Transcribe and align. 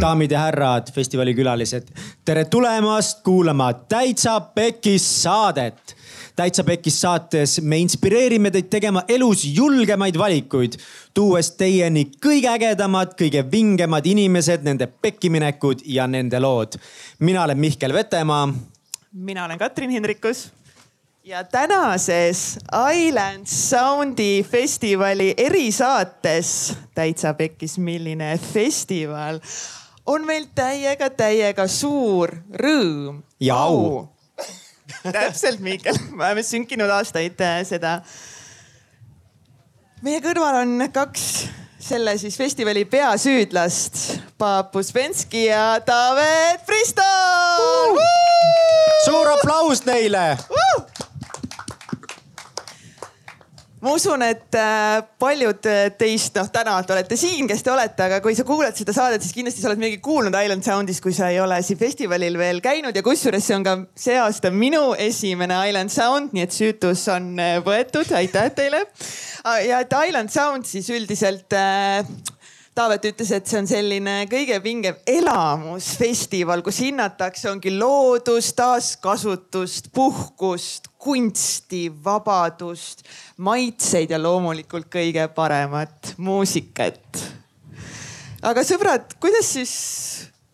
daamid 0.00 0.30
ja 0.30 0.38
härrad, 0.38 0.90
festivali 0.92 1.32
külalised, 1.34 1.88
tere 2.24 2.44
tulemast 2.44 3.22
kuulama 3.24 3.72
Täitsa 3.72 4.40
Pekkis 4.40 5.22
saadet. 5.22 5.96
täitsa 6.36 6.64
Pekkis 6.64 7.00
saates 7.00 7.60
me 7.62 7.78
inspireerime 7.78 8.50
teid 8.50 8.68
tegema 8.70 9.02
elus 9.08 9.44
julgemaid 9.56 10.18
valikuid, 10.18 10.76
tuues 11.14 11.50
teieni 11.56 12.10
kõige 12.26 12.50
ägedamad, 12.52 13.14
kõige 13.16 13.44
vingemad 13.50 14.06
inimesed, 14.06 14.66
nende 14.68 14.86
pekkiminekud 14.86 15.80
ja 15.84 16.06
nende 16.06 16.40
lood. 16.40 16.76
mina 17.18 17.44
olen 17.44 17.58
Mihkel 17.58 17.92
Vetemaa. 17.92 18.52
mina 19.12 19.44
olen 19.44 19.58
Katrin 19.58 19.90
Hindrikus 19.90 20.50
ja 21.24 21.44
tänases 21.44 22.58
Island 22.94 23.46
Soundi 23.46 24.42
festivali 24.50 25.34
erisaates 25.36 26.76
Täitsa 26.94 27.34
Pekkis, 27.34 27.78
milline 27.78 28.38
festival 28.52 29.40
on 30.06 30.26
meil 30.26 30.46
täiega, 30.54 31.10
täiega 31.10 31.66
suur 31.70 32.32
rõõm. 32.62 33.22
ja 33.40 33.58
au, 33.66 34.06
täpselt, 35.16 35.60
Miikel, 35.60 35.98
me 36.12 36.28
oleme 36.28 36.44
sünkinud 36.46 36.90
aastaid 36.90 37.40
äh, 37.42 37.60
seda. 37.66 38.00
meie 40.06 40.20
kõrval 40.24 40.62
on 40.62 40.88
kaks 40.92 41.46
selle 41.86 42.16
siis 42.18 42.36
festivali 42.38 42.84
peasüüdlast, 42.90 44.20
Paap 44.38 44.74
Uspenski 44.76 45.46
ja 45.46 45.80
Taavet 45.86 46.66
Pristol 46.66 47.94
uh!. 47.94 48.14
suur 49.04 49.34
aplaus 49.36 49.84
neile 49.86 50.32
uh! 50.50 51.05
Ma 53.84 53.92
usun, 53.92 54.22
et 54.24 54.56
äh, 54.56 55.02
paljud 55.20 55.66
äh, 55.68 55.90
teist, 55.98 56.36
noh, 56.38 56.48
täna 56.52 56.78
te 56.86 56.94
olete 56.94 57.18
siin, 57.20 57.48
kes 57.48 57.64
te 57.64 57.72
olete, 57.72 58.06
aga 58.06 58.20
kui 58.24 58.36
sa 58.36 58.46
kuulad 58.48 58.76
seda 58.78 58.94
saadet, 58.96 59.24
siis 59.24 59.36
kindlasti 59.36 59.62
sa 59.62 59.70
oled 59.70 59.82
midagi 59.82 60.00
kuulnud 60.04 60.36
Island 60.36 60.64
Soundist, 60.64 61.02
kui 61.04 61.12
sa 61.16 61.28
ei 61.32 61.40
ole 61.42 61.58
siin 61.66 61.80
festivalil 61.80 62.38
veel 62.40 62.62
käinud 62.64 62.96
ja 62.96 63.04
kusjuures 63.04 63.44
see 63.44 63.58
on 63.58 63.66
ka 63.66 63.76
see 64.06 64.16
aasta 64.20 64.52
minu 64.54 64.94
esimene 65.06 65.58
Island 65.68 65.92
Sound, 65.92 66.32
nii 66.36 66.46
et 66.46 66.56
süütus 66.56 67.04
on 67.12 67.34
äh, 67.42 67.58
võetud, 67.66 68.08
aitäh 68.16 68.48
teile. 68.56 68.86
ja 69.66 69.82
et 69.84 69.92
Island 70.08 70.32
Sound 70.32 70.66
siis 70.68 70.88
üldiselt 70.90 71.52
Taavet 72.76 73.06
ütles, 73.08 73.30
et 73.32 73.46
see 73.48 73.56
on 73.56 73.66
selline 73.70 74.14
kõige 74.28 74.58
pingem 74.60 74.98
elamusfestival, 75.08 76.60
kus 76.60 76.82
hinnatakse, 76.84 77.46
ongi 77.48 77.70
loodust, 77.72 78.52
taaskasutust, 78.58 79.88
puhkust, 79.96 80.90
kunsti, 81.00 81.86
vabadust, 82.04 83.00
maitseid 83.40 84.12
ja 84.12 84.18
loomulikult 84.20 84.90
kõige 84.92 85.24
paremat 85.32 86.12
muusikat. 86.20 87.22
aga 88.44 88.66
sõbrad, 88.68 89.16
kuidas 89.24 89.54
siis, 89.56 89.72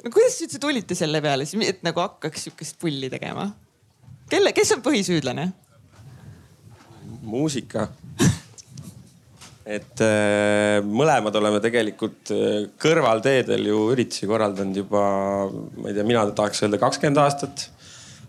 kuidas 0.06 0.38
üldse 0.46 0.62
tulite 0.62 0.94
selle 0.94 1.18
peale 1.26 1.48
et 1.66 1.82
nagu 1.82 2.04
hakkaks 2.04 2.46
sihukest 2.46 2.78
pulli 2.78 3.10
tegema? 3.10 3.50
kelle, 4.30 4.54
kes 4.54 4.76
on 4.76 4.86
põhisüüdlane? 4.86 5.50
muusika 7.22 7.88
et 9.72 10.02
äh, 10.04 10.80
mõlemad 10.84 11.36
oleme 11.38 11.60
tegelikult 11.64 12.32
äh, 12.34 12.66
kõrvalteedel 12.82 13.68
ju 13.70 13.84
üritusi 13.94 14.28
korraldanud 14.28 14.82
juba, 14.82 15.04
ma 15.48 15.90
ei 15.90 15.96
tea, 15.96 16.06
mina 16.06 16.24
tahaks 16.36 16.64
öelda 16.66 16.80
kakskümmend 16.82 17.22
aastat. 17.22 17.68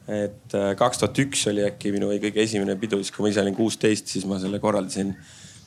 et 0.07 0.55
äh, 0.59 0.73
kaks 0.79 0.99
tuhat 0.99 1.19
üks 1.23 1.45
oli 1.51 1.63
äkki 1.67 1.93
minu 1.95 2.11
kõige 2.11 2.43
esimene 2.43 2.75
pidu, 2.79 2.99
siis 3.01 3.13
kui 3.15 3.25
ma 3.25 3.31
ise 3.31 3.43
olin 3.43 3.55
kuusteist, 3.55 4.11
siis 4.11 4.27
ma 4.29 4.39
selle 4.39 4.59
korraldasin. 4.63 5.13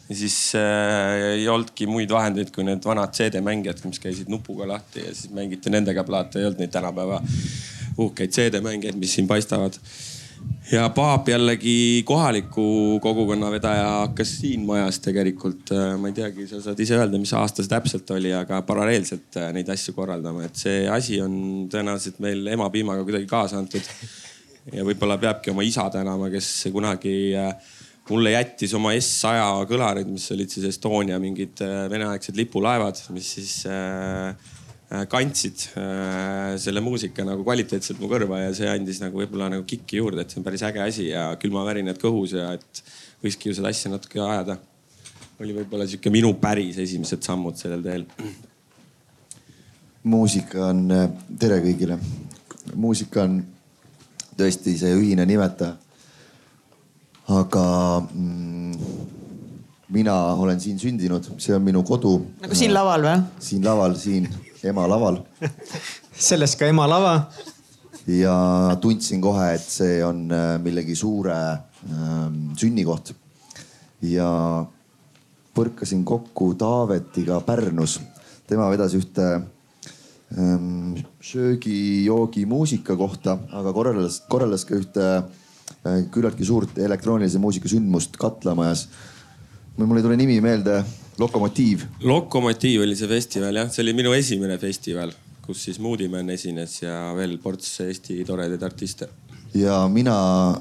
ja 0.08 0.16
siis 0.16 0.38
äh, 0.56 1.36
ei 1.36 1.48
olnudki 1.48 1.88
muid 1.90 2.12
vahendeid 2.12 2.52
kui 2.54 2.64
need 2.64 2.84
vanad 2.84 3.14
CD-mängijad, 3.16 3.84
mis 3.88 4.00
käisid 4.02 4.32
nupuga 4.32 4.68
lahti 4.72 5.04
ja 5.04 5.14
siis 5.14 5.32
mängiti 5.34 5.72
nendega 5.72 6.04
plaate, 6.04 6.40
ei 6.40 6.50
olnud 6.50 6.62
neid 6.62 6.72
tänapäeva 6.72 7.22
uhkeid 7.96 8.32
CD-mängijaid, 8.36 9.00
mis 9.00 9.16
siin 9.16 9.28
paistavad 9.28 9.80
ja 10.72 10.88
Paap 10.94 11.28
jällegi 11.28 12.02
kohaliku 12.06 12.98
kogukonna 13.02 13.50
vedaja 13.50 13.86
hakkas 14.02 14.36
siin 14.40 14.66
majas 14.66 14.98
tegelikult, 15.04 15.70
äh, 15.74 15.94
ma 16.00 16.10
ei 16.10 16.16
teagi, 16.16 16.48
sa 16.50 16.60
saad 16.64 16.80
ise 16.82 16.98
öelda, 16.98 17.20
mis 17.22 17.32
aasta 17.36 17.64
see 17.64 17.72
täpselt 17.72 18.10
oli, 18.16 18.32
aga 18.34 18.60
paralleelselt 18.66 19.40
äh, 19.40 19.50
neid 19.56 19.70
asju 19.72 19.94
korraldama, 19.96 20.46
et 20.48 20.58
see 20.58 20.84
asi 20.90 21.20
on 21.22 21.38
tõenäoliselt 21.72 22.20
meil 22.24 22.46
emapiimaga 22.56 23.06
kuidagi 23.06 23.30
kaasa 23.30 23.60
antud. 23.62 23.94
ja 24.74 24.82
võib-olla 24.82 25.18
peabki 25.22 25.52
oma 25.54 25.62
isa 25.62 25.86
tänama, 25.94 26.30
kes 26.32 26.50
kunagi 26.74 27.16
äh, 27.38 27.54
mulle 28.10 28.34
jättis 28.34 28.74
oma 28.74 28.92
S100 28.94 29.66
kõlarid, 29.70 30.10
mis 30.10 30.26
olid 30.34 30.50
siis 30.50 30.66
Estonia 30.70 31.18
mingid 31.22 31.62
veneaegsed 31.90 32.38
lipulaevad, 32.38 33.00
mis 33.14 33.32
siis 33.38 33.54
Äh, 33.66 34.34
kandsid 34.86 35.64
äh, 35.74 36.54
selle 36.62 36.80
muusika 36.84 37.24
nagu 37.26 37.42
kvaliteetselt 37.42 37.98
mu 37.98 38.06
kõrva 38.10 38.38
ja 38.44 38.52
see 38.54 38.68
andis 38.70 39.00
nagu 39.02 39.18
võib-olla 39.18 39.48
nagu 39.50 39.64
kikki 39.66 39.98
juurde, 39.98 40.22
et 40.22 40.30
see 40.30 40.38
on 40.38 40.46
päris 40.46 40.62
äge 40.68 40.82
asi 40.84 41.08
ja 41.08 41.26
külmavärinad 41.42 41.98
kõhus 41.98 42.36
ja 42.38 42.52
et 42.54 42.82
võikski 43.24 43.50
ju 43.50 43.56
seda 43.58 43.72
asja 43.74 43.90
natuke 43.90 44.22
ajada. 44.22 44.58
oli 45.42 45.56
võib-olla 45.56 45.88
sihuke 45.90 46.10
minu 46.14 46.30
päris 46.38 46.78
esimesed 46.78 47.26
sammud 47.26 47.58
sellel 47.58 47.82
teel. 47.82 48.06
muusika 50.04 50.68
on, 50.70 50.86
äh, 50.94 51.10
tere 51.38 51.58
kõigile. 51.66 51.98
muusika 52.74 53.26
on 53.26 53.42
tõesti 54.38 54.78
see 54.78 54.94
ühine 54.94 55.26
nimetaja. 55.26 55.74
aga 57.26 57.66
mm, 58.06 59.06
mina 59.98 60.14
olen 60.38 60.60
siin 60.60 60.78
sündinud, 60.78 61.26
see 61.42 61.58
on 61.58 61.62
minu 61.62 61.82
kodu. 61.82 62.20
nagu 62.38 62.54
siin 62.54 62.70
laval 62.70 63.02
või? 63.02 63.22
siin 63.42 63.66
laval, 63.66 63.98
siin 63.98 64.30
ema 64.68 64.86
laval 64.90 65.22
sellest 66.16 66.58
ka 66.58 66.68
ema 66.68 66.86
lava. 66.88 67.28
ja 68.06 68.76
tundsin 68.80 69.20
kohe, 69.20 69.50
et 69.56 69.64
see 69.64 69.98
on 70.04 70.26
äh, 70.32 70.56
millegi 70.62 70.96
suure 70.96 71.36
ähm, 71.90 72.54
sünnikoht. 72.56 73.12
ja 74.06 74.30
põrkasin 75.56 76.04
kokku 76.04 76.54
Taavetiga 76.54 77.40
Pärnus. 77.40 78.00
tema 78.46 78.70
vedas 78.70 78.94
ühte 78.94 79.26
ähm, 80.38 80.94
söögi-joogi 81.20 82.46
muusika 82.46 82.96
kohta, 82.96 83.38
aga 83.52 83.72
korraldas, 83.72 84.22
korraldas 84.28 84.64
ka 84.64 84.76
ühte 84.78 85.08
äh, 85.16 86.04
küllaltki 86.10 86.44
suurt 86.44 86.78
elektroonilise 86.78 87.38
muusika 87.38 87.68
sündmust 87.68 88.16
Katlamajas. 88.16 88.88
mul 89.76 89.98
ei 89.98 90.02
tule 90.02 90.16
nimi 90.16 90.40
meelde 90.40 90.84
Lokomotiiv. 91.16 91.80
lokomotiiv 92.04 92.82
oli 92.84 92.96
see 92.96 93.08
festival 93.08 93.56
jah, 93.56 93.70
see 93.72 93.80
oli 93.86 93.94
minu 93.96 94.12
esimene 94.12 94.58
festival, 94.60 95.14
kus 95.46 95.62
siis 95.64 95.78
Moodiman 95.80 96.28
esines 96.34 96.74
ja 96.82 97.14
veel 97.16 97.38
ports 97.40 97.70
Eesti 97.86 98.18
toredaid 98.28 98.62
artiste. 98.66 99.08
ja 99.54 99.86
mina 99.88 100.16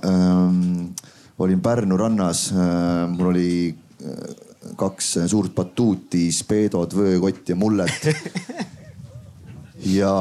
ähm, 0.07 0.93
olin 1.39 1.61
Pärnu 1.61 1.97
rannas 1.97 2.51
äh,, 2.55 3.03
mul 3.11 3.33
oli 3.33 3.75
äh, 3.75 4.71
kaks 4.79 5.11
suurt 5.27 5.51
batuuti, 5.55 6.31
speedod, 6.31 6.95
vöökott 6.95 7.49
ja 7.49 7.55
mullet 7.59 8.07
ja 9.99 10.15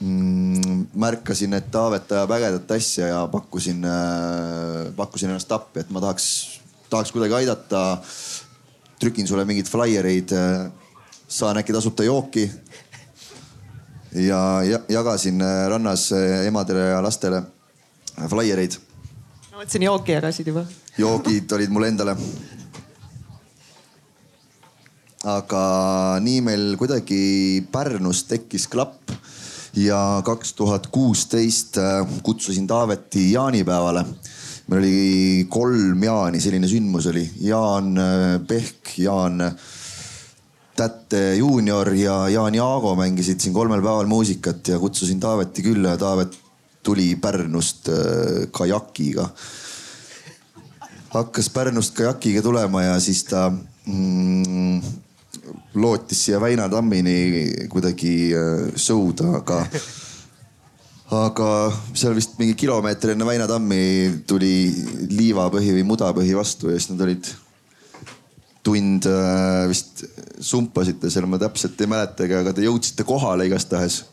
mm, 0.00 0.86
märkasin, 0.94 1.54
et 1.54 1.70
Taavet 1.70 2.10
ajab 2.10 2.34
ägedat 2.40 2.76
asja 2.80 3.14
ja 3.14 3.24
pakkusin 3.30 3.86
äh,, 3.86 4.90
pakkusin 4.96 5.30
ennast 5.30 5.54
appi, 5.54 5.86
et 5.86 5.94
ma 5.94 6.02
tahaks, 6.02 6.28
tahaks 6.90 7.14
kuidagi 7.14 7.44
aidata 7.44 7.86
äh, 7.92 8.14
trükin 9.02 9.26
sulle 9.28 9.44
mingeid 9.48 9.66
flaiereid. 9.70 10.32
Äh, 10.36 10.70
saan 11.28 11.58
äkki 11.58 11.74
tasuta 11.74 12.04
jooki. 12.06 12.50
ja 14.12 14.60
jagasin 14.88 15.40
äh, 15.40 15.68
rannas 15.72 16.10
äh, 16.12 16.46
emadele 16.46 16.90
ja 16.92 17.02
lastele 17.02 17.42
flaiereid. 18.28 18.76
ma 19.50 19.62
mõtlesin 19.62 19.86
jooki 19.88 20.12
jagasid 20.12 20.50
juba. 20.52 20.66
joogid 20.98 21.52
olid 21.52 21.72
mulle 21.72 21.88
endale. 21.88 22.16
aga 25.24 25.62
nii 26.20 26.40
meil 26.44 26.76
kuidagi 26.76 27.64
Pärnus 27.72 28.24
tekkis 28.28 28.68
klapp 28.68 29.10
ja 29.74 30.20
kaks 30.24 30.52
tuhat 30.52 30.86
kuusteist 30.92 31.78
kutsusin 32.22 32.66
Taaveti 32.66 33.32
jaanipäevale 33.32 34.04
meil 34.72 34.80
oli 34.80 35.46
kolm 35.52 36.02
Jaani, 36.02 36.40
selline 36.40 36.68
sündmus 36.68 37.06
oli. 37.10 37.24
Jaan 37.44 37.96
äh, 37.98 38.40
Pehk, 38.48 38.96
Jaan 38.98 39.40
äh, 39.40 39.54
Tätte 40.76 41.34
juunior 41.36 41.90
ja 41.92 42.30
Jaan 42.32 42.54
Jaago 42.56 42.94
mängisid 42.96 43.42
siin 43.44 43.52
kolmel 43.52 43.82
päeval 43.84 44.08
muusikat 44.08 44.68
ja 44.72 44.78
kutsusin 44.80 45.20
Taaveti 45.20 45.62
külla 45.62 45.92
ja 45.92 46.00
Taavet 46.00 46.38
tuli 46.82 47.10
Pärnust 47.20 47.88
äh, 47.92 48.48
kajakiga. 48.50 49.28
hakkas 51.12 51.50
Pärnust 51.50 51.94
kajakiga 51.94 52.42
tulema 52.42 52.82
ja 52.82 53.00
siis 53.00 53.24
ta 53.24 53.50
mm, 53.86 54.80
lootis 55.74 56.24
siia 56.24 56.40
Väina 56.40 56.68
tammini 56.72 57.68
kuidagi 57.68 58.32
sõuda, 58.76 59.36
aga 59.42 59.66
aga 61.12 61.48
seal 61.92 62.14
vist 62.16 62.38
mingi 62.40 62.54
kilomeeter 62.58 63.12
enne 63.12 63.26
Väina 63.28 63.48
tammi 63.50 63.82
tuli 64.28 64.54
liivapõhi 65.12 65.74
või 65.78 65.88
mudapõhi 65.92 66.36
vastu 66.36 66.72
ja 66.72 66.78
siis 66.78 66.92
nad 66.92 67.04
olid 67.04 67.28
tund 68.62 69.08
äh, 69.10 69.66
vist 69.70 70.04
sumpasite 70.42 71.10
seal, 71.10 71.26
ma 71.26 71.40
täpselt 71.42 71.80
ei 71.82 71.90
mäletagi, 71.90 72.36
aga 72.38 72.54
te 72.54 72.64
jõudsite 72.64 73.06
kohale 73.06 73.48
igastahes 73.48 74.04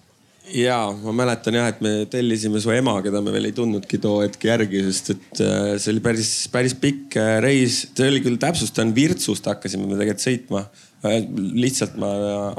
ja 0.50 0.80
ma 1.04 1.14
mäletan 1.14 1.54
jah, 1.60 1.68
et 1.70 1.82
me 1.86 1.92
tellisime 2.10 2.58
su 2.62 2.74
ema, 2.74 2.96
keda 3.06 3.22
me 3.22 3.32
veel 3.36 3.52
ei 3.52 3.56
tundnudki 3.56 4.00
too 4.02 4.24
hetk 4.24 4.48
järgi, 4.50 4.82
sest 4.90 5.14
et 5.14 5.44
äh, 5.46 5.72
see 5.78 5.94
oli 5.94 6.04
päris, 6.04 6.34
päris 6.52 6.76
pikk 6.82 7.20
äh, 7.22 7.38
reis. 7.46 7.84
see 7.94 8.10
oli 8.10 8.24
küll, 8.26 8.40
täpsustan, 8.42 8.96
Virtsust 8.98 9.48
hakkasime 9.48 9.86
me 9.88 10.00
tegelikult 10.00 10.26
sõitma. 10.26 10.68
lihtsalt 11.00 11.94
ma 11.96 12.10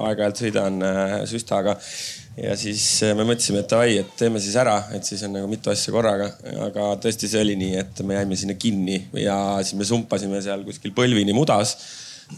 aeg-ajalt 0.06 0.38
sõidan 0.40 0.78
süstaga 1.28 1.74
ja 2.40 2.56
siis 2.56 2.84
me 3.16 3.26
mõtlesime, 3.28 3.64
et 3.64 3.72
davai, 3.72 3.96
et 4.00 4.12
teeme 4.16 4.40
siis 4.40 4.56
ära, 4.60 4.76
et 4.96 5.04
siis 5.06 5.22
on 5.26 5.34
nagu 5.36 5.48
mitu 5.50 5.72
asja 5.72 5.92
korraga. 5.92 6.30
aga 6.66 6.92
tõesti, 7.02 7.28
see 7.28 7.42
oli 7.44 7.56
nii, 7.60 7.74
et 7.82 8.04
me 8.06 8.16
jäime 8.16 8.38
sinna 8.38 8.56
kinni 8.60 9.02
ja 9.20 9.36
siis 9.62 9.76
me 9.78 9.88
sumpasime 9.88 10.40
seal 10.44 10.64
kuskil 10.68 10.94
põlvini 10.96 11.36
mudas 11.36 11.76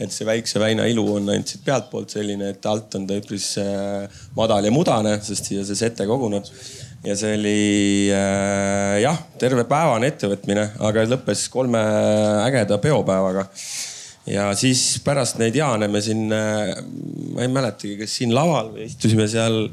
et 0.00 0.12
see 0.12 0.26
väikse 0.26 0.60
väina 0.62 0.86
ilu 0.88 1.04
on 1.16 1.28
ainult 1.32 1.50
siit 1.50 1.64
pealtpoolt 1.66 2.14
selline, 2.14 2.52
et 2.54 2.66
alt 2.68 2.94
on 2.96 3.04
ta 3.08 3.18
üpris 3.18 3.52
äh, 3.60 4.22
madal 4.36 4.64
ja 4.64 4.72
mudane, 4.72 5.18
sest 5.24 5.50
siia 5.50 5.66
see 5.68 5.78
sete 5.78 6.06
koguneb. 6.08 6.48
ja 7.04 7.16
see 7.18 7.34
oli 7.36 7.62
äh, 8.14 9.00
jah, 9.02 9.18
tervepäevane 9.40 10.12
ettevõtmine, 10.12 10.68
aga 10.88 11.06
lõppes 11.10 11.48
kolme 11.52 11.82
ägeda 12.46 12.78
peopäevaga. 12.82 13.48
ja 14.30 14.50
siis 14.56 15.00
pärast 15.04 15.40
neid 15.42 15.56
jaane 15.58 15.88
me 15.92 16.00
siin, 16.04 16.28
äh, 16.32 16.76
ma 17.34 17.44
ei 17.44 17.52
mäletagi, 17.52 17.98
kas 18.00 18.16
siin 18.20 18.34
laval 18.34 18.72
või 18.76 18.88
istusime 18.88 19.28
seal 19.28 19.66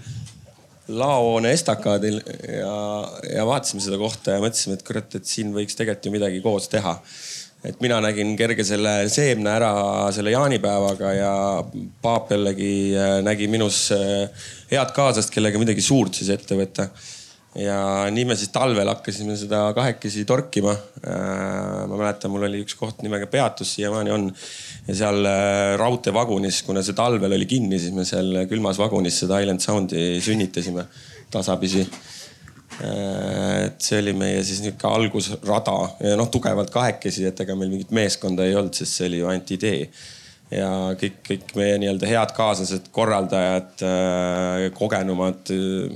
laohoone 0.90 1.52
estakaadil 1.54 2.22
ja, 2.50 2.78
ja 3.36 3.46
vaatasime 3.46 3.84
seda 3.84 4.00
kohta 4.02 4.38
ja 4.38 4.44
mõtlesime, 4.44 4.80
et 4.80 4.88
kurat, 4.88 5.14
et 5.16 5.30
siin 5.30 5.54
võiks 5.56 5.78
tegelikult 5.78 6.10
ju 6.10 6.16
midagi 6.16 6.42
koos 6.46 6.70
teha 6.72 6.98
et 7.66 7.80
mina 7.84 7.98
nägin 8.04 8.36
kerge 8.40 8.64
selle 8.68 8.94
seemne 9.12 9.52
ära 9.52 9.72
selle 10.16 10.32
jaanipäevaga 10.32 11.14
ja 11.16 11.32
paap 12.04 12.32
jällegi 12.32 12.74
äh, 12.96 13.18
nägi 13.26 13.50
minus 13.52 13.90
äh, 13.96 14.30
head 14.72 14.94
kaaslast, 14.96 15.34
kellega 15.34 15.60
midagi 15.60 15.84
suurt 15.84 16.16
siis 16.16 16.32
ette 16.32 16.56
võtta. 16.56 16.88
ja 17.60 18.08
nii 18.14 18.30
me 18.30 18.38
siis 18.40 18.54
talvel 18.56 18.88
hakkasime 18.94 19.36
seda 19.36 19.66
kahekesi 19.76 20.24
torkima. 20.30 20.76
Äh, 21.04 21.84
ma 21.90 21.98
mäletan, 21.98 22.32
mul 22.32 22.48
oli 22.48 22.64
üks 22.64 22.78
koht 22.80 23.04
nimega 23.04 23.28
Peatus, 23.28 23.76
siiamaani 23.76 24.16
on. 24.16 24.30
Ja 24.90 24.98
seal 24.98 25.26
raudteevagunis, 25.80 26.64
kuna 26.68 26.84
see 26.86 26.98
talvel 26.98 27.38
oli 27.38 27.46
kinni, 27.50 27.80
siis 27.80 27.96
me 27.96 28.06
seal 28.08 28.44
külmas 28.50 28.80
vagunis 28.82 29.22
seda 29.24 29.40
Island 29.44 29.62
Soundi 29.64 30.18
sünnitasime 30.26 30.88
tasapisi 31.30 31.86
Äh, 32.80 33.66
et 33.66 33.82
see 33.84 33.98
oli 34.00 34.14
meie 34.16 34.40
siis 34.48 34.62
nihuke 34.64 34.88
algusrada 34.88 35.76
ja 36.00 36.16
noh, 36.20 36.30
tugevalt 36.32 36.72
kahekesi, 36.72 37.26
et 37.28 37.42
ega 37.44 37.56
meil 37.60 37.72
mingit 37.74 37.92
meeskonda 37.96 38.46
ei 38.48 38.56
olnud, 38.56 38.78
sest 38.78 39.00
see 39.00 39.10
oli 39.10 39.20
ju 39.20 39.28
ainult 39.28 39.52
idee. 39.58 39.90
Ja 40.54 40.70
kõik, 40.98 41.20
kõik 41.28 41.52
meie 41.58 41.78
nii-öelda 41.82 42.10
head 42.10 42.34
kaaslased, 42.38 42.90
korraldajad, 42.94 43.84
äh, 43.86 44.66
kogenumad, 44.78 45.52
äh, 45.54 45.90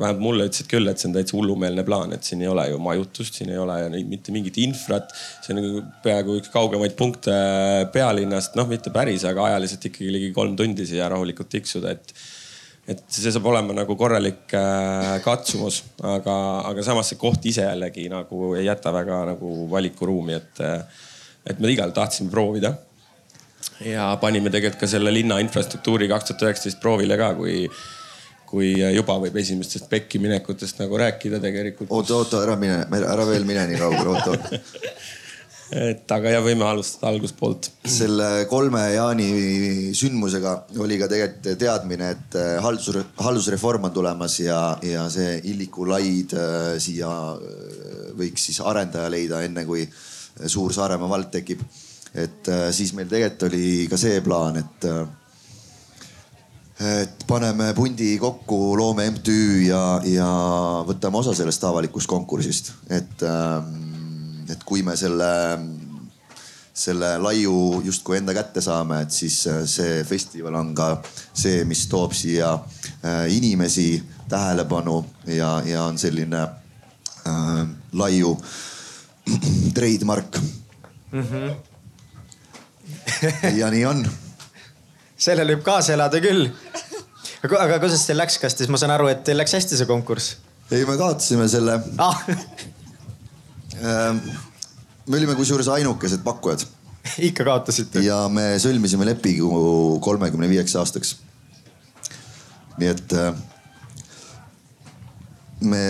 vähemalt 0.00 0.22
mulle 0.22 0.48
ütlesid 0.50 0.70
küll, 0.70 0.90
et 0.90 0.98
see 0.98 1.10
on 1.10 1.16
täitsa 1.16 1.36
hullumeelne 1.38 1.84
plaan, 1.86 2.14
et 2.16 2.26
siin 2.26 2.42
ei 2.42 2.50
ole 2.50 2.66
ju 2.72 2.80
majutust, 2.82 3.38
siin 3.38 3.52
ei 3.54 3.60
ole 3.62 3.78
mitte 4.10 4.34
mingit 4.34 4.58
infrat. 4.64 5.14
see 5.44 5.54
on 5.54 5.60
nagu 5.60 5.82
peaaegu 6.02 6.38
üks 6.40 6.50
kaugemaid 6.54 6.96
punkte 6.98 7.34
pealinnast, 7.94 8.56
noh, 8.58 8.66
mitte 8.70 8.90
päris, 8.94 9.26
aga 9.28 9.50
ajaliselt 9.50 9.90
ikkagi 9.90 10.10
ligi 10.12 10.32
kolm 10.34 10.56
tundi 10.58 10.86
siia 10.88 11.08
rahulikult 11.12 11.52
tiksuda, 11.54 11.94
et 11.94 12.16
et 12.84 13.00
see 13.08 13.32
saab 13.32 13.46
olema 13.48 13.72
nagu 13.76 13.96
korralik 13.96 14.52
äh, 14.58 15.14
katsumus, 15.24 15.80
aga, 16.04 16.34
aga 16.68 16.82
samas 16.84 17.08
see 17.12 17.20
koht 17.20 17.46
ise 17.48 17.64
jällegi 17.64 18.10
nagu 18.12 18.50
ei 18.58 18.66
jäta 18.66 18.92
väga 18.92 19.22
nagu 19.30 19.68
valikuruumi, 19.70 20.36
et, 20.36 20.60
äh, 20.60 21.06
et 21.48 21.62
me 21.62 21.72
igal 21.72 21.94
tahtsime 21.96 22.32
proovida. 22.32 22.74
Ja 23.82 24.12
panime 24.20 24.52
tegelikult 24.52 24.84
ka 24.84 24.90
selle 24.90 25.12
linna 25.14 25.40
infrastruktuuri 25.42 26.08
kaks 26.10 26.30
tuhat 26.30 26.46
üheksateist 26.48 26.80
proovile 26.82 27.18
ka, 27.20 27.32
kui, 27.38 27.64
kui 28.48 28.70
juba 28.94 29.18
võib 29.26 29.36
esimestest 29.42 29.88
pekki 29.90 30.20
minekutest 30.22 30.80
nagu 30.82 30.98
rääkida 31.00 31.42
tegelikult. 31.42 31.90
oota, 31.90 32.20
oota, 32.20 32.42
ära 32.46 32.56
mine, 32.60 32.84
ära 33.02 33.26
veel 33.28 33.46
mine 33.48 33.66
nii 33.70 33.82
kaugele, 33.82 34.14
oota, 34.14 34.38
et 35.90 36.12
aga 36.14 36.34
ja 36.36 36.42
võime 36.44 36.66
alustada 36.68 37.10
alguspoolt. 37.10 37.70
selle 37.88 38.46
kolme 38.50 38.82
Jaani 38.94 39.28
sündmusega 39.96 40.54
oli 40.84 40.98
ka 41.00 41.08
tegelikult 41.10 41.60
teadmine, 41.60 42.10
et 42.14 42.38
äh, 42.38 42.56
haldus, 42.62 42.90
haldusreform 43.18 43.88
on 43.90 43.94
tulemas 43.96 44.38
ja, 44.40 44.60
ja 44.84 45.08
see 45.12 45.40
Illiku 45.50 45.88
laid 45.88 46.36
äh, 46.38 46.74
siia 46.82 47.10
äh, 47.34 48.12
võiks 48.18 48.50
siis 48.50 48.60
arendaja 48.62 49.10
leida, 49.10 49.42
enne 49.44 49.66
kui 49.66 49.86
suur 50.50 50.72
Saaremaa 50.74 51.10
vald 51.10 51.30
tekib. 51.34 51.62
Et 52.14 52.50
siis 52.70 52.92
meil 52.94 53.08
tegelikult 53.10 53.48
oli 53.48 53.86
ka 53.90 53.98
see 53.98 54.20
plaan, 54.24 54.56
et 54.60 54.86
et 56.84 57.24
paneme 57.26 57.72
pundi 57.74 58.16
kokku, 58.18 58.76
loome 58.78 59.06
MTÜ 59.14 59.66
ja, 59.68 59.82
ja 60.06 60.28
võtame 60.86 61.20
osa 61.22 61.34
sellest 61.34 61.64
avalikust 61.64 62.10
konkursist, 62.10 62.72
et 62.90 63.22
ähm, 63.26 63.84
et 64.50 64.64
kui 64.66 64.82
me 64.84 64.96
selle, 64.98 65.30
selle 66.74 67.14
laiu 67.22 67.80
justkui 67.84 68.18
enda 68.18 68.34
kätte 68.36 68.62
saame, 68.64 69.02
et 69.04 69.14
siis 69.14 69.38
äh, 69.50 69.62
see 69.68 70.02
festival 70.08 70.58
on 70.60 70.74
ka 70.76 70.88
see, 71.32 71.64
mis 71.68 71.86
toob 71.90 72.14
siia 72.16 72.52
äh, 72.54 73.26
inimesi, 73.34 74.02
tähelepanu 74.28 74.98
ja, 75.28 75.58
ja 75.66 75.84
on 75.88 76.00
selline 76.00 76.42
äh, 76.42 77.62
laiu 77.92 78.34
trademark 79.76 80.40
mm. 81.12 81.22
-hmm. 81.22 81.54
ja 83.60 83.70
nii 83.72 83.84
on 83.88 84.04
sellele 85.16 85.56
võib 85.56 85.64
kaasa 85.66 85.94
elada 85.94 86.20
küll. 86.22 86.48
aga, 87.44 87.60
aga 87.66 87.78
kuidas 87.82 88.06
teil 88.08 88.18
läks, 88.20 88.38
kas 88.42 88.56
siis 88.58 88.70
ma 88.72 88.80
saan 88.80 88.94
aru, 88.94 89.10
et 89.12 89.24
teil 89.26 89.38
läks 89.40 89.56
hästi 89.56 89.78
see 89.80 89.90
konkurss? 89.90 90.36
ei, 90.70 90.84
me 90.88 90.96
kaotasime 91.00 91.48
selle 91.50 91.78
ah. 92.02 92.24
Ehm, 93.74 94.20
me 95.10 95.18
olime 95.18 95.34
kusjuures 95.34 95.68
ainukesed 95.74 96.22
pakkujad. 96.24 96.64
ikka 97.28 97.46
kaotasite? 97.46 98.04
ja 98.04 98.24
me 98.32 98.54
sõlmisime 98.62 99.06
lepingu 99.08 99.98
kolmekümne 100.04 100.48
viieks 100.50 100.76
aastaks. 100.80 101.16
nii 102.78 102.90
et 102.90 103.16
äh, 103.18 103.34
me 105.64 105.84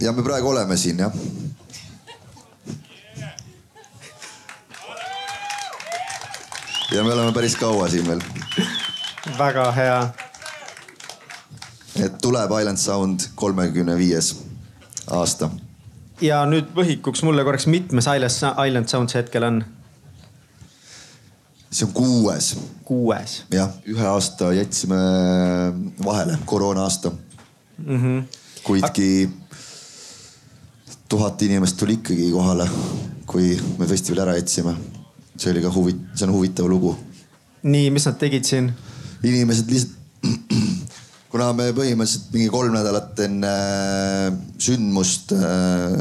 ja 0.00 0.12
me 0.12 0.24
praegu 0.26 0.52
oleme 0.52 0.76
siin 0.80 1.04
jah. 1.06 1.14
Ja 6.94 7.04
me 7.04 7.12
oleme 7.12 7.32
päris 7.32 7.56
kaua 7.56 7.88
siin 7.88 8.06
veel. 8.08 8.20
väga 9.38 9.72
hea. 9.72 10.00
et 12.04 12.18
tuleb 12.22 12.50
Island 12.60 12.78
Sound 12.78 13.20
kolmekümne 13.34 13.96
viies 13.98 14.34
aasta 15.10 15.50
ja 16.20 16.44
nüüd 16.46 16.70
võhikuks 16.76 17.24
mulle 17.26 17.44
korraks, 17.44 17.66
mitmes 17.66 18.06
Island 18.06 18.88
Sounds 18.88 19.14
hetkel 19.14 19.42
on? 19.42 19.64
see 21.74 21.86
on 21.86 21.92
kuues. 21.92 22.54
kuues. 22.84 23.42
jah, 23.50 23.70
ühe 23.90 24.06
aasta 24.06 24.52
jätsime 24.54 24.98
vahele, 26.04 26.38
koroona 26.46 26.86
aasta 26.86 27.10
mm. 27.10 28.02
-hmm. 28.02 28.22
kuidki 28.62 29.30
tuhat 31.08 31.42
inimest 31.42 31.76
tuli 31.76 31.98
ikkagi 31.98 32.30
kohale, 32.30 32.68
kui 33.26 33.56
me 33.78 33.86
festivali 33.86 34.20
ära 34.20 34.36
jätsime. 34.36 34.74
See 35.36 35.50
oli 35.50 35.62
ka 35.64 35.72
huvi-, 35.74 35.98
see 36.14 36.28
on 36.28 36.34
huvitav 36.36 36.68
lugu. 36.70 36.96
nii, 37.62 37.90
mis 37.90 38.06
nad 38.06 38.18
tegid 38.20 38.44
siin? 38.48 38.72
inimesed 39.24 39.70
lihtsalt 39.70 40.02
kuna 41.34 41.48
me 41.56 41.72
põhimõtteliselt 41.74 42.30
mingi 42.30 42.50
kolm 42.52 42.76
nädalat 42.76 43.18
enne 43.24 43.50
äh, 43.50 44.36
sündmust 44.62 45.32
äh, 45.34 45.96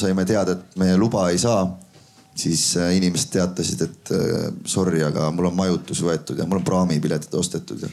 saime 0.00 0.24
teada, 0.28 0.56
et 0.56 0.78
me 0.80 0.94
luba 0.96 1.26
ei 1.28 1.36
saa, 1.42 1.66
siis 2.38 2.70
äh, 2.80 2.94
inimesed 2.96 3.34
teatasid, 3.34 3.84
et 3.84 4.12
sorry, 4.64 5.02
aga 5.04 5.28
mul 5.34 5.50
on 5.50 5.58
majutus 5.58 6.00
võetud 6.06 6.40
ja 6.40 6.48
mul 6.48 6.62
on 6.62 6.66
praamipiletid 6.70 7.36
ostetud 7.36 7.84
ja 7.84 7.92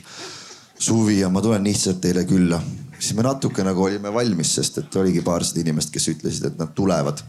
suvi 0.80 1.20
ja 1.20 1.28
ma 1.32 1.44
tulen 1.44 1.68
lihtsalt 1.68 2.00
teile 2.04 2.24
külla. 2.30 2.62
siis 2.96 3.12
me 3.18 3.28
natuke 3.28 3.64
nagu 3.64 3.84
olime 3.84 4.14
valmis, 4.14 4.56
sest 4.56 4.80
et 4.80 4.96
oligi 4.96 5.22
paarsada 5.22 5.60
inimest, 5.66 5.92
kes 5.92 6.08
ütlesid, 6.14 6.48
et 6.48 6.58
nad 6.60 6.72
tulevad. 6.76 7.20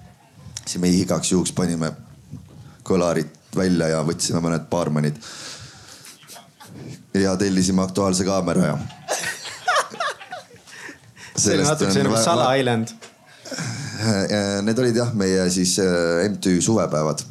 siis 0.63 0.79
me 0.83 0.95
igaks 0.95 1.33
juhuks 1.33 1.53
panime 1.53 1.91
kõlarid 2.87 3.35
välja 3.57 3.89
ja 3.95 4.03
võtsime 4.07 4.43
mõned 4.45 4.67
baarmanid. 4.71 5.21
ja 7.15 7.37
tellisime 7.37 7.83
Aktuaalse 7.83 8.25
kaamera 8.25 8.73
ja 8.73 8.79
see 11.37 11.55
oli 11.55 11.65
natuke 11.65 11.93
selline 11.93 12.11
nagu 12.11 12.25
Sala 12.25 12.51
Island. 12.55 12.93
Need 14.67 14.79
olid 14.83 14.99
jah, 14.99 15.15
meie 15.17 15.49
siis 15.51 15.79
äh, 15.81 16.27
MTÜ 16.29 16.61
suvepäevad. 16.61 17.25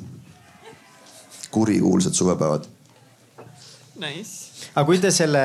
kurikuulsad 1.51 2.13
suvepäevad. 2.13 2.65
Nice 3.95 4.45
aga 4.75 4.83
kui 4.89 4.99
te 4.99 5.11
selle 5.15 5.41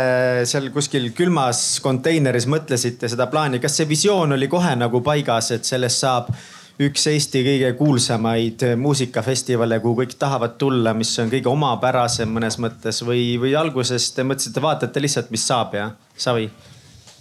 seal 0.51 0.73
kuskil 0.75 1.13
külmas 1.15 1.79
konteineris 1.85 2.49
mõtlesite 2.51 3.11
seda 3.11 3.29
plaani, 3.31 3.61
kas 3.63 3.77
see 3.79 3.87
visioon 3.87 4.35
oli 4.35 4.49
kohe 4.51 4.73
nagu 4.79 5.03
paigas, 5.07 5.53
et 5.55 5.69
sellest 5.69 6.03
saab 6.03 6.33
üks 6.81 7.07
Eesti 7.11 7.43
kõige 7.45 7.71
kuulsamaid 7.77 8.65
muusikafestivale, 8.81 9.81
kuhu 9.83 10.03
kõik 10.03 10.17
tahavad 10.21 10.57
tulla, 10.61 10.95
mis 10.97 11.13
on 11.21 11.31
kõige 11.33 11.51
omapärasem 11.51 12.31
mõnes 12.33 12.57
mõttes 12.63 13.03
või, 13.05 13.35
või 13.41 13.55
alguses 13.59 14.11
te 14.17 14.25
mõtlesite, 14.25 14.63
vaatate 14.65 15.03
lihtsalt, 15.03 15.33
mis 15.35 15.47
saab 15.47 15.77
ja 15.77 15.91
savi? 16.17 16.51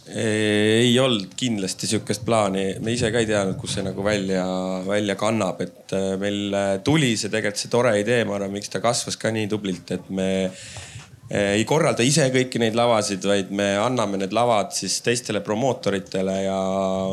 ei 0.10 0.96
olnud 0.98 1.36
kindlasti 1.38 1.86
sihukest 1.86 2.24
plaani, 2.25 2.63
me 2.82 2.96
ise 2.96 3.12
ka 3.13 3.20
ei 3.22 3.28
teadnud, 3.30 3.60
kus 3.62 3.75
see 3.78 3.84
nagu 3.86 4.01
välja, 4.01 4.42
välja 4.88 5.13
kannab, 5.20 5.62
et 5.62 5.94
äh, 5.94 6.16
meil 6.18 6.56
tuli 6.82 7.12
see 7.13 7.30
tegelikult 7.30 7.62
see 7.62 7.70
tore 7.70 7.92
idee, 8.00 8.24
ma 8.25 8.39
arvan, 8.39 8.56
miks 8.56 8.74
ta 8.74 8.82
kasvas 8.82 9.20
ka 9.22 9.30
nii 9.36 9.46
tublilt, 9.51 9.94
et 9.94 10.10
me 10.10 10.30
ei 11.29 11.65
korralda 11.69 12.01
ise 12.05 12.25
kõiki 12.33 12.57
neid 12.62 12.77
lavasid, 12.77 13.21
vaid 13.29 13.51
me 13.53 13.67
anname 13.77 14.17
need 14.17 14.33
lavad 14.33 14.74
siis 14.74 14.95
teistele 15.05 15.43
promootoritele 15.45 16.38
ja 16.48 16.57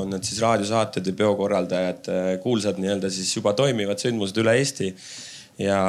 on 0.00 0.14
need 0.14 0.25
siis 0.25 0.40
raadiosaated 0.40 1.11
või 1.11 1.18
peokorraldajad, 1.20 2.11
kuulsad 2.44 2.80
nii-öelda 2.80 3.11
siis 3.12 3.35
juba 3.37 3.52
toimivad 3.58 4.00
sündmused 4.00 4.40
üle 4.40 4.56
Eesti. 4.56 4.94
ja, 5.58 5.80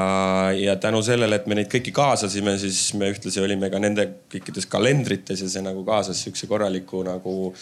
ja 0.55 0.75
tänu 0.75 1.01
sellele, 1.03 1.39
et 1.39 1.48
me 1.48 1.55
neid 1.55 1.72
kõiki 1.72 1.91
kaasasime, 1.96 2.57
siis 2.60 2.93
me 3.00 3.12
ühtlasi 3.12 3.41
olime 3.43 3.72
ka 3.72 3.79
nende 3.79 4.05
kõikides 4.31 4.67
kalendrites 4.72 5.41
ja 5.43 5.50
see 5.51 5.63
nagu 5.63 5.84
kaasas 5.88 6.19
sihukese 6.24 6.48
korraliku 6.51 7.03
nagu 7.07 7.53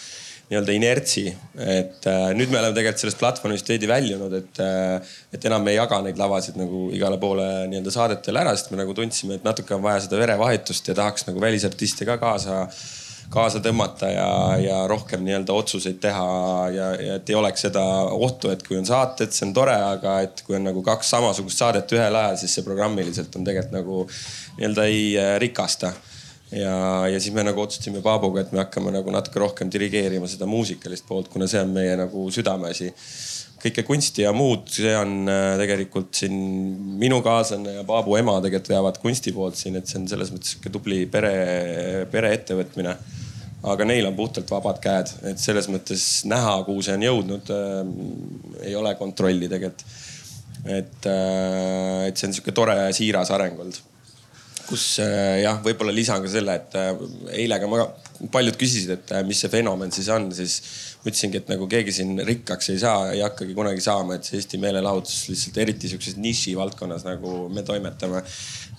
nii-öelda 0.50 0.74
inertsi. 0.76 1.24
et 1.58 2.06
äh, 2.06 2.26
nüüd 2.38 2.52
me 2.52 2.60
oleme 2.60 2.74
tegelikult 2.76 3.02
sellest 3.02 3.18
platvormist 3.18 3.70
veidi 3.72 3.88
väljunud, 3.90 4.36
et, 4.38 4.60
äh, 4.62 5.16
et 5.34 5.48
enam 5.48 5.66
ei 5.66 5.78
jaga 5.78 5.98
neid 6.04 6.20
lavasid 6.20 6.58
nagu 6.60 6.86
igale 6.94 7.18
poole 7.22 7.48
nii-öelda 7.70 7.94
saadetele 7.94 8.44
ära, 8.44 8.54
sest 8.54 8.70
me 8.70 8.78
nagu 8.82 8.94
tundsime, 8.94 9.40
et 9.40 9.46
natuke 9.46 9.74
on 9.74 9.82
vaja 9.82 10.04
seda 10.06 10.20
verevahetust 10.22 10.92
ja 10.92 10.94
tahaks 10.98 11.26
nagu 11.30 11.42
välisartiste 11.42 12.06
ka 12.06 12.20
kaasa 12.22 12.64
kaasa 13.32 13.58
tõmmata 13.58 14.08
ja, 14.10 14.28
ja 14.62 14.76
rohkem 14.86 15.24
nii-öelda 15.26 15.54
otsuseid 15.56 15.98
teha 16.02 16.26
ja, 16.70 16.90
ja 17.02 17.16
et 17.18 17.30
ei 17.30 17.34
oleks 17.34 17.66
seda 17.66 17.82
ohtu, 18.14 18.52
et 18.54 18.62
kui 18.66 18.78
on 18.78 18.86
saated, 18.86 19.34
see 19.34 19.48
on 19.48 19.54
tore, 19.56 19.74
aga 19.74 20.20
et 20.26 20.42
kui 20.46 20.54
on 20.58 20.68
nagu 20.68 20.82
kaks 20.86 21.10
samasugust 21.16 21.58
saadet 21.62 21.96
ühel 21.96 22.20
ajal, 22.20 22.38
siis 22.38 22.54
see 22.54 22.66
programmiliselt 22.66 23.34
on 23.34 23.46
tegelikult 23.46 23.74
nagu 23.74 24.04
nii-öelda 24.60 24.86
ei 24.92 25.08
äh, 25.18 25.32
rikasta 25.42 25.90
ja, 26.56 26.76
ja 27.10 27.20
siis 27.20 27.34
me 27.34 27.44
nagu 27.46 27.62
otsustasime 27.62 28.02
Paabuga, 28.04 28.42
et 28.42 28.52
me 28.54 28.62
hakkame 28.62 28.92
nagu 28.94 29.12
natuke 29.14 29.42
rohkem 29.42 29.70
dirigeerima 29.72 30.28
seda 30.30 30.48
muusikalist 30.50 31.06
poolt, 31.08 31.30
kuna 31.32 31.48
see 31.50 31.62
on 31.62 31.74
meie 31.76 31.96
nagu 32.00 32.28
südameasi. 32.32 32.92
kõike 33.66 33.82
kunsti 33.88 34.22
ja 34.22 34.30
muud, 34.36 34.66
see 34.70 34.92
on 34.94 35.26
äh, 35.32 35.56
tegelikult 35.58 36.14
siin 36.14 36.34
minu 37.00 37.22
kaaslane 37.24 37.78
ja 37.78 37.84
Paabu 37.88 38.14
ema 38.18 38.36
tegelikult 38.44 38.72
veavad 38.74 39.00
kunsti 39.02 39.32
poolt 39.34 39.56
siin, 39.58 39.78
et 39.80 39.88
see 39.90 39.98
on 40.00 40.08
selles 40.10 40.30
mõttes 40.34 40.54
sihuke 40.54 40.70
tubli 40.74 41.04
pere, 41.10 41.32
pereettevõtmine 42.12 42.94
aga 43.66 43.86
neil 43.88 44.06
on 44.06 44.14
puhtalt 44.14 44.50
vabad 44.52 44.78
käed, 44.82 45.10
et 45.32 45.40
selles 45.42 45.66
mõttes 45.72 46.04
näha, 46.28 46.60
kuhu 46.68 46.84
see 46.84 46.94
on 46.98 47.06
jõudnud 47.08 47.50
äh,, 47.50 47.80
ei 48.68 48.76
ole 48.78 48.94
kontrolli 49.00 49.48
tegelikult. 49.50 49.82
et 50.66 51.10
äh,, 51.10 52.06
et 52.06 52.16
see 52.16 52.28
on 52.28 52.36
sihuke 52.36 52.54
tore 52.54 52.78
siiras 52.94 53.32
areng 53.34 53.58
olnud 53.64 53.82
kus 54.66 54.84
äh, 55.02 55.42
jah, 55.44 55.60
võib-olla 55.64 55.94
lisan 55.94 56.22
ka 56.24 56.30
selle, 56.30 56.56
et 56.60 56.76
äh, 56.78 56.92
eile 57.42 57.58
ka 57.62 57.68
ma, 57.70 57.86
paljud 58.32 58.58
küsisid, 58.58 58.92
et 58.96 59.14
äh, 59.14 59.22
mis 59.26 59.40
see 59.42 59.52
fenomen 59.52 59.92
siis 59.94 60.08
on, 60.12 60.28
siis 60.34 60.56
ma 61.02 61.10
ütlesingi, 61.12 61.42
et 61.42 61.52
nagu 61.52 61.68
keegi 61.70 61.94
siin 61.98 62.16
rikkaks 62.26 62.72
ei 62.74 62.80
saa, 62.82 63.12
ei 63.14 63.22
hakkagi 63.24 63.54
kunagi 63.56 63.84
saama, 63.84 64.16
et 64.16 64.26
see 64.26 64.40
Eesti 64.40 64.60
meelelahutus 64.62 65.28
lihtsalt 65.30 65.60
eriti 65.62 65.90
sihukeses 65.90 66.18
niši 66.22 66.56
valdkonnas 66.58 67.06
nagu 67.06 67.46
me 67.52 67.64
toimetame. 67.66 68.24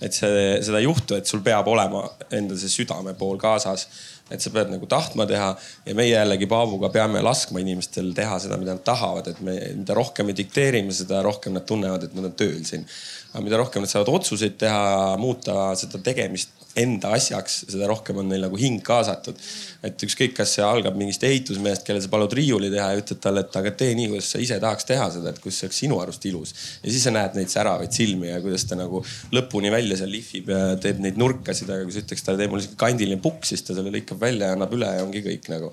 et 0.00 0.14
see, 0.14 0.60
seda 0.62 0.78
ei 0.78 0.86
juhtu, 0.86 1.16
et 1.18 1.26
sul 1.26 1.42
peab 1.42 1.66
olema 1.72 2.04
enda 2.30 2.58
see 2.58 2.70
südame 2.80 3.16
pool 3.18 3.40
kaasas 3.40 3.88
et 4.30 4.44
sa 4.44 4.50
pead 4.52 4.68
nagu 4.72 4.86
tahtma 4.88 5.24
teha 5.28 5.48
ja 5.86 5.94
meie 5.96 6.12
jällegi 6.12 6.48
Paavuga 6.50 6.90
peame 6.92 7.22
laskma 7.24 7.62
inimestel 7.62 8.10
teha 8.16 8.36
seda, 8.42 8.58
mida 8.60 8.74
nad 8.76 8.84
tahavad, 8.84 9.30
et 9.32 9.40
me, 9.44 9.54
mida 9.80 9.96
rohkem 9.96 10.28
me 10.28 10.36
dikteerime, 10.36 10.92
seda 10.94 11.22
rohkem 11.24 11.56
nad 11.56 11.64
tunnevad, 11.68 12.04
et 12.04 12.16
nad 12.16 12.28
on 12.28 12.34
tööl 12.36 12.60
siin 12.68 12.84
aga 13.32 13.44
mida 13.44 13.58
rohkem 13.60 13.84
nad 13.84 13.90
saavad 13.90 14.08
otsuseid 14.18 14.56
teha, 14.60 15.16
muuta 15.20 15.72
seda 15.78 16.00
tegemist 16.04 16.54
enda 16.78 17.10
asjaks, 17.16 17.62
seda 17.70 17.88
rohkem 17.90 18.20
on 18.20 18.28
neil 18.30 18.44
nagu 18.44 18.58
hing 18.60 18.80
kaasatud. 18.84 19.38
et 19.86 20.02
ükskõik, 20.02 20.32
kas 20.34 20.56
see 20.56 20.64
algab 20.66 20.96
mingist 20.98 21.22
ehitusmehest, 21.26 21.84
kellele 21.86 22.02
sa 22.02 22.10
palud 22.10 22.32
riiuli 22.34 22.70
teha 22.72 22.88
ja 22.92 22.98
ütled 22.98 23.20
talle, 23.22 23.44
et 23.46 23.58
aga 23.60 23.70
tee 23.78 23.92
nii, 23.94 24.08
kuidas 24.10 24.30
sa 24.32 24.40
ise 24.42 24.58
tahaks 24.62 24.88
teha 24.88 25.06
seda, 25.14 25.30
et 25.30 25.38
kuidas 25.42 25.60
see 25.60 25.68
oleks 25.68 25.80
sinu 25.84 26.00
arust 26.02 26.26
ilus. 26.30 26.54
ja 26.82 26.90
siis 26.90 27.04
sa 27.06 27.12
näed 27.14 27.38
neid 27.38 27.52
säravaid 27.52 27.94
silmi 27.94 28.30
ja 28.30 28.40
kuidas 28.44 28.66
ta 28.68 28.78
nagu 28.78 29.02
lõpuni 29.34 29.70
välja 29.74 30.00
seal 30.00 30.10
lihvib 30.12 30.50
ja 30.54 30.62
teeb 30.82 31.02
neid 31.04 31.20
nurkasid, 31.20 31.70
aga 31.70 31.86
kui 31.86 31.94
sa 31.94 32.02
ütleks 32.04 32.26
talle, 32.26 32.42
tee 32.42 32.50
mulle 32.50 32.66
sihuke 32.66 32.80
kandiline 32.82 33.20
pukk, 33.22 33.46
siis 33.48 33.62
ta 33.66 33.76
selle 33.78 33.94
lõikab 33.94 34.18
välja 34.22 34.50
ja 34.50 34.58
annab 34.58 34.74
üle 34.74 34.90
ja 34.98 35.04
ongi 35.06 35.22
kõik 35.24 35.50
nagu. 35.54 35.70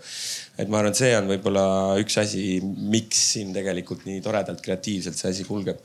et 0.57 0.69
ma 0.69 0.83
arvan, 0.83 0.93
et 0.93 1.01
see 1.01 1.15
on 1.17 1.31
võib-olla 1.33 1.65
üks 2.01 2.21
asi, 2.21 2.45
miks 2.63 3.25
siin 3.33 3.53
tegelikult 3.57 4.05
nii 4.05 4.21
toredalt 4.25 4.61
kreatiivselt 4.65 5.17
see 5.17 5.33
asi 5.33 5.49
kulgeb 5.49 5.81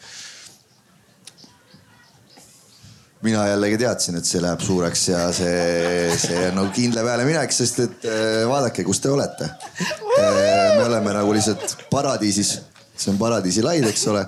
mina 3.25 3.43
jällegi 3.51 3.79
teadsin, 3.81 4.17
et 4.17 4.29
see 4.29 4.41
läheb 4.41 4.63
suureks 4.65 5.03
ja 5.11 5.25
see, 5.37 6.13
see 6.21 6.45
on 6.49 6.57
nagu 6.57 6.71
kindla 6.73 7.05
peale 7.05 7.27
minek, 7.29 7.53
sest 7.53 7.83
et 7.85 8.07
äh, 8.09 8.45
vaadake, 8.49 8.85
kus 8.87 9.03
te 9.05 9.13
olete. 9.13 9.49
Äh, 9.51 10.79
me 10.79 10.87
oleme 10.87 11.13
nagu 11.19 11.35
lihtsalt 11.37 11.77
paradiisis, 11.93 12.55
see 12.95 13.13
on 13.13 13.21
paradiisi 13.21 13.65
laid, 13.65 13.85
eks 13.91 14.07
ole, 14.13 14.25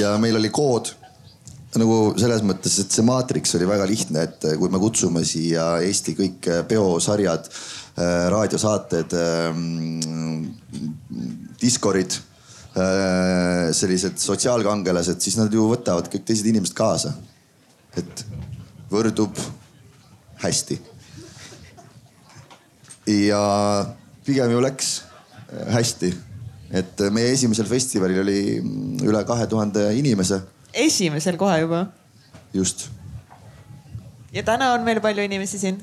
ja 0.00 0.12
meil 0.20 0.36
oli 0.40 0.52
kood 0.54 0.92
nagu 1.80 2.12
selles 2.20 2.44
mõttes, 2.46 2.76
et 2.84 2.92
see 2.94 3.02
maatriks 3.02 3.56
oli 3.58 3.66
väga 3.66 3.88
lihtne, 3.90 4.28
et 4.28 4.44
kui 4.60 4.70
me 4.70 4.78
kutsume 4.78 5.24
siia 5.26 5.80
Eesti 5.82 6.14
kõik 6.20 6.46
peosarjad, 6.68 7.48
äh, 7.48 8.14
raadiosaated, 8.34 9.16
diskorid, 11.64 12.20
sellised 12.74 14.18
sotsiaalkangelased, 14.18 15.20
siis 15.22 15.36
nad 15.38 15.52
ju 15.54 15.68
võtavad 15.70 16.08
kõik 16.10 16.24
teised 16.26 16.48
inimesed 16.50 16.74
kaasa 16.74 17.12
et 18.00 18.24
võrdub 18.94 19.38
hästi. 20.44 20.78
ja 23.28 23.40
pigem 24.24 24.54
ju 24.54 24.60
läks 24.64 24.94
äh, 25.00 25.74
hästi, 25.76 26.12
et 26.80 27.04
meie 27.12 27.34
esimesel 27.34 27.68
festivalil 27.68 28.22
oli 28.22 28.38
mm, 28.60 29.02
üle 29.08 29.24
kahe 29.28 29.46
tuhande 29.50 29.90
inimese. 29.98 30.40
esimesel 30.72 31.36
kohe 31.40 31.58
juba? 31.64 31.86
just. 32.54 32.88
ja 34.32 34.42
täna 34.46 34.72
on 34.78 34.86
meil 34.86 35.02
palju 35.04 35.26
inimesi 35.26 35.60
siin? 35.60 35.82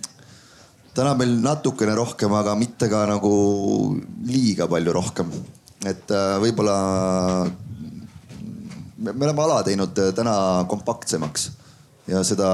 täna 0.95 1.13
meil 1.19 1.37
natukene 1.43 1.95
rohkem, 1.95 2.33
aga 2.35 2.55
mitte 2.59 2.89
ka 2.91 3.05
nagu 3.09 3.33
liiga 4.27 4.67
palju 4.71 4.97
rohkem. 4.97 5.31
et 5.85 6.11
äh, 6.11 6.35
võib-olla 6.41 6.77
me 9.01 9.25
oleme 9.25 9.41
ala 9.47 9.63
teinud 9.65 9.97
äh, 10.01 10.13
täna 10.17 10.35
kompaktsemaks 10.69 11.51
ja 12.07 12.23
seda 12.25 12.49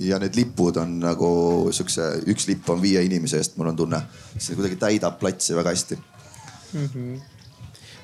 ja 0.00 0.18
need 0.22 0.36
lipud 0.38 0.80
on 0.80 0.98
nagu 1.02 1.30
siukse, 1.76 2.08
üks 2.32 2.48
lipp 2.48 2.68
on 2.72 2.80
viie 2.82 3.04
inimese 3.04 3.40
eest, 3.40 3.56
mul 3.60 3.72
on 3.72 3.76
tunne. 3.76 4.02
see 4.38 4.56
kuidagi 4.56 4.78
täidab 4.80 5.18
platsi 5.20 5.56
väga 5.56 5.74
hästi 5.74 5.96
mm. 5.96 6.86
-hmm 6.92 7.16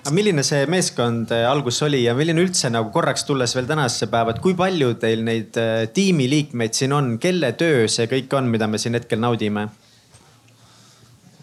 aga 0.03 0.15
milline 0.17 0.43
see 0.43 0.65
meeskond 0.67 1.31
äh, 1.31 1.45
alguses 1.47 1.85
oli 1.87 2.01
ja 2.03 2.15
milline 2.19 2.43
üldse 2.43 2.71
nagu 2.75 2.91
korraks 2.95 3.23
tulles 3.25 3.55
veel 3.55 3.69
tänasesse 3.71 4.09
päeva, 4.11 4.35
et 4.35 4.41
kui 4.43 4.57
palju 4.59 4.97
teil 5.03 5.23
neid 5.27 5.59
äh, 5.63 5.87
tiimiliikmeid 5.95 6.75
siin 6.75 6.95
on, 6.97 7.13
kelle 7.23 7.53
töö 7.59 7.87
see 7.87 8.09
kõik 8.11 8.35
on, 8.35 8.51
mida 8.51 8.67
me 8.67 8.83
siin 8.83 8.99
hetkel 8.99 9.23
naudime? 9.23 9.69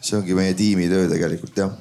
see 0.01 0.17
ongi 0.19 0.35
meie 0.35 0.53
tiimitöö 0.59 1.07
tegelikult 1.11 1.57
jah. 1.59 1.71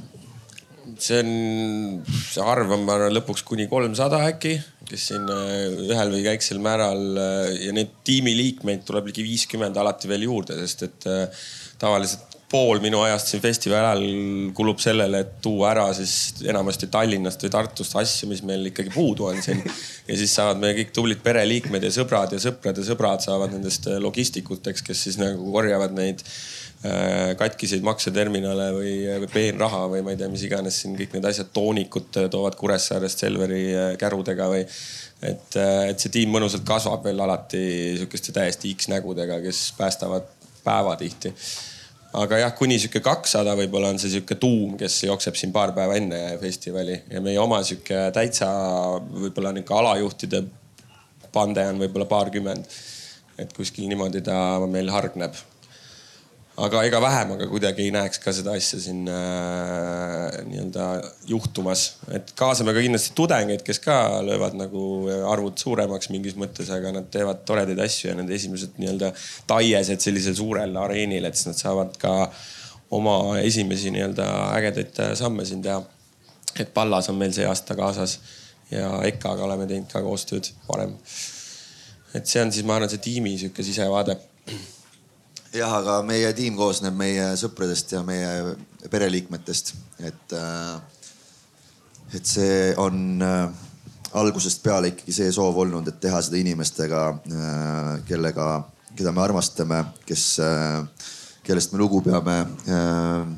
See 1.05 1.21
on, 1.23 2.03
see 2.07 2.43
arv 2.45 2.75
on, 2.75 2.85
ma 2.87 2.99
arvan, 2.99 3.15
lõpuks 3.17 3.45
kuni 3.47 3.69
kolmsada 3.71 4.23
äkki 4.29 4.59
kes 4.89 5.11
siin 5.11 5.29
äh, 5.33 5.69
ühel 5.89 6.15
või 6.15 6.25
väiksel 6.25 6.63
määral 6.65 7.21
äh, 7.21 7.53
ja 7.67 7.75
neid 7.77 7.93
tiimiliikmeid 8.09 8.87
tuleb 8.89 9.11
ligi 9.11 9.25
viiskümmend 9.27 9.77
alati 9.77 10.11
veel 10.11 10.27
juurde, 10.29 10.57
sest 10.63 10.87
et 10.89 11.09
äh, 11.11 11.47
tavaliselt 11.81 12.37
pool 12.49 12.81
minu 12.81 13.03
ajast 13.05 13.29
siin 13.29 13.43
festivali 13.45 13.85
ajal 13.85 14.53
kulub 14.57 14.79
sellele, 14.81 15.21
et 15.21 15.35
tuua 15.45 15.75
ära 15.75 15.85
siis 15.93 16.41
enamasti 16.49 16.89
Tallinnast 16.89 17.43
või 17.45 17.53
Tartust 17.53 17.97
asju, 18.01 18.31
mis 18.31 18.41
meil 18.49 18.71
ikkagi 18.71 18.95
puudu 18.95 19.27
on 19.29 19.43
siin. 19.45 19.61
ja 20.09 20.17
siis 20.17 20.33
saavad 20.33 20.63
meie 20.63 20.79
kõik 20.79 20.95
tublid 20.97 21.21
pereliikmed 21.25 21.85
ja 21.85 21.91
sõbrad 21.93 22.33
ja 22.33 22.41
sõprade 22.41 22.87
sõbrad 22.87 23.21
saavad 23.21 23.53
nendest 23.53 23.91
logistikuteks, 24.01 24.87
kes 24.87 25.05
siis 25.09 25.21
nagu 25.21 25.53
korjavad 25.53 25.93
neid 25.99 26.25
katkiseid 27.39 27.83
makseterminale 27.83 28.69
või, 28.71 28.93
või 29.25 29.29
peenraha 29.33 29.81
või 29.91 30.03
ma 30.07 30.13
ei 30.13 30.21
tea, 30.21 30.29
mis 30.31 30.45
iganes 30.47 30.77
siin 30.79 30.93
kõik 30.95 31.17
need 31.17 31.25
asjad, 31.27 31.49
toonikud 31.51 32.13
toovad 32.31 32.55
Kuressaarest 32.55 33.25
Selveri 33.25 33.65
kärudega 33.99 34.47
või. 34.53 34.61
et, 35.27 35.59
et 35.59 35.99
see 35.99 36.13
tiim 36.21 36.31
mõnusalt 36.37 36.63
kasvab 36.69 37.03
veel 37.09 37.19
alati 37.25 37.65
sihukeste 37.99 38.37
täiesti 38.37 38.77
X-nägudega, 38.79 39.41
kes 39.43 39.65
päästavad 39.81 40.31
päeva 40.63 40.95
tihti 41.01 41.35
aga 42.17 42.39
jah, 42.41 42.55
kuni 42.57 42.79
sihuke 42.81 43.03
kakssada 43.05 43.53
võib-olla 43.59 43.91
on 43.93 43.99
see 44.01 44.15
sihuke 44.15 44.39
tuum, 44.41 44.77
kes 44.81 45.03
jookseb 45.05 45.37
siin 45.37 45.53
paar 45.53 45.75
päeva 45.77 45.99
enne 45.99 46.21
festivali 46.41 46.97
ja 47.11 47.21
meie 47.25 47.41
oma 47.43 47.61
sihuke 47.67 48.09
täitsa 48.17 48.49
võib-olla 49.03 49.53
nihuke 49.53 49.75
alajuhtide 49.77 50.43
pande 51.33 51.67
on 51.69 51.83
võib-olla 51.83 52.09
paarkümmend. 52.09 52.65
et 53.39 53.53
kuskil 53.55 53.87
niimoodi 53.91 54.23
ta 54.25 54.59
meil 54.67 54.89
hargneb 54.91 55.37
aga 56.59 56.81
ega 56.89 56.99
vähemaga 57.03 57.47
kuidagi 57.51 57.85
ei 57.87 57.93
näeks 57.95 58.19
ka 58.23 58.33
seda 58.35 58.55
asja 58.59 58.81
siin 58.83 59.07
äh, 59.13 60.39
nii-öelda 60.49 60.87
juhtumas. 61.31 61.85
et 62.15 62.33
kaasame 62.39 62.75
ka 62.75 62.83
kindlasti 62.83 63.15
tudengeid, 63.19 63.63
kes 63.67 63.79
ka 63.85 63.99
löövad 64.27 64.57
nagu 64.59 64.83
arvud 65.31 65.59
suuremaks 65.61 66.11
mingis 66.15 66.35
mõttes, 66.41 66.71
aga 66.75 66.93
nad 66.97 67.11
teevad 67.15 67.45
toredaid 67.49 67.79
asju 67.85 68.11
ja 68.11 68.17
nende 68.19 68.35
esimesed 68.35 68.81
nii-öelda 68.81 69.13
taiesed 69.51 70.03
sellisel 70.03 70.35
suurel 70.39 70.75
areenil, 70.83 71.29
et 71.29 71.39
siis 71.39 71.53
nad 71.53 71.61
saavad 71.61 71.95
ka 72.03 72.15
oma 72.99 73.39
esimesi 73.45 73.93
nii-öelda 73.95 74.27
ägedaid 74.57 75.03
samme 75.21 75.47
siin 75.47 75.63
teha. 75.63 75.83
et 76.59 76.75
Pallas 76.75 77.09
on 77.09 77.19
meil 77.21 77.33
see 77.37 77.47
aasta 77.47 77.77
kaasas 77.79 78.19
ja 78.71 78.89
EKA-ga 79.07 79.45
oleme 79.45 79.67
teinud 79.67 79.93
ka 79.93 80.03
koostööd 80.03 80.51
varem. 80.67 80.97
et 82.15 82.27
see 82.27 82.43
on 82.43 82.51
siis, 82.53 82.67
ma 82.67 82.81
arvan, 82.81 82.91
see 82.91 83.05
tiimi 83.05 83.37
sihuke 83.39 83.63
sisevaade 83.63 84.19
jah, 85.55 85.73
aga 85.81 86.01
meie 86.07 86.29
tiim 86.37 86.57
koosneb 86.59 86.97
meie 86.99 87.31
sõpradest 87.41 87.95
ja 87.95 88.03
meie 88.07 88.55
pereliikmetest, 88.91 89.73
et, 90.05 90.35
äh, 90.37 90.81
et 92.17 92.29
see 92.29 92.75
on 92.81 93.23
äh, 93.25 93.49
algusest 94.19 94.63
peale 94.65 94.93
ikkagi 94.93 95.15
see 95.15 95.33
soov 95.35 95.57
olnud, 95.65 95.89
et 95.89 96.01
teha 96.03 96.21
seda 96.25 96.41
inimestega, 96.41 97.05
äh, 97.33 97.93
kellega, 98.09 98.51
keda 98.99 99.13
me 99.15 99.23
armastame, 99.23 99.83
kes, 100.09 100.41
kellest 101.47 101.73
me 101.73 101.79
lugu 101.79 102.01
peame, 102.03 102.41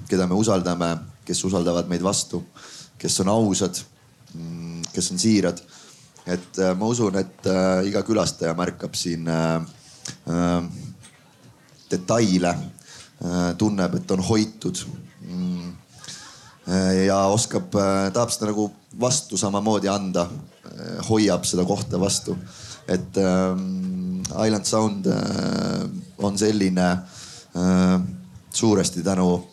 keda 0.09 0.25
me 0.25 0.39
usaldame, 0.39 0.95
kes 1.27 1.43
usaldavad 1.45 1.91
meid 1.91 2.01
vastu, 2.01 2.41
kes 2.99 3.19
on 3.21 3.29
ausad, 3.29 3.83
mm, 4.33 4.87
kes 4.95 5.11
on 5.13 5.21
siirad. 5.21 5.61
et 6.31 6.59
ma 6.79 6.87
usun, 6.87 7.17
et 7.17 7.47
iga 7.89 8.03
külastaja 8.07 8.53
märkab 8.55 8.95
siin 8.95 9.29
detaile, 11.91 12.55
äh, 13.25 13.57
tunneb, 13.59 13.95
et 13.95 14.11
on 14.11 14.23
hoitud. 14.25 14.85
Mm. 15.21 15.73
Äh, 16.69 17.05
ja 17.07 17.25
oskab, 17.33 17.75
äh, 17.75 18.11
tahab 18.15 18.33
seda 18.33 18.51
nagu 18.51 18.71
vastu 19.01 19.39
samamoodi 19.39 19.91
anda, 19.91 20.29
hoiab 21.09 21.45
seda 21.45 21.65
kohta 21.65 22.01
vastu. 22.01 22.37
et 22.89 23.17
ähm, 23.19 24.23
Island 24.45 24.65
Sound 24.65 25.07
on 26.19 26.39
selline 26.39 26.99
suuresti 28.53 29.03
tänu 29.03 29.47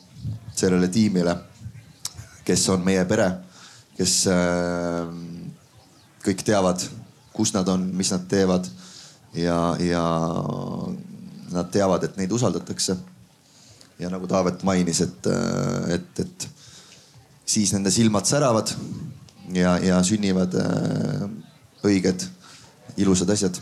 sellele 0.56 0.88
tiimile, 0.88 1.36
kes 2.46 2.70
on 2.70 2.82
meie 2.82 3.03
pere, 3.06 3.27
kes 3.98 4.15
kõik 6.25 6.41
teavad, 6.46 6.82
kus 7.34 7.53
nad 7.53 7.67
on, 7.70 7.86
mis 7.94 8.10
nad 8.12 8.25
teevad 8.29 8.65
ja, 9.38 9.75
ja 9.79 10.03
nad 11.54 11.70
teavad, 11.72 12.04
et 12.04 12.18
neid 12.20 12.32
usaldatakse. 12.32 12.98
ja 13.98 14.12
nagu 14.13 14.27
Taavet 14.30 14.62
mainis, 14.63 15.01
et, 15.01 15.27
äh, 15.27 15.94
et, 15.96 16.20
et 16.22 16.48
siis 17.46 17.72
nende 17.74 17.89
silmad 17.89 18.27
säravad 18.30 18.70
ja, 19.56 19.77
ja 19.82 19.98
sünnivad 20.06 20.54
äh, 20.54 21.24
õiged, 21.88 22.27
ilusad 22.98 23.34
asjad 23.34 23.58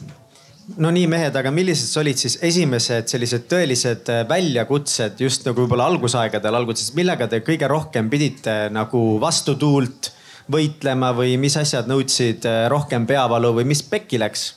no 0.81 0.91
nii 0.91 1.05
mehed, 1.07 1.37
aga 1.39 1.53
millised 1.55 1.93
olid 2.01 2.19
siis 2.19 2.35
esimesed 2.43 3.07
sellised 3.07 3.47
tõelised 3.51 4.11
äh, 4.11 4.25
väljakutsed 4.27 5.23
just 5.23 5.47
nagu 5.47 5.63
võib-olla 5.63 5.87
algusaegadel 5.93 6.59
alguses, 6.59 6.91
millega 6.97 7.29
te 7.31 7.39
kõige 7.45 7.71
rohkem 7.71 8.11
pidite 8.11 8.65
nagu 8.75 9.05
vastutuult 9.21 10.11
võitlema 10.51 11.13
või 11.15 11.39
mis 11.41 11.55
asjad 11.57 11.87
nõudsid 11.89 12.43
rohkem 12.69 13.07
peavalu 13.07 13.55
või 13.61 13.71
mis 13.71 13.81
pekki 13.87 14.19
läks? 14.19 14.51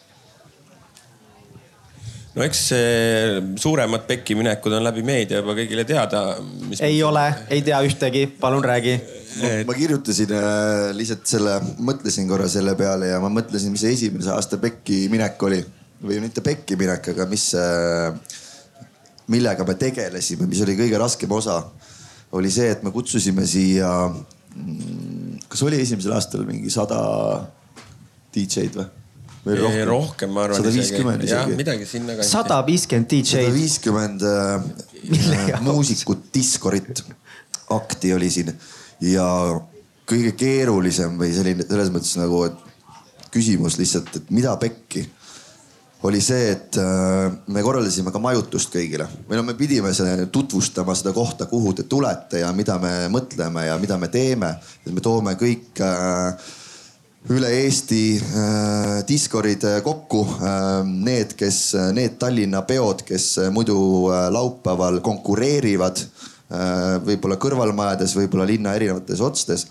No 2.37 2.45
eks 2.45 2.61
suuremad 3.59 4.05
pekkiminekud 4.09 4.75
on 4.77 4.85
läbi 4.85 5.03
meedia 5.07 5.41
juba 5.41 5.57
kõigile 5.59 5.85
teada. 5.89 6.23
ei 6.81 7.01
ole, 7.03 7.25
ei 7.51 7.63
tea 7.67 7.81
ühtegi, 7.87 8.27
palun 8.41 8.65
räägi. 8.65 8.99
ma 9.67 9.75
kirjutasin 9.75 10.35
äh, 10.37 10.91
lihtsalt 10.97 11.27
selle, 11.27 11.59
mõtlesin 11.79 12.29
korra 12.31 12.49
selle 12.51 12.77
peale 12.79 13.13
ja 13.13 13.21
ma 13.23 13.33
mõtlesin, 13.33 13.73
mis 13.75 13.85
see 13.87 13.97
esimese 13.97 14.33
aasta 14.35 14.61
pekkiminek 14.63 15.43
oli 15.49 15.63
või 16.03 16.21
mitte 16.23 16.43
pekkiminek, 16.45 17.11
aga 17.15 17.27
mis, 17.31 17.51
äh, 17.59 18.15
millega 19.31 19.67
me 19.67 19.75
tegelesime, 19.79 20.47
mis 20.51 20.63
oli 20.65 20.77
kõige 20.79 21.01
raskem 21.01 21.33
osa, 21.35 21.63
oli 22.39 22.51
see, 22.53 22.71
et 22.71 22.85
me 22.85 22.93
kutsusime 22.95 23.47
siia. 23.49 23.91
Mm, 24.55 25.39
kas 25.49 25.63
oli 25.65 25.81
esimesel 25.83 26.15
aastal 26.17 26.45
mingi 26.49 26.71
sada 26.73 27.01
DJ-d 28.35 28.79
või? 28.79 28.89
Rohkem, 29.45 29.89
rohkem, 29.89 30.31
ma 30.35 30.45
arvan. 30.47 30.61
sada 30.61 30.73
viiskümmend 30.75 31.25
isegi. 31.25 31.57
midagi 31.59 31.87
sinna 31.87 32.17
kanti. 32.19 32.29
sada 32.29 32.59
viiskümmend 32.67 33.11
DJ-d. 33.11 33.31
sada 33.31 33.55
viiskümmend 33.55 34.27
äh, 34.29 35.61
muusikut, 35.67 36.29
diskorit, 36.35 37.05
akti 37.75 38.15
oli 38.15 38.31
siin 38.33 38.53
ja 39.05 39.29
kõige 40.09 40.33
keerulisem 40.39 41.19
või 41.21 41.31
selline 41.37 41.67
selles 41.69 41.93
mõttes 41.95 42.17
nagu, 42.19 42.43
et 42.49 43.31
küsimus 43.35 43.79
lihtsalt, 43.79 44.11
et 44.17 44.31
mida 44.35 44.55
pekki 44.61 45.05
oli 46.07 46.21
see, 46.23 46.53
et 46.55 46.79
äh, 46.79 47.27
me 47.51 47.63
korraldasime 47.67 48.13
ka 48.15 48.21
majutust 48.23 48.71
kõigile 48.75 49.09
või 49.27 49.41
no 49.41 49.43
me 49.49 49.57
pidime 49.59 49.91
tutvustama 50.33 50.95
seda 50.99 51.13
kohta, 51.17 51.49
kuhu 51.51 51.75
te 51.75 51.89
tulete 51.91 52.45
ja 52.45 52.53
mida 52.55 52.79
me 52.83 52.93
mõtleme 53.13 53.67
ja 53.67 53.79
mida 53.83 53.99
me 53.99 54.09
teeme. 54.09 54.55
et 54.87 54.93
me 54.95 55.03
toome 55.03 55.35
kõik 55.41 55.83
äh, 55.83 56.55
üle 57.29 57.49
Eesti 57.53 58.03
äh, 58.17 59.03
diskorid 59.09 59.65
äh, 59.69 59.81
kokku 59.85 60.23
äh,. 60.41 60.85
Need, 60.85 61.35
kes, 61.37 61.75
äh, 61.77 61.91
need 61.93 62.17
Tallinna 62.21 62.63
peod, 62.69 63.05
kes 63.07 63.27
äh, 63.39 63.51
muidu 63.53 63.77
äh, 64.13 64.29
laupäeval 64.33 65.01
konkureerivad 65.05 66.01
äh, 66.01 66.97
võib-olla 67.05 67.37
kõrvalmajades, 67.41 68.17
võib-olla 68.17 68.49
linna 68.49 68.75
erinevates 68.79 69.21
otstes. 69.21 69.67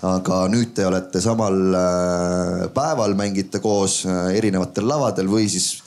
aga 0.00 0.46
nüüd 0.48 0.70
te 0.72 0.86
olete 0.88 1.20
samal 1.20 1.74
päeval, 2.72 3.12
mängite 3.18 3.58
koos 3.60 4.06
erinevatel 4.32 4.86
lavadel 4.88 5.28
või 5.28 5.44
siis 5.52 5.82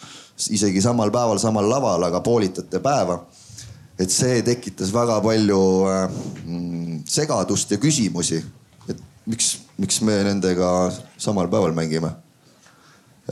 isegi 0.53 0.83
samal 0.85 1.09
päeval, 1.09 1.39
samal 1.41 1.65
laval, 1.65 2.03
aga 2.05 2.21
poolitate 2.21 2.79
päeva. 2.79 3.23
et 3.97 4.11
see 4.11 4.43
tekitas 4.45 4.93
väga 4.93 5.17
palju 5.21 5.61
mm, 6.45 7.01
segadust 7.09 7.71
ja 7.71 7.77
küsimusi 7.81 8.43
miks, 9.25 9.62
miks 9.77 10.01
me 10.05 10.19
nendega 10.27 10.69
samal 11.17 11.49
päeval 11.51 11.73
mängime? 11.77 12.13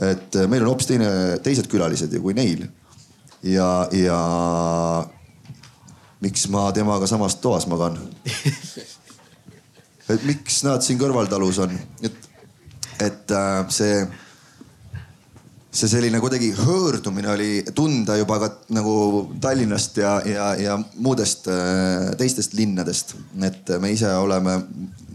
et 0.00 0.36
äh, 0.36 0.48
meil 0.48 0.64
on 0.64 0.72
hoopis 0.72 0.88
teine, 0.88 1.08
teised 1.44 1.68
külalised 1.68 2.12
ju 2.12 2.22
kui 2.24 2.34
neil. 2.36 2.64
ja, 3.44 3.88
ja 3.92 4.18
miks 6.22 6.46
ma 6.48 6.70
temaga 6.72 7.06
samas 7.10 7.36
toas 7.42 7.66
magan? 7.68 7.98
et 10.12 10.24
miks 10.24 10.62
nad 10.64 10.84
siin 10.84 11.00
kõrvaltalus 11.00 11.60
on, 11.64 11.76
et, 12.02 12.28
et 13.04 13.36
äh, 13.36 13.60
see, 13.74 14.00
see 15.68 15.92
selline 15.92 16.22
kuidagi 16.24 16.54
hõõrdumine 16.56 17.32
oli 17.34 17.52
tunda 17.76 18.16
juba 18.16 18.40
ka 18.46 18.50
nagu 18.72 18.96
Tallinnast 19.44 20.00
ja, 20.00 20.16
ja, 20.24 20.50
ja 20.56 20.80
muudest 20.96 21.52
äh, 21.52 22.12
teistest 22.16 22.56
linnadest. 22.56 23.16
et 23.44 23.76
me 23.76 23.92
ise 23.92 24.08
oleme 24.16 24.56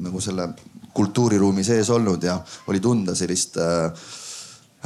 nagu 0.06 0.22
selle 0.22 0.52
kultuuriruumi 0.98 1.64
sees 1.66 1.90
olnud 1.94 2.24
ja 2.26 2.40
oli 2.68 2.82
tunda 2.84 3.16
sellist 3.16 3.60
äh,. 3.62 4.08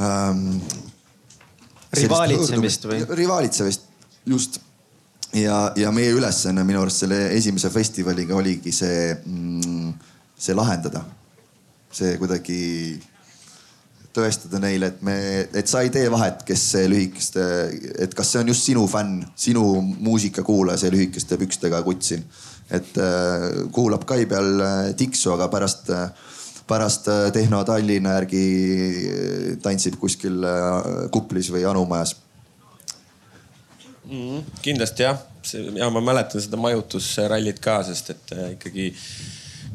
Ähm, 0.02 0.56
rivaalitsemist 1.92 2.86
või? 2.88 3.02
rivaalitsemist, 3.16 3.82
just. 4.26 4.56
ja, 5.36 5.58
ja 5.76 5.92
meie 5.92 6.14
ülesanne 6.16 6.64
minu 6.64 6.80
arust 6.80 7.04
selle 7.04 7.26
esimese 7.36 7.70
festivaliga 7.70 8.34
oligi 8.38 8.72
see 8.72 9.12
mm,, 9.14 9.92
see 10.38 10.56
lahendada. 10.56 11.04
see 11.92 12.16
kuidagi 12.16 12.58
tõestada 14.12 14.60
neile, 14.60 14.92
et 14.92 15.02
me, 15.02 15.16
et 15.56 15.68
sa 15.68 15.80
ei 15.82 15.90
tee 15.92 16.10
vahet, 16.12 16.42
kes 16.46 16.64
see 16.74 16.88
lühikeste, 16.90 17.44
et 18.04 18.14
kas 18.14 18.32
see 18.34 18.42
on 18.42 18.50
just 18.52 18.68
sinu 18.68 18.86
fänn, 18.90 19.22
sinu 19.36 19.64
muusikakuulaja, 19.80 20.80
see 20.82 20.92
lühikeste 20.92 21.38
pükstega 21.40 21.80
kutt 21.86 22.10
siin 22.10 22.26
et 22.72 22.98
äh, 23.00 23.48
kuulab 23.72 24.06
kai 24.08 24.24
peal 24.30 24.60
äh, 24.62 24.92
tiksu, 24.98 25.32
aga 25.34 25.48
pärast, 25.52 25.90
äh, 25.92 26.08
pärast 26.68 27.08
Tehno 27.34 27.62
Tallinna 27.68 28.16
järgi 28.20 28.44
tantsib 29.62 29.98
kuskil 30.00 30.38
kuplis 31.12 31.50
või 31.52 31.66
Anu 31.68 31.84
majas 31.90 32.14
mm,. 34.06 34.40
kindlasti 34.64 35.04
jah, 35.04 35.20
ja 35.76 35.90
ma 35.92 36.04
mäletan 36.04 36.44
seda 36.44 36.60
majutusrallit 36.60 37.60
ka, 37.62 37.80
sest 37.90 38.14
et 38.14 38.34
ikkagi 38.54 38.92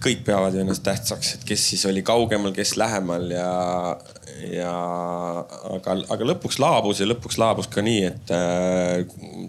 kõik 0.04 0.24
peavad 0.28 0.56
ju 0.56 0.62
ennast 0.62 0.84
tähtsaks, 0.86 1.34
et 1.38 1.44
kes 1.48 1.64
siis 1.72 1.84
oli 1.90 2.04
kaugemal, 2.06 2.54
kes 2.56 2.76
lähemal 2.80 3.26
ja, 3.34 3.52
ja 4.52 4.74
aga, 5.74 5.96
aga 6.14 6.28
lõpuks 6.32 6.60
laabus 6.62 7.02
ja 7.02 7.08
lõpuks 7.10 7.40
laabus 7.42 7.70
ka 7.74 7.84
nii, 7.86 8.02
et 8.10 8.34
äh, 8.36 9.04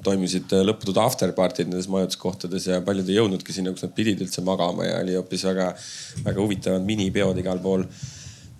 toimusid 0.05 0.55
lõputud 0.69 1.01
afterparty'd 1.03 1.69
nendes 1.71 1.91
majutuskohtades 1.93 2.69
ja 2.71 2.81
paljud 2.85 3.09
ei 3.11 3.19
jõudnudki 3.19 3.57
sinna, 3.57 3.75
kus 3.75 3.85
nad 3.85 3.97
pidid 3.97 4.23
üldse 4.25 4.45
magama 4.47 4.87
ja 4.89 5.03
oli 5.03 5.19
hoopis 5.19 5.45
väga, 5.49 5.73
väga 6.25 6.41
huvitavad 6.41 6.87
minipeod 6.87 7.43
igal 7.45 7.61
pool 7.65 7.85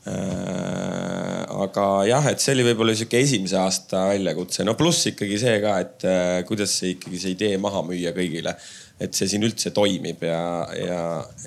äh,. 0.09 1.47
aga 1.59 1.87
jah, 2.09 2.27
et 2.31 2.43
see 2.43 2.55
oli 2.55 2.67
võib-olla 2.69 2.95
sihuke 2.97 3.19
esimese 3.25 3.57
aasta 3.61 4.05
väljakutse, 4.13 4.65
no 4.67 4.77
pluss 4.79 5.09
ikkagi 5.11 5.41
see 5.41 5.57
ka, 5.65 5.79
et 5.85 6.07
äh, 6.09 6.37
kuidas 6.49 6.77
see 6.81 6.95
ikkagi 6.97 7.23
see 7.23 7.35
idee 7.35 7.57
maha 7.61 7.83
müüa 7.87 8.13
kõigile. 8.17 8.55
Et 9.01 9.15
see 9.15 9.29
siin 9.31 9.47
üldse 9.47 9.71
toimib 9.75 10.23
ja, 10.27 10.43
ja, 10.75 11.03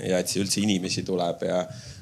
ja 0.07 0.21
et 0.21 0.31
siia 0.31 0.45
üldse 0.45 0.61
inimesi 0.63 1.03
tuleb 1.07 1.43
ja, 1.47 1.59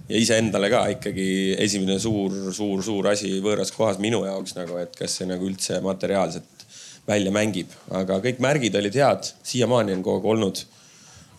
ja 0.09 0.21
iseendale 0.21 0.69
ka 0.71 0.83
ikkagi 0.93 1.29
esimene 1.65 1.97
suur, 2.01 2.35
suur, 2.55 2.83
suur 2.85 3.09
asi 3.11 3.35
võõras 3.43 3.73
kohas 3.75 3.99
minu 4.01 4.21
jaoks 4.27 4.55
nagu, 4.57 4.77
et 4.81 4.95
kas 4.97 5.19
see 5.19 5.29
nagu 5.29 5.49
üldse 5.49 5.81
materiaalselt 5.85 6.65
välja 7.09 7.33
mängib, 7.33 7.71
aga 7.97 8.19
kõik 8.21 8.41
märgid 8.43 8.75
olid 8.77 8.97
head, 8.99 9.31
siiamaani 9.51 9.95
on 9.97 10.05
kogu 10.05 10.21
aeg 10.21 10.35
olnud. 10.35 10.65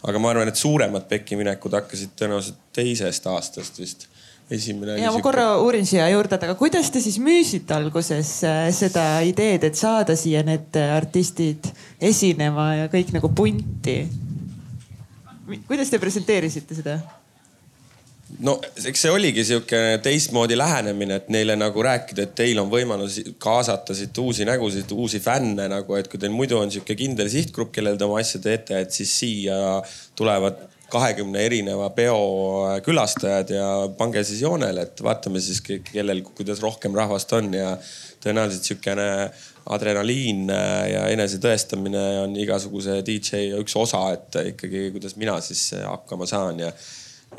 aga 0.00 0.18
ma 0.18 0.30
arvan, 0.32 0.48
et 0.48 0.56
suuremad 0.56 1.04
pekkiminekud 1.10 1.74
hakkasid 1.76 2.14
tõenäoliselt 2.16 2.60
teisest 2.72 3.26
aastast 3.28 3.78
vist 3.78 4.06
esimene. 4.50 4.98
ja 5.00 5.12
ma 5.14 5.22
korra 5.24 5.46
uurin 5.62 5.86
siia 5.86 6.08
juurde, 6.12 6.36
et 6.36 6.48
aga 6.48 6.56
kuidas 6.58 6.90
te 6.92 7.02
siis 7.02 7.20
müüsite 7.22 7.76
alguses 7.76 8.32
äh, 8.46 8.64
seda 8.74 9.06
ideed, 9.26 9.64
et 9.68 9.78
saada 9.78 10.16
siia 10.18 10.42
need 10.46 10.76
äh, 10.80 10.96
artistid 10.96 11.70
esinema 12.00 12.72
ja 12.82 12.90
kõik 12.92 13.14
nagu 13.16 13.32
punti? 13.36 14.02
kuidas 15.66 15.90
te 15.90 15.98
presenteerisite 15.98 16.78
seda? 16.78 17.00
no 18.38 18.56
eks 18.86 19.04
see 19.04 19.12
oligi 19.12 19.44
sihuke 19.46 19.80
teistmoodi 20.04 20.58
lähenemine, 20.58 21.20
et 21.20 21.30
neile 21.34 21.56
nagu 21.58 21.82
rääkida, 21.84 22.26
et 22.26 22.34
teil 22.38 22.60
on 22.62 22.70
võimalus 22.72 23.18
kaasata 23.42 23.96
siit 23.96 24.18
uusi 24.22 24.46
nägusid, 24.48 24.92
uusi 24.94 25.20
fänne 25.22 25.66
nagu, 25.70 25.96
et 25.98 26.08
kui 26.10 26.20
teil 26.20 26.34
muidu 26.34 26.60
on 26.60 26.70
sihuke 26.72 26.96
kindel 26.98 27.30
sihtgrupp, 27.32 27.72
kellel 27.74 27.98
te 27.98 28.06
oma 28.06 28.20
asja 28.22 28.40
teete, 28.42 28.84
et 28.84 28.94
siis 28.94 29.14
siia 29.22 29.80
tulevad 30.18 30.62
kahekümne 30.90 31.42
erineva 31.46 31.90
peo 31.94 32.20
külastajad 32.84 33.52
ja 33.54 33.66
pange 33.98 34.22
siis 34.26 34.42
joonele, 34.44 34.86
et 34.88 35.02
vaatame 35.04 35.42
siis, 35.42 35.62
kellel, 35.64 36.22
kuidas 36.36 36.62
rohkem 36.64 36.96
rahvast 36.96 37.32
on 37.38 37.52
ja 37.54 37.74
tõenäoliselt 38.20 38.68
sihukene 38.68 39.10
adrenaliin 39.70 40.48
ja 40.50 41.04
enesetõestamine 41.12 42.02
on 42.24 42.34
igasuguse 42.40 43.00
DJ 43.06 43.54
üks 43.60 43.76
osa, 43.78 44.02
et 44.16 44.40
ikkagi, 44.54 44.88
kuidas 44.96 45.16
mina 45.20 45.38
siis 45.44 45.70
hakkama 45.84 46.28
saan 46.28 46.64
ja 46.66 46.72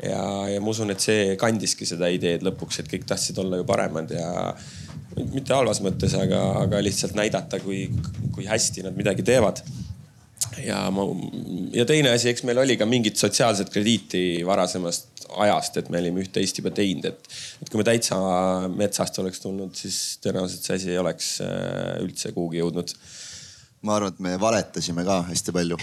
ja, 0.00 0.22
ja 0.48 0.60
ma 0.62 0.72
usun, 0.72 0.92
et 0.94 1.04
see 1.04 1.36
kandiski 1.40 1.86
seda 1.88 2.08
ideed 2.12 2.44
lõpuks, 2.46 2.80
et 2.80 2.88
kõik 2.88 3.04
tahtsid 3.08 3.38
olla 3.42 3.60
ju 3.60 3.66
paremad 3.68 4.14
ja 4.14 4.30
mitte 5.34 5.52
halvas 5.52 5.82
mõttes, 5.84 6.14
aga, 6.16 6.40
aga 6.62 6.80
lihtsalt 6.84 7.16
näidata, 7.18 7.60
kui, 7.60 7.84
kui 8.32 8.48
hästi 8.48 8.86
nad 8.86 8.96
midagi 8.96 9.24
teevad 9.26 9.60
ja 10.60 10.82
ma, 10.94 11.06
ja 11.72 11.86
teine 11.88 12.12
asi, 12.12 12.30
eks 12.32 12.44
meil 12.48 12.60
oli 12.62 12.76
ka 12.80 12.86
mingit 12.88 13.20
sotsiaalset 13.20 13.72
krediiti 13.72 14.42
varasemast 14.46 15.26
ajast, 15.42 15.78
et 15.80 15.90
me 15.92 16.00
olime 16.02 16.22
üht-teist 16.24 16.60
juba 16.60 16.72
teinud, 16.74 17.06
et, 17.08 17.34
et 17.62 17.70
kui 17.70 17.80
me 17.80 17.86
täitsa 17.86 18.18
metsast 18.72 19.18
oleks 19.22 19.40
tulnud, 19.42 19.74
siis 19.78 20.18
tõenäoliselt 20.24 20.66
see 20.68 20.78
asi 20.78 20.92
ei 20.92 21.00
oleks 21.00 21.34
äh, 21.44 22.00
üldse 22.04 22.34
kuhugi 22.36 22.60
jõudnud. 22.60 22.94
ma 23.82 23.96
arvan, 23.96 24.12
et 24.12 24.20
me 24.22 24.34
valetasime 24.40 25.04
ka 25.06 25.22
hästi 25.30 25.54
palju 25.54 25.78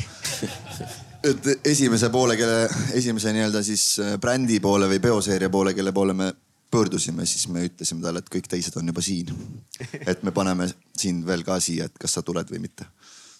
et 1.29 1.49
esimese 1.67 2.11
poole, 2.13 2.37
kelle, 2.39 2.67
esimese 2.95 3.33
nii-öelda 3.35 3.63
siis 3.65 3.87
äh, 4.03 4.13
brändi 4.21 4.59
poole 4.63 4.87
või 4.91 5.01
peoseeria 5.03 5.49
poole, 5.49 5.73
kelle 5.73 5.95
poole 5.95 6.13
me 6.13 6.31
pöördusime, 6.69 7.25
siis 7.25 7.47
me 7.49 7.65
ütlesime 7.65 8.03
talle, 8.03 8.21
et 8.21 8.29
kõik 8.29 8.47
teised 8.47 8.75
on 8.77 8.91
juba 8.91 9.01
siin. 9.01 9.33
et 10.05 10.21
me 10.23 10.31
paneme 10.31 10.69
sind 10.97 11.25
veel 11.25 11.43
ka 11.43 11.57
siia, 11.59 11.89
et 11.89 11.97
kas 11.97 12.19
sa 12.19 12.21
tuled 12.21 12.51
või 12.53 12.67
mitte 12.67 12.85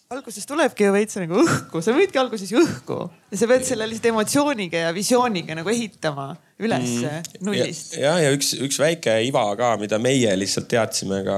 alguses 0.09 0.47
tulebki 0.49 0.87
ju 0.87 0.93
veits 0.95 1.19
nagu 1.21 1.35
õhku, 1.37 1.83
sa 1.85 1.93
müüdki 1.93 2.17
alguses 2.17 2.49
ju 2.49 2.57
õhku 2.63 2.95
ja 3.29 3.37
sa 3.37 3.45
pead 3.51 3.65
selle 3.67 3.85
lihtsalt 3.85 4.07
emotsiooniga 4.09 4.79
ja 4.87 4.93
visiooniga 4.95 5.53
nagu 5.59 5.69
ehitama 5.69 6.31
ülesse 6.57 7.11
mm. 7.11 7.43
nullist. 7.45 7.93
ja, 8.01 8.15
ja 8.17 8.31
üks, 8.33 8.55
üks 8.57 8.79
väike 8.81 9.19
iva 9.27 9.43
ka, 9.59 9.75
mida 9.77 9.99
meie 10.01 10.33
lihtsalt 10.33 10.65
teadsime 10.73 11.21
ka 11.27 11.37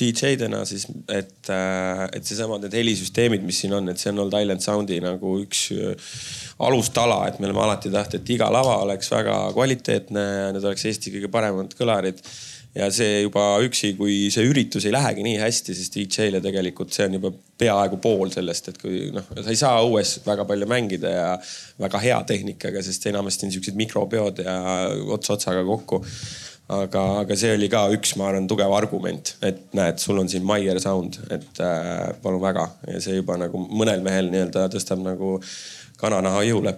DJ-dena 0.00 0.62
siis, 0.70 0.88
et, 1.12 1.52
äh, 1.52 2.06
et 2.16 2.24
seesama 2.24 2.56
need 2.62 2.72
helisüsteemid, 2.72 3.44
mis 3.44 3.60
siin 3.60 3.76
on, 3.76 3.92
et 3.92 4.00
see 4.00 4.14
on 4.14 4.24
olnud 4.24 4.40
Island 4.40 4.64
Soundi 4.64 5.02
nagu 5.04 5.36
üks 5.44 5.66
äh, 5.76 6.18
alustala, 6.64 7.26
et 7.28 7.36
me 7.36 7.50
oleme 7.50 7.66
alati 7.66 7.92
tahtnud, 7.92 8.22
et 8.22 8.36
iga 8.38 8.48
lava 8.54 8.78
oleks 8.86 9.12
väga 9.12 9.42
kvaliteetne 9.52 10.24
ja 10.24 10.52
need 10.56 10.64
oleks 10.64 10.88
Eesti 10.88 11.18
kõige 11.18 11.28
paremad 11.36 11.76
kõlarid 11.76 12.24
ja 12.78 12.88
see 12.94 13.22
juba 13.24 13.44
üksi, 13.64 13.92
kui 13.98 14.28
see 14.32 14.46
üritus 14.48 14.86
ei 14.86 14.94
lähegi 14.94 15.24
nii 15.26 15.38
hästi, 15.40 15.74
siis 15.74 15.90
DJ-le 15.94 16.40
tegelikult 16.44 16.94
see 16.94 17.08
on 17.08 17.16
juba 17.18 17.32
peaaegu 17.58 17.98
pool 18.02 18.30
sellest, 18.34 18.70
et 18.70 18.78
kui 18.80 19.08
noh, 19.14 19.24
sa 19.34 19.48
ei 19.50 19.58
saa 19.58 19.80
õues 19.86 20.18
väga 20.26 20.46
palju 20.48 20.68
mängida 20.70 21.14
ja 21.14 21.30
väga 21.82 22.02
hea 22.04 22.18
tehnikaga, 22.28 22.82
sest 22.86 23.08
enamasti 23.10 23.48
on 23.48 23.56
siuksed 23.56 23.78
mikropeod 23.78 24.44
ja 24.46 24.58
ots 25.16 25.34
otsaga 25.34 25.64
kokku. 25.66 26.04
Aga, 26.68 27.02
aga 27.22 27.36
see 27.40 27.54
oli 27.56 27.64
ka 27.72 27.86
üks, 27.96 28.10
ma 28.20 28.26
arvan, 28.28 28.44
tugev 28.44 28.74
argument, 28.76 29.30
et 29.40 29.62
näed, 29.72 29.96
sul 30.02 30.18
on 30.20 30.28
siin 30.28 30.44
Maier 30.44 30.76
Sound, 30.84 31.16
et 31.32 31.60
äh, 31.64 32.10
palun 32.20 32.42
väga. 32.42 32.66
Ja 32.90 33.00
see 33.00 33.16
juba 33.16 33.38
nagu 33.40 33.62
mõnel 33.64 34.04
mehel 34.04 34.28
nii-öelda 34.28 34.66
tõstab 34.74 35.00
nagu 35.00 35.38
kananaha 35.96 36.42
jõule. 36.44 36.74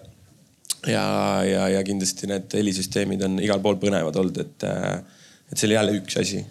Ja, 0.86 1.02
ja, 1.42 1.66
ja 1.74 1.82
kindlasti 1.84 2.30
need 2.30 2.54
helisüsteemid 2.54 3.26
on 3.26 3.40
igal 3.42 3.58
pool 3.64 3.80
põnevad 3.82 4.14
olnud, 4.22 4.38
et 4.46 4.68
äh, 4.70 5.18
et 5.50 5.58
see 5.58 5.68
oli 5.68 5.78
jälle 5.78 5.98
üks 5.98 6.20
asi. 6.20 6.46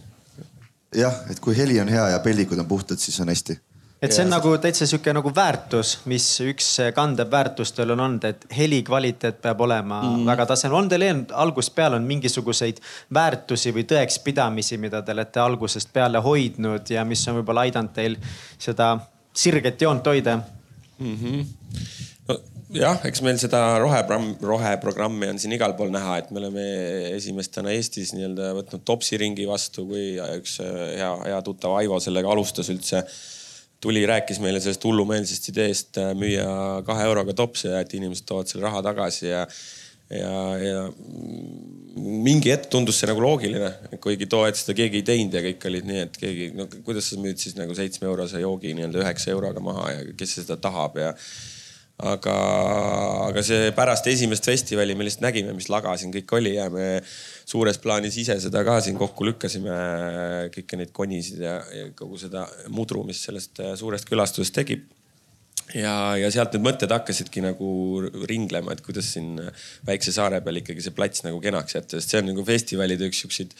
jah, 0.95 1.23
et 1.31 1.39
kui 1.39 1.57
heli 1.57 1.79
on 1.81 1.89
hea 1.89 2.09
ja 2.15 2.19
peldikud 2.19 2.59
on 2.59 2.67
puhtad, 2.67 2.97
siis 2.97 3.19
on 3.19 3.29
hästi 3.29 3.59
et 4.01 4.13
see 4.15 4.23
on 4.23 4.29
ja. 4.29 4.37
nagu 4.37 4.53
täitsa 4.63 4.87
sihuke 4.87 5.11
nagu 5.13 5.31
väärtus, 5.35 5.97
mis 6.07 6.25
üks 6.45 6.67
kandev 6.95 7.31
väärtus 7.31 7.73
teil 7.75 7.91
on 7.95 8.03
olnud, 8.05 8.27
et 8.29 8.45
heli 8.55 8.79
kvaliteet 8.87 9.41
peab 9.43 9.61
olema 9.67 10.01
mm. 10.01 10.25
väga 10.29 10.45
tasemel. 10.53 10.77
on 10.79 10.89
teil 10.91 11.07
eelnud 11.07 11.33
algusest 11.35 11.75
peale 11.75 11.99
on 11.99 12.07
mingisuguseid 12.07 12.79
väärtusi 13.13 13.73
või 13.75 13.83
tõekspidamisi, 13.89 14.79
mida 14.79 15.01
te 15.03 15.15
olete 15.15 15.43
algusest 15.43 15.91
peale 15.93 16.23
hoidnud 16.23 16.93
ja 16.95 17.03
mis 17.05 17.27
on 17.27 17.41
võib-olla 17.41 17.67
aidanud 17.67 17.95
teil 17.95 18.15
seda 18.57 18.93
sirget 19.35 19.81
joont 19.81 20.07
hoida 20.07 20.39
mm? 20.39 21.15
-hmm 21.15 22.07
jah, 22.75 22.99
eks 23.07 23.23
meil 23.25 23.39
seda 23.41 23.61
roheprogramm, 23.81 24.35
roheprogrammi 24.45 25.31
on 25.33 25.41
siin 25.41 25.55
igal 25.55 25.73
pool 25.77 25.91
näha, 25.93 26.19
et 26.21 26.29
me 26.33 26.41
oleme 26.43 26.65
esimestena 27.15 27.73
Eestis 27.73 28.13
nii-öelda 28.15 28.53
võtnud 28.59 28.85
Topsi 28.85 29.19
ringi 29.21 29.47
vastu, 29.49 29.87
kui 29.89 30.13
üks 30.37 30.59
äh, 30.63 30.79
hea, 30.99 31.11
hea 31.31 31.41
tuttav 31.45 31.77
Aivo 31.79 31.99
sellega 32.03 32.31
alustas 32.33 32.69
üldse. 32.73 33.03
tuli, 33.79 34.01
rääkis 34.05 34.41
meile 34.43 34.59
sellest 34.59 34.83
hullumeelsest 34.83 35.49
ideest 35.53 35.97
äh, 35.97 36.13
müüa 36.13 36.81
kahe 36.85 37.05
euroga 37.07 37.33
topse 37.33 37.69
ja 37.71 37.79
et 37.79 37.93
inimesed 37.95 38.25
toovad 38.27 38.49
selle 38.51 38.67
raha 38.67 38.81
tagasi 38.83 39.29
ja 39.29 39.45
ja, 40.09 40.33
ja 40.57 40.79
mingi 41.99 42.49
hetk 42.49 42.69
tundus 42.73 42.97
see 42.99 43.09
nagu 43.09 43.21
loogiline, 43.21 43.69
kuigi 44.01 44.27
too 44.29 44.41
hetk 44.45 44.57
seda 44.57 44.75
keegi 44.77 45.01
ei 45.01 45.05
teinud 45.05 45.37
ja 45.37 45.43
kõik 45.45 45.69
olid 45.69 45.87
nii, 45.89 46.01
et 46.07 46.17
keegi, 46.17 46.49
no 46.57 46.65
kuidas 46.85 47.11
sa 47.11 47.21
müüd 47.21 47.41
siis 47.41 47.55
nagu 47.59 47.77
seitsme 47.77 48.09
eurose 48.09 48.41
joogi 48.41 48.73
nii-öelda 48.77 49.03
üheksa 49.03 49.31
euroga 49.35 49.61
maha 49.63 49.91
ja 49.93 50.03
kes 50.17 50.39
seda 50.41 50.57
tahab 50.61 50.97
ja 51.01 51.13
aga, 51.99 52.35
aga 53.27 53.41
see 53.43 53.71
pärast 53.75 54.07
esimest 54.07 54.47
festivali 54.47 54.95
me 54.95 55.05
lihtsalt 55.05 55.25
nägime, 55.25 55.55
mis 55.55 55.67
laga 55.71 55.95
siin 55.99 56.13
kõik 56.13 56.31
oli 56.37 56.53
ja 56.55 56.69
me 56.71 57.01
suures 57.49 57.79
plaanis 57.83 58.15
ise 58.21 58.37
seda 58.39 58.63
ka 58.67 58.77
siin 58.83 58.97
kokku 58.99 59.27
lükkasime. 59.27 59.75
kõiki 60.55 60.79
neid 60.79 60.93
konisid 60.95 61.43
ja, 61.43 61.59
ja 61.75 61.89
kogu 61.97 62.19
seda 62.21 62.45
mudru, 62.71 63.03
mis 63.07 63.21
sellest 63.27 63.59
suurest 63.81 64.07
külastusest 64.09 64.55
tekib. 64.55 64.87
ja, 65.75 66.15
ja 66.17 66.31
sealt 66.31 66.55
need 66.55 66.65
mõtted 66.69 66.91
hakkasidki 66.95 67.43
nagu 67.43 67.69
ringlema, 68.31 68.73
et 68.73 68.83
kuidas 68.85 69.11
siin 69.13 69.35
väikse 69.85 70.15
saare 70.15 70.39
peal 70.45 70.63
ikkagi 70.63 70.85
see 70.85 70.95
plats 70.95 71.25
nagu 71.27 71.41
kenaks 71.43 71.75
jätta, 71.75 71.99
sest 71.99 72.15
see 72.15 72.23
on 72.23 72.31
nagu 72.31 72.45
festivalide 72.47 73.11
üks 73.11 73.25
siukseid 73.25 73.57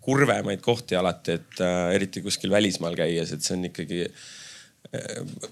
kurvemaid 0.00 0.62
kohti 0.64 0.96
alati, 0.96 1.36
et 1.36 1.60
äh, 1.60 1.90
eriti 1.98 2.22
kuskil 2.24 2.54
välismaal 2.54 2.94
käies, 2.96 3.34
et 3.34 3.44
see 3.44 3.58
on 3.58 3.66
ikkagi 3.68 4.06
äh, 4.06 4.14
Äh, 4.14 4.39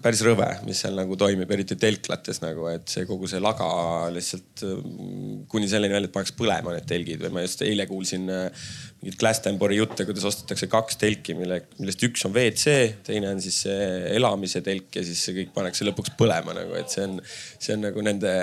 päris 0.02 0.20
rõve, 0.26 0.46
mis 0.66 0.80
seal 0.82 0.96
nagu 0.98 1.14
toimib, 1.18 1.50
eriti 1.54 1.76
telklates 1.78 2.40
nagu, 2.42 2.64
et 2.72 2.90
see 2.90 3.04
kogu 3.06 3.28
see 3.30 3.38
laga 3.38 3.68
lihtsalt 4.10 4.64
kuni 5.50 5.68
selleni 5.70 5.94
välja, 5.94 6.08
et 6.10 6.14
pannakse 6.16 6.34
põlema 6.38 6.74
need 6.74 6.88
telgid 6.90 7.22
või 7.22 7.36
ma 7.36 7.44
just 7.44 7.62
eile 7.62 7.86
kuulsin 7.86 8.26
äh, 8.34 8.64
mingit 8.98 9.18
Glastonbury 9.20 9.78
jutte, 9.78 10.08
kuidas 10.08 10.26
ostetakse 10.26 10.66
kaks 10.72 10.98
telki, 10.98 11.36
mille, 11.38 11.60
millest 11.78 12.02
üks 12.08 12.26
on 12.26 12.34
WC, 12.34 12.74
teine 13.06 13.30
on 13.30 13.42
siis 13.44 13.60
see 13.68 13.86
elamise 14.16 14.64
telk 14.66 14.98
ja 14.98 15.06
siis 15.06 15.22
see 15.22 15.36
kõik 15.36 15.54
pannakse 15.54 15.86
lõpuks 15.86 16.16
põlema 16.18 16.56
nagu, 16.58 16.74
et 16.80 16.90
see 16.90 17.06
on, 17.06 17.20
see 17.62 17.76
on 17.78 17.86
nagu 17.86 18.02
nende, 18.02 18.34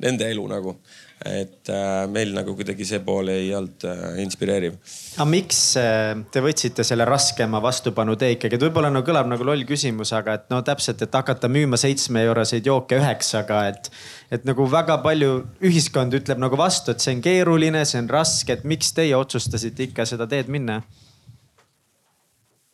nende 0.00 0.32
elu 0.32 0.48
nagu 0.48 0.78
et 1.26 1.70
äh, 1.72 2.06
meil 2.10 2.30
nagu 2.30 2.52
kuidagi 2.54 2.86
see 2.86 3.00
pool 3.02 3.30
ei 3.32 3.48
olnud 3.56 3.82
äh, 3.88 4.20
inspireeriv. 4.22 4.76
aga 5.16 5.26
miks 5.26 5.60
äh, 5.80 6.12
te 6.30 6.42
võtsite 6.44 6.84
selle 6.86 7.06
raskema 7.08 7.58
vastupanu 7.62 8.14
tee 8.20 8.36
ikkagi, 8.36 8.54
et 8.54 8.66
võib-olla 8.68 8.90
no 8.94 9.02
kõlab 9.06 9.26
nagu 9.30 9.46
loll 9.46 9.66
küsimus, 9.66 10.12
aga 10.14 10.36
et 10.38 10.46
no 10.52 10.60
täpselt, 10.66 11.02
et 11.02 11.18
hakata 11.18 11.50
müüma 11.50 11.80
seitsme 11.80 12.22
euroseid 12.28 12.70
jooke 12.70 13.00
üheksaga, 13.00 13.64
et. 13.72 13.90
et 14.30 14.46
nagu 14.46 14.66
väga 14.70 15.00
palju 15.02 15.32
ühiskond 15.64 16.14
ütleb 16.14 16.38
nagu 16.38 16.58
vastu, 16.60 16.94
et 16.94 17.02
see 17.02 17.16
on 17.16 17.24
keeruline, 17.24 17.82
see 17.88 17.98
on 18.02 18.10
raske, 18.12 18.54
et 18.54 18.66
miks 18.68 18.94
teie 18.94 19.16
otsustasite 19.18 19.88
ikka 19.88 20.06
seda 20.06 20.28
teed 20.30 20.52
minna 20.52 20.82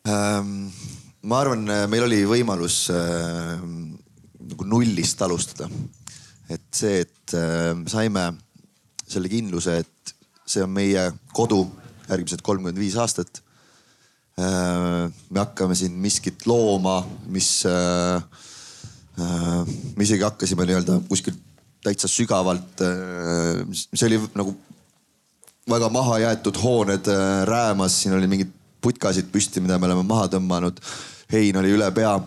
ähm,? 0.05 0.69
ma 1.25 1.39
arvan, 1.41 1.65
meil 1.89 2.05
oli 2.05 2.21
võimalus 2.29 2.83
äh, 2.93 3.55
nagu 4.45 4.67
nullist 4.69 5.21
alustada 5.25 5.65
et 6.49 6.65
see, 6.75 7.01
et 7.05 7.35
äh, 7.37 7.73
saime 7.89 8.27
selle 9.05 9.29
kindluse, 9.29 9.79
et 9.83 10.13
see 10.45 10.63
on 10.65 10.71
meie 10.73 11.07
kodu, 11.33 11.63
järgmised 12.09 12.43
kolmkümmend 12.45 12.79
viis 12.79 12.97
aastat. 13.01 13.41
me 14.35 15.39
hakkame 15.39 15.77
siin 15.79 15.93
miskit 16.03 16.43
looma, 16.43 16.97
mis, 17.31 17.63
me 19.15 20.03
isegi 20.03 20.25
hakkasime 20.27 20.65
nii-öelda 20.67 20.97
kuskilt 21.07 21.39
täitsa 21.85 22.09
sügavalt. 22.11 22.83
see 23.71 24.09
oli 24.09 24.19
nagu 24.35 24.57
väga 25.71 25.89
mahajäetud 25.89 26.59
hooned 26.61 27.07
räämas, 27.47 28.01
siin 28.01 28.17
oli 28.17 28.27
mingid 28.27 28.51
putkasid 28.85 29.31
püsti, 29.31 29.63
mida 29.63 29.79
me 29.79 29.87
oleme 29.87 30.03
maha 30.03 30.27
tõmmanud. 30.35 30.81
hein 31.31 31.57
oli 31.57 31.71
üle 31.77 31.87
pea. 31.95 32.19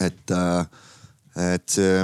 et, 0.00 0.36
et 1.50 1.68
see 1.68 1.98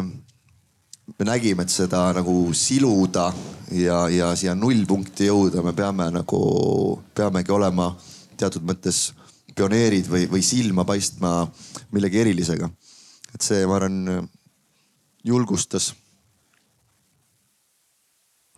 me 1.18 1.27
nägime, 1.27 1.64
et 1.64 1.73
seda 1.73 2.03
nagu 2.16 2.35
siluda 2.57 3.31
ja, 3.75 4.03
ja 4.12 4.33
siia 4.38 4.55
nullpunkti 4.59 5.31
jõuda, 5.31 5.64
me 5.64 5.73
peame 5.77 6.11
nagu, 6.14 6.42
peamegi 7.16 7.55
olema 7.55 7.90
teatud 8.40 8.64
mõttes 8.66 9.11
pioneerid 9.55 10.09
või, 10.11 10.27
või 10.31 10.42
silma 10.44 10.87
paistma 10.88 11.44
millegi 11.92 12.23
erilisega. 12.23 12.70
et 13.35 13.42
see, 13.42 13.66
ma 13.66 13.77
arvan, 13.77 14.29
julgustas. 15.25 15.92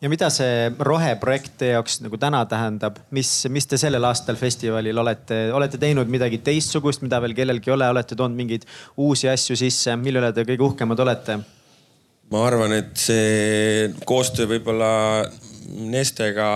ja 0.03 0.11
mida 0.11 0.29
see 0.35 0.71
roheprojekt 0.79 1.57
teie 1.59 1.77
jaoks 1.77 2.01
nagu 2.03 2.19
täna 2.19 2.45
tähendab, 2.51 2.99
mis, 3.11 3.31
mis 3.49 3.67
te 3.67 3.79
sellel 3.79 4.05
aastal 4.05 4.37
festivalil 4.37 4.99
olete, 4.99 5.45
olete 5.55 5.79
teinud 5.79 6.11
midagi 6.11 6.38
teistsugust, 6.43 7.03
mida 7.03 7.21
veel 7.23 7.35
kellelgi 7.38 7.71
ei 7.71 7.75
ole, 7.77 7.88
olete 7.88 8.19
toonud 8.19 8.37
mingeid 8.37 8.67
uusi 8.97 9.31
asju 9.31 9.57
sisse, 9.59 9.97
mille 9.97 10.23
üle 10.23 10.33
te 10.35 10.47
kõige 10.47 10.71
uhkemad 10.71 11.05
olete? 11.07 11.41
Ma 12.33 12.47
arvan, 12.49 12.73
et 12.77 12.97
see 12.97 13.90
koostöö 14.09 14.49
võib-olla 14.55 14.92
Nestega 15.73 16.47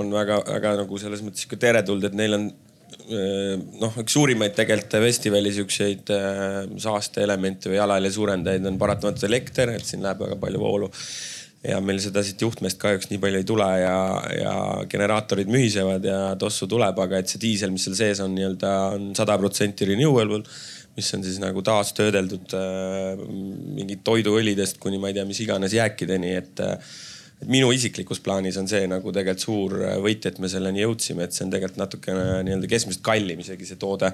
on 0.00 0.12
väga-väga 0.14 0.76
nagu 0.78 0.98
selles 1.00 1.20
mõttes 1.24 1.44
sihuke 1.44 1.58
teretulnud, 1.60 2.06
et 2.08 2.16
neil 2.16 2.36
on 2.36 2.44
eh, 2.48 3.54
noh, 3.80 3.96
üks 4.00 4.16
suurimaid 4.16 4.54
tegelikult 4.56 4.98
festivali 5.04 5.52
siukseid 5.52 6.12
eh, 6.14 6.58
saasteelemente 6.80 7.72
või 7.72 7.80
jalajälje 7.80 8.12
suurendajaid 8.18 8.68
on 8.70 8.80
paratamatult 8.80 9.26
elekter, 9.28 9.74
et 9.74 9.88
siin 9.88 10.04
läheb 10.04 10.22
väga 10.26 10.38
palju 10.40 10.62
voolu. 10.62 10.90
ja 11.64 11.78
meil 11.80 11.96
seda 12.04 12.20
siit 12.20 12.42
juhtmest 12.44 12.76
kahjuks 12.80 13.08
nii 13.08 13.20
palju 13.20 13.40
ei 13.40 13.46
tule 13.48 13.68
ja, 13.80 13.96
ja 14.36 14.54
generaatorid 14.92 15.48
mühisevad 15.48 16.04
ja 16.04 16.18
tossu 16.40 16.68
tuleb, 16.68 16.98
aga 17.00 17.20
et 17.20 17.32
see 17.32 17.40
diisel, 17.40 17.72
mis 17.72 17.86
seal 17.88 17.96
sees 17.96 18.20
on 18.20 18.34
nii-öelda 18.36 18.72
on 18.98 19.06
sada 19.16 19.38
protsenti 19.40 19.88
renewable 19.88 20.42
mis 20.94 21.14
on 21.16 21.24
siis 21.26 21.40
nagu 21.42 21.62
taastöödeldud 21.66 22.54
äh, 22.58 23.24
mingid 23.74 24.04
toiduõlidest 24.06 24.78
kuni 24.82 25.00
ma 25.02 25.10
ei 25.10 25.18
tea, 25.18 25.26
mis 25.28 25.42
iganes 25.42 25.74
jääkideni, 25.74 26.34
et 26.38 26.62
äh, 26.62 26.94
minu 27.50 27.70
isiklikus 27.74 28.20
plaanis 28.24 28.56
on 28.60 28.68
see 28.70 28.84
nagu 28.90 29.12
tegelikult 29.12 29.44
suur 29.44 29.74
võit, 30.04 30.26
et 30.28 30.38
me 30.42 30.50
selleni 30.50 30.84
jõudsime, 30.84 31.26
et 31.26 31.34
see 31.34 31.46
on 31.46 31.52
tegelikult 31.52 31.80
natukene 31.82 32.44
nii-öelda 32.46 32.70
keskmisest 32.70 33.02
kallim 33.04 33.42
isegi 33.42 33.68
see 33.68 33.80
toode. 33.80 34.12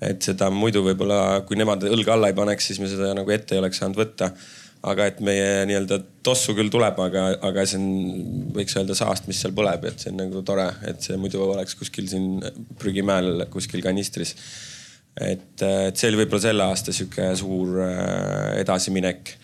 et 0.00 0.22
seda 0.24 0.48
muidu 0.48 0.80
võib-olla, 0.80 1.42
kui 1.44 1.58
nemad 1.60 1.84
õlga 1.84 2.14
alla 2.14 2.30
ei 2.30 2.36
paneks, 2.36 2.70
siis 2.70 2.78
me 2.80 2.88
seda 2.88 3.12
nagu 3.16 3.30
ette 3.30 3.54
ei 3.54 3.60
oleks 3.60 3.80
saanud 3.82 4.00
võtta. 4.00 4.32
aga 4.90 5.06
et 5.10 5.18
meie 5.20 5.66
nii-öelda 5.68 5.98
tossu 6.24 6.54
küll 6.56 6.72
tuleb, 6.72 6.96
aga, 7.04 7.26
aga 7.44 7.64
see 7.68 7.76
on, 7.76 7.88
võiks 8.56 8.76
öelda 8.80 8.96
saast, 8.96 9.26
mis 9.28 9.40
seal 9.40 9.52
põleb, 9.52 9.84
et 9.84 10.00
see 10.00 10.08
on 10.10 10.22
nagu 10.22 10.42
tore, 10.42 10.70
et 10.88 11.04
see 11.04 11.18
muidu 11.20 11.42
oleks 11.44 11.76
kuskil 11.76 12.08
siin 12.08 12.40
prügimäel 12.80 13.44
kuskil 13.52 13.84
kanistris 13.84 14.34
et, 15.16 15.62
et 15.62 15.98
see 15.98 16.10
oli 16.10 16.22
võib-olla 16.22 16.44
selle 16.44 16.66
aasta 16.70 16.94
sihuke 16.94 17.30
suur 17.38 17.80
äh, 17.84 18.60
edasiminek. 18.62 19.34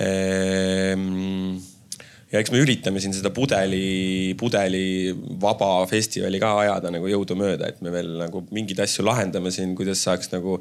Ehm, 0.00 1.58
ja 2.30 2.42
eks 2.42 2.52
me 2.54 2.60
üritame 2.62 3.02
siin 3.02 3.14
seda 3.16 3.32
pudeli, 3.34 4.36
pudelivaba 4.38 5.72
festivali 5.90 6.40
ka 6.42 6.52
ajada 6.62 6.92
nagu 6.94 7.10
jõudumööda, 7.10 7.72
et 7.72 7.82
me 7.82 7.92
veel 7.94 8.12
nagu 8.20 8.44
mingeid 8.54 8.84
asju 8.86 9.06
lahendame 9.06 9.52
siin, 9.54 9.74
kuidas 9.78 10.04
saaks 10.06 10.30
nagu 10.34 10.60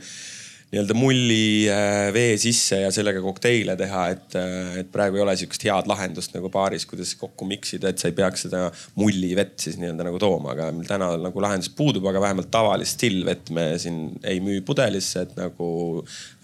nii-öelda 0.69 0.93
mulli 0.93 1.65
äh, 1.71 2.12
vee 2.13 2.36
sisse 2.38 2.84
ja 2.84 2.89
sellega 2.93 3.21
kokteile 3.23 3.73
teha, 3.77 4.03
et, 4.13 4.36
äh, 4.38 4.75
et 4.84 4.89
praegu 4.93 5.17
ei 5.17 5.23
ole 5.23 5.34
sihukest 5.39 5.63
head 5.65 5.88
lahendust 5.89 6.36
nagu 6.36 6.51
baaris, 6.53 6.86
kuidas 6.89 7.15
kokku 7.17 7.47
mix 7.49 7.73
ida, 7.73 7.89
et 7.89 8.01
sa 8.01 8.12
ei 8.12 8.13
peaks 8.17 8.45
seda 8.45 8.67
mullivett 8.99 9.55
siis 9.65 9.79
nii-öelda 9.82 10.05
nagu 10.05 10.19
tooma, 10.21 10.53
aga 10.53 10.67
meil 10.75 10.89
täna 10.89 11.08
nagu 11.17 11.41
lahendus 11.41 11.71
puudub, 11.73 12.05
aga 12.12 12.21
vähemalt 12.21 12.51
tavalist 12.53 12.99
stillvett 12.99 13.49
me 13.55 13.71
siin 13.82 14.03
ei 14.21 14.43
müü 14.45 14.62
pudelisse, 14.65 15.25
et 15.25 15.34
nagu 15.39 15.71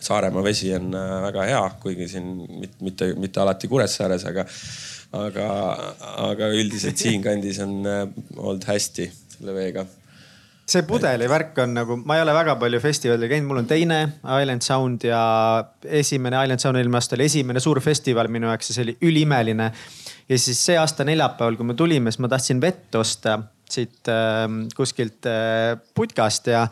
Saaremaa 0.05 0.43
vesi 0.45 0.71
on 0.73 0.89
äh, 0.97 1.13
väga 1.27 1.45
hea, 1.51 1.61
kuigi 1.83 2.09
siin 2.15 2.31
mitte, 2.47 2.81
mitte, 2.85 3.11
mitte 3.21 3.43
alati 3.43 3.69
Kuressaares, 3.69 4.25
aga, 4.31 4.47
aga, 5.21 5.51
aga 6.31 6.49
üldiselt 6.57 6.97
siinkandis 7.01 7.61
on 7.65 7.77
olnud 7.85 8.65
hästi 8.73 9.05
selle 9.35 9.53
veega 9.53 9.85
see 10.65 10.81
pudelivärk 10.87 11.59
on 11.61 11.75
nagu, 11.77 11.97
ma 12.01 12.17
ei 12.17 12.23
ole 12.23 12.33
väga 12.33 12.55
palju 12.61 12.79
festivalil 12.81 13.29
käinud, 13.29 13.47
mul 13.51 13.61
on 13.61 13.67
teine 13.69 13.99
Island 14.23 14.65
Sound 14.65 15.05
ja 15.05 15.21
esimene 15.85 16.41
Island 16.41 16.63
Sound 16.63 16.79
eelmine 16.79 16.97
aasta 16.97 17.17
oli 17.17 17.27
esimene 17.29 17.61
suur 17.61 17.81
festival 17.85 18.31
minu 18.33 18.49
jaoks 18.49 18.71
ja 18.71 18.77
see 18.77 18.85
oli 18.87 18.95
üliimeline. 19.05 19.71
ja 20.29 20.39
siis 20.41 20.63
see 20.65 20.77
aasta 20.81 21.05
neljapäeval, 21.05 21.59
kui 21.59 21.69
me 21.69 21.77
tulime, 21.77 22.11
siis 22.11 22.23
ma 22.25 22.31
tahtsin 22.33 22.61
vett 22.61 22.97
osta 22.97 23.37
siit 23.69 24.09
äh, 24.09 24.45
kuskilt 24.77 25.29
äh, 25.29 25.75
putkast 25.93 26.49
ja 26.49 26.65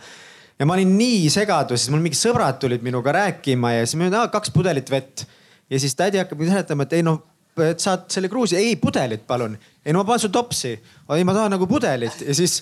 ja 0.60 0.66
ma 0.70 0.78
olin 0.78 0.96
nii 0.98 1.28
segaduses, 1.34 1.90
mul 1.92 2.02
mingid 2.02 2.20
sõbrad 2.20 2.58
tulid 2.62 2.84
minuga 2.86 3.14
rääkima 3.16 3.76
ja 3.76 3.86
siis 3.86 4.00
ma 4.00 4.08
ütlesin, 4.10 4.34
kaks 4.34 4.54
pudelit 4.56 4.90
vett. 4.90 5.26
ja 5.70 5.80
siis 5.80 5.94
tädi 5.98 6.22
hakkab 6.22 6.42
seletama, 6.48 6.88
et 6.88 6.98
ei 6.98 7.06
noh, 7.06 7.22
et 7.62 7.82
saad 7.82 8.08
selle 8.14 8.30
kruusi, 8.30 8.58
ei 8.58 8.76
pudelit 8.82 9.26
palun. 9.28 9.58
ei 9.86 9.94
no 9.94 10.02
ma 10.02 10.10
panen 10.10 10.26
su 10.26 10.34
topsi. 10.34 10.74
ei, 11.14 11.24
ma 11.24 11.38
tahan 11.38 11.54
nagu 11.58 11.70
pudelit 11.70 12.26
ja 12.26 12.34
siis 12.38 12.62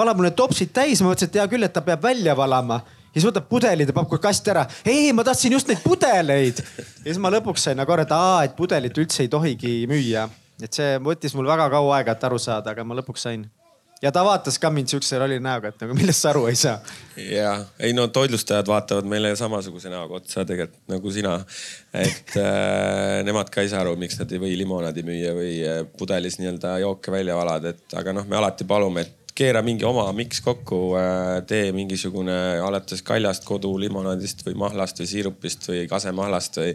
valab 0.00 0.18
mulle 0.18 0.32
topsid 0.36 0.72
täis, 0.74 1.02
ma 1.02 1.12
mõtlesin, 1.12 1.30
et 1.30 1.38
hea 1.40 1.50
küll, 1.52 1.66
et 1.66 1.76
ta 1.76 1.84
peab 1.84 2.02
välja 2.08 2.36
valama 2.36 2.80
ja 3.10 3.18
siis 3.18 3.26
võtab 3.26 3.46
pudelid 3.50 3.90
ja 3.90 3.94
paneb 3.94 4.10
kohe 4.10 4.22
kasti 4.22 4.52
ära. 4.52 4.66
ei, 4.86 5.12
ma 5.12 5.24
tahtsin 5.26 5.54
just 5.56 5.70
neid 5.70 5.82
pudeleid. 5.84 6.62
ja 6.78 7.08
siis 7.08 7.22
ma 7.22 7.32
lõpuks 7.34 7.66
sain 7.66 7.80
nagu 7.80 7.92
aru, 7.92 8.06
et 8.06 8.12
aa, 8.14 8.42
et 8.46 8.58
pudelit 8.58 8.98
üldse 9.02 9.24
ei 9.26 9.32
tohigi 9.32 9.80
müüa. 9.90 10.28
et 10.62 10.72
see 10.72 10.98
võttis 11.02 11.34
mul 11.34 11.48
väga 11.50 11.70
kaua 11.72 11.98
aega, 11.98 12.14
et 12.14 12.28
aru 12.30 12.38
saada, 12.38 12.74
aga 12.74 12.84
ma 12.86 12.98
lõpuks 13.00 13.26
sain. 13.26 13.48
ja 14.00 14.12
ta 14.14 14.22
vaatas 14.24 14.60
ka 14.62 14.70
mind 14.70 14.94
siukse 14.94 15.18
rolli 15.18 15.40
näoga, 15.42 15.72
et 15.74 15.82
nagu 15.82 15.96
millest 15.98 16.22
sa 16.22 16.30
aru 16.30 16.46
ei 16.52 16.58
saa. 16.60 16.78
ja 17.18 17.56
ei 17.82 17.96
no 17.98 18.06
toitlustajad 18.14 18.70
vaatavad 18.70 19.10
meile 19.10 19.34
samasuguse 19.36 19.90
näoga 19.90 20.20
otsa 20.22 20.46
tegelikult 20.46 20.94
nagu 20.94 21.14
sina. 21.16 21.34
et 22.06 22.36
äh, 22.38 23.24
nemad 23.26 23.50
ka 23.50 23.66
ei 23.66 23.72
saa 23.74 23.82
aru, 23.82 23.96
miks 23.98 24.22
nad 24.22 24.30
ei 24.30 24.38
või 24.46 24.54
limonaadi 24.62 25.02
müüa 25.02 25.34
või 25.34 25.56
äh, 25.66 25.82
pudelis 25.98 26.38
nii-öelda 26.38 26.78
jooke 26.86 27.10
välja 27.10 27.34
valada, 27.42 27.74
et 27.74 27.98
aga 27.98 28.14
noh, 28.14 28.30
me 28.30 28.38
alati 28.38 28.68
palume, 28.70 29.02
et 29.02 29.19
keera 29.40 29.62
mingi 29.64 29.86
oma 29.88 30.04
miks 30.16 30.42
kokku, 30.44 30.80
äh, 31.00 31.40
tee 31.48 31.70
mingisugune 31.76 32.36
alates 32.60 33.02
kaljast, 33.06 33.46
kodulimonaadist 33.48 34.44
või 34.46 34.58
mahlast 34.66 35.00
või 35.00 35.10
siirupist 35.10 35.68
või 35.70 35.84
kasemahlast 35.90 36.60
või 36.60 36.74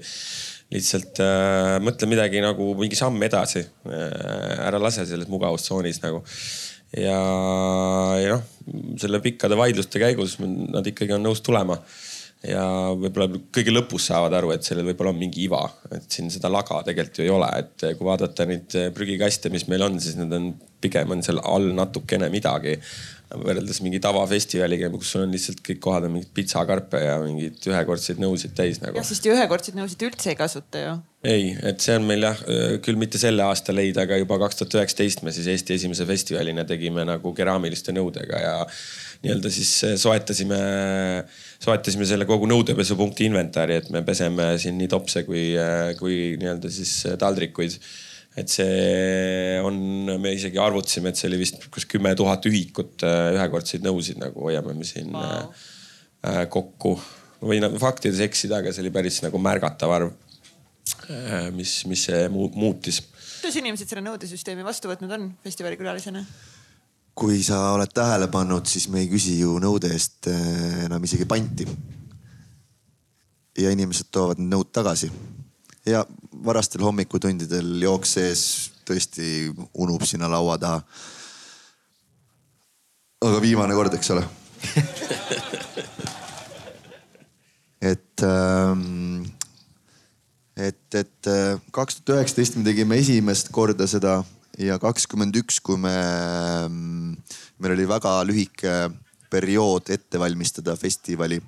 lihtsalt 0.73 1.21
äh, 1.23 1.75
mõtle 1.85 2.09
midagi 2.09 2.41
nagu 2.43 2.71
mingi 2.79 2.97
samm 2.97 3.21
edasi 3.27 3.61
äh,. 3.61 4.65
ära 4.65 4.81
lase 4.81 5.05
selles 5.05 5.29
mugavustsoonis 5.31 6.01
nagu. 6.03 6.23
ja, 6.97 7.19
ja 8.21 8.33
noh, 8.33 8.43
selle 9.01 9.21
pikkade 9.21 9.57
vaidluste 9.59 10.01
käigus 10.01 10.39
nad 10.41 10.85
ikkagi 10.87 11.17
on 11.17 11.25
nõus 11.25 11.43
tulema 11.45 11.77
ja 12.49 12.65
võib-olla 12.97 13.41
kõige 13.53 13.73
lõpus 13.73 14.09
saavad 14.11 14.35
aru, 14.37 14.53
et 14.55 14.67
sellel 14.67 14.87
võib-olla 14.91 15.13
on 15.13 15.19
mingi 15.19 15.43
iva, 15.45 15.63
et 15.95 16.07
siin 16.11 16.31
seda 16.33 16.51
laga 16.51 16.81
tegelikult 16.87 17.19
ju 17.19 17.25
ei 17.27 17.33
ole, 17.33 17.49
et 17.63 17.89
kui 17.97 18.07
vaadata 18.07 18.47
neid 18.49 18.77
prügikaste, 18.95 19.51
mis 19.53 19.67
meil 19.71 19.87
on, 19.87 19.99
siis 20.03 20.17
need 20.19 20.33
on 20.35 20.53
pigem 20.85 21.13
on 21.15 21.23
seal 21.25 21.41
all 21.41 21.71
natukene 21.75 22.29
midagi 22.33 22.77
võrreldes 23.33 23.79
mingi 23.81 23.99
tavafestivaliga, 24.03 24.89
kus 24.93 25.11
sul 25.15 25.23
on 25.25 25.33
lihtsalt 25.33 25.61
kõik 25.65 25.79
kohad 25.83 26.05
on 26.07 26.13
mingid 26.13 26.29
pitsakarpe 26.35 26.99
ja 27.01 27.15
mingeid 27.23 27.63
ühekordseid 27.71 28.21
nõusid 28.21 28.53
täis 28.57 28.79
nagu. 28.83 28.99
jah, 28.99 29.07
sest 29.07 29.25
ühekordseid 29.27 29.77
nõusid 29.79 30.05
üldse 30.07 30.31
ei 30.31 30.37
kasuta 30.39 30.83
ju. 30.83 30.93
ei, 31.25 31.49
et 31.65 31.81
see 31.83 31.97
on 31.97 32.05
meil 32.07 32.27
jah, 32.27 32.43
küll 32.85 32.99
mitte 33.01 33.19
selle 33.21 33.43
aasta 33.47 33.73
leid, 33.75 33.97
aga 34.01 34.19
juba 34.21 34.37
kaks 34.45 34.61
tuhat 34.61 34.77
üheksateist 34.79 35.25
me 35.25 35.33
siis 35.35 35.49
Eesti 35.55 35.79
esimese 35.79 36.05
festivalina 36.07 36.67
tegime 36.69 37.07
nagu 37.07 37.33
keraamiliste 37.35 37.95
nõudega 37.97 38.43
ja 38.43 38.55
nii-öelda 39.25 39.51
siis 39.53 39.73
soetasime, 40.01 40.59
soetasime 41.61 42.07
selle 42.07 42.27
kogu 42.29 42.49
nõudepesupunkti 42.49 43.29
inventari, 43.29 43.79
et 43.81 43.87
me 43.93 44.03
peseme 44.05 44.53
siin 44.61 44.77
nii 44.79 44.91
topse 44.91 45.23
kui, 45.27 45.47
kui 45.99 46.35
nii-öelda 46.41 46.71
siis 46.73 46.97
taldrikuid 47.21 47.79
et 48.35 48.51
see 48.51 49.59
on, 49.63 49.77
me 50.19 50.33
isegi 50.35 50.59
arvutasime, 50.59 51.11
et 51.11 51.19
see 51.19 51.29
oli 51.29 51.39
vist 51.39 51.67
kas 51.71 51.87
kümme 51.89 52.11
tuhat 52.19 52.45
ühikut 52.49 53.05
äh, 53.07 53.31
ühekordseid 53.37 53.85
nõusid 53.85 54.19
nagu 54.19 54.47
hoiame 54.49 54.75
me 54.75 54.87
siin 54.87 55.13
wow. 55.15 55.47
Äh, 55.47 56.41
äh, 56.41 56.41
kokku. 56.51 56.97
ma 57.39 57.51
võin 57.53 57.63
nagu 57.63 57.79
faktides 57.79 58.19
eksida, 58.25 58.59
aga 58.59 58.73
see 58.75 58.83
oli 58.83 58.91
päris 58.95 59.21
nagu 59.23 59.39
märgatav 59.39 59.91
arv, 59.91 60.11
mis, 61.55 61.77
mis 61.89 62.05
see 62.09 62.25
mu 62.31 62.49
muutis. 62.55 63.01
kuidas 63.39 63.59
inimesed 63.61 63.91
selle 63.91 64.03
nõudesüsteemi 64.05 64.67
vastu 64.67 64.91
võtnud 64.91 65.15
on 65.15 65.31
festivali 65.45 65.79
külalisena? 65.79 66.25
Kui 67.15 67.39
sa 67.43 67.71
oled 67.71 67.91
tähele 67.95 68.27
pannud, 68.27 68.65
siis 68.67 68.89
me 68.91 68.99
ei 68.99 69.07
küsi 69.07 69.39
ju 69.39 69.55
nõude 69.63 69.87
eest 69.95 70.27
enam 70.27 71.03
isegi 71.07 71.25
panti. 71.25 71.67
ja 73.57 73.71
inimesed 73.71 74.11
toovad 74.11 74.39
need 74.39 74.51
nõud 74.51 74.71
tagasi 74.75 75.07
ja 75.87 76.05
varastel 76.45 76.83
hommikutundidel 76.83 77.81
jooks 77.81 78.17
sees 78.17 78.41
tõesti 78.85 79.53
unub 79.73 80.03
sinna 80.03 80.27
laua 80.29 80.57
taha. 80.59 80.81
aga 83.25 83.41
viimane 83.41 83.73
kord, 83.77 83.93
eks 83.95 84.11
ole 84.11 84.25
et 87.91 88.23
ähm, 88.27 89.23
et, 90.55 90.95
et 90.95 91.27
äh, 91.27 91.59
kaks 91.71 92.01
tuhat 92.01 92.19
üheksateist 92.19 92.55
me 92.57 92.63
tegime 92.67 92.97
esimest 93.01 93.51
korda 93.55 93.87
seda 93.89 94.23
ja 94.61 94.77
kakskümmend 94.79 95.35
üks, 95.41 95.59
kui 95.63 95.77
me, 95.79 95.93
mm, 96.69 96.94
meil 97.59 97.73
oli 97.75 97.87
väga 97.87 98.19
lühike 98.27 98.73
periood 99.31 99.89
ette 99.89 100.19
valmistada 100.19 100.75
festivali. 100.75 101.41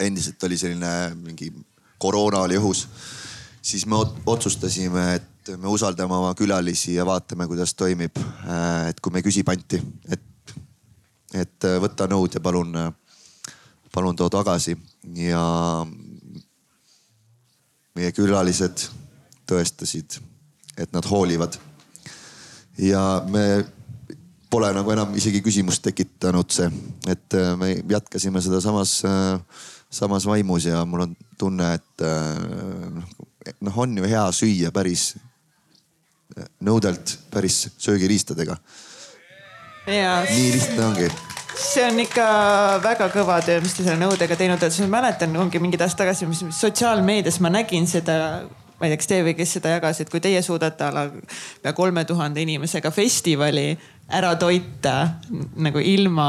endiselt 0.00 0.42
oli 0.42 0.56
selline 0.58 1.14
mingi 1.14 1.52
koroona 1.98 2.38
oli 2.46 2.56
õhus. 2.56 2.86
siis 3.62 3.86
me 3.86 3.96
otsustasime, 4.26 5.14
et 5.14 5.56
me 5.56 5.68
usaldame 5.68 6.14
oma 6.14 6.34
külalisi 6.34 6.94
ja 6.94 7.06
vaatame, 7.06 7.46
kuidas 7.46 7.74
toimib. 7.74 8.16
Äh, 8.16 8.88
et 8.88 9.00
kui 9.00 9.12
me 9.12 9.22
küsib 9.22 9.48
Anti, 9.48 9.82
et, 10.08 10.54
et 11.34 11.68
võta 11.80 12.08
nõud 12.08 12.34
ja 12.34 12.40
palun, 12.40 12.76
palun 13.92 14.16
too 14.16 14.30
tagasi 14.30 14.76
ja 15.16 15.42
meie 17.94 18.12
külalised 18.16 18.86
tõestasid, 19.50 20.20
et 20.78 20.92
nad 20.92 21.04
hoolivad. 21.10 21.58
ja 22.78 23.22
me 23.28 23.66
pole 24.50 24.70
nagu 24.74 24.92
enam 24.92 25.14
isegi 25.18 25.40
küsimust 25.44 25.84
tekitanud 25.86 26.50
see, 26.52 26.68
et 27.10 27.38
äh, 27.38 27.54
me 27.58 27.72
jätkasime 27.78 28.42
seda 28.42 28.60
samas, 28.62 28.98
äh, 29.06 29.64
samas 29.90 30.26
vaimus 30.26 30.66
ja 30.66 30.82
mul 30.88 31.06
on 31.06 31.16
tunne, 31.38 31.72
et 31.78 32.04
äh, 32.04 33.54
noh, 33.60 33.82
on 33.84 33.98
ju 33.98 34.10
hea 34.10 34.26
süüa 34.34 34.74
päris 34.74 35.12
nõudelt, 36.62 37.16
päris 37.30 37.66
söögiriistadega. 37.78 38.56
nii 39.86 40.52
lihtne 40.54 40.84
ongi. 40.86 41.10
See 41.60 41.82
on 41.84 41.98
ikka 42.00 42.24
väga 42.82 43.10
kõva 43.12 43.40
töö, 43.44 43.58
mis 43.60 43.74
te 43.74 43.82
selle 43.84 43.98
nõudega 44.00 44.36
teinud 44.38 44.62
olete, 44.62 44.86
ma 44.86 45.00
mäletan, 45.00 45.34
ongi 45.36 45.60
mingid 45.60 45.82
aastad 45.82 46.04
tagasi, 46.04 46.28
mis 46.30 46.44
sotsiaalmeedias 46.56 47.40
ma 47.42 47.50
nägin 47.52 47.88
seda 47.90 48.16
ma 48.80 48.88
ei 48.88 48.94
tea, 48.94 49.00
kas 49.00 49.10
teie 49.10 49.24
või 49.26 49.34
kes 49.36 49.56
seda 49.58 49.74
jagas, 49.74 50.00
et 50.00 50.10
kui 50.10 50.22
teie 50.24 50.40
suudate 50.42 50.86
ala 50.86 51.04
pea 51.60 51.72
kolme 51.76 52.04
tuhande 52.08 52.40
inimesega 52.40 52.92
festivali 52.94 53.74
ära 54.10 54.34
toita 54.40 54.94
nagu 55.60 55.82
ilma 55.82 56.28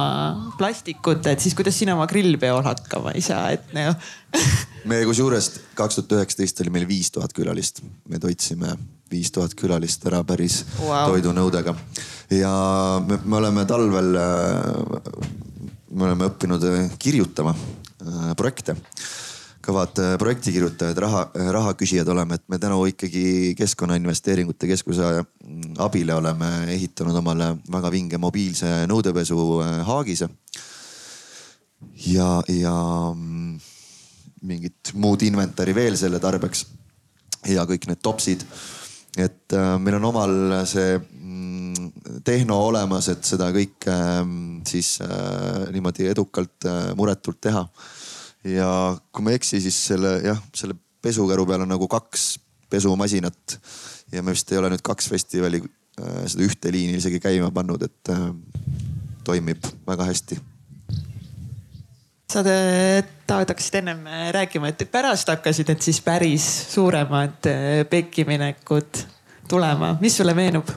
plastikuta, 0.60 1.34
et 1.34 1.44
siis 1.44 1.56
kuidas 1.58 1.78
sina 1.78 1.96
oma 1.98 2.08
grillpeol 2.10 2.64
hakkama 2.66 3.16
ei 3.18 3.24
saa, 3.26 3.50
et 3.56 3.74
noh 3.76 3.96
me 4.90 5.02
kusjuures 5.06 5.50
kaks 5.78 6.00
tuhat 6.00 6.18
üheksateist 6.20 6.62
oli 6.64 6.74
meil 6.74 6.88
viis 6.90 7.12
tuhat 7.14 7.34
külalist, 7.38 7.82
me 8.10 8.20
toitsime 8.22 8.76
viis 9.12 9.32
tuhat 9.34 9.56
külalist 9.60 10.06
ära 10.08 10.22
päris 10.28 10.62
wow. 10.80 11.12
toidunõudega. 11.12 11.76
ja 12.38 12.54
me, 13.08 13.20
me 13.24 13.40
oleme 13.42 13.66
talvel, 13.70 14.14
äh, 14.22 15.12
me 15.92 16.08
oleme 16.08 16.30
õppinud 16.32 16.70
äh, 16.70 16.96
kirjutama 17.02 17.56
äh, 17.56 18.32
projekte 18.40 18.78
kõvad 19.62 20.00
projektikirjutajad, 20.20 20.98
raha, 21.04 21.22
rahaküsijad 21.58 22.08
oleme, 22.14 22.38
et 22.38 22.44
me 22.50 22.60
tänu 22.62 22.80
ikkagi 22.90 23.54
Keskkonnainvesteeringute 23.58 24.70
Keskuse 24.72 25.12
abile 25.82 26.16
oleme 26.18 26.52
ehitanud 26.74 27.20
omale 27.22 27.52
väga 27.72 27.92
vinge 27.94 28.20
mobiilse 28.22 28.86
nõudepesu 28.90 29.38
Haagise. 29.88 30.30
ja, 32.08 32.42
ja 32.48 32.76
mm, 33.16 33.60
mingit 34.42 34.94
muud 34.94 35.22
inventari 35.22 35.76
veel 35.76 35.98
selle 35.98 36.20
tarbeks. 36.20 36.66
ja 37.48 37.66
kõik 37.66 37.88
need 37.90 38.02
topsid 38.02 38.46
et 39.18 39.54
äh, 39.54 39.78
meil 39.80 39.98
on 39.98 40.08
omal 40.12 40.34
see 40.70 40.96
mm, 40.96 42.22
tehno 42.24 42.58
olemas, 42.70 43.10
et 43.12 43.28
seda 43.28 43.50
kõike 43.52 43.92
äh, 43.92 44.22
siis 44.68 44.94
äh, 45.04 45.68
niimoodi 45.74 46.08
edukalt 46.12 46.68
äh,, 46.70 46.94
muretult 46.96 47.42
teha. 47.44 47.66
Ja 48.44 48.98
kui 49.12 49.26
ma 49.26 49.34
ei 49.34 49.40
eksi, 49.40 49.62
siis 49.62 49.78
selle 49.92 50.18
jah, 50.26 50.40
selle 50.56 50.76
pesukäru 51.02 51.46
peal 51.50 51.66
on 51.66 51.72
nagu 51.72 51.88
kaks 51.92 52.36
pesumasinat 52.72 53.60
ja 54.12 54.24
me 54.24 54.36
vist 54.36 54.52
ei 54.52 54.60
ole 54.60 54.72
nüüd 54.74 54.84
kaks 54.86 55.10
festivali 55.12 55.62
äh, 55.62 56.24
seda 56.32 56.46
ühte 56.48 56.72
liini 56.74 57.00
isegi 57.00 57.22
käima 57.24 57.52
pannud, 57.54 57.84
et 57.86 58.14
äh, 58.14 58.30
toimib 59.28 59.68
väga 59.88 60.08
hästi 60.10 60.40
sa 62.32 62.44
Taavet 63.28 63.52
hakkasid 63.52 63.82
ennem 63.82 64.06
äh, 64.08 64.30
rääkima, 64.36 64.72
et 64.72 64.86
pärast 64.92 65.30
hakkasid 65.32 65.72
need 65.72 65.84
siis 65.84 66.02
päris 66.04 66.48
suuremad 66.74 67.50
pekkiminekud 67.90 69.04
tulema, 69.52 69.98
mis 70.02 70.18
sulle 70.18 70.36
meenub? 70.38 70.72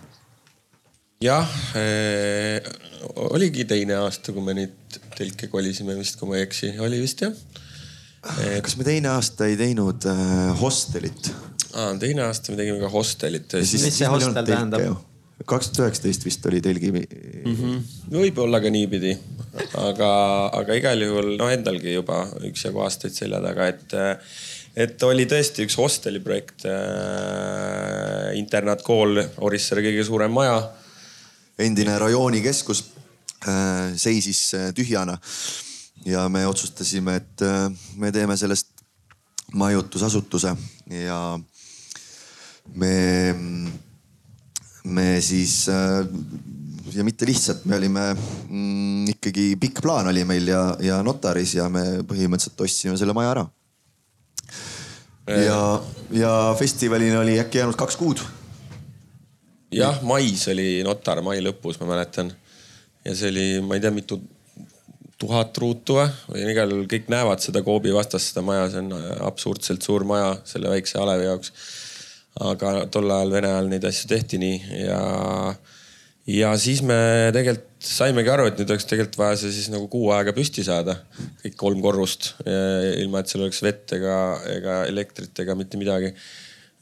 jah 1.22 1.48
äh,, 1.78 2.60
oligi 3.30 3.64
teine 3.64 3.96
aasta, 4.02 4.32
kui 4.34 4.42
me 4.44 4.56
nüüd 4.58 4.98
telke 5.18 5.48
kolisime 5.52 5.96
vist, 5.98 6.18
kui 6.20 6.30
ma 6.30 6.40
ei 6.40 6.48
eksi, 6.48 6.74
oli 6.82 7.00
vist 7.02 7.24
jah 7.24 7.34
et.... 8.40 8.62
kas 8.64 8.76
me 8.80 8.86
teine 8.86 9.10
aasta 9.14 9.48
ei 9.50 9.58
teinud 9.60 10.06
äh, 10.10 10.52
hostelit? 10.60 11.32
aa, 11.74 11.92
teine 12.00 12.24
aasta 12.28 12.52
me 12.52 12.60
tegime 12.60 12.80
ka 12.82 12.92
hostelit. 12.92 13.58
mis 13.60 13.98
see 13.98 14.10
hostel 14.10 14.46
tähendab? 14.46 15.02
kaks 15.44 15.72
tuhat 15.72 15.88
üheksateist 15.88 16.24
vist 16.24 16.46
oli 16.46 16.60
telgi 16.64 16.92
mm. 16.94 17.54
-hmm. 17.54 17.78
võib-olla 18.14 18.60
ka 18.62 18.70
niipidi, 18.70 19.16
aga, 19.82 20.10
aga 20.60 20.76
igal 20.78 21.02
juhul 21.02 21.34
noh, 21.40 21.50
endalgi 21.52 21.96
juba 21.96 22.22
üksjagu 22.48 22.84
aastaid 22.84 23.16
selja 23.16 23.42
taga, 23.42 23.66
et, 23.74 23.96
et 24.86 25.02
oli 25.02 25.26
tõesti 25.30 25.66
üks 25.66 25.76
hosteli 25.80 26.22
projekt 26.22 26.64
äh,. 26.70 28.30
internaatkool, 28.38 29.24
Orissaare 29.46 29.82
kõige 29.84 30.06
suurem 30.06 30.32
maja. 30.32 30.56
endine 31.58 31.98
rajoonikeskus 31.98 32.84
seisis 33.96 34.54
äh, 34.54 34.70
tühjana 34.74 35.18
ja 36.04 36.28
me 36.28 36.46
otsustasime, 36.46 37.16
et 37.16 37.42
äh, 37.42 37.68
me 37.96 38.12
teeme 38.12 38.36
sellest 38.36 38.72
majutusasutuse 39.54 40.54
ja 40.90 41.20
me 42.74 42.94
me 44.84 45.20
siis 45.24 45.68
äh, 45.68 46.04
ja 46.92 47.04
mitte 47.04 47.26
lihtsalt, 47.26 47.64
me 47.64 47.78
olime 47.78 48.04
mm, 48.14 49.08
ikkagi 49.16 49.54
pikk 49.60 49.80
plaan 49.84 50.10
oli 50.12 50.24
meil 50.28 50.48
ja, 50.48 50.62
ja 50.84 51.00
notaris 51.02 51.56
ja 51.56 51.68
me 51.72 52.04
põhimõtteliselt 52.04 52.64
ostsime 52.66 52.98
selle 53.00 53.16
maja 53.16 53.32
ära. 53.34 53.44
ja, 55.40 55.60
ja 56.12 56.32
festivalini 56.58 57.16
oli 57.16 57.38
äkki 57.40 57.62
jäänud 57.62 57.78
kaks 57.80 57.96
kuud. 57.96 58.20
jah, 59.72 60.02
mais 60.04 60.46
oli 60.52 60.82
notar, 60.84 61.22
mai 61.24 61.40
lõpus, 61.42 61.80
ma 61.80 61.94
mäletan. 61.94 62.32
Ja 63.04 63.14
see 63.16 63.30
oli, 63.32 63.46
ma 63.64 63.76
ei 63.76 63.84
tea, 63.84 63.92
mitu 63.94 64.18
tuhat 65.20 65.56
ruutu 65.62 65.98
või? 65.98 66.08
Igal 66.52 66.74
kõik 66.90 67.10
näevad 67.12 67.42
seda 67.44 67.62
Coopi 67.64 67.92
vastast, 67.94 68.32
seda 68.32 68.44
maja, 68.46 68.66
see 68.72 68.82
on 68.82 68.92
absurdselt 69.28 69.84
suur 69.86 70.06
maja 70.08 70.34
selle 70.48 70.72
väikse 70.72 70.98
alevi 71.00 71.28
jaoks. 71.28 71.52
Aga 72.44 72.74
tol 72.90 73.12
ajal 73.14 73.30
Vene 73.30 73.52
ajal 73.52 73.70
neid 73.70 73.84
asju 73.86 74.08
tehti 74.10 74.40
nii 74.42 74.80
ja, 74.80 75.02
ja 76.26 76.48
siis 76.58 76.82
me 76.82 76.96
tegelikult 77.34 77.70
saimegi 77.84 78.32
aru, 78.32 78.48
et 78.48 78.58
nüüd 78.58 78.72
oleks 78.72 78.88
tegelikult 78.88 79.20
vaja 79.20 79.36
see 79.38 79.52
siis 79.54 79.68
nagu 79.70 79.86
kuu 79.92 80.08
aega 80.16 80.32
püsti 80.34 80.64
saada, 80.66 80.96
kõik 81.44 81.54
kolm 81.60 81.84
korrust, 81.84 82.32
ilma 82.48 83.20
et 83.20 83.30
seal 83.30 83.44
oleks 83.44 83.60
vett 83.62 83.94
ega, 83.94 84.16
ega 84.56 84.80
elektrit 84.88 85.44
ega 85.44 85.54
mitte 85.58 85.78
midagi. 85.78 86.10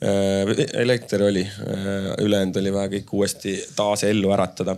Äh, 0.03 0.49
elekter 0.83 1.23
oli, 1.23 1.43
äh, 1.47 2.09
ülejäänud 2.19 2.57
oli 2.59 2.73
vaja 2.75 2.91
kõik 2.97 3.13
uuesti 3.15 3.53
taas 3.77 4.03
ellu 4.09 4.33
äratada. 4.35 4.75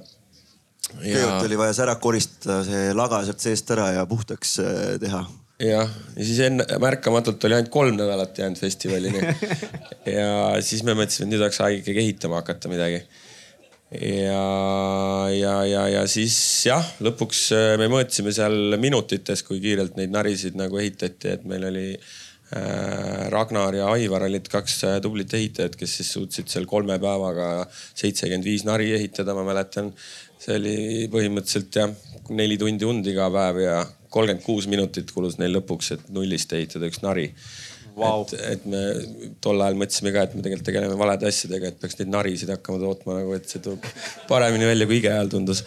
Kõigepealt 0.90 1.47
oli 1.49 1.59
vaja 1.61 1.77
see 1.77 1.87
ära 1.87 1.97
koristada, 2.03 2.61
see 2.66 2.92
laga 2.97 3.23
sealt 3.27 3.42
seest 3.44 3.73
ära 3.75 3.90
ja 3.99 4.05
puhtaks 4.11 4.59
äh, 4.62 4.85
teha 5.03 5.25
jah, 5.62 5.90
ja 6.16 6.25
siis 6.27 6.40
enne 6.49 6.66
märkamatult 6.83 7.44
oli 7.47 7.59
ainult 7.59 7.73
kolm 7.75 7.99
nädalat 7.99 8.38
jäänud 8.38 8.59
festivalini. 8.59 9.23
ja 10.18 10.59
siis 10.64 10.83
me 10.87 10.97
mõtlesime, 10.99 11.29
et 11.29 11.35
nüüd 11.35 11.44
oleks 11.44 11.61
aeg 11.64 11.81
ikkagi 11.83 12.03
ehitama 12.03 12.42
hakata 12.42 12.73
midagi. 12.73 13.05
ja, 13.94 14.44
ja, 15.31 15.55
ja, 15.70 15.87
ja 16.01 16.05
siis 16.11 16.37
jah, 16.66 16.85
lõpuks 17.05 17.47
äh, 17.55 17.73
me 17.81 17.88
mõõtsime 17.92 18.35
seal 18.35 18.79
minutites, 18.83 19.44
kui 19.47 19.62
kiirelt 19.62 19.99
neid 20.01 20.14
narisid 20.14 20.59
nagu 20.59 20.81
ehitati, 20.83 21.37
et 21.37 21.44
meil 21.49 21.68
oli 21.70 21.88
äh, 21.94 23.31
Ragnar 23.33 23.75
ja 23.75 23.87
Aivar 23.94 24.27
olid 24.27 24.51
kaks 24.51 24.81
tublit 25.03 25.33
ehitajat, 25.35 25.79
kes 25.79 25.97
siis 26.01 26.11
suutsid 26.16 26.51
seal 26.51 26.66
kolme 26.70 26.99
päevaga 27.03 27.68
seitsekümmend 27.70 28.44
viis 28.47 28.66
nari 28.66 28.92
ehitada, 28.94 29.35
ma 29.35 29.47
mäletan. 29.47 29.92
See 30.44 30.57
oli 30.61 30.79
põhimõtteliselt 31.12 31.79
jah, 31.81 31.92
neli 32.37 32.58
tundi 32.60 32.88
und 32.88 33.06
iga 33.08 33.29
päev 33.33 33.60
ja 33.62 33.77
kolmkümmend 34.14 34.44
kuus 34.44 34.69
minutit 34.71 35.10
kulus 35.14 35.38
neil 35.40 35.56
lõpuks, 35.56 35.94
et 35.96 36.10
nullist 36.14 36.52
ehitada 36.54 36.88
üks 36.90 37.00
nari 37.02 37.31
wow.. 37.96 38.25
et, 38.25 38.35
et 38.54 38.66
me 38.71 38.83
tol 39.44 39.62
ajal 39.62 39.79
mõtlesime 39.81 40.12
ka, 40.14 40.27
et 40.27 40.37
me 40.37 40.44
tegelikult 40.44 40.69
tegeleme 40.69 40.98
valede 40.98 41.29
asjadega, 41.31 41.71
et 41.71 41.81
peaks 41.81 41.98
neid 42.00 42.12
narisid 42.14 42.52
hakkama 42.54 42.81
tootma 42.83 43.19
nagu, 43.21 43.35
et 43.37 43.48
see 43.50 43.62
tuleb 43.64 43.87
paremini 44.31 44.69
välja, 44.69 44.88
kui 44.90 45.00
IKEA-l 45.00 45.33
tundus. 45.33 45.64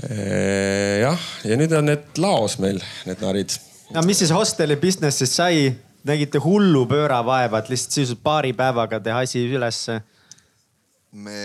jah, 0.00 1.26
ja 1.44 1.60
nüüd 1.60 1.76
on 1.76 1.90
need 1.90 2.22
laos 2.22 2.56
meil, 2.62 2.80
need 3.08 3.22
narid. 3.24 3.56
no 3.94 4.04
mis 4.06 4.22
siis 4.22 4.34
hosteli 4.34 4.78
business'ist 4.80 5.40
sai? 5.42 5.70
nägite 6.00 6.40
hullu 6.40 6.86
pööravaeva, 6.88 7.58
et 7.60 7.68
lihtsalt 7.68 7.92
sisuliselt 7.92 8.22
paari 8.24 8.54
päevaga 8.56 9.02
teha 9.04 9.18
asi 9.26 9.42
ülesse? 9.52 9.98
me, 11.12 11.40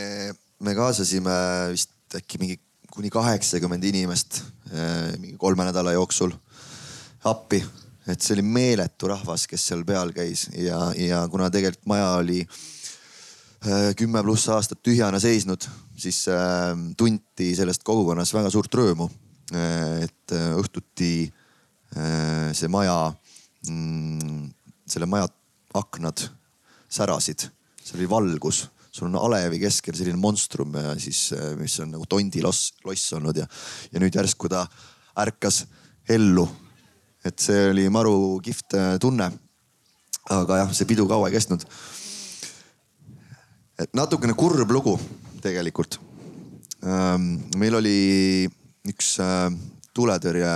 me 0.64 0.76
kaasasime 0.76 1.36
vist 1.74 2.16
äkki 2.16 2.40
mingi 2.40 2.60
kuni 2.92 3.10
kaheksakümmend 3.12 3.84
inimest 3.84 4.40
mingi 5.20 5.36
kolme 5.38 5.66
nädala 5.68 5.92
jooksul 5.96 6.32
appi. 7.26 7.64
et 8.08 8.22
see 8.22 8.36
oli 8.36 8.44
meeletu 8.46 9.10
rahvas, 9.10 9.48
kes 9.50 9.64
seal 9.68 9.82
peal 9.84 10.14
käis 10.14 10.46
ja, 10.54 10.78
ja 10.94 11.24
kuna 11.32 11.50
tegelikult 11.50 11.88
maja 11.90 12.12
oli 12.22 12.44
kümme 13.98 14.22
pluss 14.24 14.46
aastat 14.54 14.84
tühjana 14.86 15.18
seisnud, 15.20 15.66
siis 15.98 16.20
tunti 16.98 17.48
sellest 17.58 17.82
kogukonnas 17.84 18.34
väga 18.34 18.52
suurt 18.54 18.78
rõõmu. 18.78 19.10
et 20.06 20.36
õhtuti 20.36 21.32
see 22.54 22.70
maja, 22.70 23.14
mm, 23.70 24.46
selle 24.88 25.10
maja 25.10 25.28
aknad 25.74 26.28
särasid, 26.90 27.50
seal 27.82 28.00
oli 28.00 28.10
valgus 28.10 28.66
sul 28.96 29.10
on 29.10 29.18
alevi 29.20 29.60
keskel 29.60 29.96
selline 29.98 30.20
monstrum 30.20 30.76
ja 30.80 30.94
siis, 30.96 31.28
mis 31.60 31.74
on 31.84 31.92
nagu 31.98 32.06
tondiloss, 32.08 32.72
loss 32.88 33.12
olnud 33.18 33.42
ja, 33.42 33.48
ja 33.92 34.00
nüüd 34.00 34.16
järsku 34.16 34.48
ta 34.52 34.64
ärkas 35.20 35.66
ellu. 36.10 36.48
et 37.26 37.42
see 37.42 37.72
oli 37.72 37.88
maru 37.90 38.38
kihvt 38.44 38.76
äh, 38.78 38.98
tunne. 39.02 39.32
aga 40.30 40.58
jah, 40.62 40.74
see 40.74 40.86
pidu 40.86 41.08
kaua 41.10 41.30
ei 41.30 41.38
kestnud. 41.38 41.66
et 43.80 43.94
natukene 43.94 44.34
kurb 44.34 44.72
lugu 44.72 45.00
tegelikult. 45.42 46.00
Ähm, 46.86 47.46
meil 47.58 47.76
oli 47.80 48.48
üks 48.86 49.16
äh, 49.24 49.50
tuletõrje 49.94 50.52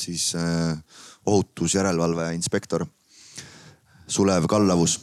siis 0.00 0.32
äh, 0.38 0.76
ohutusjärelevalve 1.26 2.32
inspektor 2.36 2.86
Sulev 4.06 4.44
Kallavus, 4.48 4.98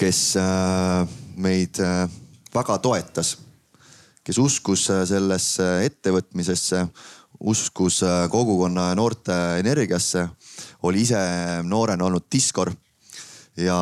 kes 0.00 0.20
meid 1.40 1.80
äh, 1.80 2.04
väga 2.54 2.78
toetas, 2.82 3.36
kes 4.24 4.38
uskus 4.38 4.86
äh, 4.92 5.04
sellesse 5.08 5.66
ettevõtmisesse, 5.86 6.84
uskus 7.40 8.02
äh, 8.04 8.26
kogukonna 8.30 8.90
ja 8.90 8.98
noorte 8.98 9.36
energiasse, 9.60 10.26
oli 10.86 11.04
ise 11.06 11.20
noorena 11.64 12.06
olnud 12.08 12.28
diskor 12.32 12.72
ja 13.56 13.76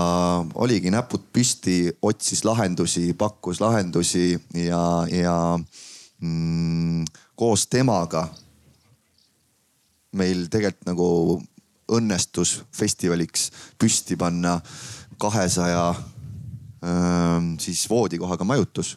oligi 0.55 0.91
näpud 0.91 1.29
püsti, 1.33 1.81
otsis 2.03 2.45
lahendusi, 2.47 3.13
pakkus 3.19 3.61
lahendusi 3.61 4.33
ja, 4.55 4.83
ja 5.11 5.37
mm, 6.21 7.05
koos 7.39 7.67
temaga 7.71 8.29
meil 10.19 10.47
tegelikult 10.51 10.89
nagu 10.89 11.09
õnnestus 11.89 12.59
festivaliks 12.75 13.49
püsti 13.81 14.17
panna 14.21 14.59
kahesaja 15.21 15.93
siis 17.59 17.81
voodikohaga 17.91 18.45
majutus 18.47 18.93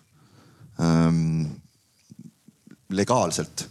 legaalselt. 2.94 3.66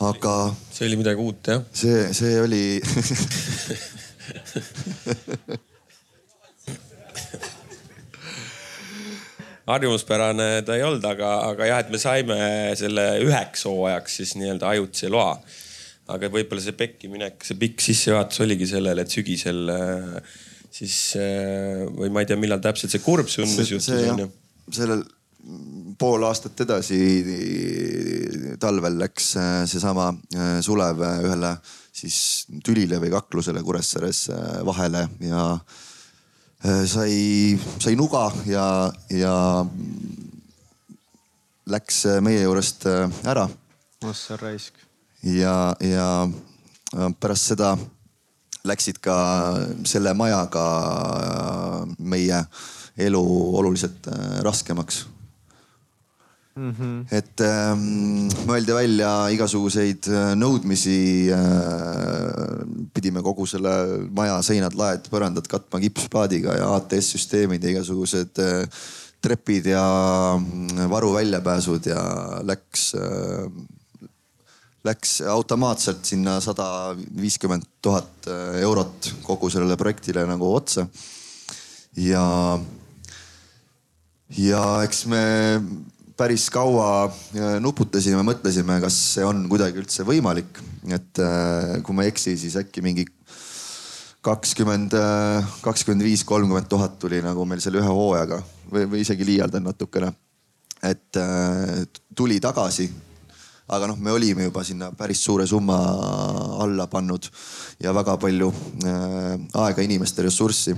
aga. 0.00 0.54
see 0.74 0.88
oli 0.88 0.96
midagi 0.98 1.20
uut 1.22 1.46
jah? 1.46 1.62
see, 1.72 2.12
see 2.12 2.40
oli 2.42 2.82
harjumuspärane 9.66 10.62
ta 10.66 10.76
ei 10.76 10.84
olnud, 10.84 11.04
aga, 11.08 11.34
aga 11.50 11.68
jah, 11.68 11.82
et 11.84 11.92
me 11.92 12.00
saime 12.00 12.38
selle 12.78 13.06
üheks 13.24 13.64
hooajaks 13.68 14.18
siis 14.20 14.34
nii-öelda 14.40 14.72
ajutise 14.74 15.12
loa. 15.12 15.36
aga 16.12 16.28
võib-olla 16.28 16.60
see 16.60 16.76
pekki 16.76 17.08
minek, 17.08 17.38
see 17.46 17.56
pikk 17.56 17.80
sissejuhatus 17.80 18.42
oligi 18.44 18.66
sellele, 18.68 19.06
et 19.06 19.14
sügisel 19.14 19.70
äh, 19.72 20.34
siis 20.74 21.14
äh, 21.18 21.84
või 21.94 22.10
ma 22.12 22.24
ei 22.24 22.30
tea, 22.30 22.38
millal 22.40 22.62
täpselt 22.62 22.94
see 22.94 23.02
kurb 23.04 23.30
sündmus 23.30 23.70
juhtus 23.70 23.94
onju. 23.94 24.26
sellel 24.74 25.04
pool 26.00 26.24
aastat 26.26 26.60
edasi 26.64 26.98
talvel 28.60 28.98
läks 29.04 29.34
äh, 29.38 29.62
seesama 29.70 30.10
äh, 30.34 30.58
Sulev 30.64 31.02
ühele 31.04 31.54
siis 31.94 32.18
tülile 32.66 32.98
või 33.02 33.12
kaklusele 33.12 33.62
Kuressaares 33.62 34.26
vahele 34.66 35.04
ja 35.22 35.44
sai, 36.90 37.54
sai 37.78 37.92
nuga 37.94 38.24
ja, 38.48 38.64
ja 39.14 39.34
läks 41.70 42.00
meie 42.24 42.40
juurest 42.42 42.88
ära. 42.88 43.44
oh 44.02 44.16
sa 44.16 44.40
raisk. 44.40 44.80
ja, 45.22 45.54
ja 45.78 46.08
pärast 47.20 47.52
seda 47.52 47.76
läksid 48.64 49.00
ka 49.04 49.16
selle 49.88 50.14
majaga 50.16 50.66
meie 51.98 52.44
elu 52.96 53.24
oluliselt 53.58 54.06
äh, 54.08 54.40
raskemaks 54.46 55.04
mm. 56.56 56.70
-hmm. 56.70 57.06
et 57.10 57.40
ähm, 57.40 58.28
mõeldi 58.48 58.74
välja 58.74 59.12
igasuguseid 59.34 60.08
äh, 60.08 60.32
nõudmisi 60.38 61.30
äh,. 61.34 61.40
pidime 62.94 63.22
kogu 63.22 63.46
selle 63.46 63.72
maja 64.10 64.40
seinad, 64.42 64.74
laed, 64.78 65.08
põrandad 65.10 65.48
katma 65.50 65.80
kipsplaadiga 65.82 66.58
ja 66.60 66.74
ATS-süsteemid 66.76 67.64
ja 67.64 67.74
igasugused 67.74 68.38
äh, 68.38 68.68
trepid 69.24 69.66
ja 69.66 69.84
mm, 70.38 70.88
varuväljapääsud 70.90 71.86
ja 71.86 72.02
läks 72.42 72.94
äh, 72.94 73.48
läks 74.84 75.18
automaatselt 75.32 76.04
sinna 76.04 76.38
sada 76.44 76.66
viiskümmend 76.96 77.64
tuhat 77.82 78.28
äh, 78.28 78.60
eurot 78.64 79.10
kogu 79.24 79.48
sellele 79.52 79.78
projektile 79.80 80.26
nagu 80.28 80.50
otsa. 80.54 80.86
ja, 81.96 82.24
ja 84.38 84.64
eks 84.84 85.04
me 85.08 85.24
päris 86.18 86.50
kaua 86.52 86.88
äh, 87.08 87.56
nuputasime, 87.64 88.20
mõtlesime, 88.28 88.76
kas 88.84 88.98
see 89.14 89.24
on 89.24 89.46
kuidagi 89.48 89.80
üldse 89.80 90.04
võimalik. 90.04 90.60
et 90.92 91.22
äh, 91.22 91.78
kui 91.82 91.96
ma 91.96 92.04
ei 92.04 92.12
eksi, 92.12 92.36
siis 92.36 92.58
äkki 92.60 92.84
mingi 92.84 93.06
kakskümmend, 94.24 94.94
kakskümmend 95.60 96.04
viis, 96.04 96.22
kolmkümmend 96.24 96.68
tuhat 96.68 96.94
tuli 96.96 97.18
nagu 97.20 97.44
meil 97.44 97.60
selle 97.60 97.82
ühe 97.82 97.88
hooajaga 97.92 98.38
või, 98.72 98.86
või 98.88 99.02
isegi 99.04 99.26
liialdan 99.28 99.66
natukene. 99.68 100.12
et 100.84 101.20
tuli 102.16 102.38
tagasi 102.40 102.88
aga 103.66 103.88
noh, 103.88 103.96
me 103.96 104.12
olime 104.12 104.44
juba 104.44 104.64
sinna 104.64 104.90
päris 104.92 105.22
suure 105.24 105.46
summa 105.48 105.76
alla 106.64 106.86
pannud 106.86 107.28
ja 107.80 107.94
väga 107.96 108.18
palju 108.20 108.50
äh, 108.84 109.38
aega, 109.64 109.82
inimeste 109.82 110.26
ressurssi. 110.26 110.74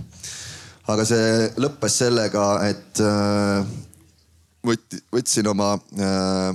aga 0.87 1.05
see 1.05 1.49
lõppes 1.59 1.99
sellega, 2.05 2.45
et 2.69 3.03
äh, 3.03 3.67
võt-, 4.63 5.01
võtsin 5.13 5.51
oma 5.51 5.73
äh, 5.99 6.55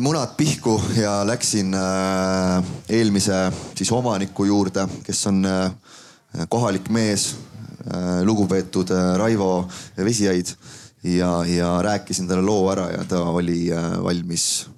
munad 0.00 0.36
pihku 0.38 0.78
ja 0.96 1.24
läksin 1.26 1.74
äh, 1.74 2.62
eelmise 2.88 3.48
siis 3.74 3.90
omaniku 3.92 4.46
juurde, 4.46 4.86
kes 5.02 5.26
on 5.26 5.42
äh, 5.44 5.74
kohalik 6.48 6.88
mees 6.94 7.34
äh,, 7.90 8.22
lugupeetud 8.22 8.90
äh, 8.90 9.16
Raivo 9.18 9.68
Vesiaid 9.98 10.54
ja, 11.04 11.32
ja 11.48 11.74
rääkisin 11.82 12.28
talle 12.28 12.44
loo 12.46 12.70
ära 12.72 12.90
ja 12.92 13.04
ta 13.08 13.22
oli 13.30 13.68
äh, 13.72 13.90
valmis 14.02 14.68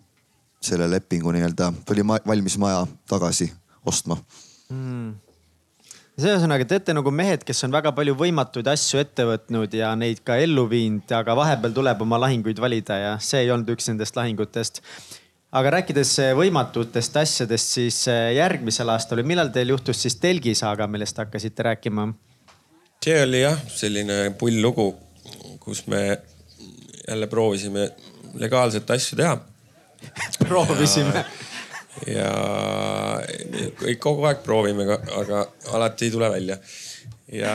selle 0.60 0.90
lepingu 0.90 1.30
nii-öelda, 1.34 1.70
ta 1.84 1.94
oli 1.94 2.06
valmis 2.06 2.58
maja 2.58 2.86
tagasi 3.08 3.52
ostma 3.86 4.18
mm 4.70 5.26
see 6.16 6.32
ühesõnaga, 6.32 6.64
te 6.64 6.78
olete 6.78 6.94
nagu 6.96 7.12
mehed, 7.12 7.42
kes 7.44 7.58
on 7.66 7.74
väga 7.74 7.92
palju 7.96 8.14
võimatuid 8.16 8.68
asju 8.72 9.02
ette 9.02 9.26
võtnud 9.28 9.74
ja 9.76 9.90
neid 10.00 10.22
ka 10.24 10.38
ellu 10.40 10.64
viinud, 10.70 11.04
aga 11.12 11.34
vahepeal 11.36 11.74
tuleb 11.76 12.02
oma 12.06 12.20
lahinguid 12.22 12.60
valida 12.62 12.96
ja 13.02 13.10
see 13.20 13.42
ei 13.44 13.52
olnud 13.52 13.74
üks 13.74 13.90
nendest 13.90 14.16
lahingutest. 14.16 14.80
aga 15.56 15.74
rääkides 15.76 16.14
võimatutest 16.36 17.16
asjadest, 17.20 17.74
siis 17.78 18.00
äh, 18.08 18.32
järgmisel 18.38 18.88
aastal 18.92 19.20
või 19.20 19.34
millal 19.34 19.52
teil 19.52 19.74
juhtus 19.74 20.00
siis 20.02 20.16
telgisaaga, 20.16 20.88
millest 20.88 21.20
hakkasite 21.20 21.68
rääkima? 21.68 22.08
see 23.04 23.20
oli 23.22 23.44
jah, 23.44 23.60
selline 23.68 24.30
pull 24.40 24.56
lugu 24.64 24.94
kus 25.66 25.86
me 25.90 26.02
jälle 27.08 27.26
proovisime 27.26 27.90
legaalselt 28.38 28.90
asju 28.90 29.18
teha 29.18 29.36
proovisime. 30.48 31.24
ja, 32.06 32.32
ja 33.86 33.94
kogu 34.00 34.26
aeg 34.28 34.42
proovime, 34.44 34.86
aga 35.20 35.46
alati 35.74 36.06
ei 36.06 36.12
tule 36.12 36.28
välja. 36.30 36.58
ja, 37.32 37.54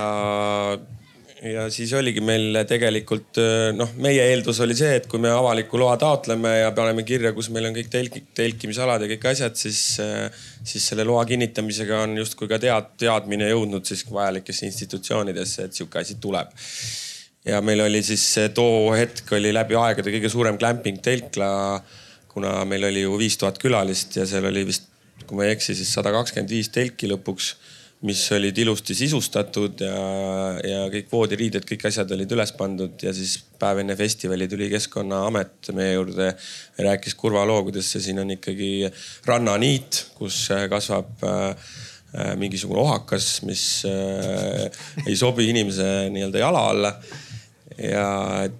ja 1.54 1.68
siis 1.74 1.94
oligi 1.98 2.24
meil 2.26 2.58
tegelikult 2.68 3.40
noh, 3.78 3.94
meie 4.02 4.26
eeldus 4.32 4.60
oli 4.66 4.76
see, 4.78 4.96
et 4.98 5.08
kui 5.12 5.22
me 5.22 5.30
avaliku 5.32 5.80
loa 5.80 5.94
taotleme 6.02 6.56
ja 6.64 6.74
paneme 6.76 7.06
kirja, 7.08 7.32
kus 7.38 7.52
meil 7.54 7.70
on 7.70 7.78
kõik 7.78 7.94
telki, 7.94 8.24
telkimisalad 8.42 9.06
ja 9.06 9.12
kõik 9.14 9.30
asjad, 9.36 9.56
siis, 9.60 9.84
siis 10.74 10.90
selle 10.90 11.06
loa 11.08 11.24
kinnitamisega 11.30 12.02
on 12.08 12.18
justkui 12.24 12.50
ka 12.52 12.60
tead, 12.62 12.92
teadmine 13.06 13.54
jõudnud 13.54 13.88
siis 13.88 14.04
vajalikesse 14.10 14.68
institutsioonidesse, 14.74 15.70
et 15.70 15.80
sihuke 15.80 16.02
asi 16.02 16.18
tuleb 16.22 16.52
ja 17.46 17.62
meil 17.66 17.82
oli 17.88 18.04
siis 18.06 18.24
too 18.56 18.92
hetk 18.94 19.32
oli 19.38 19.54
läbi 19.54 19.78
aegade 19.80 20.14
kõige 20.14 20.30
suurem 20.30 20.60
glamping 20.62 21.02
telkla, 21.04 21.52
kuna 22.32 22.62
meil 22.70 22.90
oli 22.92 23.06
ju 23.06 23.18
viis 23.20 23.38
tuhat 23.42 23.60
külalist 23.62 24.16
ja 24.20 24.28
seal 24.30 24.46
oli 24.52 24.66
vist, 24.68 24.88
kui 25.26 25.40
ma 25.40 25.48
ei 25.48 25.56
eksi, 25.56 25.76
siis 25.78 25.94
sada 25.94 26.14
kakskümmend 26.14 26.54
viis 26.54 26.70
telki 26.74 27.10
lõpuks 27.10 27.56
mis 28.02 28.22
olid 28.34 28.58
ilusti 28.58 28.96
sisustatud 28.98 29.82
ja, 29.86 29.98
ja 30.66 30.80
kõik 30.90 31.12
voodiriided, 31.12 31.66
kõik 31.70 31.86
asjad 31.92 32.10
olid 32.16 32.32
üles 32.34 32.54
pandud 32.58 33.04
ja 33.06 33.14
siis 33.14 33.36
päev 33.62 33.84
enne 33.84 33.94
festivali 33.98 34.48
tuli 34.50 34.72
Keskkonnaamet 34.72 35.70
meie 35.78 35.94
juurde 35.94 36.32
rääkis 36.82 37.14
kurva 37.20 37.46
loo, 37.46 37.62
kuidas 37.68 37.92
see 37.94 38.02
siin 38.08 38.24
on 38.24 38.34
ikkagi 38.34 38.90
rannaniit, 39.30 40.02
kus 40.18 40.48
kasvab 40.72 41.28
äh, 41.30 41.76
mingisugune 42.42 42.82
ohakas, 42.82 43.30
mis 43.46 43.66
äh, 43.86 44.66
ei 45.06 45.18
sobi 45.18 45.52
inimese 45.54 46.10
nii-öelda 46.10 46.42
jala 46.42 46.66
alla 46.74 46.96
ja 47.82 48.06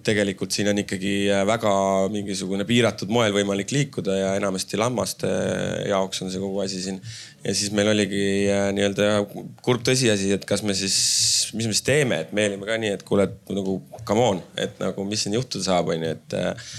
tegelikult 0.04 0.54
siin 0.54 0.70
on 0.72 0.80
ikkagi 0.82 1.30
väga 1.46 1.72
mingisugune 2.12 2.66
piiratud 2.68 3.12
moel 3.12 3.34
võimalik 3.34 3.70
liikuda 3.74 4.16
ja 4.18 4.30
enamasti 4.38 4.80
lammaste 4.80 5.30
jaoks 5.90 6.24
on 6.24 6.32
see 6.32 6.42
kogu 6.42 6.62
asi 6.64 6.82
siin 6.82 6.98
ja 7.44 7.54
siis 7.54 7.72
meil 7.74 7.90
oligi 7.92 8.22
äh, 8.50 8.68
nii-öelda 8.76 9.08
kurb 9.64 9.82
tõsiasi, 9.86 10.30
et 10.36 10.46
kas 10.48 10.62
me 10.66 10.76
siis, 10.78 10.96
mis 11.56 11.66
me 11.66 11.74
siis 11.74 11.86
teeme, 11.86 12.22
et 12.24 12.32
me 12.34 12.46
olime 12.50 12.68
ka 12.68 12.78
nii, 12.80 12.94
et 12.98 13.04
kuule, 13.06 13.26
et 13.28 13.52
nagu 13.54 13.80
come 14.08 14.30
on, 14.34 14.40
et 14.60 14.78
nagu 14.82 15.06
mis 15.08 15.26
siin 15.26 15.36
juhtuda 15.38 15.66
saab, 15.66 15.92
onju, 15.94 16.16
et 16.16 16.38
äh, 16.38 16.72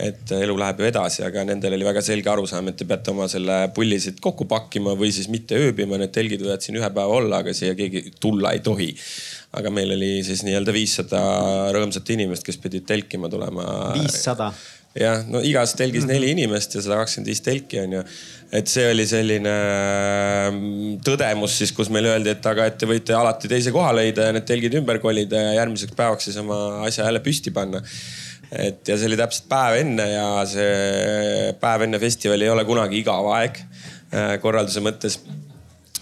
et 0.00 0.32
elu 0.32 0.54
läheb 0.56 0.78
ju 0.80 0.86
edasi, 0.88 1.20
aga 1.26 1.42
nendel 1.44 1.74
oli 1.76 1.84
väga 1.84 2.00
selge 2.04 2.30
arusaam, 2.32 2.70
et 2.70 2.78
te 2.78 2.86
peate 2.88 3.12
oma 3.12 3.26
selle 3.28 3.56
pulli 3.76 3.98
siit 4.00 4.20
kokku 4.22 4.46
pakkima 4.48 4.94
või 4.96 5.10
siis 5.12 5.28
mitte 5.28 5.58
ööbima, 5.58 5.98
need 6.00 6.14
telgid 6.14 6.40
võivad 6.44 6.64
siin 6.64 6.78
ühe 6.80 6.88
päeva 6.88 7.18
olla, 7.18 7.42
aga 7.42 7.52
siia 7.56 7.74
keegi 7.76 8.14
tulla 8.22 8.54
ei 8.56 8.62
tohi. 8.64 8.88
Aga 9.56 9.70
meil 9.74 9.94
oli 9.96 10.10
siis 10.26 10.44
nii-öelda 10.46 10.74
viissada 10.74 11.22
rõõmsat 11.74 12.12
inimest, 12.14 12.44
kes 12.46 12.60
pidid 12.62 12.86
telkima 12.86 13.30
tulema. 13.32 13.64
viissada? 13.98 14.52
jah, 14.98 15.24
no 15.30 15.42
igas 15.46 15.76
telgis 15.78 16.06
neli 16.06 16.30
mhm. 16.30 16.38
inimest 16.38 16.74
ja 16.74 16.84
sada 16.84 17.00
kakskümmend 17.02 17.30
viis 17.30 17.44
telki 17.46 17.82
on 17.84 17.98
ju 18.00 18.04
et 18.50 18.70
see 18.70 18.86
oli 18.90 19.04
selline 19.06 19.52
mm, 20.50 20.96
tõdemus 21.06 21.54
siis, 21.60 21.72
kus 21.74 21.90
meile 21.94 22.10
öeldi, 22.14 22.32
et 22.34 22.48
aga, 22.50 22.66
et 22.70 22.78
te 22.80 22.88
võite 22.90 23.14
alati 23.14 23.50
teise 23.50 23.72
koha 23.74 23.92
leida 23.94 24.26
ja 24.26 24.34
need 24.34 24.46
telgid 24.48 24.74
ümber 24.80 24.98
kolida 25.02 25.38
ja 25.38 25.52
järgmiseks 25.60 25.94
päevaks 25.98 26.26
siis 26.28 26.40
oma 26.42 26.58
asja 26.88 27.06
jälle 27.06 27.22
püsti 27.22 27.54
panna. 27.54 27.82
et 28.50 28.88
ja 28.88 28.96
see 28.98 29.06
oli 29.06 29.18
täpselt 29.20 29.46
päev 29.50 29.78
enne 29.84 30.08
ja 30.10 30.26
see 30.50 31.52
päev 31.62 31.86
enne 31.86 32.02
festivali 32.02 32.48
ei 32.48 32.50
ole 32.50 32.64
kunagi 32.66 32.98
igav 32.98 33.30
aeg 33.36 33.62
äh, 33.62 34.34
korralduse 34.42 34.82
mõttes. 34.82 35.20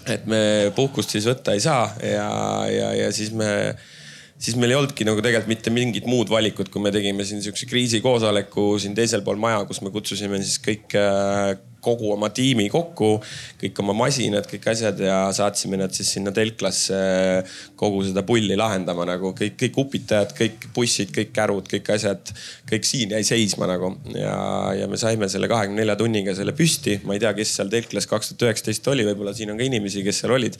Et 0.07 0.25
me 0.29 0.71
puhkust 0.75 1.15
siis 1.15 1.27
võtta 1.29 1.53
ei 1.53 1.63
saa 1.63 1.89
ja, 2.03 2.29
ja, 2.71 2.91
ja 3.03 3.11
siis 3.13 3.31
me 3.35 3.49
siis 4.39 4.55
meil 4.59 4.73
ei 4.73 4.79
olnudki 4.79 5.07
nagu 5.07 5.21
tegelikult 5.23 5.51
mitte 5.51 5.73
mingit 5.73 6.05
muud 6.09 6.31
valikut, 6.31 6.71
kui 6.71 6.83
me 6.83 6.93
tegime 6.95 7.25
siin 7.27 7.43
sihukese 7.43 7.67
kriisikoosoleku 7.69 8.71
siin 8.79 8.95
teisel 8.97 9.25
pool 9.25 9.39
maja, 9.41 9.65
kus 9.67 9.83
me 9.83 9.91
kutsusime 9.93 10.39
siis 10.41 10.61
kõik 10.63 10.95
äh, 10.99 11.57
kogu 11.83 12.11
oma 12.13 12.29
tiimi 12.35 12.67
kokku, 12.71 13.11
kõik 13.59 13.81
oma 13.83 13.95
masinad, 14.01 14.47
kõik 14.49 14.67
asjad 14.73 14.99
ja 15.03 15.19
saatsime 15.35 15.79
nad 15.79 15.95
siis 15.95 16.11
sinna 16.15 16.33
telklasse 16.35 16.99
kogu 17.79 18.03
seda 18.07 18.23
pulli 18.27 18.57
lahendama 18.59 19.07
nagu. 19.07 19.31
Kõik, 19.37 19.55
kõik 19.63 19.81
upitajad, 19.85 20.33
kõik 20.37 20.69
bussid, 20.75 21.13
kõik 21.15 21.31
kärud, 21.35 21.67
kõik 21.71 21.91
asjad, 21.95 22.33
kõik 22.69 22.87
siin 22.87 23.15
jäi 23.15 23.23
seisma 23.27 23.69
nagu. 23.71 23.93
Ja, 24.15 24.37
ja 24.81 24.89
me 24.91 24.99
saime 24.99 25.31
selle 25.31 25.51
kahekümne 25.51 25.83
nelja 25.83 25.95
tunniga 25.99 26.35
selle 26.37 26.55
püsti. 26.55 26.99
ma 27.07 27.15
ei 27.15 27.23
tea, 27.23 27.33
kes 27.37 27.55
seal 27.59 27.71
telklas 27.71 28.09
kaks 28.09 28.33
tuhat 28.33 28.49
üheksateist 28.49 28.91
oli, 28.91 29.07
võib-olla 29.07 29.35
siin 29.35 29.53
on 29.53 29.59
ka 29.59 29.67
inimesi, 29.67 30.03
kes 30.03 30.23
seal 30.23 30.35
olid 30.35 30.59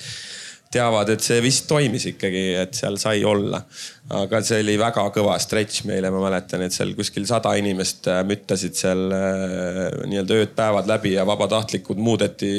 teavad, 0.73 1.09
et 1.09 1.23
see 1.25 1.39
vist 1.41 1.65
toimis 1.69 2.05
ikkagi, 2.11 2.43
et 2.61 2.77
seal 2.77 2.97
sai 3.01 3.23
olla. 3.25 3.61
aga 4.09 4.39
see 4.41 4.63
oli 4.63 4.73
väga 4.81 5.03
kõva 5.13 5.35
stretch 5.41 5.83
meile, 5.85 6.09
ma 6.13 6.21
mäletan, 6.23 6.63
et 6.65 6.73
seal 6.73 6.95
kuskil 6.97 7.27
sada 7.29 7.51
inimest 7.57 8.07
äh, 8.09 8.23
müttasid 8.25 8.77
seal 8.77 9.03
äh, 9.13 9.83
nii-öelda 10.09 10.39
ööd-päevad 10.39 10.89
läbi 10.89 11.13
ja 11.13 11.25
vabatahtlikud 11.29 12.01
muudeti 12.01 12.51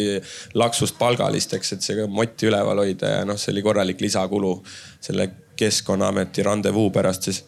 laksust 0.54 0.98
palgalisteks, 0.98 1.74
et 1.74 1.86
see 1.86 2.06
motti 2.06 2.50
üleval 2.50 2.84
hoida 2.84 3.16
ja 3.16 3.26
noh, 3.26 3.38
see 3.38 3.54
oli 3.54 3.66
korralik 3.66 4.02
lisakulu 4.02 4.56
selle 5.02 5.30
Keskkonnaameti 5.60 6.46
randevuu 6.46 6.88
pärast 6.94 7.26
siis 7.28 7.42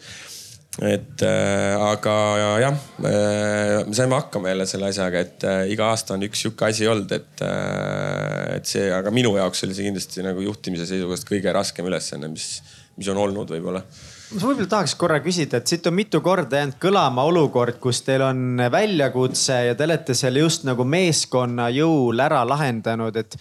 et 0.81 1.21
äh, 1.21 1.75
aga 1.77 2.15
jah 2.63 2.77
äh,, 3.05 3.83
me 3.85 3.93
saime 3.97 4.17
hakkama 4.17 4.49
jälle 4.49 4.67
selle 4.67 4.89
asjaga, 4.89 5.21
et 5.21 5.45
äh, 5.45 5.67
iga 5.75 5.91
aasta 5.93 6.17
on 6.17 6.25
üks 6.25 6.47
sihuke 6.47 6.65
asi 6.71 6.89
olnud, 6.89 7.13
et 7.13 7.45
äh,, 7.45 8.57
et 8.57 8.71
see, 8.71 8.87
aga 8.95 9.13
minu 9.13 9.35
jaoks 9.37 9.67
oli 9.67 9.77
see 9.77 9.91
kindlasti 9.91 10.25
nagu 10.25 10.41
juhtimise 10.41 10.89
seisukohast 10.89 11.29
kõige 11.29 11.53
raskem 11.53 11.91
ülesanne, 11.91 12.33
mis, 12.33 12.63
mis 12.97 13.13
on 13.13 13.21
olnud 13.21 13.53
võib-olla. 13.53 13.85
Ma 14.33 14.47
võib-olla 14.47 14.71
tahaks 14.79 14.97
korra 14.97 15.21
küsida, 15.21 15.61
et 15.61 15.69
siit 15.69 15.85
on 15.91 15.99
mitu 15.99 16.23
korda 16.25 16.63
jäänud 16.63 16.81
kõlama 16.81 17.27
olukord, 17.29 17.77
kus 17.83 18.01
teil 18.07 18.25
on 18.25 18.65
väljakutse 18.73 19.59
ja 19.69 19.77
te 19.77 19.85
olete 19.85 20.17
selle 20.17 20.41
just 20.41 20.65
nagu 20.65 20.89
meeskonna 20.89 21.69
jõul 21.69 22.25
ära 22.25 22.41
lahendanud, 22.49 23.21
et 23.21 23.37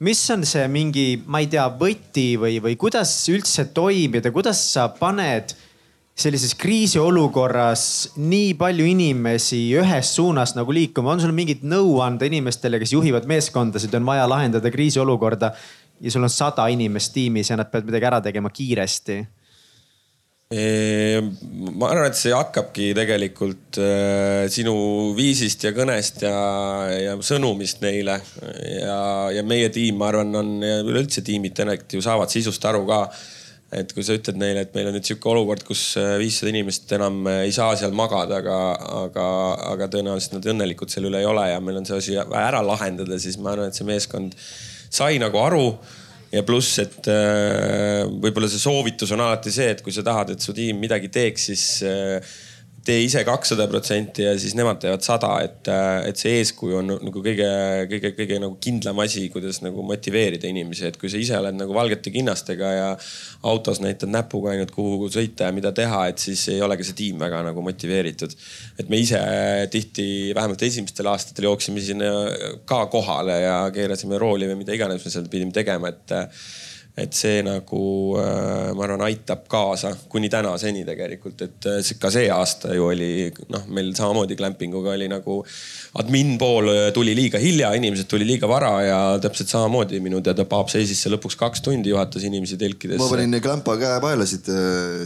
mis 0.00 0.20
on 0.32 0.48
see 0.48 0.64
mingi, 0.72 1.10
ma 1.28 1.44
ei 1.44 1.52
tea, 1.52 1.68
võti 1.76 2.30
või, 2.40 2.56
või 2.64 2.80
kuidas 2.80 3.12
üldse 3.28 3.68
toimida, 3.76 4.32
kuidas 4.32 4.64
sa 4.72 4.88
paned 4.96 5.52
sellises 6.18 6.54
kriisiolukorras 6.58 7.82
nii 8.20 8.54
palju 8.60 8.86
inimesi 8.90 9.62
ühes 9.80 10.14
suunas 10.16 10.54
nagu 10.56 10.74
liikuma, 10.74 11.14
on 11.14 11.22
sul 11.22 11.34
mingit 11.36 11.64
nõu 11.64 12.00
anda 12.04 12.28
inimestele, 12.28 12.80
kes 12.82 12.94
juhivad 12.96 13.28
meeskondasid, 13.30 13.94
on 13.96 14.08
vaja 14.08 14.28
lahendada 14.28 14.72
kriisiolukorda 14.72 15.52
ja 16.00 16.12
sul 16.12 16.24
on 16.26 16.32
sada 16.32 16.66
inimest 16.72 17.14
tiimis 17.16 17.52
ja 17.52 17.60
nad 17.60 17.70
peavad 17.70 17.88
midagi 17.90 18.10
ära 18.10 18.20
tegema 18.24 18.52
kiiresti? 18.52 19.20
ma 20.50 21.88
arvan, 21.92 22.08
et 22.08 22.18
see 22.18 22.32
hakkabki 22.34 22.88
tegelikult 22.98 23.78
äh, 23.78 24.48
sinu 24.50 24.72
viisist 25.14 25.62
ja 25.62 25.70
kõnest 25.70 26.24
ja, 26.26 26.32
ja 26.90 27.12
sõnumist 27.22 27.78
neile. 27.84 28.16
Ja, 28.66 28.96
ja 29.30 29.44
meie 29.46 29.68
tiim, 29.70 30.00
ma 30.00 30.08
arvan, 30.10 30.34
on 30.34 30.56
üleüldse 30.58 31.22
tiimid 31.22 31.54
tegelikult 31.54 31.94
ju 31.94 32.02
saavad 32.02 32.34
sisust 32.34 32.66
aru 32.66 32.82
ka 32.88 33.04
et 33.70 33.92
kui 33.94 34.02
sa 34.02 34.16
ütled 34.18 34.38
neile, 34.40 34.64
et 34.66 34.74
meil 34.74 34.88
on 34.90 34.96
nüüd 34.96 35.06
sihuke 35.06 35.30
olukord, 35.30 35.62
kus 35.66 35.92
äh, 36.00 36.16
viissada 36.18 36.50
inimest 36.50 36.90
enam 36.96 37.22
äh, 37.30 37.44
ei 37.46 37.54
saa 37.54 37.76
seal 37.78 37.94
magada, 37.96 38.40
aga, 38.42 38.58
aga, 39.04 39.26
aga 39.70 39.88
tõenäoliselt 39.92 40.38
nad 40.38 40.50
õnnelikud 40.54 40.90
selle 40.90 41.10
üle 41.10 41.22
ei 41.22 41.28
ole 41.30 41.46
ja 41.52 41.62
meil 41.62 41.78
on 41.78 41.86
see 41.86 42.00
asi 42.00 42.18
ära 42.18 42.64
lahendada, 42.66 43.18
siis 43.22 43.38
ma 43.38 43.54
arvan, 43.54 43.70
et 43.70 43.78
see 43.78 43.86
meeskond 43.86 44.34
sai 44.90 45.22
nagu 45.22 45.38
aru. 45.42 45.64
Ja 46.30 46.44
pluss, 46.46 46.76
et 46.78 47.08
äh, 47.10 48.04
võib-olla 48.06 48.46
see 48.50 48.62
soovitus 48.62 49.10
on 49.16 49.22
alati 49.24 49.50
see, 49.50 49.72
et 49.74 49.80
kui 49.82 49.90
sa 49.90 50.04
tahad, 50.06 50.30
et 50.30 50.44
su 50.44 50.54
tiim 50.54 50.78
midagi 50.78 51.10
teeks, 51.10 51.46
siis 51.50 51.64
tee 52.84 53.02
ise 53.04 53.22
kakssada 53.26 53.66
protsenti 53.70 54.24
ja 54.24 54.32
siis 54.40 54.54
nemad 54.56 54.78
teevad 54.80 55.02
sada, 55.04 55.32
et, 55.44 55.68
et 56.08 56.20
see 56.20 56.38
eeskuju 56.40 56.78
on 56.80 56.92
nagu 56.92 57.22
kõige, 57.24 57.48
kõige, 57.90 58.12
kõige 58.16 58.38
nagu 58.40 58.56
kindlam 58.62 59.02
asi, 59.04 59.26
kuidas 59.32 59.60
nagu 59.64 59.84
motiveerida 59.86 60.48
inimesi, 60.48 60.86
et 60.88 60.96
kui 61.00 61.10
sa 61.12 61.20
ise 61.20 61.36
oled 61.38 61.58
nagu 61.58 61.76
valgete 61.76 62.12
kinnastega 62.14 62.72
ja 62.72 62.88
autos 63.50 63.82
näitad 63.84 64.12
näpuga 64.12 64.54
ainult 64.54 64.72
kuhu 64.74 65.10
sõita 65.12 65.50
ja 65.50 65.56
mida 65.56 65.74
teha, 65.76 66.06
et 66.12 66.22
siis 66.22 66.46
ei 66.54 66.62
ole 66.64 66.78
ka 66.80 66.86
see 66.86 66.96
tiim 67.02 67.20
väga 67.20 67.42
nagu 67.50 67.64
motiveeritud. 67.64 68.34
et 68.78 68.88
me 68.88 69.02
ise 69.02 69.20
tihti, 69.70 70.08
vähemalt 70.36 70.62
esimestel 70.62 71.12
aastatel 71.12 71.50
jooksime 71.50 71.84
sinna 71.84 72.10
ka 72.64 72.86
kohale 72.92 73.40
ja 73.42 73.60
keerasime 73.74 74.18
rooli 74.18 74.48
või 74.48 74.62
mida 74.64 74.76
iganes 74.76 75.04
me 75.04 75.12
seal 75.12 75.28
pidime 75.28 75.52
tegema, 75.52 75.92
et 75.92 76.18
et 76.98 77.14
see 77.14 77.42
nagu 77.46 77.80
äh, 78.18 78.70
ma 78.74 78.84
arvan, 78.84 79.04
aitab 79.06 79.44
kaasa 79.50 79.92
kuni 80.10 80.30
tänaseni 80.32 80.82
tegelikult, 80.86 81.44
et 81.46 81.68
äh, 81.70 81.92
ka 82.00 82.10
see 82.12 82.26
aasta 82.34 82.74
ju 82.74 82.88
oli 82.90 83.10
noh, 83.52 83.66
meil 83.70 83.92
samamoodi 83.96 84.36
glampinguga 84.38 84.94
oli 84.96 85.06
nagu 85.10 85.38
admin 86.02 86.34
pool 86.40 86.72
äh, 86.72 86.80
tuli 86.96 87.14
liiga 87.16 87.38
hilja, 87.42 87.70
inimesed 87.78 88.10
tuli 88.10 88.26
liiga 88.26 88.50
vara 88.50 88.72
ja 88.84 88.98
täpselt 89.22 89.52
samamoodi 89.52 90.02
minu 90.02 90.22
teada 90.24 90.46
Paap 90.50 90.72
seisis 90.72 90.98
seal 91.04 91.14
lõpuks 91.14 91.38
kaks 91.38 91.62
tundi, 91.62 91.92
juhatas 91.94 92.26
inimesi 92.26 92.58
telkides. 92.60 92.98
ma 92.98 93.10
panin 93.12 93.38
klampa 93.44 93.76
käepaelasid 93.80 94.50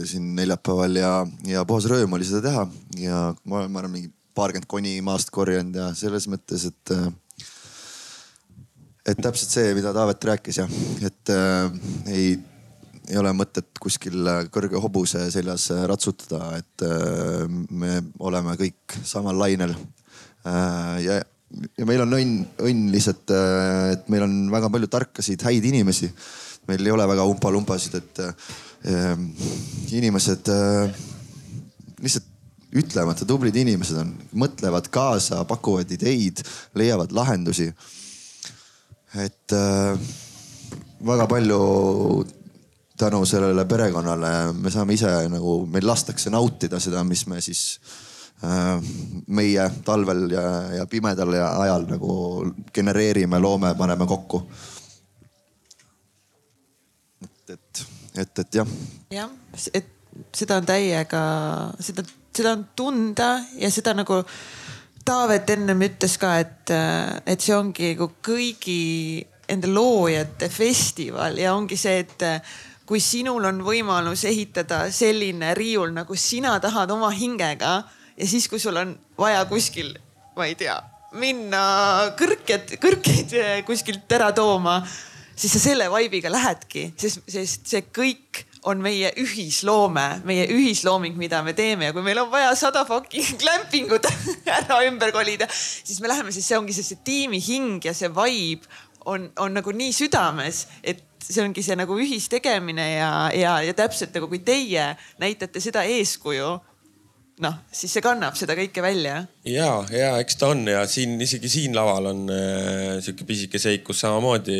siin 0.09 0.33
neljapäeval 0.39 1.01
ja, 1.01 1.11
ja 1.47 1.65
puhas 1.69 1.85
rõõm 1.91 2.17
oli 2.17 2.27
seda 2.27 2.47
teha 2.49 2.65
ja 3.03 3.27
ma, 3.43 3.67
ma 3.67 3.83
arvan, 3.83 3.93
mingi 3.99 4.09
paarkümmend 4.35 4.67
koni 4.67 4.97
maast 5.05 5.29
korjanud 5.31 5.77
ja 5.77 5.91
selles 5.95 6.25
mõttes, 6.31 6.65
et 6.67 6.95
et 9.05 9.21
täpselt 9.21 9.53
see, 9.53 9.73
mida 9.77 9.93
Taavet 9.93 10.27
rääkis 10.31 10.59
jah, 10.61 10.75
et 11.05 11.31
äh, 11.33 11.69
ei, 12.11 12.33
ei 13.09 13.19
ole 13.21 13.33
mõtet 13.37 13.69
kuskil 13.81 14.25
kõrge 14.53 14.81
hobuse 14.81 15.27
seljas 15.33 15.69
ratsutada, 15.91 16.55
et 16.57 16.85
äh, 16.87 17.45
me 17.69 17.99
oleme 18.19 18.57
kõik 18.59 18.99
samal 19.03 19.37
lainel 19.39 19.75
äh,. 19.75 20.97
ja, 21.05 21.21
ja 21.77 21.87
meil 21.87 22.03
on 22.05 22.17
õnn, 22.17 22.37
õnn 22.65 22.91
lihtsalt, 22.93 23.33
äh, 23.33 23.95
et 23.95 24.09
meil 24.11 24.25
on 24.25 24.37
väga 24.53 24.71
palju 24.73 24.91
tarkasid, 24.91 25.45
häid 25.47 25.65
inimesi. 25.71 26.11
meil 26.65 26.81
ei 26.81 26.91
ole 26.91 27.05
väga 27.05 27.27
umpa-lumpasid, 27.29 27.99
et 27.99 28.21
äh, 28.25 29.19
inimesed 29.93 30.49
äh, 30.49 31.03
lihtsalt 32.01 32.31
ütlemata 32.75 33.23
tublid 33.27 33.55
inimesed 33.55 33.99
on, 34.01 34.09
mõtlevad 34.35 34.89
kaasa, 34.91 35.43
pakuvad 35.47 35.91
ideid, 35.95 36.41
leiavad 36.75 37.13
lahendusi 37.15 37.69
et 39.23 39.53
äh, 39.55 39.99
väga 41.05 41.27
palju 41.27 41.59
tänu 42.97 43.25
sellele 43.25 43.65
perekonnale 43.65 44.53
me 44.53 44.71
saame 44.71 44.95
ise 44.95 45.11
nagu, 45.29 45.65
meil 45.67 45.87
lastakse 45.87 46.31
nautida 46.31 46.79
seda, 46.79 47.03
mis 47.03 47.25
me 47.27 47.41
siis 47.43 47.79
äh, 48.43 48.79
meie 49.27 49.69
talvel 49.85 50.29
ja, 50.31 50.45
ja 50.79 50.85
pimedal 50.87 51.33
ja 51.35 51.49
ajal 51.61 51.89
nagu 51.89 52.13
genereerime, 52.73 53.39
loome, 53.39 53.75
paneme 53.77 54.07
kokku 54.07 54.45
et, 57.49 57.85
et, 58.15 58.39
et 58.39 58.59
jah. 58.61 58.67
jah, 59.11 59.31
et 59.73 59.91
seda 60.35 60.59
on 60.61 60.67
täiega, 60.67 61.23
seda, 61.83 62.05
seda 62.35 62.55
on 62.55 62.67
tunda 62.75 63.29
ja 63.59 63.71
seda 63.71 63.95
nagu 63.97 64.21
Taavet 65.05 65.49
ennem 65.53 65.83
ütles 65.85 66.15
ka, 66.17 66.31
et, 66.41 66.71
et 67.29 67.41
see 67.41 67.53
ongi 67.53 67.91
nagu 67.93 68.07
kõigi 68.25 69.21
enda 69.53 69.69
loojate 69.69 70.49
festival 70.49 71.37
ja 71.37 71.53
ongi 71.53 71.77
see, 71.77 71.99
et 72.01 72.25
kui 72.89 73.01
sinul 73.01 73.45
on 73.45 73.61
võimalus 73.65 74.25
ehitada 74.29 74.85
selline 74.93 75.53
riiul, 75.57 75.93
nagu 75.93 76.17
sina 76.17 76.55
tahad 76.61 76.91
oma 76.93 77.11
hingega 77.13 77.75
ja 78.15 78.27
siis, 78.29 78.47
kui 78.49 78.61
sul 78.61 78.77
on 78.81 78.95
vaja 79.17 79.45
kuskil, 79.49 79.93
ma 80.37 80.49
ei 80.49 80.57
tea, 80.57 80.77
minna 81.19 81.61
kõrked, 82.19 82.77
kõrkeid 82.81 83.37
kuskilt 83.67 84.11
ära 84.17 84.31
tooma, 84.35 84.79
siis 85.35 85.55
sa 85.55 85.61
selle 85.69 85.89
vibe'iga 85.91 86.31
lähedki, 86.33 86.91
sest, 86.99 87.23
sest 87.31 87.69
see 87.71 87.85
kõik 87.93 88.45
on 88.65 88.81
meie 88.81 89.11
ühisloome, 89.21 90.05
meie 90.25 90.47
ühislooming, 90.49 91.17
mida 91.19 91.41
me 91.45 91.53
teeme. 91.57 91.89
Ja 91.89 91.95
kui 91.95 92.05
meil 92.05 92.19
on 92.23 92.31
vaja 92.31 92.53
sada 92.57 92.85
fucking 92.87 93.37
glamping 93.41 93.91
ut 93.93 94.07
ära 94.59 94.81
ümber 94.87 95.13
kolida, 95.15 95.47
siis 95.51 96.01
me 96.01 96.09
läheme, 96.11 96.33
sest 96.33 96.49
see 96.49 96.59
ongi 96.59 96.75
see, 96.75 96.87
see 96.87 97.03
tiimi 97.05 97.41
hing 97.43 97.85
ja 97.85 97.93
see 97.95 98.09
vibe 98.13 98.65
on, 99.05 99.29
on 99.39 99.53
nagu 99.53 99.73
nii 99.75 99.93
südames, 99.93 100.65
et 100.83 101.03
see 101.21 101.43
ongi 101.43 101.63
see 101.65 101.77
nagu 101.77 101.97
ühistegemine 102.01 102.85
ja, 102.95 103.11
ja, 103.33 103.57
ja 103.65 103.73
täpselt 103.77 104.13
nagu 104.17 104.29
kui 104.29 104.41
teie 104.45 104.91
näitate 105.21 105.61
seda 105.63 105.85
eeskuju 105.89 106.55
noh, 107.43 107.55
siis 107.75 107.91
see 107.91 108.03
kannab 108.03 108.37
seda 108.39 108.55
kõike 108.55 108.83
välja. 108.83 109.17
ja, 109.49 109.69
ja 109.91 110.11
eks 110.21 110.37
ta 110.39 110.53
on 110.53 110.63
ja 110.71 110.85
siin 110.87 111.17
isegi 111.21 111.51
siin 111.51 111.75
laval 111.75 112.07
on 112.13 112.21
äh, 112.31 112.95
sihuke 113.03 113.27
pisike 113.27 113.59
seik, 113.59 113.83
kus 113.87 113.99
samamoodi 114.05 114.55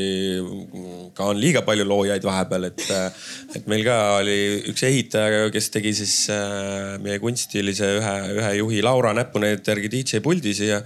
ka 1.16 1.30
on 1.32 1.40
liiga 1.40 1.64
palju 1.68 1.88
loojaid 1.88 2.26
vahepeal, 2.28 2.68
et, 2.72 2.84
äh, 2.92 3.26
et 3.56 3.72
meil 3.72 3.86
ka 3.88 3.98
oli 4.20 4.38
üks 4.74 4.84
ehitaja, 4.90 5.48
kes 5.56 5.72
tegi 5.78 5.96
siis 6.02 6.18
äh, 6.36 6.96
meie 7.04 7.22
kunstilise 7.24 7.96
ühe, 8.02 8.16
ühe 8.42 8.54
juhi 8.60 8.84
Laura 8.84 9.16
näpunäidete 9.16 9.76
järgi 9.76 9.94
DJ 9.96 10.24
puldi 10.26 10.56
siia 10.58 10.84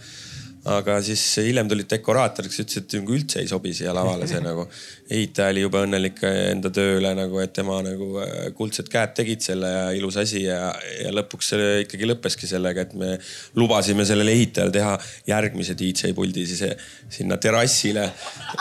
aga 0.70 0.98
siis 1.06 1.22
hiljem 1.42 1.70
tulid 1.70 1.90
dekoraatorid, 1.90 2.52
kes 2.52 2.64
ütlesid, 2.64 2.86
et 2.86 2.96
nagu 3.00 3.16
üldse 3.16 3.42
ei 3.42 3.50
sobi 3.50 3.72
siia 3.76 3.94
lavale 3.96 4.28
see 4.30 4.42
nagu. 4.50 4.66
ehitaja 5.10 5.54
oli 5.54 5.64
jube 5.64 5.82
õnnelik 5.86 6.22
enda 6.30 6.70
töö 6.74 7.00
üle 7.00 7.14
nagu, 7.18 7.40
et 7.42 7.54
tema 7.56 7.80
nagu 7.86 8.10
äh, 8.22 8.50
kuldsed 8.58 8.92
käed 8.92 9.16
tegid 9.18 9.42
selle 9.46 9.72
ja 9.72 9.84
ilus 9.98 10.20
asi 10.22 10.44
ja, 10.46 10.74
ja 11.00 11.14
lõpuks 11.16 11.52
see 11.54 11.70
ikkagi 11.86 12.10
lõppeski 12.12 12.50
sellega, 12.50 12.86
et 12.86 12.94
me 13.00 13.16
lubasime 13.58 14.06
sellele 14.06 14.36
ehitajale 14.38 14.76
teha 14.76 14.94
järgmise 15.30 15.78
DJ 15.80 16.14
puldi 16.18 16.46
siis 16.50 16.64
eh, 16.68 16.88
sinna 17.10 17.40
terrassile. 17.42 18.10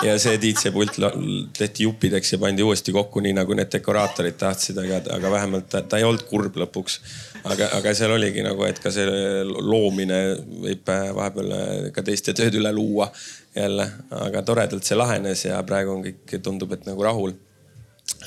ja 0.06 0.18
see 0.20 0.38
DJ 0.40 0.72
pult 0.74 0.96
tehti 1.58 1.84
juppideks 1.88 2.34
ja 2.34 2.42
pandi 2.42 2.64
uuesti 2.64 2.94
kokku, 2.94 3.20
nii 3.24 3.36
nagu 3.36 3.56
need 3.58 3.72
dekoraatorid 3.72 4.38
tahtsid, 4.40 4.78
aga, 4.84 5.02
aga 5.18 5.34
vähemalt 5.36 5.68
ta, 5.72 5.82
ta 5.82 6.00
ei 6.00 6.08
olnud 6.08 6.24
kurb 6.30 6.56
lõpuks 6.62 7.00
aga, 7.46 7.68
aga 7.78 7.92
seal 7.96 8.12
oligi 8.14 8.42
nagu, 8.44 8.64
et 8.68 8.78
ka 8.82 8.90
see 8.94 9.06
loomine 9.44 10.18
võib 10.64 10.90
äh, 10.92 11.08
vahepeal 11.16 11.54
äh, 11.54 11.88
ka 11.98 12.06
teiste 12.06 12.34
tööd 12.36 12.56
üle 12.60 12.72
luua 12.74 13.10
jälle, 13.56 13.88
aga 14.24 14.42
toredalt 14.46 14.86
see 14.86 14.98
lahenes 14.98 15.44
ja 15.48 15.60
praegu 15.66 15.96
on 15.96 16.02
kõik, 16.06 16.38
tundub, 16.44 16.72
et 16.76 16.86
nagu 16.88 17.04
rahul. 17.04 17.34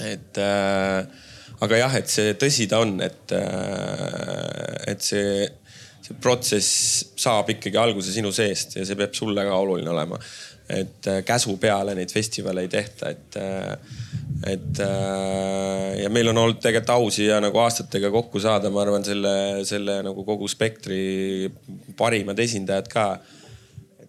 et 0.05 0.38
äh, 0.38 1.28
aga 1.61 1.82
jah, 1.84 1.97
et 1.99 2.11
see 2.11 2.36
tõsi 2.39 2.67
ta 2.69 2.82
on, 2.84 2.97
et 3.05 3.34
äh,, 3.38 4.91
et 4.91 5.03
see, 5.05 5.47
see 6.01 6.17
protsess 6.22 7.03
saab 7.22 7.51
ikkagi 7.53 7.80
alguse 7.80 8.13
sinu 8.13 8.34
seest 8.36 8.78
ja 8.80 8.86
see 8.88 8.97
peab 8.99 9.15
sulle 9.17 9.45
ka 9.47 9.59
oluline 9.61 9.93
olema. 9.93 10.19
et 10.72 11.07
äh, 11.11 11.19
käsu 11.28 11.57
peale 11.59 11.95
neid 11.97 12.11
festivale 12.13 12.63
ei 12.63 12.69
tehta, 12.72 13.09
et 13.11 13.36
äh, 13.36 13.76
et 14.47 14.80
äh, 14.80 16.01
ja 16.01 16.09
meil 16.09 16.32
on 16.32 16.39
olnud 16.43 16.61
tegelikult 16.63 16.93
au 16.95 17.09
siia 17.13 17.39
nagu 17.43 17.59
aastatega 17.61 18.09
kokku 18.13 18.39
saada, 18.41 18.72
ma 18.74 18.82
arvan, 18.86 19.03
selle, 19.05 19.34
selle 19.67 19.99
nagu 20.05 20.26
kogu 20.26 20.47
spektri 20.49 21.51
parimad 21.97 22.39
esindajad 22.39 22.89
ka. 22.91 23.05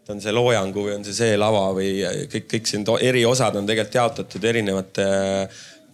Et 0.03 0.11
on 0.11 0.21
see 0.23 0.35
loojangu 0.35 0.87
või 0.87 0.97
on 0.97 1.05
see 1.07 1.15
see 1.15 1.37
lava 1.39 1.69
või 1.77 1.93
kõik, 2.33 2.49
kõik 2.51 2.71
siin 2.71 2.87
eri 3.01 3.23
osad 3.29 3.57
on 3.59 3.69
tegelikult 3.69 4.01
jaotatud 4.01 4.45
erinevate 4.51 5.07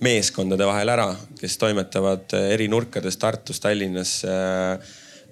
meeskondade 0.01 0.67
vahel 0.67 0.93
ära, 0.95 1.09
kes 1.41 1.59
toimetavad 1.59 2.33
eri 2.39 2.69
nurkades 2.71 3.19
Tartus, 3.19 3.61
Tallinnas 3.61 4.21
äh, 4.25 4.79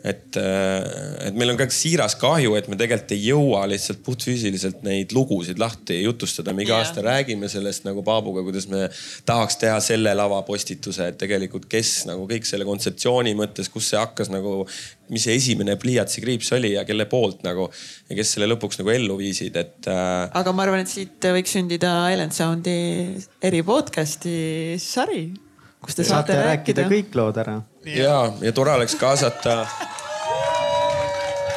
et, 0.05 0.37
äh, 0.37 1.29
et 1.29 1.37
meil 1.39 1.51
on 1.51 1.59
ka 1.59 1.67
siiras 1.73 2.15
kahju, 2.21 2.55
et 2.59 2.69
me 2.71 2.79
tegelikult 2.79 3.15
ei 3.17 3.23
jõua 3.31 3.63
lihtsalt 3.71 4.03
puhtfüüsiliselt 4.07 4.83
neid 4.87 5.15
lugusid 5.17 5.59
lahti 5.59 5.99
jutustada. 6.03 6.53
me 6.55 6.67
iga 6.67 6.77
yeah. 6.77 6.85
aasta 6.85 7.05
räägime 7.05 7.49
sellest 7.51 7.87
nagu 7.89 8.05
Paabuga, 8.07 8.45
kuidas 8.47 8.69
me 8.71 8.87
tahaks 9.27 9.59
teha 9.63 9.79
selle 9.85 10.13
lava 10.15 10.43
postituse, 10.47 11.09
et 11.11 11.19
tegelikult, 11.19 11.67
kes 11.71 12.05
nagu 12.11 12.27
kõik 12.31 12.47
selle 12.49 12.69
kontseptsiooni 12.69 13.35
mõttes, 13.39 13.71
kus 13.73 13.91
see 13.93 14.01
hakkas 14.01 14.31
nagu, 14.33 14.67
mis 15.13 15.27
see 15.27 15.39
esimene 15.39 15.79
pliiatsikriips 15.81 16.53
oli 16.59 16.75
ja 16.77 16.85
kelle 16.87 17.09
poolt 17.11 17.43
nagu 17.47 17.71
ja 18.11 18.19
kes 18.19 18.37
selle 18.37 18.51
lõpuks 18.53 18.83
nagu 18.83 18.93
ellu 18.95 19.19
viisid, 19.19 19.57
et 19.59 19.91
äh.... 19.91 20.29
aga 20.31 20.55
ma 20.55 20.67
arvan, 20.67 20.85
et 20.85 20.93
siit 20.93 21.31
võiks 21.35 21.57
sündida 21.57 21.97
Island 22.13 22.37
Soundi 22.37 22.79
eri 23.43 23.65
podcast'i 23.67 24.77
sari 24.83 25.25
kus 25.87 25.95
te 25.97 26.05
saate, 26.05 26.35
saate 26.35 26.43
rääkida, 26.43 26.85
rääkida 26.85 26.91
kõik 26.91 27.19
lood 27.19 27.41
ära. 27.43 27.57
Ja, 27.87 28.33
ja 28.43 28.53
tore 28.53 28.73
oleks 28.75 28.95
kaasata 28.99 29.61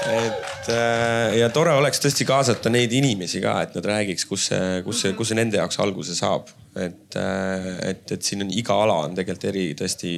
et 0.10 0.70
äh, 0.74 1.38
ja 1.40 1.50
tore 1.54 1.74
oleks 1.78 2.02
tõesti 2.04 2.26
kaasata 2.28 2.72
neid 2.74 2.94
inimesi 2.96 3.42
ka, 3.44 3.56
et 3.66 3.76
nad 3.78 3.88
räägiks, 3.92 4.26
kus 4.30 4.50
see, 4.52 4.80
kus 4.86 5.04
see, 5.04 5.16
kus 5.18 5.32
see 5.32 5.40
nende 5.40 5.60
jaoks 5.60 5.80
alguse 5.84 6.16
saab. 6.18 6.50
et, 6.76 7.16
äh, 7.18 7.70
et, 7.90 8.06
et 8.12 8.24
siin 8.24 8.46
on 8.46 8.54
iga 8.54 8.78
ala 8.86 9.02
on 9.08 9.18
tegelikult 9.18 9.50
eri 9.52 9.68
tõesti 9.78 10.14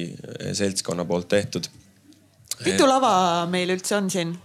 seltskonna 0.52 1.04
poolt 1.08 1.28
tehtud. 1.32 1.68
mitu 2.64 2.88
lava 2.88 3.46
meil 3.50 3.72
üldse 3.74 3.96
on 3.96 4.10
siin? 4.12 4.36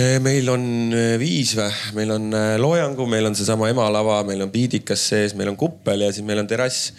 Äh, 0.00 0.18
meil 0.22 0.48
on 0.52 0.94
viis 1.20 1.56
või, 1.58 1.72
meil 1.96 2.14
on 2.16 2.30
loojangu, 2.60 3.08
meil 3.10 3.26
on 3.32 3.36
seesama 3.36 3.72
emalava, 3.72 4.22
meil 4.28 4.46
on 4.46 4.52
piidikas 4.52 5.08
sees, 5.12 5.34
meil 5.36 5.52
on 5.52 5.58
kuppel 5.60 6.06
ja 6.06 6.12
siis 6.14 6.26
meil 6.26 6.44
on 6.44 6.48
terrass 6.50 6.92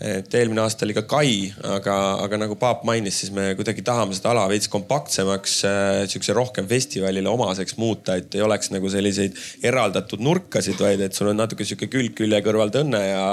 et 0.00 0.34
eelmine 0.34 0.62
aasta 0.62 0.86
oli 0.86 0.94
ka 0.96 1.02
Kai, 1.08 1.50
aga, 1.76 1.96
aga 2.24 2.38
nagu 2.40 2.56
Paap 2.60 2.86
mainis, 2.88 3.18
siis 3.20 3.32
me 3.36 3.50
kuidagi 3.58 3.84
tahame 3.84 4.16
seda 4.16 4.32
ala 4.32 4.46
veits 4.48 4.70
kompaktsemaks 4.72 5.56
äh,, 5.68 5.90
sihukese 6.08 6.36
rohkem 6.36 6.68
festivalile 6.70 7.28
omaseks 7.28 7.76
muuta, 7.80 8.16
et 8.16 8.34
ei 8.38 8.44
oleks 8.46 8.72
nagu 8.72 8.88
selliseid 8.92 9.36
eraldatud 9.68 10.24
nurkasid, 10.24 10.80
vaid 10.80 11.04
et 11.04 11.16
sul 11.16 11.32
on 11.34 11.40
natuke 11.42 11.68
sihuke 11.68 11.90
külg 11.92 12.16
külje 12.16 12.40
kõrval 12.46 12.72
tõnne 12.72 13.02
ja, 13.04 13.26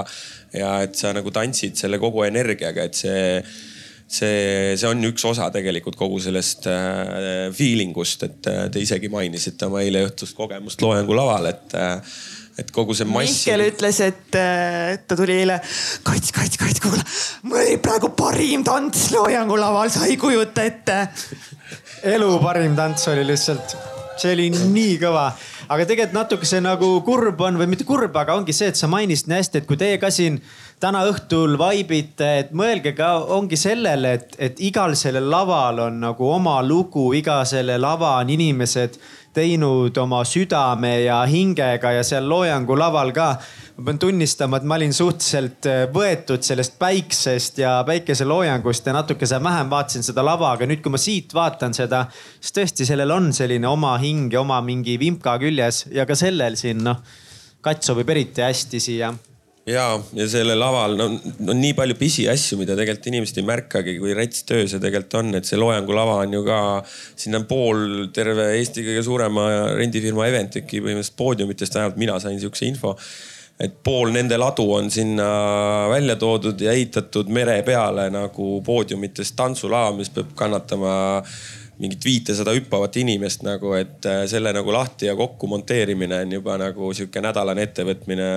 ja 0.56 0.76
et 0.84 1.00
sa 1.00 1.16
nagu 1.16 1.32
tantsid 1.32 1.80
selle 1.80 2.02
kogu 2.04 2.28
energiaga, 2.28 2.88
et 2.88 3.00
see 3.00 3.18
see, 4.08 4.76
see 4.80 4.88
on 4.88 5.04
üks 5.10 5.26
osa 5.28 5.50
tegelikult 5.54 5.98
kogu 6.00 6.20
sellest 6.24 6.68
äh, 6.72 7.50
feeling 7.56 7.96
ust, 8.00 8.24
et 8.28 8.50
äh, 8.50 8.66
te 8.72 8.82
isegi 8.84 9.12
mainisite 9.12 9.68
oma 9.68 9.84
eile 9.84 10.06
õhtust 10.08 10.36
kogemust 10.38 10.82
loojangu 10.84 11.16
laval, 11.18 11.50
et 11.52 11.76
äh, 11.78 12.18
et 12.58 12.72
kogu 12.74 12.96
see 12.98 13.08
mass. 13.10 13.34
Mihkel 13.34 13.66
ütles, 13.68 14.00
et 14.06 14.32
ta 14.32 15.18
tuli 15.18 15.42
eile. 15.44 15.60
Kats, 16.08 16.32
Kats, 16.36 16.58
Kats, 16.62 16.82
kuule, 16.84 17.04
mul 17.48 17.62
oli 17.62 17.78
praegu 17.84 18.14
parim 18.18 18.66
tants 18.68 19.12
loojangu 19.14 19.60
laval, 19.60 19.92
sa 19.94 20.08
ei 20.10 20.18
kujuta 20.22 20.66
ette. 20.66 21.04
elu 22.16 22.32
parim 22.42 22.76
tants 22.78 23.08
oli 23.12 23.26
lihtsalt, 23.28 23.78
see 24.18 24.34
oli 24.38 24.50
nii 24.54 24.98
kõva 25.02 25.30
aga 25.68 25.88
tegelikult 25.88 26.16
natuke 26.16 26.48
see 26.48 26.62
nagu 26.64 26.90
kurb 27.06 27.42
on 27.44 27.60
või 27.60 27.68
mitte 27.72 27.86
kurb, 27.88 28.16
aga 28.16 28.38
ongi 28.40 28.56
see, 28.56 28.72
et 28.72 28.80
sa 28.80 28.90
mainisid 28.92 29.28
nii 29.30 29.40
hästi, 29.42 29.62
et 29.62 29.68
kui 29.68 29.80
teie 29.80 30.00
ka 30.02 30.12
siin 30.14 30.40
täna 30.80 31.04
õhtul 31.10 31.58
vaibite, 31.58 32.28
et 32.44 32.50
mõelge 32.56 32.94
ka, 32.98 33.18
ongi 33.34 33.58
sellele, 33.58 34.14
et, 34.20 34.36
et 34.38 34.60
igal 34.62 34.94
sellel 34.98 35.30
laval 35.30 35.88
on 35.88 36.02
nagu 36.06 36.30
oma 36.30 36.60
lugu, 36.66 37.10
iga 37.18 37.40
selle 37.50 37.80
lava 37.82 38.18
on 38.22 38.30
inimesed 38.34 39.00
teinud 39.38 39.98
oma 40.02 40.24
südame 40.26 40.94
ja 41.04 41.20
hingega 41.30 41.92
ja 41.98 42.04
seal 42.06 42.26
loojangu 42.30 42.78
laval 42.78 43.12
ka. 43.14 43.28
ma 43.78 43.86
pean 43.86 44.00
tunnistama, 44.02 44.58
et 44.58 44.66
ma 44.66 44.78
olin 44.80 44.94
suhteliselt 44.94 45.68
äh, 45.70 45.84
võetud 45.94 46.42
sellest 46.42 46.80
päiksest 46.82 47.60
ja 47.62 47.76
päikeseloojangust 47.86 48.90
ja 48.90 48.96
natuke 48.96 49.30
vähem 49.30 49.70
vaatasin 49.70 50.04
seda 50.04 50.26
lava, 50.26 50.52
aga 50.58 50.66
nüüd, 50.66 50.82
kui 50.82 50.94
ma 50.94 50.98
siit 50.98 51.34
vaatan 51.34 51.78
seda, 51.78 52.08
siis 52.40 52.54
tõesti, 52.58 52.90
sellel 52.90 53.14
on 53.14 53.30
selline 53.34 53.70
oma 53.70 53.94
hing 54.02 54.34
ja 54.34 54.42
oma 54.42 54.62
mingi 54.66 54.98
vimka 54.98 55.38
küljes 55.38 55.86
ja 55.94 56.06
ka 56.10 56.18
sellel 56.18 56.58
siin 56.58 56.82
noh, 56.90 57.02
kats 57.62 57.86
sobib 57.86 58.10
eriti 58.10 58.42
hästi 58.42 58.82
siia 58.82 59.14
ja, 59.68 59.86
ja 60.18 60.28
sellel 60.32 60.60
laval 60.60 60.98
no, 61.00 61.08
on 61.52 61.62
nii 61.62 61.76
palju 61.78 61.98
pisiasju, 62.00 62.60
mida 62.62 62.76
tegelikult 62.78 63.10
inimesed 63.12 63.42
ei 63.42 63.48
märkagi, 63.48 63.98
kui 64.02 64.16
rets 64.18 64.46
töö 64.48 64.68
see 64.68 64.82
tegelikult 64.84 65.18
on, 65.22 65.34
et 65.40 65.50
see 65.50 65.60
loojangulava 65.60 66.20
on 66.26 66.38
ju 66.38 66.44
ka, 66.48 66.60
sinna 67.20 67.42
on 67.42 67.48
pool 67.50 67.88
terve 68.16 68.52
Eesti 68.58 68.86
kõige 68.88 69.04
suurema 69.08 69.48
rendifirma 69.78 70.30
Eventeki 70.32 70.84
põhimõtteliselt 70.84 71.20
poodiumitest, 71.20 71.80
vähemalt 71.80 72.00
mina 72.00 72.20
sain 72.24 72.40
sihukese 72.42 72.70
info 72.70 72.96
et 73.58 73.74
pool 73.84 74.12
nende 74.14 74.38
ladu 74.38 74.68
on 74.76 74.92
sinna 74.94 75.28
välja 75.90 76.16
toodud 76.22 76.62
ja 76.62 76.76
ehitatud 76.78 77.30
mere 77.34 77.58
peale 77.66 78.06
nagu 78.14 78.58
poodiumitest 78.66 79.34
tantsulava, 79.38 79.96
mis 79.98 80.12
peab 80.14 80.36
kannatama 80.38 80.92
mingit 81.82 82.06
viitesada 82.06 82.56
hüppavat 82.58 82.98
inimest 83.02 83.44
nagu, 83.46 83.74
et 83.78 84.06
äh, 84.10 84.24
selle 84.30 84.54
nagu 84.56 84.74
lahti 84.74 85.10
ja 85.10 85.16
kokku 85.18 85.50
monteerimine 85.52 86.24
on 86.26 86.40
juba 86.40 86.58
nagu 86.62 86.94
sihuke 86.98 87.22
nädalane 87.24 87.68
ettevõtmine 87.68 88.32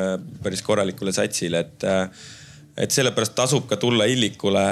päris 0.44 0.62
korralikule 0.66 1.14
satsile, 1.16 1.64
et 1.64 1.88
äh, 1.88 2.28
et 2.80 2.94
sellepärast 2.94 3.34
tasub 3.36 3.66
ka 3.68 3.76
tulla 3.80 4.06
Illikule 4.08 4.62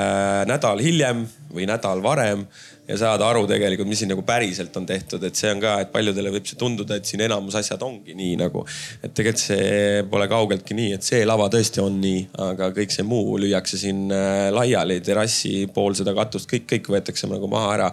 nädal 0.48 0.80
hiljem 0.80 1.24
või 1.52 1.66
nädal 1.68 2.00
varem 2.04 2.44
ja 2.88 2.96
saada 2.96 3.26
aru 3.28 3.42
tegelikult, 3.48 3.88
mis 3.90 4.00
siin 4.00 4.08
nagu 4.12 4.22
päriselt 4.24 4.76
on 4.80 4.86
tehtud, 4.88 5.24
et 5.28 5.36
see 5.36 5.50
on 5.52 5.60
ka, 5.60 5.74
et 5.82 5.90
paljudele 5.92 6.32
võib 6.32 6.46
see 6.48 6.56
tunduda, 6.60 6.96
et 6.96 7.08
siin 7.08 7.20
enamus 7.26 7.58
asjad 7.60 7.82
ongi 7.84 8.16
nii 8.16 8.38
nagu. 8.40 8.64
et 9.02 9.12
tegelikult 9.12 9.42
see 9.42 10.06
pole 10.08 10.28
kaugeltki 10.30 10.76
nii, 10.78 10.94
et 10.96 11.04
see 11.04 11.20
lava 11.28 11.50
tõesti 11.52 11.84
on 11.84 12.00
nii, 12.00 12.22
aga 12.48 12.70
kõik 12.76 12.94
see 12.94 13.04
muu 13.08 13.36
lüüakse 13.42 13.80
siin 13.80 14.06
äh, 14.14 14.48
laiali, 14.54 15.00
terrassi 15.04 15.66
pool 15.74 15.98
seda 15.98 16.16
katust, 16.16 16.48
kõik, 16.50 16.68
kõik 16.72 16.92
võetakse 16.96 17.28
nagu 17.28 17.50
maha 17.50 17.74
ära 17.76 17.92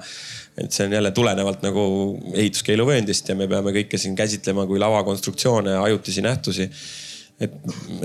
et 0.58 0.72
see 0.72 0.86
on 0.88 0.94
jälle 0.96 1.12
tulenevalt 1.12 1.66
nagu 1.66 1.82
ehituskeeluvööndist 2.34 3.28
ja 3.30 3.36
me 3.36 3.48
peame 3.52 3.74
kõike 3.76 4.00
siin 4.00 4.16
käsitlema 4.16 4.64
kui 4.70 4.80
lavakonstruktsioone, 4.80 5.76
ajutisi 5.84 6.24
nähtusi 6.24 6.70
et, 7.42 7.56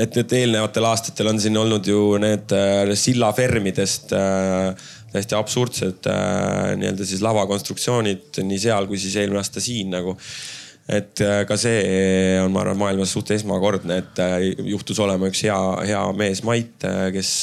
et 0.00 0.16
need 0.18 0.32
eelnevatel 0.40 0.86
aastatel 0.88 1.30
on 1.30 1.40
siin 1.42 1.58
olnud 1.60 1.86
ju 1.86 2.00
need 2.22 2.54
äh, 2.56 2.94
sillafermidest 2.98 4.14
äh, 4.16 4.88
täiesti 5.12 5.36
absurdsed 5.38 6.08
äh, 6.10 6.72
nii-öelda 6.80 7.06
siis 7.06 7.22
lavakonstruktsioonid 7.24 8.42
nii 8.46 8.62
seal 8.62 8.88
kui 8.90 8.98
siis 9.00 9.16
eelmine 9.20 9.42
aasta 9.42 9.62
siin 9.62 9.92
nagu. 9.94 10.16
et 10.90 11.22
äh, 11.22 11.44
ka 11.46 11.58
see 11.60 11.78
on, 12.42 12.50
ma 12.50 12.64
arvan, 12.64 12.80
maailmas 12.80 13.12
suht 13.14 13.30
esmakordne, 13.30 14.00
et 14.02 14.22
äh, 14.22 14.38
juhtus 14.72 14.98
olema 14.98 15.30
üks 15.30 15.44
hea, 15.46 15.58
hea 15.86 16.02
mees 16.18 16.42
Mait, 16.46 16.74
äh, 16.88 17.10
kes 17.14 17.34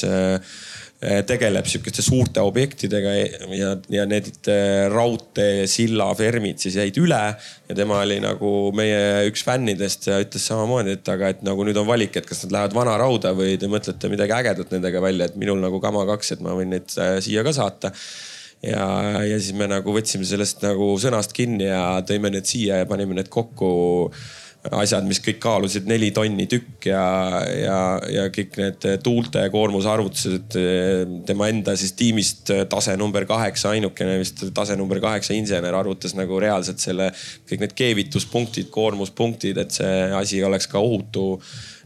tegeleb 0.97 1.67
sihukeste 1.69 2.01
suurte 2.01 2.41
objektidega 2.41 3.11
ja, 3.53 3.73
ja 3.93 4.05
need 4.09 4.47
eh, 4.49 4.87
raudteesilla 4.89 6.07
fermid 6.17 6.57
siis 6.63 6.79
jäid 6.79 6.97
üle. 6.97 7.19
ja 7.69 7.75
tema 7.77 7.99
oli 8.01 8.17
nagu 8.23 8.71
meie 8.73 9.27
üks 9.29 9.45
fännidest 9.45 10.09
ja 10.09 10.17
ütles 10.23 10.47
samamoodi, 10.49 10.95
et 10.97 11.11
aga 11.13 11.29
et 11.35 11.43
nagu 11.45 11.67
nüüd 11.67 11.77
on 11.77 11.85
valik, 11.85 12.17
et 12.17 12.25
kas 12.25 12.41
nad 12.45 12.55
lähevad 12.55 12.77
vana 12.79 12.95
rauda 12.97 13.35
või 13.37 13.59
te 13.61 13.69
mõtlete 13.69 14.09
midagi 14.09 14.33
ägedat 14.39 14.73
nendega 14.73 15.03
välja, 15.03 15.29
et 15.29 15.37
minul 15.37 15.61
nagu 15.61 15.81
kama 15.83 16.07
kaks, 16.09 16.33
et 16.33 16.41
ma 16.41 16.57
võin 16.57 16.73
neid 16.73 16.89
eh, 16.97 17.19
siia 17.21 17.45
ka 17.45 17.53
saata 17.53 17.93
ja, 18.65 18.89
ja 19.21 19.37
siis 19.37 19.53
me 19.53 19.69
nagu 19.69 19.93
võtsime 19.93 20.25
sellest 20.25 20.65
nagu 20.65 20.89
sõnast 21.01 21.35
kinni 21.37 21.69
ja 21.69 22.01
tõime 22.09 22.33
need 22.33 22.49
siia 22.49 22.81
ja 22.81 22.89
panime 22.89 23.19
need 23.19 23.29
kokku 23.29 23.69
asjad, 24.76 25.05
mis 25.07 25.20
kõik 25.24 25.39
kaalusid 25.43 25.88
neli 25.89 26.09
tonni 26.15 26.47
tükk 26.49 26.89
ja, 26.89 27.03
ja, 27.47 27.78
ja 28.11 28.26
kõik 28.34 28.57
need 28.59 28.88
tuulte 29.03 29.45
koormuse 29.53 29.91
arvutused. 29.91 30.57
tema 31.28 31.49
enda 31.51 31.76
siis 31.80 31.93
tiimist 31.99 32.51
tase 32.70 32.97
number 32.99 33.26
kaheksa, 33.30 33.76
ainukene 33.76 34.18
vist 34.22 34.43
tase 34.55 34.76
number 34.80 34.99
kaheksa 35.03 35.36
insener 35.38 35.78
arvutas 35.78 36.18
nagu 36.18 36.39
reaalselt 36.41 36.84
selle, 36.84 37.11
kõik 37.49 37.63
need 37.63 37.78
keevituspunktid, 37.78 38.72
koormuspunktid, 38.74 39.61
et 39.61 39.80
see 39.80 39.95
asi 40.18 40.43
oleks 40.43 40.68
ka 40.72 40.84
ohutu 40.84 41.38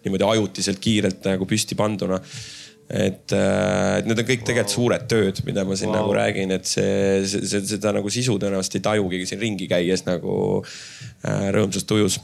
niimoodi 0.06 0.26
ajutiselt 0.26 0.82
kiirelt 0.82 1.30
nagu 1.30 1.46
püsti 1.46 1.78
panduna 1.78 2.18
et, 2.92 3.34
et 3.34 4.08
need 4.08 4.20
on 4.20 4.28
kõik 4.28 4.44
tegelikult 4.48 4.74
suured 4.74 5.08
tööd, 5.12 5.40
mida 5.48 5.64
ma 5.68 5.78
siin 5.80 5.92
wow. 5.92 6.02
nagu 6.02 6.16
räägin, 6.18 6.52
et 6.56 6.68
see, 6.68 7.22
see, 7.30 7.64
seda 7.70 7.94
nagu 7.96 8.12
sisu 8.12 8.36
tõenäoliselt 8.42 8.80
ei 8.80 8.86
tajugi 8.90 9.22
siin 9.30 9.42
ringi 9.42 9.68
käies 9.72 10.04
nagu 10.08 10.34
äh, 10.60 11.48
rõõmsas 11.56 11.88
tujus 11.88 12.20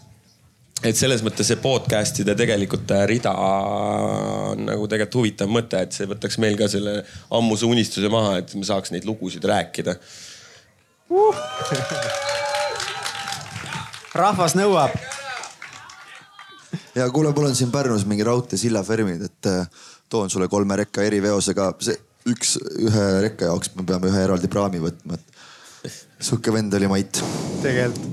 et 0.86 0.97
selles 0.97 1.23
mõttes 1.25 1.47
see 1.49 1.57
podcast'ide 1.61 2.36
tegelikult 2.38 2.91
äh, 2.93 3.03
rida 3.09 3.34
on 3.34 4.67
nagu 4.67 4.86
tegelikult 4.89 5.19
huvitav 5.21 5.49
mõte, 5.51 5.82
et 5.82 5.95
see 5.95 6.09
võtaks 6.09 6.38
meil 6.43 6.57
ka 6.59 6.69
selle 6.69 6.99
ammuse 7.34 7.65
unistuse 7.65 8.11
maha, 8.13 8.38
et 8.43 8.53
me 8.57 8.67
saaks 8.67 8.93
neid 8.93 9.07
lugusid 9.09 9.45
rääkida 9.49 9.97
uh. 11.09 11.41
rahvas 14.17 14.57
nõuab. 14.59 14.93
ja 16.97 17.09
kuule, 17.09 17.34
mul 17.34 17.49
on 17.49 17.57
siin 17.57 17.73
Pärnus 17.73 18.05
mingi 18.05 18.28
raudteesilla 18.28 18.86
fermid, 18.86 19.25
et 19.32 19.49
äh, 19.49 19.86
toon 20.09 20.30
sulle 20.30 20.47
kolme 20.51 20.78
rekka 20.84 21.05
eriveosega, 21.09 21.71
see 21.82 21.97
üks, 22.30 22.57
ühe 22.86 23.05
rekka 23.25 23.49
jaoks 23.49 23.73
me 23.75 23.88
peame 23.88 24.11
ühe 24.11 24.25
eraldi 24.30 24.49
praami 24.51 24.84
võtma, 24.84 25.17
et 25.17 25.93
sihuke 26.21 26.53
vend 26.53 26.73
oli 26.78 26.91
Mait. 26.91 27.23
tegelikult 27.63 28.11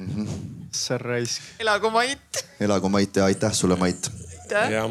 mm. 0.00 0.16
-hmm 0.16 0.49
sa 0.72 0.98
raisk. 0.98 1.42
elagu 1.60 1.90
Mait. 1.90 2.44
elagu 2.60 2.88
Mait 2.88 3.16
ja 3.16 3.24
aitäh 3.30 3.52
sulle, 3.52 3.76
Mait. 3.76 4.10
jah 4.50 4.90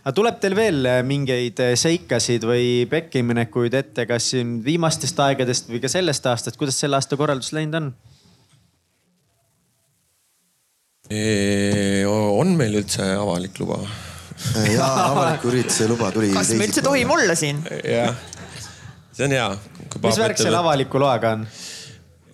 aga 0.00 0.12
tuleb 0.16 0.38
teil 0.40 0.56
veel 0.56 0.86
äh, 0.88 1.00
mingeid 1.06 1.60
äh, 1.60 1.74
seikasid 1.78 2.44
või 2.48 2.86
pekkiminekuid 2.90 3.74
ette, 3.76 4.06
kas 4.08 4.30
siin 4.32 4.58
viimastest 4.64 5.18
aegadest 5.20 5.68
või 5.68 5.82
ka 5.82 5.90
sellest 5.92 6.28
aastast, 6.30 6.56
kuidas 6.60 6.78
selle 6.80 6.96
aasta 6.96 7.18
korraldus 7.20 7.52
läinud 7.56 7.80
on? 7.80 7.90
on 11.10 12.54
meil 12.54 12.78
üldse 12.80 13.04
avalik 13.18 13.58
luba? 13.60 13.80
ja 14.70 14.86
avaliku 15.10 15.50
ürituse 15.50 15.88
luba 15.90 16.12
tuli. 16.14 16.30
kas 16.32 16.54
me 16.54 16.68
üldse 16.68 16.84
tohime 16.86 17.16
olla 17.16 17.36
siin? 17.36 17.60
jah, 17.84 18.16
see 19.12 19.26
on 19.26 19.36
hea. 19.36 19.48
mis 20.06 20.22
värk 20.22 20.40
selle 20.40 20.62
avaliku 20.62 21.02
loaga 21.02 21.34
on? 21.36 21.46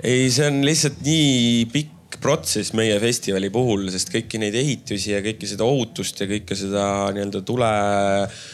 ei, 0.04 0.28
see 0.30 0.46
on 0.52 0.62
lihtsalt 0.68 1.02
nii 1.02 1.66
pikk 1.72 1.95
protsess 2.22 2.74
meie 2.76 2.98
festivali 3.02 3.50
puhul, 3.54 3.88
sest 3.94 4.12
kõiki 4.12 4.40
neid 4.42 4.56
ehitusi 4.58 5.14
ja 5.14 5.22
kõike 5.24 5.48
seda 5.48 5.66
ohutust 5.68 6.22
ja 6.22 6.28
kõike 6.30 6.58
seda 6.58 6.84
nii-öelda 7.16 7.42
tule. 7.46 7.72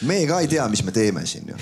me 0.09 0.23
ka 0.29 0.41
ei 0.43 0.49
tea, 0.51 0.67
mis 0.71 0.83
me 0.85 0.95
teeme 0.95 1.25
siin 1.29 1.53
ju. 1.53 1.59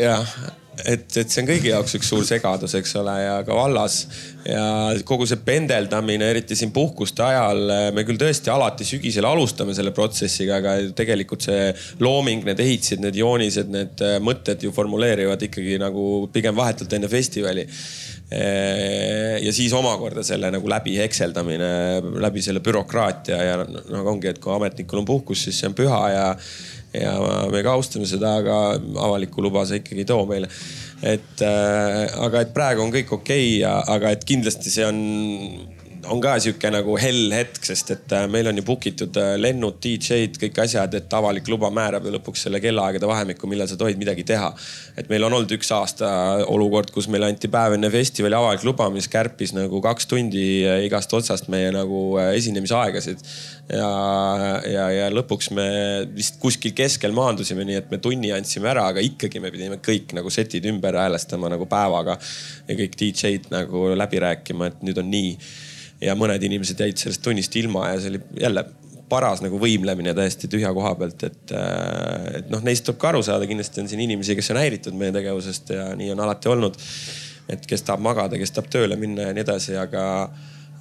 jah, 0.00 0.36
et, 0.84 1.06
et 1.16 1.30
see 1.30 1.42
on 1.42 1.48
kõigi 1.48 1.70
jaoks 1.70 1.96
üks 1.98 2.10
suur 2.10 2.24
segadus, 2.26 2.74
eks 2.78 2.94
ole, 3.00 3.14
ja 3.22 3.36
ka 3.46 3.56
vallas 3.56 3.98
ja 4.46 4.64
kogu 5.08 5.26
see 5.28 5.40
pendeldamine, 5.46 6.28
eriti 6.34 6.56
siin 6.58 6.72
puhkuste 6.74 7.24
ajal. 7.26 7.62
me 7.96 8.04
küll 8.08 8.20
tõesti 8.20 8.52
alati 8.52 8.86
sügisel 8.88 9.28
alustame 9.28 9.74
selle 9.76 9.94
protsessiga, 9.96 10.60
aga 10.60 10.76
tegelikult 10.96 11.46
see 11.48 11.70
looming, 12.04 12.44
need 12.46 12.60
ehitised, 12.62 13.02
need 13.04 13.18
joonised, 13.20 13.72
need 13.72 14.04
mõtted 14.24 14.66
ju 14.66 14.74
formuleerivad 14.76 15.46
ikkagi 15.48 15.78
nagu 15.82 16.26
pigem 16.34 16.56
vahetult 16.58 16.98
enne 16.98 17.10
festivali 17.10 17.66
ja 18.26 19.52
siis 19.54 19.70
omakorda 19.76 20.24
selle 20.26 20.50
nagu 20.50 20.66
läbi 20.66 20.96
hekseldamine, 20.98 21.68
läbi 22.22 22.42
selle 22.42 22.58
bürokraatia 22.64 23.36
ja 23.38 23.60
noh, 23.62 24.08
ongi, 24.10 24.32
et 24.32 24.40
kui 24.42 24.50
ametnikul 24.54 25.02
on 25.02 25.06
puhkus, 25.06 25.44
siis 25.46 25.60
see 25.60 25.70
on 25.70 25.76
püha 25.78 26.00
ja, 26.10 26.24
ja 26.96 27.12
me 27.52 27.62
ka 27.62 27.76
austame 27.78 28.08
seda, 28.10 28.36
aga 28.42 28.58
avalikku 29.06 29.44
luba 29.44 29.62
see 29.68 29.78
ikkagi 29.82 30.02
ei 30.02 30.10
too 30.10 30.26
meile. 30.26 30.50
et 31.06 31.44
äh, 31.44 32.02
aga 32.26 32.42
et 32.42 32.52
praegu 32.56 32.82
on 32.82 32.90
kõik 32.94 33.14
okei 33.20 33.60
okay, 33.60 33.80
aga 33.94 34.16
et 34.16 34.26
kindlasti 34.26 34.74
see 34.74 34.86
on 34.88 35.00
on 36.12 36.20
ka 36.22 36.36
sihuke 36.42 36.70
nagu 36.70 36.94
hell 37.00 37.32
hetk, 37.34 37.60
sest 37.66 37.90
et 37.94 38.12
äh, 38.14 38.26
meil 38.30 38.46
on 38.50 38.58
ju 38.58 38.64
book 38.66 38.86
itud 38.88 39.16
äh, 39.20 39.34
lennud, 39.40 39.78
DJ-d, 39.82 40.38
kõik 40.40 40.60
asjad, 40.62 40.94
et 40.98 41.16
avalik 41.18 41.48
luba 41.50 41.70
määrab 41.74 42.06
ju 42.06 42.12
lõpuks 42.14 42.46
selle 42.46 42.60
kellaaegade 42.62 43.08
vahemikku, 43.08 43.48
millal 43.50 43.68
sa 43.70 43.78
tohid 43.80 43.98
midagi 44.00 44.24
teha. 44.26 44.52
et 44.96 45.10
meil 45.10 45.26
on 45.26 45.36
olnud 45.36 45.52
üks 45.56 45.70
aasta 45.74 46.08
olukord, 46.52 46.92
kus 46.94 47.08
meile 47.12 47.28
anti 47.30 47.50
päev 47.52 47.76
enne 47.76 47.90
festivali 47.92 48.38
avalik 48.38 48.64
luba, 48.66 48.88
mis 48.94 49.08
kärpis 49.12 49.54
nagu 49.56 49.80
kaks 49.84 50.08
tundi 50.10 50.46
äh, 50.66 50.84
igast 50.86 51.12
otsast 51.16 51.50
meie 51.52 51.72
nagu 51.74 52.02
esinemisaegasid. 52.26 53.22
ja, 53.72 53.90
ja, 54.70 54.88
ja 54.94 55.10
lõpuks 55.14 55.50
me 55.56 55.68
vist 56.14 56.40
kuskil 56.42 56.74
keskel 56.76 57.14
maandusime, 57.16 57.66
nii 57.66 57.80
et 57.82 57.90
me 57.90 58.00
tunni 58.02 58.32
andsime 58.34 58.70
ära, 58.70 58.88
aga 58.92 59.02
ikkagi 59.04 59.42
me 59.42 59.50
pidime 59.54 59.80
kõik 59.82 60.14
nagu 60.16 60.30
setid 60.30 60.66
ümber 60.70 60.98
häälestama 61.02 61.50
nagu 61.52 61.66
päevaga 61.70 62.18
ja 62.68 62.78
kõik 62.78 62.98
DJ-d 63.00 63.50
nagu 63.54 63.88
läbi 63.96 64.22
rääkima, 64.22 64.70
et 64.70 64.86
nüüd 64.86 65.02
on 65.02 65.10
nii 65.10 65.32
ja 66.00 66.16
mõned 66.18 66.42
inimesed 66.42 66.80
jäid 66.80 66.98
sellest 67.00 67.22
tunnist 67.24 67.54
ilma 67.56 67.90
ja 67.92 68.00
see 68.00 68.14
oli 68.14 68.22
jälle 68.40 68.64
paras 69.08 69.42
nagu 69.44 69.58
võimlemine 69.62 70.14
täiesti 70.16 70.50
tühja 70.50 70.72
koha 70.74 70.94
pealt, 70.98 71.22
et, 71.28 71.52
äh, 71.54 72.40
et 72.40 72.50
noh, 72.50 72.62
neist 72.66 72.86
tuleb 72.86 72.98
ka 73.02 73.12
aru 73.12 73.22
saada, 73.26 73.46
kindlasti 73.46 73.82
on 73.82 73.90
siin 73.90 74.02
inimesi, 74.02 74.34
kes 74.38 74.50
on 74.54 74.60
häiritud 74.60 74.98
meie 74.98 75.14
tegevusest 75.14 75.70
ja 75.76 75.88
nii 75.98 76.10
on 76.14 76.26
alati 76.26 76.52
olnud. 76.52 76.78
et 77.46 77.62
kes 77.62 77.84
tahab 77.86 78.00
magada, 78.02 78.34
kes 78.38 78.50
tahab 78.50 78.66
tööle 78.74 78.96
minna 78.98 79.28
ja 79.28 79.34
nii 79.34 79.44
edasi, 79.44 79.76
aga 79.78 80.02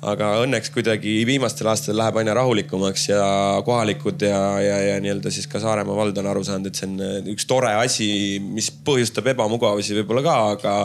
aga 0.05 0.27
õnneks 0.43 0.69
kuidagi 0.73 1.13
viimastel 1.27 1.69
aastatel 1.71 1.97
läheb 1.97 2.19
aina 2.21 2.35
rahulikumaks 2.37 3.07
ja 3.09 3.25
kohalikud 3.65 4.21
ja, 4.25 4.39
ja, 4.61 4.77
ja 4.89 4.95
nii-öelda 5.01 5.31
siis 5.33 5.47
ka 5.49 5.61
Saaremaa 5.63 5.97
vald 5.97 6.17
on 6.21 6.29
aru 6.29 6.43
saanud, 6.45 6.69
et 6.69 6.79
see 6.79 6.89
on 6.89 6.95
äh, 7.01 7.15
üks 7.33 7.47
tore 7.49 7.71
asi, 7.79 8.07
mis 8.43 8.69
põhjustab 8.85 9.31
ebamugavusi 9.33 9.97
võib-olla 9.99 10.25
ka, 10.25 10.35
aga, 10.53 10.75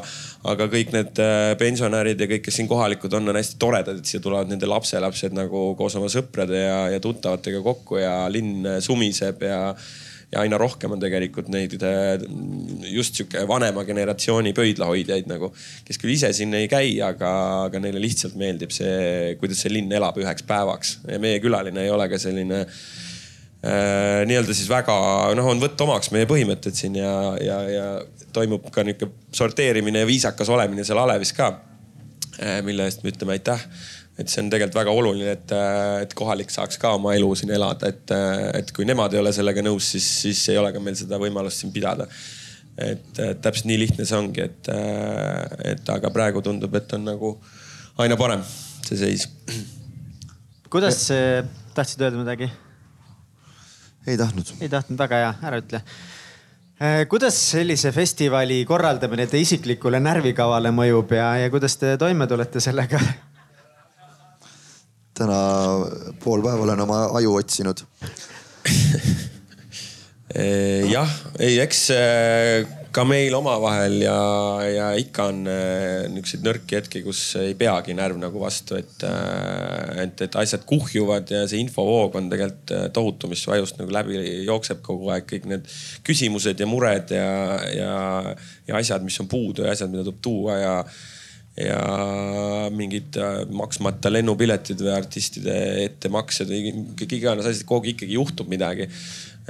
aga 0.54 0.68
kõik 0.72 0.94
need 0.96 1.22
äh, 1.24 1.52
pensionärid 1.60 2.20
ja 2.20 2.30
kõik, 2.30 2.46
kes 2.46 2.60
siin 2.60 2.70
kohalikud 2.70 3.16
on, 3.18 3.32
on 3.32 3.40
hästi 3.40 3.60
toredad, 3.60 4.00
et 4.00 4.08
siia 4.08 4.24
tulevad 4.24 4.52
nende 4.52 4.70
lapselapsed 4.70 5.36
nagu 5.36 5.70
koos 5.78 5.98
oma 6.00 6.08
sõprade 6.12 6.64
ja, 6.64 6.78
ja 6.94 7.02
tuttavatega 7.04 7.64
kokku 7.66 8.00
ja 8.00 8.14
linn 8.32 8.78
sumiseb 8.84 9.44
ja 9.44 9.60
ja 10.30 10.44
aina 10.44 10.58
rohkem 10.60 10.94
on 10.94 11.00
tegelikult 11.02 11.50
neid 11.50 11.74
äh, 11.82 12.22
just 12.92 13.18
sihuke 13.18 13.42
vanema 13.50 13.82
generatsiooni 13.86 14.52
pöidlahoidjaid 14.56 15.28
nagu, 15.30 15.50
kes 15.86 15.98
küll 16.00 16.14
ise 16.14 16.30
siin 16.36 16.54
ei 16.54 16.68
käi, 16.70 16.94
aga, 17.04 17.32
aga 17.66 17.82
neile 17.82 18.02
lihtsalt 18.02 18.36
meeldib 18.38 18.74
see, 18.74 19.34
kuidas 19.40 19.62
see 19.64 19.74
linn 19.74 19.92
elab 19.96 20.18
üheks 20.22 20.46
päevaks. 20.46 20.98
meie 21.18 21.40
külaline 21.42 21.82
ei 21.82 21.90
ole 21.90 22.06
ka 22.12 22.20
selline 22.22 22.62
äh, 22.62 24.22
nii-öelda 24.30 24.54
siis 24.54 24.70
väga 24.70 24.94
noh, 25.38 25.50
on 25.50 25.62
võtta 25.62 25.86
omaks 25.88 26.12
meie 26.14 26.30
põhimõtted 26.30 26.78
siin 26.78 27.00
ja, 27.00 27.14
ja, 27.42 27.60
ja 27.74 27.88
toimub 28.34 28.70
ka 28.70 28.86
nihuke 28.86 29.10
sorteerimine 29.34 30.04
ja 30.04 30.10
viisakas 30.10 30.52
olemine 30.52 30.86
seal 30.86 31.02
alevis 31.02 31.34
ka 31.34 31.56
äh,. 32.38 32.60
mille 32.66 32.86
eest 32.86 33.02
me 33.02 33.10
ütleme 33.10 33.34
aitäh 33.34 33.66
et 34.20 34.28
see 34.28 34.42
on 34.42 34.50
tegelikult 34.52 34.78
väga 34.82 34.94
oluline, 34.96 35.32
et, 35.38 35.54
et 36.04 36.12
kohalik 36.18 36.52
saaks 36.52 36.78
ka 36.80 36.92
oma 36.98 37.14
elu 37.16 37.30
siin 37.38 37.54
elada, 37.56 37.88
et, 37.88 38.12
et 38.60 38.72
kui 38.76 38.86
nemad 38.88 39.14
ei 39.14 39.22
ole 39.22 39.32
sellega 39.34 39.64
nõus, 39.64 39.88
siis, 39.94 40.06
siis 40.26 40.42
ei 40.52 40.60
ole 40.60 40.72
ka 40.74 40.82
meil 40.82 40.98
seda 40.98 41.20
võimalust 41.20 41.64
siin 41.64 41.72
pidada. 41.74 42.08
et, 42.80 43.08
täpselt 43.42 43.66
nii 43.68 43.78
lihtne 43.82 44.06
see 44.08 44.18
ongi, 44.18 44.44
et, 44.46 44.70
et 45.72 45.92
aga 45.96 46.12
praegu 46.14 46.42
tundub, 46.44 46.74
et 46.76 46.96
on 46.96 47.04
nagu 47.12 47.34
aina 48.00 48.16
parem 48.20 48.44
see 48.86 49.00
seis. 49.00 49.28
kuidas, 50.70 51.06
tahtsid 51.74 52.06
öelda 52.06 52.20
midagi? 52.20 52.50
ei 54.06 54.16
tahtnud. 54.16 54.56
ei 54.60 54.68
tahtnud, 54.68 54.98
väga 55.00 55.24
hea, 55.24 55.32
ära 55.48 55.60
ütle 55.60 55.80
äh, 55.80 57.02
kuidas 57.08 57.40
sellise 57.54 57.92
festivali 57.92 58.62
korraldamine 58.68 59.26
teie 59.30 59.44
isiklikule 59.48 60.00
närvikavale 60.02 60.72
mõjub 60.74 61.16
ja, 61.16 61.32
ja 61.44 61.50
kuidas 61.52 61.76
te 61.80 61.96
toime 62.00 62.28
tulete 62.30 62.62
sellega? 62.64 63.00
Täna 65.20 65.38
pool 66.24 66.42
päeva 66.44 66.66
olen 66.66 66.84
oma 66.86 67.04
aju 67.20 67.36
otsinud. 67.40 67.84
Jah, 70.94 71.10
ei, 71.42 71.56
eks 71.58 71.88
ka 72.94 73.04
meil 73.06 73.34
omavahel 73.38 74.00
ja, 74.02 74.16
ja 74.66 74.86
ikka 74.98 75.28
on 75.30 75.44
äh, 75.50 76.08
niisuguseid 76.10 76.46
nõrki 76.46 76.76
hetki, 76.78 77.02
kus 77.04 77.20
ei 77.38 77.54
peagi 77.58 77.94
närv 77.96 78.18
nagu 78.18 78.42
vastu, 78.42 78.78
et, 78.80 79.04
äh, 79.06 80.02
et, 80.04 80.24
et 80.26 80.38
asjad 80.40 80.64
kuhjuvad 80.68 81.30
ja 81.30 81.44
see 81.50 81.62
infovoog 81.62 82.18
on 82.18 82.30
tegelikult 82.32 82.74
äh, 82.74 82.88
tohutu, 82.94 83.30
mis 83.30 83.44
su 83.46 83.54
ajust 83.54 83.78
nagu 83.80 83.94
läbi 83.94 84.18
jookseb 84.48 84.82
kogu 84.86 85.12
aeg, 85.14 85.28
kõik 85.30 85.46
need 85.52 85.70
küsimused 86.06 86.58
ja 86.58 86.68
mured 86.70 87.14
ja, 87.14 87.30
ja, 87.76 87.94
ja 88.66 88.80
asjad, 88.80 89.06
mis 89.06 89.18
on 89.22 89.30
puudu 89.30 89.66
ja 89.66 89.74
asjad, 89.76 89.92
mida 89.92 90.06
tuleb 90.06 90.22
tuua 90.24 90.58
ja 90.58 90.74
ja 91.60 92.68
mingid 92.74 93.16
maksmata 93.54 94.12
lennupiletid 94.12 94.80
või 94.82 94.94
artistide 94.94 95.56
ettemaksed 95.86 96.50
või 96.50 96.74
kõik 96.98 97.18
iganes 97.18 97.48
asjad, 97.48 97.66
kogu 97.68 97.84
aeg 97.84 97.96
ikkagi 97.96 98.16
juhtub 98.18 98.50
midagi 98.52 98.88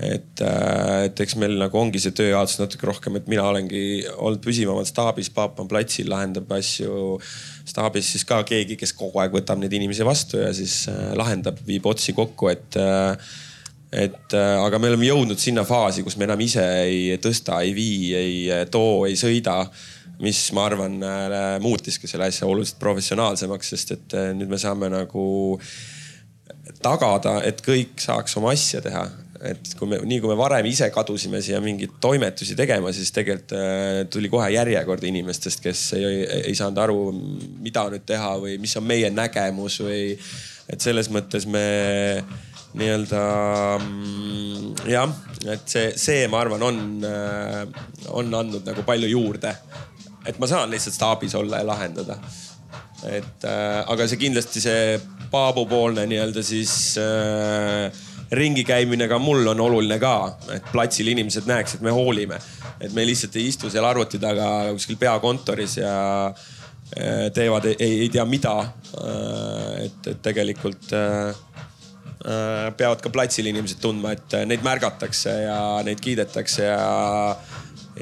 et, 0.01 0.41
äh, 0.41 1.05
et 1.09 1.21
eks 1.23 1.37
meil 1.41 1.57
nagu 1.61 1.79
ongi 1.81 2.01
see 2.03 2.15
tööjaotus 2.17 2.61
natuke 2.61 2.89
rohkem, 2.89 3.19
et 3.19 3.29
mina 3.31 3.45
olengi 3.49 3.83
olnud 4.17 4.41
püsivamalt 4.45 4.89
staabis, 4.89 5.31
paap 5.35 5.61
on 5.63 5.69
platsil, 5.71 6.09
lahendab 6.11 6.51
asju. 6.57 7.19
staabis 7.71 8.15
siis 8.15 8.25
ka 8.27 8.41
keegi, 8.47 8.79
kes 8.81 8.95
kogu 8.99 9.21
aeg 9.23 9.35
võtab 9.37 9.61
neid 9.61 9.75
inimesi 9.77 10.07
vastu 10.07 10.41
ja 10.41 10.51
siis 10.57 10.83
äh, 10.91 11.13
lahendab, 11.19 11.61
viib 11.67 11.87
otsi 11.87 12.17
kokku, 12.17 12.51
et 12.53 12.81
äh, 12.81 13.31
et 13.91 14.35
aga 14.39 14.79
me 14.79 14.87
oleme 14.87 15.09
jõudnud 15.09 15.41
sinna 15.43 15.65
faasi, 15.67 16.05
kus 16.07 16.15
me 16.15 16.23
enam 16.23 16.39
ise 16.45 16.63
ei 16.85 17.17
tõsta, 17.19 17.57
ei 17.67 17.73
vii, 17.75 18.13
ei 18.15 18.69
too, 18.71 19.01
ei 19.09 19.17
sõida 19.19 19.65
mis 20.21 20.43
ma 20.57 20.67
arvan 20.69 20.99
muutiski 21.63 22.09
selle 22.11 22.29
asja 22.29 22.49
oluliselt 22.49 22.79
professionaalsemaks, 22.83 23.73
sest 23.75 23.95
et 23.97 24.17
nüüd 24.37 24.53
me 24.53 24.59
saame 24.61 24.91
nagu 24.93 25.25
tagada, 26.85 27.41
et 27.49 27.63
kõik 27.65 27.99
saaks 28.05 28.37
oma 28.41 28.53
asja 28.55 28.83
teha 28.85 29.07
et 29.41 29.73
kui 29.79 29.89
me, 29.89 29.99
nii 30.05 30.21
kui 30.21 30.31
me 30.31 30.37
varem 30.39 30.67
ise 30.69 30.91
kadusime 30.93 31.41
siia 31.45 31.61
mingeid 31.65 31.97
toimetusi 32.03 32.57
tegema, 32.59 32.93
siis 32.93 33.13
tegelikult 33.17 33.55
äh, 33.57 34.03
tuli 34.13 34.29
kohe 34.33 34.51
järjekord 34.53 35.05
inimestest, 35.09 35.63
kes 35.65 35.85
ei, 35.97 36.05
ei, 36.43 36.55
saanud 36.57 36.81
aru, 36.83 36.99
mida 37.65 37.87
nüüd 37.93 38.05
teha 38.09 38.35
või 38.43 38.59
mis 38.61 38.77
on 38.77 38.87
meie 38.89 39.11
nägemus 39.15 39.81
või. 39.85 40.03
et 40.71 40.81
selles 40.85 41.09
mõttes 41.11 41.49
me 41.51 41.65
nii-öelda 42.79 43.23
mm, 43.81 44.67
jah, 44.93 45.15
et 45.51 45.65
see, 45.67 45.89
see, 45.99 46.29
ma 46.31 46.45
arvan, 46.45 46.63
on, 46.63 46.83
äh, 47.07 47.65
on 48.13 48.35
andnud 48.43 48.69
nagu 48.69 48.85
palju 48.87 49.09
juurde. 49.11 49.55
Et 50.27 50.39
ma 50.39 50.47
saan 50.47 50.71
lihtsalt 50.71 50.95
staabis 50.95 51.35
olla 51.35 51.63
ja 51.63 51.67
lahendada. 51.67 52.19
et 53.09 53.45
äh, 53.49 53.81
aga 53.89 54.07
see 54.09 54.21
kindlasti 54.21 54.61
see 54.61 55.01
Paabu-poolne 55.31 56.09
nii-öelda 56.11 56.43
siis 56.43 56.73
äh, 56.99 57.93
ringi 58.31 58.65
käimine 58.65 59.09
ka 59.09 59.19
mul 59.19 59.47
on 59.53 59.61
oluline 59.61 59.99
ka, 60.03 60.15
et 60.55 60.71
platsil 60.73 61.11
inimesed 61.11 61.49
näeks, 61.51 61.77
et 61.77 61.85
me 61.87 61.95
hoolime. 61.95 62.39
et 62.81 62.93
me 62.97 63.05
lihtsalt 63.05 63.37
ei 63.37 63.51
istu 63.51 63.71
seal 63.71 63.85
arvuti 63.85 64.19
taga 64.19 64.71
kuskil 64.73 64.97
peakontoris 64.97 65.77
ja 65.77 65.95
äh, 66.27 67.27
teevad 67.35 67.67
ei, 67.73 68.01
ei 68.05 68.09
tea 68.09 68.25
mida. 68.25 68.55
Äh, 68.61 69.85
et, 69.87 70.07
et 70.07 70.23
tegelikult 70.23 70.93
äh, 70.97 71.35
peavad 72.77 73.01
ka 73.01 73.11
platsil 73.13 73.47
inimesed 73.49 73.81
tundma, 73.81 74.13
et 74.13 74.35
neid 74.47 74.65
märgatakse 74.65 75.33
ja 75.47 75.61
neid 75.85 76.01
kiidetakse 76.05 76.67
ja, 76.69 77.37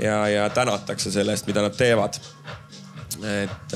ja, 0.03 0.29
ja 0.29 0.51
tänatakse 0.51 1.11
selle 1.11 1.35
eest, 1.35 1.47
mida 1.47 1.63
nad 1.65 1.77
teevad. 1.77 2.19
et 3.19 3.75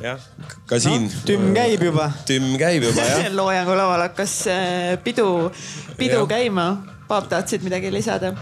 jah, 0.00 0.20
ka 0.68 0.78
siin 0.80 1.08
no,. 1.08 1.22
tümm 1.28 1.54
käib 1.56 1.86
juba. 1.88 2.10
tümm 2.28 2.56
käib 2.60 2.86
juba 2.88 3.06
jah 3.06 3.30
loojangu 3.38 3.78
laval 3.78 4.04
hakkas 4.06 4.34
äh, 4.52 4.92
pidu, 5.04 5.50
pidu 5.96 6.22
ja. 6.24 6.28
käima. 6.36 6.68
Paap, 7.06 7.28
tahtsid 7.30 7.62
midagi 7.62 7.92
lisada? 7.94 8.32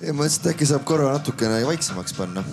ei, 0.00 0.12
ma 0.12 0.22
mõtlesin, 0.22 0.44
et 0.44 0.52
äkki 0.54 0.68
saab 0.68 0.84
korra 0.86 1.16
natukene 1.16 1.62
vaiksemaks 1.66 2.14
panna 2.16 2.44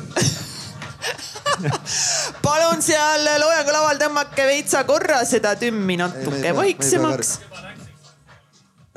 palun 2.46 2.82
seal 2.84 3.28
loojangu 3.42 3.76
laval 3.76 4.02
tõmmake 4.02 4.48
veitsa 4.50 4.84
korra 4.88 5.22
seda 5.30 5.56
tümmi 5.60 6.00
natuke 6.00 6.56
vaiksemaks 6.58 7.38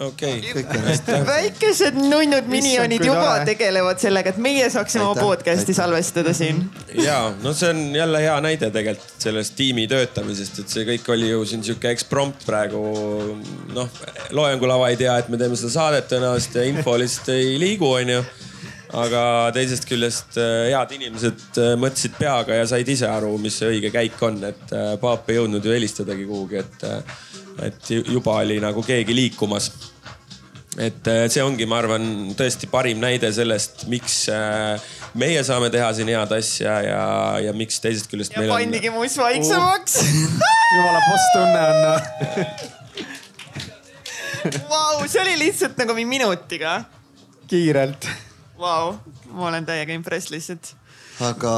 okei 0.06 0.52
okay., 0.62 1.20
väikesed 1.26 1.98
nunnud 1.98 2.48
minionid 2.50 3.04
juba 3.04 3.24
ole. 3.34 3.46
tegelevad 3.48 4.02
sellega, 4.02 4.32
et 4.34 4.40
meie 4.42 4.68
saaksime 4.72 5.04
oma 5.06 5.20
podcast'i 5.20 5.74
salvestada 5.76 6.34
siin. 6.36 6.62
ja 6.98 7.18
no 7.42 7.54
see 7.56 7.70
on 7.70 7.82
jälle 7.96 8.22
hea 8.24 8.36
näide 8.44 8.70
tegelikult 8.74 9.26
sellest 9.26 9.56
tiimi 9.58 9.86
töötamisest, 9.90 10.62
et 10.62 10.76
see 10.76 10.86
kõik 10.92 11.10
oli 11.16 11.32
ju 11.32 11.44
siin 11.48 11.64
sihuke 11.64 11.92
eksprompt 11.94 12.46
praegu. 12.46 12.84
noh, 13.74 14.00
loengulava 14.30 14.92
ei 14.92 15.00
tea, 15.00 15.18
et 15.18 15.28
me 15.32 15.40
teeme 15.40 15.58
seda 15.58 15.74
saadet 15.76 16.10
tõenäoliselt 16.12 16.60
ja 16.60 16.70
info 16.70 16.96
lihtsalt 17.00 17.34
ei 17.36 17.58
liigu, 17.60 17.92
onju 17.98 18.22
aga 18.92 19.22
teisest 19.56 19.86
küljest 19.88 20.36
äh, 20.40 20.68
head 20.70 20.92
inimesed 20.98 21.60
äh, 21.60 21.72
mõtlesid 21.80 22.16
peaga 22.18 22.58
ja 22.58 22.66
said 22.68 22.88
ise 22.92 23.08
aru, 23.08 23.32
mis 23.40 23.56
see 23.60 23.70
õige 23.76 23.92
käik 23.94 24.20
on, 24.24 24.38
et 24.48 24.74
äh, 24.76 24.92
paap 25.00 25.30
ei 25.30 25.38
jõudnud 25.38 25.64
ju 25.64 25.72
helistadagi 25.72 26.28
kuhugi, 26.28 26.60
et, 26.60 26.86
et 27.68 27.92
juba 27.96 28.36
oli 28.42 28.58
nagu 28.62 28.84
keegi 28.84 29.16
liikumas 29.16 29.70
et 30.80 31.08
äh, 31.10 31.26
see 31.28 31.42
ongi, 31.44 31.66
ma 31.68 31.78
arvan, 31.82 32.32
tõesti 32.36 32.68
parim 32.70 33.00
näide 33.02 33.28
sellest, 33.34 33.84
miks 33.92 34.22
äh, 34.32 34.80
meie 35.20 35.42
saame 35.44 35.68
teha 35.72 35.90
siin 35.96 36.08
head 36.08 36.32
asja 36.32 36.78
ja, 36.86 37.02
ja 37.44 37.52
miks 37.56 37.80
teisest 37.84 38.08
küljest. 38.08 38.32
ja 38.32 38.46
pandigi 38.48 38.88
on... 38.88 38.96
muss 39.02 39.18
vaiksemaks 39.20 39.98
uh,. 40.00 40.06
jumala 40.76 41.00
boss-tunne 41.08 41.60
on 41.68 41.76
Vau, 44.72 45.04
see 45.06 45.20
oli 45.22 45.36
lihtsalt 45.38 45.76
nagu 45.78 45.94
minutiga. 45.94 46.80
kiirelt. 47.46 48.08
Vau, 48.58 48.96
ma 49.36 49.50
olen 49.52 49.66
täiega 49.68 49.92
impress 49.94 50.32
lihtsalt. 50.32 50.72
aga 51.20 51.52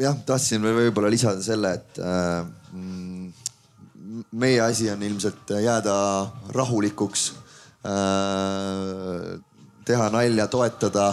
jah, 0.00 0.16
tahtsin 0.26 0.64
veel 0.64 0.80
võib-olla 0.80 1.12
lisada 1.12 1.44
selle, 1.44 1.76
et 1.76 2.00
äh, 2.00 2.40
mm, 2.72 3.32
meie 4.32 4.60
asi 4.64 4.88
on 4.90 5.02
ilmselt 5.04 5.58
jääda 5.60 5.96
rahulikuks 6.56 7.34
teha 9.86 10.08
nalja, 10.10 10.46
toetada 10.50 11.10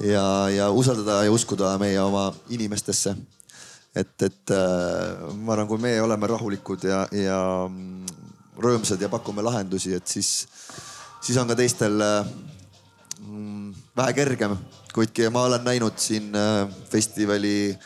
ja, 0.00 0.48
ja 0.50 0.70
usaldada 0.70 1.22
ja 1.24 1.32
uskuda 1.32 1.74
meie 1.78 2.00
oma 2.00 2.32
inimestesse. 2.48 3.16
et, 3.94 4.22
et 4.22 4.50
äh, 4.50 5.34
ma 5.38 5.52
arvan, 5.54 5.68
kui 5.70 5.78
meie 5.78 6.02
oleme 6.02 6.26
rahulikud 6.26 6.82
ja, 6.88 7.04
ja 7.14 7.38
mm, 7.68 8.06
rõõmsad 8.58 9.00
ja 9.02 9.08
pakume 9.08 9.42
lahendusi, 9.42 9.94
et 9.94 10.06
siis, 10.10 10.48
siis 11.22 11.38
on 11.38 11.46
ka 11.46 11.54
teistel 11.54 12.02
mm, 13.20 13.74
vähe 13.96 14.16
kergem. 14.18 14.56
kuidki 14.94 15.28
ma 15.30 15.44
olen 15.46 15.64
näinud 15.64 15.98
siin 15.98 16.34
äh, 16.34 16.66
festivali 16.90 17.76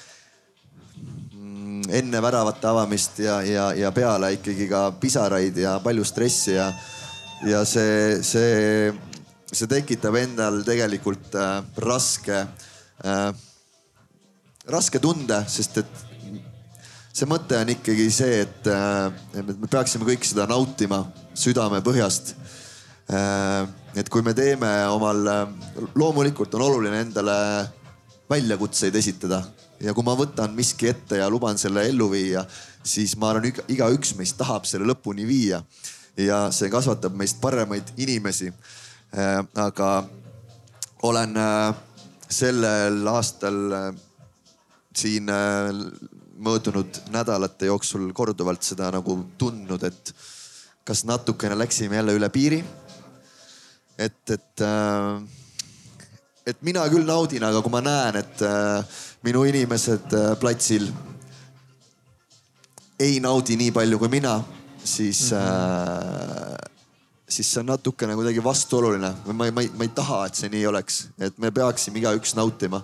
mm, 1.33 1.83
enne 2.01 2.23
väravate 2.23 2.69
avamist 2.69 3.19
ja, 3.19 3.43
ja, 3.43 3.73
ja 3.77 3.93
peale 3.93 4.33
ikkagi 4.39 4.69
ka 4.69 4.91
pisaraid 5.01 5.57
ja 5.57 5.79
palju 5.85 6.05
stressi 6.05 6.57
ja 6.57 6.73
ja 7.47 7.63
see, 7.67 8.19
see, 8.27 8.91
see 9.53 9.71
tekitab 9.71 10.17
endal 10.19 10.63
tegelikult 10.67 11.35
äh, 11.39 11.61
raske 11.85 12.41
äh,, 13.05 13.31
raske 14.69 15.01
tunde, 15.03 15.39
sest 15.49 15.79
et 15.83 16.05
see 17.15 17.29
mõte 17.31 17.57
on 17.59 17.71
ikkagi 17.73 18.09
see, 18.15 18.43
et 18.47 18.71
äh, 18.73 19.45
me 19.45 19.71
peaksime 19.71 20.09
kõik 20.09 20.27
seda 20.27 20.49
nautima 20.51 21.05
südamepõhjast 21.39 22.35
äh,. 23.15 23.69
et 23.99 24.11
kui 24.11 24.23
me 24.23 24.35
teeme 24.37 24.71
omal, 24.91 25.23
loomulikult 25.95 26.55
on 26.59 26.67
oluline 26.67 27.05
endale 27.07 27.39
väljakutseid 28.29 28.95
esitada 28.99 29.45
ja 29.83 29.95
kui 29.95 30.05
ma 30.07 30.17
võtan 30.19 30.53
miski 30.59 30.91
ette 30.91 31.23
ja 31.23 31.31
luban 31.31 31.59
selle 31.59 31.87
ellu 31.89 32.11
viia, 32.11 32.43
siis 32.83 33.15
ma 33.17 33.31
arvan, 33.31 33.47
igaüks 33.71 34.17
meist 34.19 34.37
tahab 34.41 34.67
selle 34.67 34.91
lõpuni 34.91 35.27
viia 35.27 35.63
ja 36.19 36.49
see 36.55 36.71
kasvatab 36.71 37.15
meist 37.19 37.41
paremaid 37.41 37.93
inimesi. 37.97 38.51
Äh, 39.15 39.41
aga 39.57 40.05
olen 41.07 41.37
äh, 41.37 41.75
sellel 42.29 43.07
aastal 43.09 43.73
äh, 43.73 43.95
siin 44.99 45.31
möödunud 46.39 46.99
nädalate 47.15 47.69
jooksul 47.71 48.11
korduvalt 48.13 48.63
seda 48.67 48.91
nagu 48.91 49.15
tundnud, 49.39 49.83
et 49.87 50.15
kas 50.85 51.05
natukene 51.07 51.59
läksime 51.59 52.01
jälle 52.01 52.15
üle 52.19 52.29
piiri. 52.29 52.65
et, 53.99 54.31
et 54.31 54.63
et 56.47 56.63
mina 56.63 56.89
küll 56.89 57.07
naudin, 57.07 57.45
aga 57.45 57.63
kui 57.63 57.71
ma 57.71 57.81
näen, 57.81 58.17
et 58.17 58.43
minu 59.23 59.45
inimesed 59.45 60.15
platsil 60.41 60.87
ei 62.99 63.21
naudi 63.21 63.57
nii 63.57 63.71
palju 63.71 63.99
kui 63.99 64.09
mina, 64.09 64.39
siis 64.85 65.31
mm, 65.31 65.37
-hmm. 65.37 66.53
äh, 66.53 66.69
siis 67.29 67.53
see 67.53 67.61
on 67.61 67.67
natukene 67.67 68.17
kuidagi 68.17 68.45
vastuoluline. 68.45 69.13
ma 69.33 69.45
ei, 69.45 69.51
ma 69.51 69.61
ei, 69.61 69.71
ma 69.77 69.85
ei 69.85 69.93
taha, 69.95 70.25
et 70.27 70.39
see 70.39 70.51
nii 70.53 70.67
oleks, 70.67 71.09
et 71.19 71.39
me 71.39 71.51
peaksime 71.51 72.01
igaüks 72.01 72.35
nautima. 72.37 72.83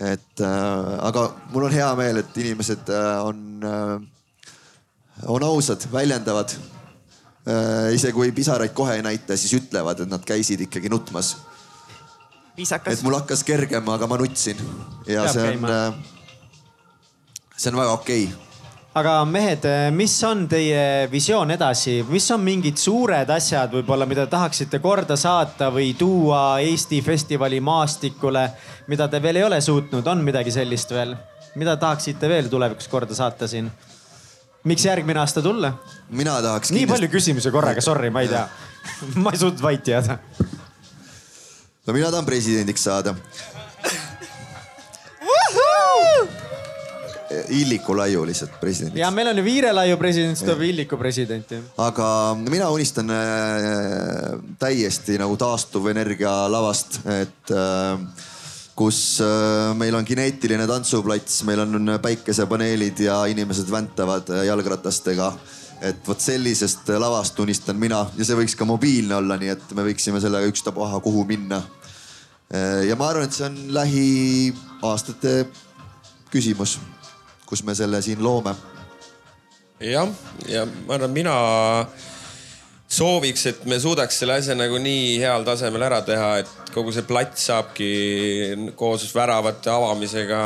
et 0.00 0.40
äh, 0.42 1.06
aga 1.06 1.28
mul 1.52 1.68
on 1.68 1.72
hea 1.72 1.90
meel, 1.94 2.16
et 2.22 2.36
inimesed 2.36 2.88
äh, 2.90 3.24
on 3.24 3.64
äh,, 3.64 4.00
on 5.26 5.42
ausad, 5.42 5.86
väljendavad 5.92 6.50
äh,. 6.50 7.94
isegi 7.94 8.12
kui 8.12 8.32
pisaraid 8.32 8.74
kohe 8.74 8.96
ei 8.96 9.02
näita, 9.02 9.36
siis 9.36 9.54
ütlevad, 9.60 10.02
et 10.02 10.10
nad 10.10 10.24
käisid 10.26 10.60
ikkagi 10.66 10.90
nutmas 10.90 11.36
et 12.58 13.02
mul 13.02 13.14
hakkas 13.18 13.42
kergem, 13.46 13.88
aga 13.90 14.06
ma 14.06 14.18
nutsin 14.18 14.58
ja 15.06 15.24
Peab 15.26 15.34
see 15.34 15.46
on, 15.52 15.70
äh, 15.70 15.94
see 17.56 17.70
on 17.70 17.78
väga 17.82 18.00
okei 18.00 18.26
okay 18.30 18.43
aga 18.94 19.14
mehed, 19.26 19.64
mis 19.94 20.14
on 20.26 20.44
teie 20.50 21.08
visioon 21.10 21.50
edasi, 21.54 21.98
mis 22.06 22.26
on 22.34 22.42
mingid 22.46 22.78
suured 22.78 23.30
asjad 23.34 23.72
võib-olla, 23.74 24.06
mida 24.06 24.26
tahaksite 24.30 24.78
korda 24.82 25.16
saata 25.18 25.70
või 25.74 25.92
tuua 25.98 26.60
Eesti 26.62 27.00
festivali 27.02 27.58
maastikule, 27.64 28.44
mida 28.90 29.08
te 29.10 29.22
veel 29.22 29.40
ei 29.40 29.46
ole 29.48 29.58
suutnud, 29.64 30.06
on 30.06 30.22
midagi 30.26 30.54
sellist 30.54 30.94
veel, 30.94 31.16
mida 31.58 31.74
tahaksite 31.80 32.30
veel 32.30 32.50
tulevikus 32.52 32.90
korda 32.90 33.16
saata 33.18 33.50
siin? 33.50 33.72
miks 34.64 34.84
järgmine 34.86 35.20
aasta 35.20 35.42
tulla? 35.44 35.74
mina 36.08 36.38
tahaks. 36.42 36.70
nii 36.70 36.84
kindlasti... 36.84 36.94
palju 36.94 37.12
küsimusi 37.18 37.50
korraga, 37.52 37.82
sorry, 37.84 38.10
ma 38.14 38.22
ei 38.24 38.30
tea 38.30 38.46
ma 39.24 39.34
ei 39.34 39.42
suutnud 39.42 39.62
vait 39.64 39.90
jääda 39.90 40.20
no 41.86 41.92
mina 41.92 42.10
tahan 42.10 42.24
presidendiks 42.24 42.86
saada. 42.86 43.14
Illiku 47.48 47.96
laiu 47.96 48.24
lihtsalt 48.26 48.58
presidendiks. 48.60 49.00
ja 49.00 49.10
meil 49.10 49.30
on 49.30 49.38
ju 49.40 49.44
Viire 49.44 49.72
laiu 49.72 49.96
president, 49.96 50.36
siis 50.36 50.44
tuleb 50.46 50.62
Illiku 50.68 50.98
president 51.00 51.50
ju. 51.50 51.62
aga 51.80 52.06
mina 52.42 52.68
unistan 52.70 53.10
äh, 53.10 54.38
täiesti 54.58 55.18
nagu 55.18 55.36
taastuvenergia 55.40 56.32
lavast, 56.52 57.00
et 57.06 57.54
äh, 57.54 57.98
kus 58.74 59.22
meil 59.78 59.94
on 59.94 60.04
kineetiline 60.04 60.66
tantsuplats, 60.66 61.44
meil 61.46 61.62
on 61.62 61.92
päikesepaneelid 62.02 63.04
ja 63.06 63.20
inimesed 63.30 63.70
väntavad 63.70 64.32
jalgratastega 64.44 65.30
et 65.84 66.08
vot 66.08 66.20
sellisest 66.20 66.88
lavast 66.98 67.38
unistan 67.42 67.78
mina 67.78 68.04
ja 68.16 68.26
see 68.26 68.36
võiks 68.38 68.56
ka 68.58 68.66
mobiilne 68.68 69.16
olla, 69.18 69.36
nii 69.40 69.52
et 69.52 69.74
me 69.76 69.84
võiksime 69.86 70.20
sellega 70.22 70.48
ükstapuha 70.50 71.00
kuhu 71.04 71.24
minna. 71.28 71.62
ja 72.88 72.96
ma 72.96 73.08
arvan, 73.10 73.28
et 73.28 73.36
see 73.36 73.46
on 73.46 73.58
lähiaastate 73.74 75.36
küsimus, 76.32 76.78
kus 77.54 77.62
me 77.62 77.74
selle 77.78 78.02
siin 78.02 78.22
loome. 78.22 78.50
jah, 79.78 80.10
ja 80.50 80.64
ma 80.66 80.96
arvan, 80.96 81.12
mina 81.14 81.34
sooviks, 82.94 83.44
et 83.50 83.64
me 83.70 83.76
suudaks 83.82 84.16
selle 84.20 84.36
asja 84.38 84.54
nagu 84.58 84.78
nii 84.82 85.18
heal 85.22 85.44
tasemel 85.46 85.82
ära 85.86 86.00
teha, 86.06 86.30
et 86.42 86.72
kogu 86.74 86.90
see 86.94 87.04
plats 87.06 87.46
saabki 87.50 87.90
koos 88.78 89.04
väravate 89.14 89.70
avamisega 89.70 90.40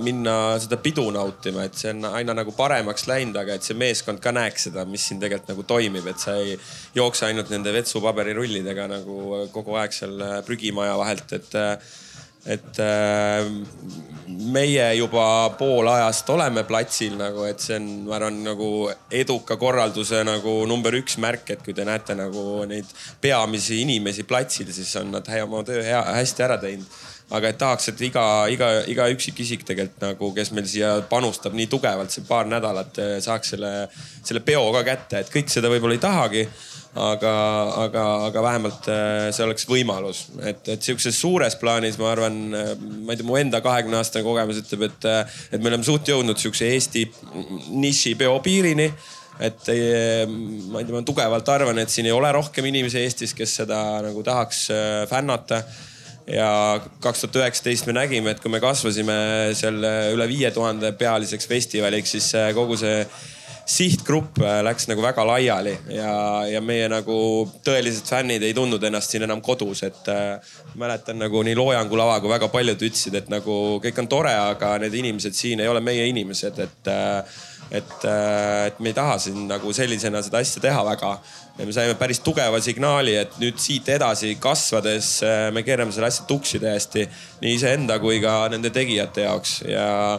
minna 0.00 0.36
seda 0.62 0.78
pidu 0.80 1.04
nautima, 1.12 1.66
et 1.68 1.76
see 1.80 1.92
on 1.92 2.08
aina 2.14 2.36
nagu 2.38 2.54
paremaks 2.56 3.04
läinud, 3.10 3.36
aga 3.40 3.58
et 3.58 3.66
see 3.66 3.76
meeskond 3.76 4.22
ka 4.24 4.32
näeks 4.36 4.70
seda, 4.70 4.86
mis 4.88 5.04
siin 5.08 5.20
tegelikult 5.20 5.52
nagu 5.52 5.66
toimib, 5.74 6.08
et 6.12 6.24
sa 6.24 6.38
ei 6.40 6.56
jookse 6.96 7.28
ainult 7.28 7.52
nende 7.52 7.76
vetsupaberirullidega 7.76 8.88
nagu 8.94 9.44
kogu 9.52 9.76
aeg 9.82 9.96
seal 9.96 10.24
prügimaja 10.48 10.96
vahelt, 11.00 11.36
et 11.40 11.60
et 12.46 12.80
äh, 12.82 13.46
meie 14.52 14.86
juba 14.98 15.24
pool 15.58 15.88
ajast 15.88 16.28
oleme 16.34 16.64
platsil 16.68 17.16
nagu, 17.18 17.44
et 17.48 17.62
see 17.62 17.78
on, 17.78 17.88
ma 18.08 18.18
arvan, 18.18 18.42
nagu 18.44 18.68
eduka 19.14 19.56
korralduse 19.60 20.22
nagu 20.26 20.58
number 20.68 20.96
üks 21.00 21.16
märk, 21.22 21.54
et 21.54 21.64
kui 21.64 21.76
te 21.76 21.86
näete 21.86 22.16
nagu 22.18 22.64
neid 22.68 22.88
peamisi 23.22 23.80
inimesi 23.84 24.26
platsil, 24.28 24.70
siis 24.74 24.92
on 25.00 25.12
nad 25.14 25.28
oma 25.42 25.64
töö 25.66 25.82
hea, 25.84 26.02
hästi 26.20 26.46
ära 26.46 26.60
teinud. 26.60 27.02
Aga 27.34 27.48
et 27.48 27.56
tahaks, 27.56 27.88
et 27.88 28.00
iga, 28.04 28.22
iga, 28.52 28.66
iga 28.92 29.06
üksikisik 29.08 29.62
tegelikult 29.64 30.02
nagu, 30.04 30.28
kes 30.36 30.50
meil 30.52 30.66
siia 30.68 30.90
panustab 31.08 31.56
nii 31.56 31.70
tugevalt, 31.72 32.12
see 32.12 32.26
paar 32.28 32.44
nädalat 32.46 33.00
saaks 33.24 33.54
selle, 33.54 33.70
selle 34.20 34.42
peo 34.44 34.66
ka 34.76 34.84
kätte, 34.84 35.22
et 35.24 35.32
kõik 35.32 35.48
seda 35.48 35.72
võib-olla 35.72 35.96
ei 35.96 36.02
tahagi 36.04 36.44
aga, 36.94 37.32
aga, 37.84 38.02
aga 38.28 38.42
vähemalt 38.42 38.86
äh, 38.90 39.28
see 39.34 39.44
oleks 39.44 39.66
võimalus, 39.66 40.24
et, 40.46 40.62
et 40.70 40.84
sihukeses 40.84 41.18
suures 41.18 41.56
plaanis 41.58 41.98
ma 41.98 42.12
arvan, 42.12 42.38
äh, 42.54 42.70
ma 42.78 43.14
ei 43.14 43.18
tea, 43.18 43.26
mu 43.26 43.38
enda 43.38 43.60
kahekümne 43.64 43.98
aastane 43.98 44.24
kogemus 44.26 44.60
ütleb, 44.62 44.86
et, 44.88 45.08
äh, 45.10 45.40
et 45.50 45.62
me 45.62 45.72
oleme 45.72 45.86
suht 45.86 46.08
jõudnud 46.10 46.38
sihukese 46.38 46.70
Eesti 46.74 47.04
nišipeo 47.74 48.38
piirini 48.44 48.88
et 49.42 49.66
ma 49.66 50.78
ei 50.78 50.86
tea, 50.86 50.94
ma 50.94 51.00
tugevalt 51.02 51.48
arvan, 51.50 51.80
et 51.82 51.90
siin 51.90 52.06
ei 52.06 52.14
ole 52.14 52.30
rohkem 52.36 52.68
inimesi 52.70 53.00
Eestis, 53.02 53.34
kes 53.34 53.56
seda 53.64 53.80
nagu 54.04 54.22
tahaks 54.22 54.68
fännata. 55.10 55.64
Ja 56.30 56.78
kaks 57.02 57.24
tuhat 57.24 57.40
üheksateist 57.42 57.88
me 57.90 57.96
nägime, 57.98 58.30
et 58.32 58.38
kui 58.40 58.48
me 58.48 58.60
kasvasime 58.62 59.16
selle 59.58 59.90
üle 60.14 60.28
viie 60.30 60.48
tuhande 60.54 60.94
pealiseks 60.96 61.50
festivaliks, 61.50 62.14
siis 62.14 62.30
kogu 62.56 62.78
see 62.80 63.02
sihtgrupp 63.66 64.38
äh, 64.42 64.58
läks 64.66 64.88
nagu 64.90 65.02
väga 65.04 65.24
laiali 65.26 65.72
ja, 65.94 66.12
ja 66.50 66.60
meie 66.64 66.88
nagu 66.92 67.16
tõelised 67.64 68.08
fännid 68.08 68.44
ei 68.44 68.54
tundnud 68.56 68.82
ennast 68.84 69.14
siin 69.14 69.24
enam 69.26 69.40
kodus, 69.44 69.84
et 69.86 70.10
äh, 70.12 70.52
mäletan 70.80 71.18
nagu 71.22 71.42
nii 71.46 71.56
Loojangu 71.56 71.98
lava 71.98 72.20
kui 72.20 72.32
väga 72.32 72.50
paljud 72.52 72.86
ütlesid, 72.88 73.16
et 73.18 73.32
nagu 73.32 73.80
kõik 73.84 74.04
on 74.04 74.10
tore, 74.10 74.34
aga 74.52 74.76
need 74.84 74.94
inimesed 75.00 75.36
siin 75.36 75.64
ei 75.64 75.70
ole 75.70 75.82
meie 75.84 76.06
inimesed, 76.12 76.60
et 76.66 76.92
äh, 76.92 77.42
et, 77.70 78.04
äh, 78.04 78.66
et 78.66 78.80
me 78.80 78.90
ei 78.90 78.96
taha 78.96 79.16
siin 79.18 79.46
nagu 79.48 79.72
sellisena 79.74 80.22
seda 80.24 80.40
asja 80.42 80.62
teha 80.62 80.84
väga. 80.84 81.16
ja 81.58 81.66
me 81.66 81.72
saime 81.72 81.94
päris 81.94 82.20
tugeva 82.20 82.60
signaali, 82.60 83.14
et 83.16 83.36
nüüd 83.38 83.58
siit 83.62 83.88
edasi 83.88 84.34
kasvades 84.42 85.10
äh, 85.22 85.50
me 85.54 85.62
keerame 85.62 85.94
selle 85.94 86.10
asja 86.10 86.26
tuksi 86.26 86.58
täiesti 86.62 87.06
nii 87.42 87.54
iseenda 87.54 87.98
kui 88.02 88.20
ka 88.22 88.48
nende 88.50 88.70
tegijate 88.74 89.28
jaoks 89.28 89.60
ja 89.68 90.18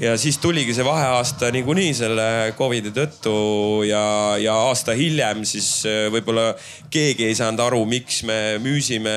ja 0.00 0.14
siis 0.16 0.38
tuligi 0.38 0.74
see 0.74 0.84
vaheaasta 0.84 1.50
niikuinii 1.52 1.92
selle 1.94 2.26
Covidi 2.56 2.92
tõttu 2.96 3.34
ja, 3.84 4.04
ja 4.40 4.54
aasta 4.68 4.94
hiljem 4.96 5.42
siis 5.48 5.82
äh, 5.88 6.06
võib-olla 6.12 6.52
keegi 6.92 7.26
ei 7.28 7.36
saanud 7.36 7.60
aru, 7.66 7.82
miks 7.88 8.22
me 8.28 8.38
müüsime 8.62 9.12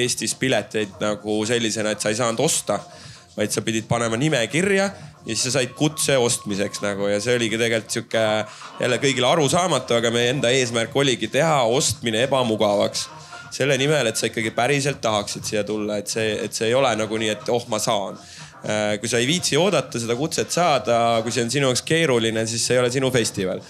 Eestis 0.00 0.34
pileteid 0.38 0.98
nagu 1.02 1.38
sellisena, 1.46 1.94
et 1.94 2.02
sa 2.02 2.10
ei 2.10 2.18
saanud 2.18 2.42
osta. 2.42 2.80
vaid 3.38 3.52
sa 3.54 3.62
pidid 3.62 3.86
panema 3.86 4.16
nime 4.18 4.40
kirja 4.50 4.88
ja 4.88 5.34
siis 5.34 5.44
sa 5.46 5.50
said 5.58 5.70
kutse 5.78 6.16
ostmiseks 6.18 6.82
nagu 6.82 7.06
ja 7.06 7.20
see 7.22 7.36
oligi 7.36 7.58
tegelikult 7.58 7.94
sihuke 7.94 8.24
jälle 8.80 8.98
kõigile 8.98 9.30
arusaamatu, 9.30 9.94
aga 9.94 10.10
meie 10.10 10.32
enda 10.34 10.50
eesmärk 10.50 10.96
oligi 10.96 11.28
teha 11.30 11.62
ostmine 11.62 12.24
ebamugavaks 12.26 13.06
selle 13.54 13.78
nimel, 13.78 14.10
et 14.10 14.18
sa 14.18 14.26
ikkagi 14.28 14.50
päriselt 14.56 15.00
tahaksid 15.00 15.46
siia 15.46 15.62
tulla, 15.64 15.96
et 16.02 16.10
see, 16.10 16.34
et 16.44 16.52
see 16.52 16.68
ei 16.68 16.74
ole 16.74 16.90
nagu 16.98 17.16
nii, 17.16 17.30
et 17.32 17.48
oh, 17.54 17.64
ma 17.70 17.78
saan 17.80 18.18
kui 18.62 19.10
sa 19.10 19.20
ei 19.20 19.28
viitsi 19.28 19.58
oodata 19.58 20.00
seda 20.00 20.16
kutset 20.18 20.50
saada, 20.50 21.20
kui 21.22 21.34
see 21.34 21.44
on 21.46 21.52
sinu 21.52 21.70
jaoks 21.70 21.84
keeruline, 21.86 22.42
siis 22.50 22.64
see 22.66 22.76
ei 22.76 22.82
ole 22.82 22.90
sinu 22.94 23.10
festival. 23.14 23.62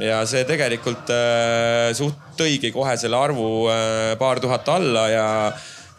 ja 0.00 0.22
see 0.24 0.46
tegelikult 0.48 1.10
äh, 1.12 1.90
suht 1.92 2.16
tõigi 2.38 2.70
kohe 2.72 2.94
selle 2.96 3.18
arvu 3.18 3.66
äh, 3.68 4.14
paar 4.16 4.40
tuhat 4.40 4.68
alla 4.72 5.02
ja, 5.12 5.26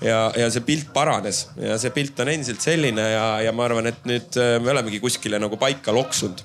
ja, 0.02 0.22
ja 0.38 0.48
see 0.50 0.66
pilt 0.66 0.90
paranes. 0.96 1.46
Ja 1.62 1.78
see 1.78 1.94
pilt 1.94 2.18
on 2.24 2.32
endiselt 2.34 2.62
selline 2.62 3.06
ja, 3.12 3.28
ja 3.46 3.54
ma 3.54 3.68
arvan, 3.68 3.92
et 3.92 4.02
nüüd 4.10 4.40
me 4.64 4.74
olemegi 4.74 5.02
kuskile 5.04 5.38
nagu 5.42 5.62
paika 5.62 5.94
loksunud. 5.94 6.42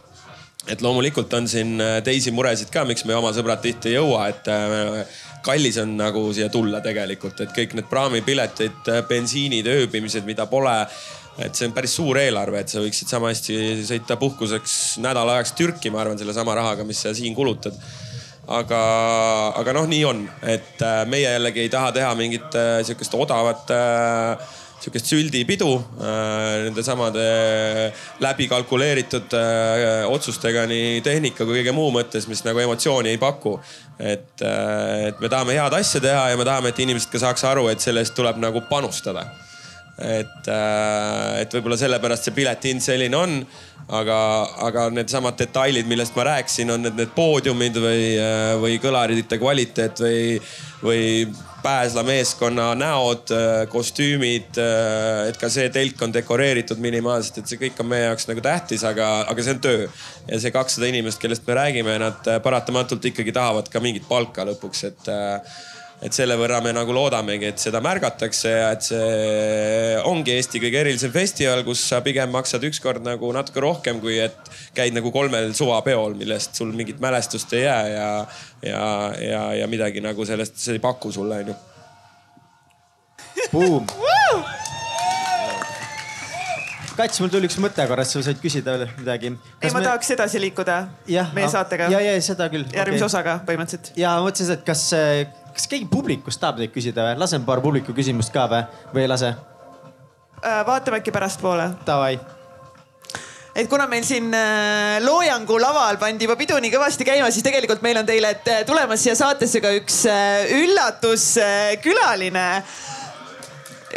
Et 0.69 0.83
loomulikult 0.85 1.33
on 1.33 1.47
siin 1.49 1.81
teisi 2.05 2.29
muresid 2.37 2.69
ka, 2.69 2.83
miks 2.85 3.07
meie 3.09 3.17
oma 3.17 3.31
sõbrad 3.33 3.63
tihti 3.65 3.95
ei 3.95 3.97
jõua, 3.97 4.27
et 4.29 4.51
kallis 5.41 5.79
on 5.81 5.95
nagu 5.97 6.27
siia 6.37 6.51
tulla 6.53 6.83
tegelikult, 6.85 7.41
et 7.41 7.55
kõik 7.57 7.73
need 7.79 7.89
praamipiletid, 7.89 8.91
bensiinid, 9.09 9.71
ööbimised, 9.73 10.27
mida 10.29 10.45
pole 10.51 10.75
et 11.39 11.55
see 11.55 11.69
on 11.69 11.75
päris 11.75 11.95
suur 11.99 12.19
eelarve, 12.19 12.63
et 12.63 12.73
sa 12.73 12.83
võiksid 12.83 13.11
sama 13.11 13.31
hästi 13.31 13.87
sõita 13.87 14.19
puhkuseks 14.19 14.99
nädala 15.05 15.39
ajaks 15.39 15.55
Türki, 15.59 15.93
ma 15.95 16.03
arvan, 16.03 16.19
sellesama 16.19 16.57
rahaga, 16.59 16.87
mis 16.87 17.03
sa 17.05 17.15
siin 17.15 17.37
kulutad. 17.37 17.77
aga, 18.49 18.79
aga 19.61 19.73
noh, 19.77 19.85
nii 19.87 20.05
on, 20.09 20.23
et 20.49 20.81
äh, 20.81 21.03
meie 21.07 21.29
jällegi 21.29 21.67
ei 21.67 21.69
taha 21.69 21.93
teha 21.93 22.15
mingit 22.17 22.55
äh, 22.57 22.79
sihukest 22.81 23.15
odavat 23.15 23.71
äh, 23.77 24.55
sihukest 24.79 25.11
süldipidu 25.11 25.73
nende 25.99 26.85
samade 26.87 27.25
läbi 28.23 28.47
kalkuleeritud 28.49 29.35
otsustega 30.07 30.63
nii 30.71 31.01
tehnika 31.03 31.43
kui 31.43 31.59
kõige 31.59 31.75
muu 31.75 31.91
mõttes, 31.97 32.29
mis 32.31 32.45
nagu 32.47 32.63
emotsiooni 32.63 33.11
ei 33.11 33.19
paku. 33.19 33.57
et, 33.99 34.39
et 34.47 35.19
me 35.19 35.29
tahame 35.29 35.59
head 35.59 35.75
asja 35.81 36.01
teha 36.01 36.29
ja 36.31 36.39
me 36.39 36.47
tahame, 36.47 36.71
et 36.71 36.79
inimesed 36.87 37.11
ka 37.11 37.21
saaks 37.27 37.43
aru, 37.51 37.67
et 37.75 37.83
selle 37.83 38.07
eest 38.07 38.15
tuleb 38.15 38.39
nagu 38.39 38.63
panustada 38.71 39.27
et, 39.99 40.51
et 41.43 41.57
võib-olla 41.57 41.79
sellepärast 41.81 42.29
see 42.29 42.37
piletihind 42.37 42.85
selline 42.85 43.19
on 43.19 43.41
aga, 43.89 44.19
aga 44.69 44.87
needsamad 44.93 45.37
detailid, 45.41 45.89
millest 45.89 46.17
ma 46.17 46.27
rääkisin, 46.29 46.73
on 46.75 46.85
need, 46.85 46.97
need 46.99 47.13
poodiumid 47.17 47.79
või, 47.81 48.09
või 48.63 48.81
kõlarite 48.83 49.41
kvaliteet 49.41 50.03
või, 50.05 50.25
või 50.85 51.05
Pääsla 51.59 52.05
meeskonna 52.07 52.69
näod, 52.79 53.33
kostüümid, 53.73 54.61
et 55.27 55.39
ka 55.41 55.49
see 55.51 55.67
telk 55.75 55.99
on 56.07 56.13
dekoreeritud 56.15 56.79
minimaalselt, 56.79 57.41
et 57.41 57.51
see 57.51 57.59
kõik 57.59 57.81
on 57.83 57.89
meie 57.91 58.05
jaoks 58.05 58.29
nagu 58.29 58.45
tähtis, 58.45 58.85
aga, 58.87 59.09
aga 59.27 59.43
see 59.43 59.57
on 59.57 59.63
töö. 59.65 59.89
ja 60.29 60.39
see 60.39 60.55
kakssada 60.55 60.87
inimest, 60.87 61.19
kellest 61.19 61.43
me 61.51 61.59
räägime, 61.59 61.97
nad 61.99 62.31
paratamatult 62.45 63.11
ikkagi 63.11 63.35
tahavad 63.35 63.67
ka 63.73 63.83
mingit 63.83 64.07
palka 64.09 64.47
lõpuks, 64.47 64.85
et 64.87 65.11
et 65.99 66.15
selle 66.15 66.37
võrra 66.39 66.61
me 66.63 66.73
nagu 66.75 66.95
loodamegi, 66.95 67.49
et 67.51 67.63
seda 67.63 67.81
märgatakse 67.83 68.53
ja 68.53 68.69
et 68.75 68.85
see 68.87 69.97
ongi 70.07 70.37
Eesti 70.37 70.61
kõige 70.63 70.83
erilisem 70.85 71.13
festival, 71.15 71.65
kus 71.67 71.83
sa 71.91 72.01
pigem 72.05 72.31
maksad 72.35 72.63
ükskord 72.69 73.03
nagu 73.07 73.33
natuke 73.35 73.63
rohkem, 73.65 73.99
kui 74.03 74.21
et 74.23 74.53
käid 74.77 74.95
nagu 74.95 75.11
kolmel 75.15 75.51
suvapeol, 75.59 76.15
millest 76.19 76.59
sul 76.59 76.71
mingit 76.77 77.03
mälestust 77.03 77.53
ei 77.59 77.65
jää 77.65 77.89
ja, 77.95 78.11
ja, 78.63 78.85
ja, 79.25 79.43
ja 79.63 79.71
midagi 79.71 80.05
nagu 80.05 80.29
sellest, 80.29 80.61
see 80.63 80.79
ei 80.79 80.85
paku 80.85 81.13
sulle, 81.15 81.43
onju. 81.43 81.59
Buum. 83.53 83.87
Kats, 86.99 87.21
mul 87.23 87.31
tuli 87.31 87.47
üks 87.47 87.55
mõte 87.63 87.85
korra, 87.87 88.03
sa 88.03 88.21
said 88.27 88.41
küsida 88.43 88.75
veel 88.75 88.89
midagi. 88.99 89.31
ei, 89.63 89.71
ma 89.71 89.79
me... 89.79 89.85
tahaks 89.87 90.09
edasi 90.17 90.41
liikuda 90.43 90.79
ja, 91.07 91.29
meie 91.35 91.47
saatega. 91.51 91.87
ja, 91.95 92.01
ja 92.03 92.17
seda 92.23 92.49
küll. 92.51 92.67
järgmise 92.75 93.05
okay. 93.05 93.11
osaga 93.13 93.37
põhimõtteliselt. 93.47 93.93
ja 93.99 94.17
mõtlesin, 94.25 94.59
et 94.59 94.65
kas 94.67 94.83
kas 95.59 95.67
keegi 95.71 95.89
publikust 95.91 96.41
tahab 96.41 96.61
neid 96.63 96.73
küsida 96.75 97.09
või? 97.09 97.19
lasen 97.19 97.45
paar 97.47 97.63
publiku 97.65 97.95
küsimust 97.97 98.31
ka 98.35 98.47
või, 98.51 98.65
või 98.95 99.05
ei 99.05 99.11
lase? 99.11 99.35
Äh, 100.39 100.61
vaatame 100.67 101.01
äkki 101.01 101.15
pärastpoole. 101.15 101.73
Davai 101.87 102.19
et 103.59 103.67
kuna 103.67 103.89
meil 103.91 104.05
siin 104.07 104.31
äh, 104.39 105.01
loojangu 105.03 105.57
laval 105.59 105.99
pandi 105.99 106.29
juba 106.29 106.37
pidu 106.39 106.61
nii 106.63 106.71
kõvasti 106.71 107.07
käima, 107.09 107.31
siis 107.35 107.43
tegelikult 107.47 107.83
meil 107.83 107.99
on 107.99 108.07
teile 108.07 108.37
äh, 108.39 108.63
tulemas 108.69 109.03
siia 109.03 109.17
saatesse 109.19 109.59
ka 109.65 109.73
üks 109.81 110.05
üllatuskülaline. 110.61 112.47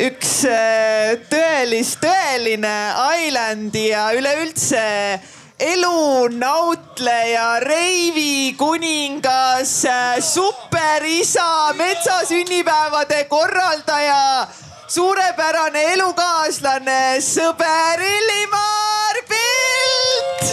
üks 0.08 0.34
tõelis, 1.30 1.94
tõeline 2.02 2.76
Islandi 3.28 3.90
ja 3.92 4.08
üleüldse 4.18 4.82
elunautleja, 5.62 7.60
reivi 7.60 8.54
kuningas, 8.58 9.84
superisa, 10.20 11.74
metsasünnipäevade 11.78 13.24
korraldaja, 13.30 14.48
suurepärane 14.88 15.84
elukaaslane, 15.94 17.22
sõber 17.22 18.02
Illimar 18.02 19.22
Pilt. 19.30 20.48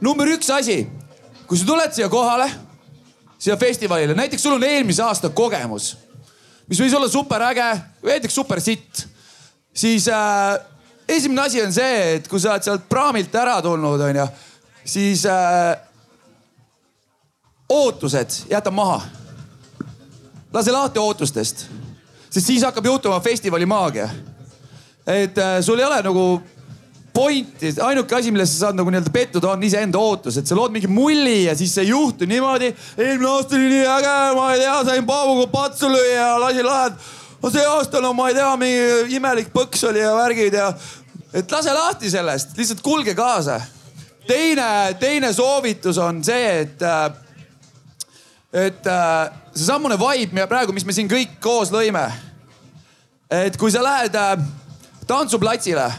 number 0.00 0.28
üks 0.28 0.50
asi, 0.52 0.82
kui 1.48 1.56
sa 1.60 1.64
tuled 1.68 1.92
siia 1.96 2.08
kohale, 2.12 2.48
siia 3.40 3.56
festivalile, 3.60 4.16
näiteks 4.16 4.42
sul 4.42 4.56
on 4.56 4.64
eelmise 4.64 5.04
aasta 5.04 5.28
kogemus, 5.32 5.94
mis 6.68 6.80
võis 6.80 6.96
olla 6.96 7.08
super 7.08 7.44
äge, 7.50 7.68
näiteks 8.04 8.36
super 8.36 8.60
sitt, 8.64 9.04
siis 9.72 10.08
äh, 10.08 10.56
esimene 11.08 11.40
asi 11.40 11.62
on 11.62 11.72
see, 11.72 12.16
et 12.18 12.28
kui 12.28 12.40
sa 12.40 12.54
oled 12.54 12.66
sealt 12.66 12.88
praamilt 12.88 13.34
ära 13.36 13.58
tulnud, 13.64 14.00
onju, 14.00 14.26
siis 14.84 15.24
äh, 15.28 15.74
ootused 17.68 18.44
jäta 18.50 18.70
maha. 18.70 19.02
lase 20.52 20.70
lahti 20.70 20.98
ootustest, 20.98 21.66
sest 22.30 22.46
siis 22.46 22.62
hakkab 22.62 22.86
juhtuma 22.86 23.20
festivali 23.20 23.66
maagia. 23.66 24.08
et 25.06 25.38
äh, 25.38 25.60
sul 25.60 25.78
ei 25.78 25.84
ole 25.84 26.02
nagu 26.02 26.42
pointi, 27.14 27.74
ainuke 27.80 28.16
asi, 28.16 28.32
milles 28.34 28.50
sa 28.50 28.66
saad 28.66 28.78
nagu 28.78 28.90
nii-öelda 28.90 29.10
pettuda, 29.14 29.52
on 29.52 29.62
iseenda 29.62 29.98
ootus, 29.98 30.38
et 30.38 30.46
sa 30.46 30.56
lood 30.58 30.72
mingi 30.74 30.90
mulli 30.90 31.44
ja 31.44 31.54
siis 31.54 31.74
see 31.74 31.84
ei 31.86 31.92
juhtu 31.92 32.26
niimoodi. 32.26 32.72
eelmine 32.98 33.28
aasta 33.30 33.56
oli 33.56 33.68
nii 33.70 33.84
äge, 33.86 34.16
ma 34.38 34.48
ei 34.54 34.64
tea, 34.64 34.78
sain 34.88 35.06
Paavuga 35.06 35.46
patsu 35.52 35.90
lüüa 35.92 36.16
ja 36.16 36.32
lasin 36.40 36.66
lahed 36.66 36.98
no 37.44 37.50
see 37.52 37.64
aasta, 37.68 38.00
no 38.00 38.14
ma 38.16 38.30
ei 38.30 38.36
tea, 38.38 38.52
mingi 38.56 39.16
imelik 39.18 39.50
põks 39.52 39.82
oli 39.84 40.00
ja 40.00 40.14
värgid 40.16 40.54
ja. 40.56 40.70
et 41.36 41.50
lase 41.52 41.74
lahti 41.76 42.08
sellest, 42.08 42.54
lihtsalt 42.56 42.80
kulge 42.84 43.12
kaasa. 43.14 43.58
teine, 44.26 44.96
teine 45.00 45.32
soovitus 45.32 45.98
on 46.00 46.22
see, 46.24 46.46
et, 46.62 46.84
et 48.64 48.88
seesamune 49.52 50.00
vibe 50.00 50.46
praegu, 50.48 50.72
mis 50.72 50.88
me 50.88 50.96
siin 50.96 51.10
kõik 51.10 51.36
koos 51.44 51.72
lõime. 51.74 52.06
et 53.28 53.60
kui 53.60 53.70
sa 53.70 53.84
lähed 53.84 54.16
tantsuplatsile, 55.06 55.90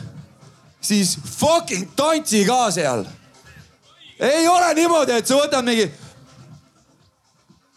siis 0.81 1.13
fucking 1.37 1.93
tantsi 1.95 2.41
ka 2.49 2.71
seal. 2.71 3.05
ei 4.17 4.47
ole 4.47 4.73
niimoodi, 4.81 5.21
et 5.21 5.29
sa 5.29 5.37
võtad 5.45 5.61
mingi. 5.61 5.91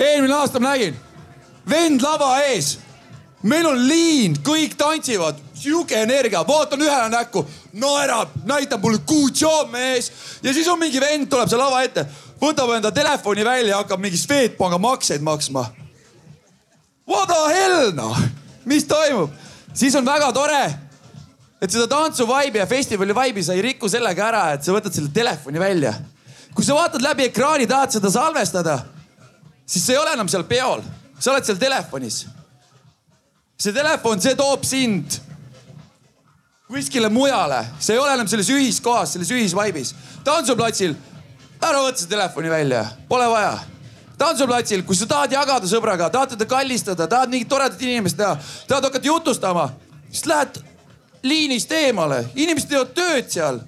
eelmine 0.01 0.41
aasta 0.41 0.57
ma 0.57 0.73
nägin, 0.73 0.97
vend 1.69 2.01
lava 2.01 2.39
ees 2.49 2.79
meil 3.43 3.67
on 3.71 3.79
liin, 3.87 4.35
kõik 4.43 4.75
tantsivad, 4.79 5.39
sihuke 5.55 5.99
energia, 6.03 6.43
vaatan 6.47 6.83
ühele 6.83 7.11
näkku, 7.13 7.45
naerab, 7.79 8.33
näitab 8.47 8.83
mulle 8.83 8.99
good 9.07 9.37
job 9.37 9.71
mees. 9.71 10.11
ja 10.43 10.55
siis 10.55 10.69
on 10.69 10.79
mingi 10.79 11.01
vend 11.01 11.29
tuleb 11.31 11.49
seal 11.49 11.63
lava 11.63 11.83
ette, 11.87 12.07
võtab 12.41 12.75
enda 12.75 12.91
telefoni 12.95 13.45
välja 13.45 13.77
ja 13.77 13.83
hakkab 13.83 14.03
mingi 14.03 14.19
Swedbanka 14.19 14.79
makseid 14.79 15.23
maksma. 15.23 15.69
What 17.09 17.29
the 17.29 17.55
hell 17.55 17.93
noh, 17.95 18.19
mis 18.65 18.85
toimub? 18.85 19.31
siis 19.75 19.95
on 19.95 20.07
väga 20.07 20.33
tore, 20.35 20.63
et 21.63 21.71
seda 21.71 21.87
tantsu 21.87 22.27
vibe'i 22.27 22.59
ja 22.59 22.67
festivali 22.67 23.15
vibe'i 23.15 23.45
sa 23.45 23.55
ei 23.55 23.63
riku 23.63 23.89
sellega 23.89 24.25
ära, 24.27 24.45
et 24.55 24.67
sa 24.67 24.75
võtad 24.75 24.95
selle 24.95 25.13
telefoni 25.15 25.61
välja. 25.63 25.95
kui 26.55 26.65
sa 26.67 26.75
vaatad 26.75 27.03
läbi 27.03 27.29
ekraani, 27.29 27.69
tahad 27.71 27.95
seda 27.95 28.11
salvestada, 28.11 28.81
siis 29.67 29.87
sa 29.87 29.95
ei 29.95 29.99
ole 29.99 30.17
enam 30.19 30.29
seal 30.29 30.43
peol, 30.43 30.83
sa 31.21 31.31
oled 31.31 31.47
seal 31.47 31.61
telefonis 31.61 32.25
see 33.59 33.75
telefon, 33.75 34.21
see 34.23 34.37
toob 34.39 34.63
sind 34.67 35.19
kuskile 36.69 37.09
mujale, 37.11 37.65
see 37.81 37.97
ei 37.97 37.99
ole 37.99 38.13
enam 38.15 38.29
selles 38.31 38.51
ühiskohas, 38.55 39.15
selles 39.17 39.31
ühisvaibis. 39.35 39.95
tantsuplatsil, 40.25 40.95
ära 41.59 41.81
võta 41.83 41.99
see 41.99 42.11
telefoni 42.11 42.53
välja, 42.53 42.85
pole 43.09 43.27
vaja. 43.33 43.57
tantsuplatsil, 44.19 44.85
kui 44.87 44.97
sa 44.97 45.09
tahad 45.11 45.33
jagada 45.33 45.67
sõbraga, 45.67 46.11
tahad 46.11 46.37
teda 46.37 46.47
kallistada, 46.47 47.09
tahad 47.11 47.33
mingit 47.33 47.49
toredat 47.49 47.83
inimest 47.83 48.19
näha, 48.19 48.37
tahad 48.69 48.85
hakata 48.91 49.11
jutustama, 49.11 49.71
siis 50.11 50.27
lähed 50.27 50.61
liinist 51.23 51.73
eemale, 51.73 52.25
inimesed 52.37 52.71
teevad 52.71 52.95
tööd 52.95 53.33
seal, 53.33 53.61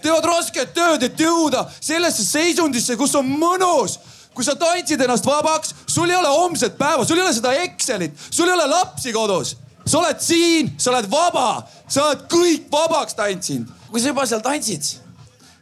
teevad 0.00 0.24
rasket 0.30 0.72
tööd, 0.76 1.04
et 1.04 1.20
jõuda 1.20 1.66
sellesse 1.80 2.24
seisundisse, 2.24 2.96
kus 2.96 3.12
on 3.18 3.28
mõnus 3.28 3.98
kui 4.34 4.44
sa 4.44 4.56
tantsid 4.58 5.00
ennast 5.00 5.26
vabaks, 5.26 5.74
sul 5.86 6.10
ei 6.10 6.16
ole 6.16 6.30
homset 6.34 6.76
päeva, 6.78 7.04
sul 7.06 7.20
ei 7.20 7.24
ole 7.24 7.34
seda 7.34 7.52
Excelit, 7.62 8.18
sul 8.30 8.48
ei 8.48 8.54
ole 8.54 8.66
lapsi 8.66 9.12
kodus. 9.12 9.56
sa 9.86 9.98
oled 9.98 10.20
siin, 10.20 10.70
sa 10.80 10.90
oled 10.90 11.10
vaba, 11.12 11.62
sa 11.88 12.06
oled 12.08 12.22
kõik 12.32 12.70
vabaks 12.72 13.14
tantsinud. 13.14 13.68
kui 13.90 14.00
sa 14.00 14.08
juba 14.10 14.26
seal 14.26 14.40
tantsid, 14.42 14.82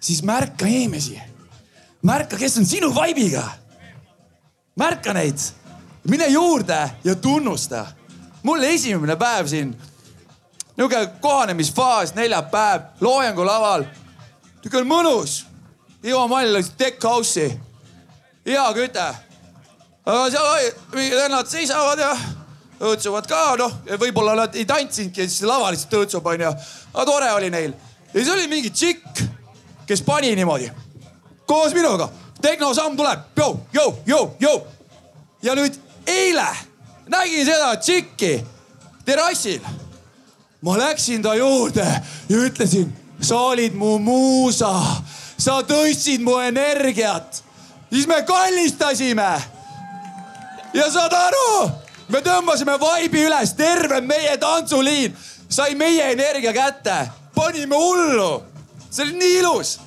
siis 0.01 0.23
märka 0.23 0.67
inimesi. 0.67 1.21
märka, 2.03 2.37
kes 2.37 2.59
on 2.59 2.67
sinu 2.67 2.95
vaibiga. 2.95 3.45
märka 4.77 5.13
neid, 5.13 5.39
mine 6.09 6.29
juurde 6.29 6.91
ja 7.05 7.15
tunnusta. 7.15 7.87
mul 8.43 8.63
esimene 8.63 9.17
päev 9.17 9.47
siin, 9.47 9.77
nihuke 10.77 11.07
kohanemisfaas, 11.21 12.15
neljapäev, 12.15 12.81
loojangu 13.01 13.45
laval. 13.45 13.85
nihuke 14.65 14.85
mõnus. 14.85 15.45
Ivo 16.05 16.29
Mall 16.29 16.53
läks 16.53 16.73
tech 16.77 16.99
house'i 17.05 17.61
hea 18.47 18.69
küte. 18.75 19.09
aga 20.05 20.31
seal 20.31 20.71
mingid 20.95 21.19
vennad 21.19 21.51
seisavad 21.51 21.99
ja 21.99 22.13
õõtsuvad 22.83 23.27
ka, 23.31 23.43
noh, 23.61 23.75
võib-olla 24.01 24.35
nad 24.35 24.57
ei 24.59 24.67
tantsinudki, 24.67 25.29
siis 25.29 25.47
lava 25.47 25.71
lihtsalt 25.71 26.01
õõtsub, 26.01 26.27
onju. 26.27 26.55
aga 26.95 27.05
tore 27.07 27.33
oli 27.33 27.51
neil. 27.51 27.75
ja 28.13 28.19
siis 28.19 28.33
oli 28.35 28.49
mingi 28.49 28.71
tšikk, 28.71 29.23
kes 29.87 30.03
pani 30.03 30.35
niimoodi 30.37 30.71
koos 31.47 31.75
minuga. 31.75 32.09
tehnosamm 32.43 32.97
tuleb, 32.97 33.19
jõu, 33.37 33.61
jõu, 33.73 33.95
jõu, 34.07 34.27
jõu. 34.41 34.61
ja 35.43 35.55
nüüd 35.55 35.79
eile 36.07 36.49
nägin 37.07 37.47
seda 37.47 37.77
tšikki 37.77 38.33
terrassil. 39.05 39.61
ma 40.63 40.79
läksin 40.79 41.23
ta 41.23 41.35
juurde 41.35 41.87
ja 42.29 42.37
ütlesin, 42.37 42.93
sa 43.21 43.39
olid 43.53 43.75
mu 43.75 43.99
muusa, 43.99 44.73
sa 45.39 45.61
tõstsid 45.63 46.23
mu 46.23 46.39
energiat 46.39 47.43
siis 47.93 48.07
me 48.07 48.23
kallistasime. 48.23 49.43
ja 50.75 50.91
saad 50.91 51.13
aru, 51.13 51.71
me 52.09 52.21
tõmbasime 52.25 52.79
vaibi 52.81 53.27
üles, 53.27 53.53
terve 53.55 54.01
meie 54.01 54.37
tantsuliin 54.41 55.17
sai 55.53 55.75
meie 55.75 56.13
energia 56.13 56.53
kätte, 56.53 57.11
panime 57.35 57.77
hullu. 57.77 58.43
see 58.91 59.05
oli 59.05 59.19
nii 59.19 59.39
ilus. 59.39 59.81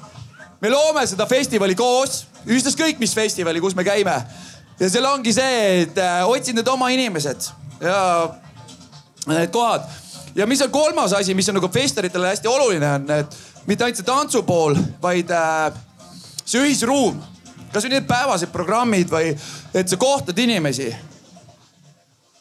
me 0.61 0.69
loome 0.69 1.07
seda 1.07 1.25
festivali 1.25 1.75
koos, 1.75 2.25
ükskõik 2.45 2.99
mis 2.99 3.13
festivali, 3.15 3.61
kus 3.61 3.75
me 3.75 3.83
käime. 3.83 4.15
ja 4.79 4.89
seal 4.89 5.05
ongi 5.05 5.33
see, 5.33 5.81
et 5.81 5.97
äh, 5.97 6.21
otsin 6.29 6.55
need 6.55 6.67
oma 6.67 6.89
inimesed 6.89 7.49
ja 7.81 8.29
need 9.27 9.51
kohad. 9.51 9.89
ja 10.35 10.45
mis 10.45 10.61
on 10.61 10.71
kolmas 10.71 11.13
asi, 11.13 11.33
mis 11.33 11.49
on 11.49 11.57
nagu 11.57 11.69
festivalidele 11.69 12.27
hästi 12.27 12.47
oluline 12.47 12.91
on, 12.91 13.11
et 13.11 13.37
mitte 13.65 13.83
ainult 13.83 13.97
see 13.97 14.05
tantsupool, 14.05 14.77
vaid 15.01 15.31
äh, 15.33 15.73
see 16.45 16.61
ühisruum. 16.61 17.23
Kasvõi 17.75 17.93
need 17.95 18.07
päevased 18.09 18.51
programmid 18.53 19.11
või 19.11 19.33
et 19.75 19.91
sa 19.91 19.99
kohtad 19.99 20.39
inimesi. 20.39 20.89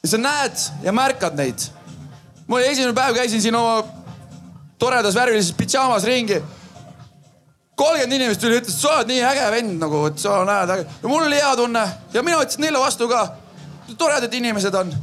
ja 0.02 0.08
sa 0.08 0.18
näed 0.18 0.66
ja 0.82 0.92
märkad 0.92 1.36
neid. 1.36 1.68
oli 2.48 2.66
esimene 2.66 2.94
päev, 2.94 3.14
käisin 3.14 3.42
siin 3.42 3.56
oma 3.56 3.82
toredas 4.78 5.14
värvilises 5.14 5.52
pidžaamas 5.56 6.04
ringi 6.04 6.42
kolmkümmend 7.74 8.12
inimest 8.12 8.40
tuli, 8.40 8.58
ütles, 8.60 8.76
sa 8.78 8.98
oled 8.98 9.10
nii 9.10 9.22
äge 9.26 9.46
vend 9.54 9.80
nagu, 9.82 10.04
et 10.10 10.20
sa 10.22 10.42
näed 10.46 10.70
äge. 10.76 10.86
ja 11.02 11.08
mul 11.10 11.26
oli 11.26 11.40
hea 11.40 11.56
tunne 11.58 11.82
ja 12.14 12.22
mina 12.22 12.42
ütlesin 12.42 12.66
neile 12.66 12.78
vastu 12.78 13.08
ka. 13.10 13.26
toredad 13.98 14.34
inimesed 14.34 14.74
on. 14.74 14.94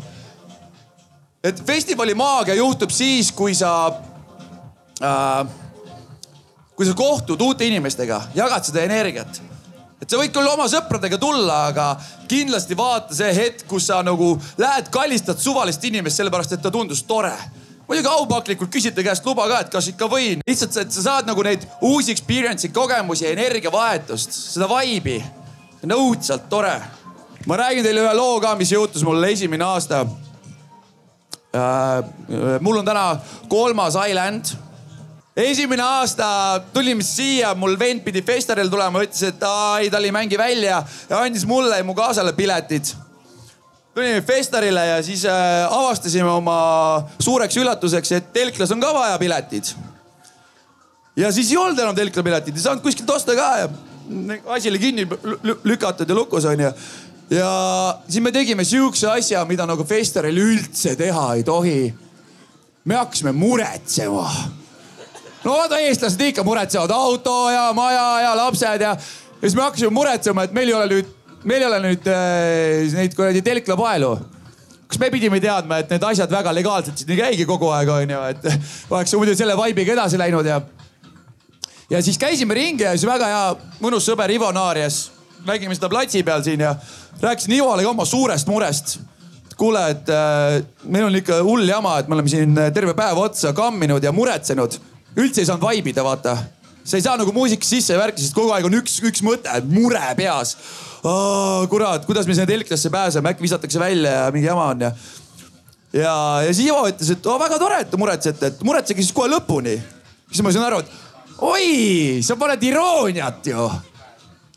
et 1.44 1.64
festivali 1.66 2.16
maagia 2.16 2.56
juhtub 2.56 2.90
siis, 2.90 3.32
kui 3.32 3.56
sa 3.56 3.74
äh,, 5.04 5.48
kui 6.76 6.86
sa 6.86 6.94
kohtud 6.94 7.42
uute 7.42 7.66
inimestega, 7.68 8.22
jagad 8.36 8.64
seda 8.66 8.82
energiat. 8.82 9.42
Et 10.02 10.10
sa 10.10 10.18
võid 10.18 10.34
küll 10.34 10.50
oma 10.50 10.68
sõpradega 10.72 11.20
tulla, 11.22 11.66
aga 11.72 11.88
kindlasti 12.30 12.78
vaata 12.78 13.16
see 13.16 13.34
hetk, 13.38 13.66
kus 13.70 13.90
sa 13.92 14.02
nagu 14.06 14.34
lähed, 14.62 14.90
kallistad 14.94 15.40
suvalist 15.40 15.84
inimest 15.86 16.22
sellepärast, 16.22 16.58
et 16.58 16.64
ta 16.64 16.74
tundus 16.74 17.04
tore 17.08 17.36
muidugi 17.92 18.08
aupaklikult 18.08 18.72
küsite 18.72 19.04
käest 19.04 19.26
luba 19.28 19.50
ka, 19.52 19.60
et 19.66 19.72
kas 19.74 19.90
ikka 19.92 20.08
võin. 20.08 20.40
lihtsalt, 20.48 20.78
et 20.80 20.96
sa 20.96 21.02
saad 21.04 21.28
nagu 21.28 21.44
neid 21.44 21.66
uusi 21.84 22.14
experience'i, 22.16 22.72
kogemusi, 22.72 23.28
energiavahetust, 23.28 24.32
seda 24.56 24.70
vibe'i. 24.72 25.20
see 25.20 25.90
on 25.90 25.98
õudselt 25.98 26.48
tore. 26.50 26.78
ma 27.46 27.58
räägin 27.58 27.84
teile 27.84 28.06
ühe 28.06 28.14
loo 28.16 28.40
ka, 28.40 28.56
mis 28.56 28.72
juhtus 28.72 29.04
mul 29.04 29.24
esimene 29.28 29.64
aasta 29.66 30.06
äh,. 31.52 32.60
mul 32.62 32.78
on 32.80 32.86
täna 32.86 33.20
kolmas 33.50 33.98
Island 34.08 34.56
esimene 35.48 35.84
aasta 35.84 36.28
tulime 36.74 37.04
siia, 37.04 37.54
mul 37.56 37.78
vend 37.80 38.04
pidi 38.06 38.22
festivalile 38.26 38.70
tulema, 38.70 39.04
ütles, 39.06 39.24
et 39.30 39.44
ai, 39.48 39.90
tal 39.94 40.04
ei 40.06 40.12
mängi 40.14 40.38
välja 40.40 40.82
ja 41.10 41.22
andis 41.22 41.46
mulle 41.48 41.78
ja 41.78 41.88
mu 41.88 41.96
kaasale 41.98 42.34
piletid 42.38 42.94
tulime 43.94 44.22
festivalile 44.22 44.86
ja 44.88 45.04
siis 45.04 45.26
äh, 45.26 45.68
avastasime 45.70 46.30
oma 46.30 46.58
suureks 47.20 47.58
üllatuseks, 47.60 48.12
et 48.16 48.34
telklas 48.34 48.72
on 48.72 48.82
ka 48.84 48.94
vaja 48.96 49.18
piletid. 49.20 49.74
ja 51.16 51.32
siis 51.32 51.52
ei 51.52 51.58
olnud 51.58 51.80
enam 51.80 51.96
telkla 51.96 52.24
piletid, 52.24 52.56
ei 52.56 52.64
saanud 52.64 52.84
kuskilt 52.84 53.10
osta 53.10 53.36
ka 53.36 53.50
ja 53.60 53.70
asi 54.56 54.70
oli 54.70 54.80
kinni 54.80 55.08
lükatud 55.64 56.10
ja 56.10 56.16
lukus 56.16 56.46
onju. 56.46 56.72
ja 57.30 57.52
siis 58.08 58.24
me 58.24 58.32
tegime 58.32 58.64
sihukese 58.64 59.12
asja, 59.12 59.44
mida 59.46 59.66
nagu 59.68 59.84
festivalil 59.84 60.40
üldse 60.40 60.96
teha 60.96 61.34
ei 61.36 61.44
tohi. 61.44 61.94
me 62.86 62.96
hakkasime 62.96 63.32
muretsema. 63.32 64.30
No 65.44 65.56
vaata, 65.56 65.80
eestlased 65.88 66.22
ikka 66.32 66.44
muretsevad 66.48 66.92
auto 66.92 67.50
ja 67.50 67.72
maja 67.78 68.06
ja 68.28 68.36
lapsed 68.38 68.82
ja, 68.82 68.94
ja 68.94 69.42
siis 69.42 69.56
me 69.56 69.66
hakkasime 69.66 69.94
muretsema, 69.96 70.46
et 70.46 70.54
meil 70.56 70.70
ei 70.70 70.78
ole 70.78 70.92
nüüd 70.92 71.18
meil 71.44 71.64
ei 71.64 71.68
ole 71.68 71.80
nüüd 71.88 72.08
äh, 72.12 72.94
neid 72.94 73.18
kuradi 73.18 73.42
telklapaelu 73.46 74.14
kas 74.92 75.00
me 75.00 75.08
pidime 75.14 75.40
teadma, 75.40 75.80
et 75.80 75.92
need 75.94 76.04
asjad 76.04 76.32
väga 76.32 76.52
legaalselt 76.56 77.00
siin 77.00 77.14
ei 77.14 77.20
käigi 77.22 77.48
kogu 77.48 77.70
aeg 77.72 77.90
onju, 77.94 78.24
et 78.34 78.48
oleks 78.94 79.16
muidu 79.16 79.36
selle 79.40 79.56
vibe'iga 79.60 79.96
edasi 79.96 80.20
läinud 80.20 80.48
ja. 80.48 80.60
ja 81.94 82.02
siis 82.04 82.20
käisime 82.20 82.58
ringi 82.58 82.84
ja 82.84 82.92
siis 82.98 83.08
väga 83.08 83.30
hea 83.32 83.46
mõnus 83.84 84.10
sõber 84.10 84.34
Ivo 84.36 84.52
Naarjas, 84.56 85.06
nägime 85.48 85.78
seda 85.78 85.90
platsi 85.92 86.26
peal 86.28 86.44
siin 86.44 86.66
ja 86.68 86.76
rääkisin 87.24 87.56
Ivole 87.56 87.88
ka 87.88 87.96
oma 87.96 88.06
suurest 88.06 88.52
murest. 88.52 89.00
kuule, 89.62 89.82
et 89.94 90.10
äh, 90.10 90.60
meil 90.90 91.06
on 91.06 91.16
ikka 91.16 91.40
hull 91.46 91.70
jama, 91.70 92.00
et 92.02 92.08
me 92.10 92.18
oleme 92.18 92.32
siin 92.32 92.56
terve 92.74 92.96
päev 92.98 93.20
otsa 93.22 93.54
kamminud 93.54 94.04
ja 94.04 94.12
muretsenud. 94.12 94.80
Üldse 95.18 95.44
ei 95.44 95.48
saanud 95.50 95.66
vibe 95.66 95.92
ida, 95.92 96.04
vaata. 96.06 96.38
sa 96.84 96.98
ei 96.98 97.04
saa 97.04 97.18
nagu 97.20 97.34
muusikasse 97.34 97.78
sisse 97.78 97.98
värki, 97.98 98.24
sest 98.24 98.34
kogu 98.36 98.54
aeg 98.56 98.66
on 98.66 98.80
üks, 98.80 98.98
üks 99.06 99.22
mõte, 99.26 99.52
mure 99.70 100.02
peas 100.18 100.56
kurat, 101.70 102.06
kuidas 102.06 102.28
me 102.28 102.34
sinna 102.34 102.48
telklasse 102.50 102.90
pääseme, 102.90 103.30
äkki 103.30 103.44
visatakse 103.44 103.80
välja 103.80 104.12
ja 104.12 104.32
mingi 104.32 104.48
jama 104.48 104.66
on 104.66 104.82
ja. 104.82 104.92
ja, 105.94 106.16
ja 106.46 106.54
siis 106.54 106.68
Ivo 106.68 106.88
ütles, 106.90 107.12
et 107.12 107.26
oh, 107.26 107.40
väga 107.42 107.60
tore, 107.60 107.80
et 107.82 107.90
te 107.90 107.98
muretsete, 107.98 108.52
et 108.52 108.62
muretsege 108.66 109.02
siis 109.02 109.14
kohe 109.14 109.30
lõpuni. 109.30 109.78
siis 110.32 110.44
ma 110.46 110.54
sain 110.54 110.66
aru, 110.66 110.82
et 110.82 111.40
oi, 111.42 112.22
sa 112.26 112.38
paned 112.38 112.64
irooniat 112.64 113.50
ju. 113.54 113.70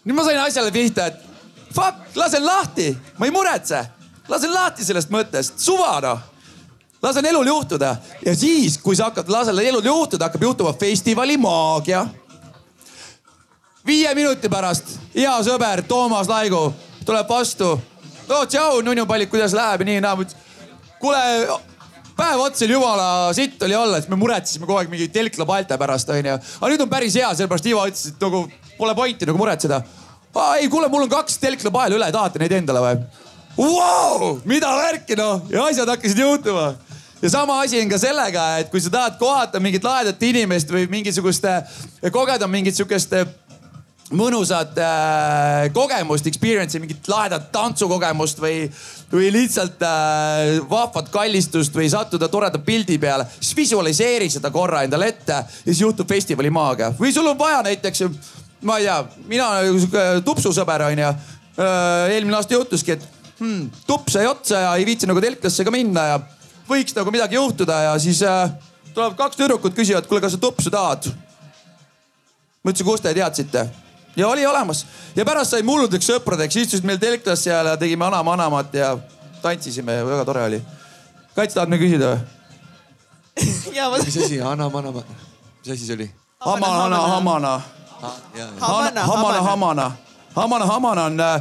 nüüd 0.04 0.16
ma 0.16 0.24
sain 0.24 0.40
asjale 0.42 0.72
pihta, 0.72 1.08
et 1.08 1.72
fuck, 1.72 2.12
lasen 2.16 2.44
lahti, 2.44 2.92
ma 3.18 3.28
ei 3.28 3.32
muretse. 3.32 3.80
lasen 4.28 4.52
lahti 4.52 4.84
sellest 4.84 5.12
mõttest, 5.12 5.60
suva 5.64 5.98
noh 6.04 6.33
lasen 7.04 7.26
elul 7.28 7.46
juhtuda 7.46 7.96
ja 8.24 8.34
siis, 8.36 8.78
kui 8.80 8.96
sa 8.96 9.10
hakkad 9.10 9.28
lasel 9.28 9.58
elul 9.60 9.84
juhtuda, 9.84 10.28
hakkab 10.28 10.42
juhtuma 10.42 10.72
festivali 10.80 11.36
maagia 11.36 12.06
viie 13.86 14.14
minuti 14.16 14.48
pärast 14.48 14.96
hea 15.14 15.34
sõber 15.44 15.84
Toomas 15.88 16.30
Laigu 16.30 16.64
tuleb 17.04 17.28
vastu. 17.28 17.74
no 18.28 18.44
tšau, 18.48 18.80
nunnupallid, 18.86 19.28
kuidas 19.28 19.52
läheb 19.52 19.84
ja 19.84 19.88
nii 19.90 19.98
ja 19.98 20.04
naa. 20.06 20.24
kuule, 21.00 21.20
päev 22.16 22.40
otsa 22.40 22.64
oli 22.64 22.72
jumala 22.72 23.32
sitt 23.36 23.62
oli 23.62 23.74
olla, 23.76 24.00
siis 24.00 24.08
me 24.08 24.16
muretsesime 24.16 24.66
kogu 24.66 24.78
aeg 24.78 24.88
mingi 24.92 25.08
telkla 25.08 25.44
Balta 25.46 25.78
pärast 25.78 26.08
onju. 26.08 26.38
aga 26.60 26.72
nüüd 26.72 26.86
on 26.86 26.90
päris 26.90 27.18
hea, 27.20 27.34
sellepärast 27.34 27.68
Ivo 27.68 27.84
ütles, 27.90 28.08
et 28.08 28.24
nagu 28.24 28.46
pole 28.78 28.94
pointi 28.94 29.28
nagu 29.28 29.38
muretseda. 29.38 29.82
ei, 30.56 30.68
kuule, 30.68 30.88
mul 30.88 31.04
on 31.04 31.12
kaks 31.12 31.38
telkla 31.38 31.70
paelu 31.70 32.00
üle, 32.00 32.10
tahate 32.12 32.40
neid 32.40 32.56
endale 32.56 32.80
või 32.80 33.04
wow,? 33.58 34.40
mida 34.44 34.72
värki 34.80 35.20
noh 35.20 35.44
ja 35.52 35.68
asjad 35.68 35.92
hakkasid 35.92 36.24
juhtuma 36.24 36.72
ja 37.24 37.30
sama 37.32 37.60
asi 37.64 37.80
on 37.80 37.88
ka 37.88 37.98
sellega, 37.98 38.42
et 38.60 38.68
kui 38.72 38.82
sa 38.84 38.92
tahad 38.92 39.16
kohata 39.18 39.60
mingit 39.62 39.84
lahedat 39.84 40.22
inimest 40.22 40.68
või 40.70 40.84
mingisugust, 40.92 41.46
kogeda 42.12 42.48
mingit 42.50 42.76
sihukest 42.76 43.16
mõnusat 44.12 44.76
äh, 44.84 45.70
kogemust, 45.72 46.26
experience'i, 46.28 46.82
mingit 46.82 47.08
lahedat 47.08 47.46
tantsukogemust 47.54 48.42
või, 48.42 48.66
või 49.12 49.30
lihtsalt 49.32 49.80
äh, 49.86 50.58
vahvat 50.68 51.08
kallistust 51.14 51.74
või 51.74 51.88
sattuda 51.92 52.28
toreda 52.28 52.60
pildi 52.60 52.98
peale, 53.00 53.24
siis 53.38 53.54
visualiseeri 53.56 54.28
seda 54.30 54.52
korra 54.54 54.84
endale 54.84 55.08
ette 55.14 55.40
ja 55.40 55.46
siis 55.64 55.80
juhtub 55.80 56.08
festivali 56.10 56.52
maaga. 56.52 56.92
või 57.00 57.14
sul 57.16 57.32
on 57.32 57.40
vaja 57.40 57.62
näiteks, 57.64 58.04
ma 58.68 58.78
ei 58.78 58.90
tea, 58.90 59.00
mina 59.32 59.50
sihuke 59.72 60.06
tupsusõber 60.28 60.88
onju 60.90 61.08
äh,. 61.08 62.12
eelmine 62.12 62.36
aasta 62.36 62.58
juhtuski, 62.58 62.98
et 62.98 63.08
hmm, 63.40 63.70
tups 63.88 64.18
sai 64.18 64.28
otsa 64.28 64.66
ja 64.66 64.76
ei 64.76 64.84
viitsi 64.86 65.08
nagu 65.08 65.24
telklasse 65.24 65.64
ka 65.64 65.72
minna 65.72 66.08
ja 66.12 66.20
võiks 66.68 66.96
nagu 66.96 67.12
midagi 67.14 67.38
juhtuda 67.38 67.80
ja 67.88 67.94
siis 68.02 68.22
äh, 68.22 68.50
tulevad 68.94 69.16
kaks 69.18 69.38
tüdrukut, 69.40 69.74
küsivad, 69.76 70.06
kuule, 70.08 70.22
kas 70.24 70.36
sa 70.36 70.40
tupsu 70.40 70.72
tahad? 70.72 71.10
ma 72.64 72.72
ütlesin, 72.72 72.86
kust 72.86 73.04
te 73.04 73.14
teadsite 73.14 73.68
ja 74.16 74.28
oli 74.28 74.46
olemas 74.46 74.86
ja 75.16 75.24
pärast 75.24 75.54
saime 75.54 75.72
hulludeks 75.72 76.08
sõpradeks, 76.08 76.56
istusid 76.60 76.86
meil 76.86 77.00
telklas 77.02 77.44
seal 77.44 77.66
ja 77.72 77.76
tegime 77.80 78.06
Anam-Anamat 78.08 78.74
ja 78.78 78.94
tantsisime 79.42 79.98
ja 79.98 80.06
väga 80.06 80.24
tore 80.24 80.44
oli. 80.48 80.60
Kats, 81.34 81.54
tahad 81.54 81.68
me 81.68 81.78
küsida 81.80 82.14
või? 82.14 82.22
Ma... 83.74 83.98
mis 83.98 84.16
asi, 84.16 84.38
Anam-Anama, 84.40 85.02
mis 85.60 85.74
asi 85.74 85.88
see 85.88 85.96
oli? 85.98 86.08
Hamana, 86.44 87.00
Hamana. 87.08 87.60
Hamana, 88.60 89.04
Hamana, 89.06 89.42
Hamana. 89.42 89.92
Hamana, 90.34 90.66
Hamana 90.66 91.04
on 91.04 91.20
äh, 91.20 91.34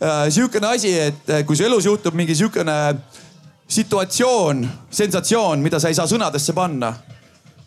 äh, 0.00 0.30
sihukene 0.30 0.66
asi, 0.66 0.92
et 0.98 1.30
äh, 1.30 1.44
kui 1.46 1.56
su 1.56 1.64
elus 1.64 1.84
juhtub 1.84 2.14
mingi 2.14 2.34
sihukene 2.36 2.72
situatsioon, 3.72 4.66
sensatsioon, 4.90 5.62
mida 5.64 5.80
sa 5.80 5.88
ei 5.88 5.96
saa 5.96 6.06
sõnadesse 6.10 6.52
panna. 6.56 6.94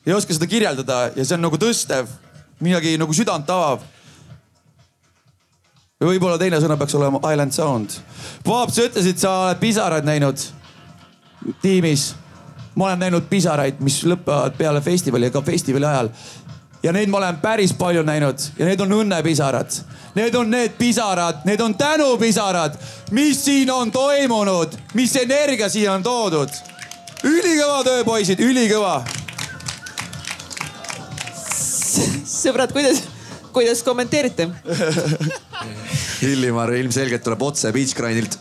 ei 0.06 0.14
oska 0.14 0.34
seda 0.34 0.48
kirjeldada 0.48 1.10
ja 1.16 1.26
see 1.26 1.34
on 1.34 1.42
nagu 1.48 1.58
tõstev, 1.58 2.10
midagi 2.62 2.98
nagu 3.02 3.14
südant 3.14 3.50
avav 3.50 3.82
või 6.00 6.16
võib-olla 6.16 6.38
teine 6.38 6.60
sõna 6.62 6.78
peaks 6.78 6.96
olema 6.98 7.22
Island 7.32 7.56
Sound. 7.56 7.98
Paap, 8.46 8.70
sa 8.74 8.86
ütlesid, 8.86 9.18
sa 9.22 9.32
oled 9.46 9.62
pisaraid 9.62 10.06
näinud 10.06 10.42
tiimis. 11.64 12.14
ma 12.76 12.90
olen 12.90 13.00
näinud 13.00 13.30
pisaraid, 13.30 13.80
mis 13.80 14.02
lõpevad 14.04 14.58
peale 14.58 14.82
festivali, 14.82 15.32
ka 15.32 15.42
festivali 15.42 15.86
ajal. 15.86 16.10
ja 16.84 16.92
neid 16.92 17.10
ma 17.10 17.18
olen 17.18 17.38
päris 17.42 17.74
palju 17.74 18.04
näinud 18.04 18.40
ja 18.60 18.66
need 18.66 18.82
on 18.82 18.92
õnnepisarad. 18.92 19.82
Need 20.16 20.36
on 20.36 20.52
need 20.52 20.78
pisarad, 20.78 21.44
need 21.46 21.60
on 21.62 21.76
tänupisarad, 21.76 22.78
mis 23.12 23.42
siin 23.46 23.72
on 23.72 23.92
toimunud, 23.92 24.78
mis 24.94 25.16
energia 25.20 25.70
siia 25.70 25.94
on 25.94 26.04
toodud. 26.04 26.50
ülikõva 27.24 27.84
töö, 27.84 28.04
poisid, 28.06 28.40
ülikõva. 28.40 29.04
sõbrad, 32.26 32.72
kuidas 32.72 33.02
kuidas 33.56 33.84
kommenteerite 33.84 34.50
Illimar 36.32 36.74
ilmselgelt 36.76 37.24
tuleb 37.24 37.42
otse 37.48 37.72
Beach 37.72 37.96
Grindilt 37.96 38.36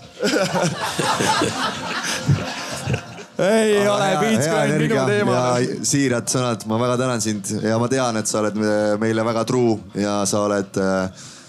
ei 3.38 3.78
Aga 3.80 3.92
ole 3.94 4.08
Beach 4.20 4.48
Grind 4.48 4.82
minu 4.82 5.04
teema. 5.08 5.38
siirad 5.86 6.28
sõnad, 6.30 6.66
ma 6.70 6.78
väga 6.82 6.98
tänan 7.02 7.22
sind 7.24 7.50
ja 7.64 7.78
ma 7.82 7.88
tean, 7.90 8.18
et 8.20 8.30
sa 8.30 8.40
oled 8.42 8.58
meile 9.02 9.24
väga 9.26 9.42
truu 9.48 9.76
ja 9.98 10.20
sa 10.28 10.44
oled, 10.46 10.78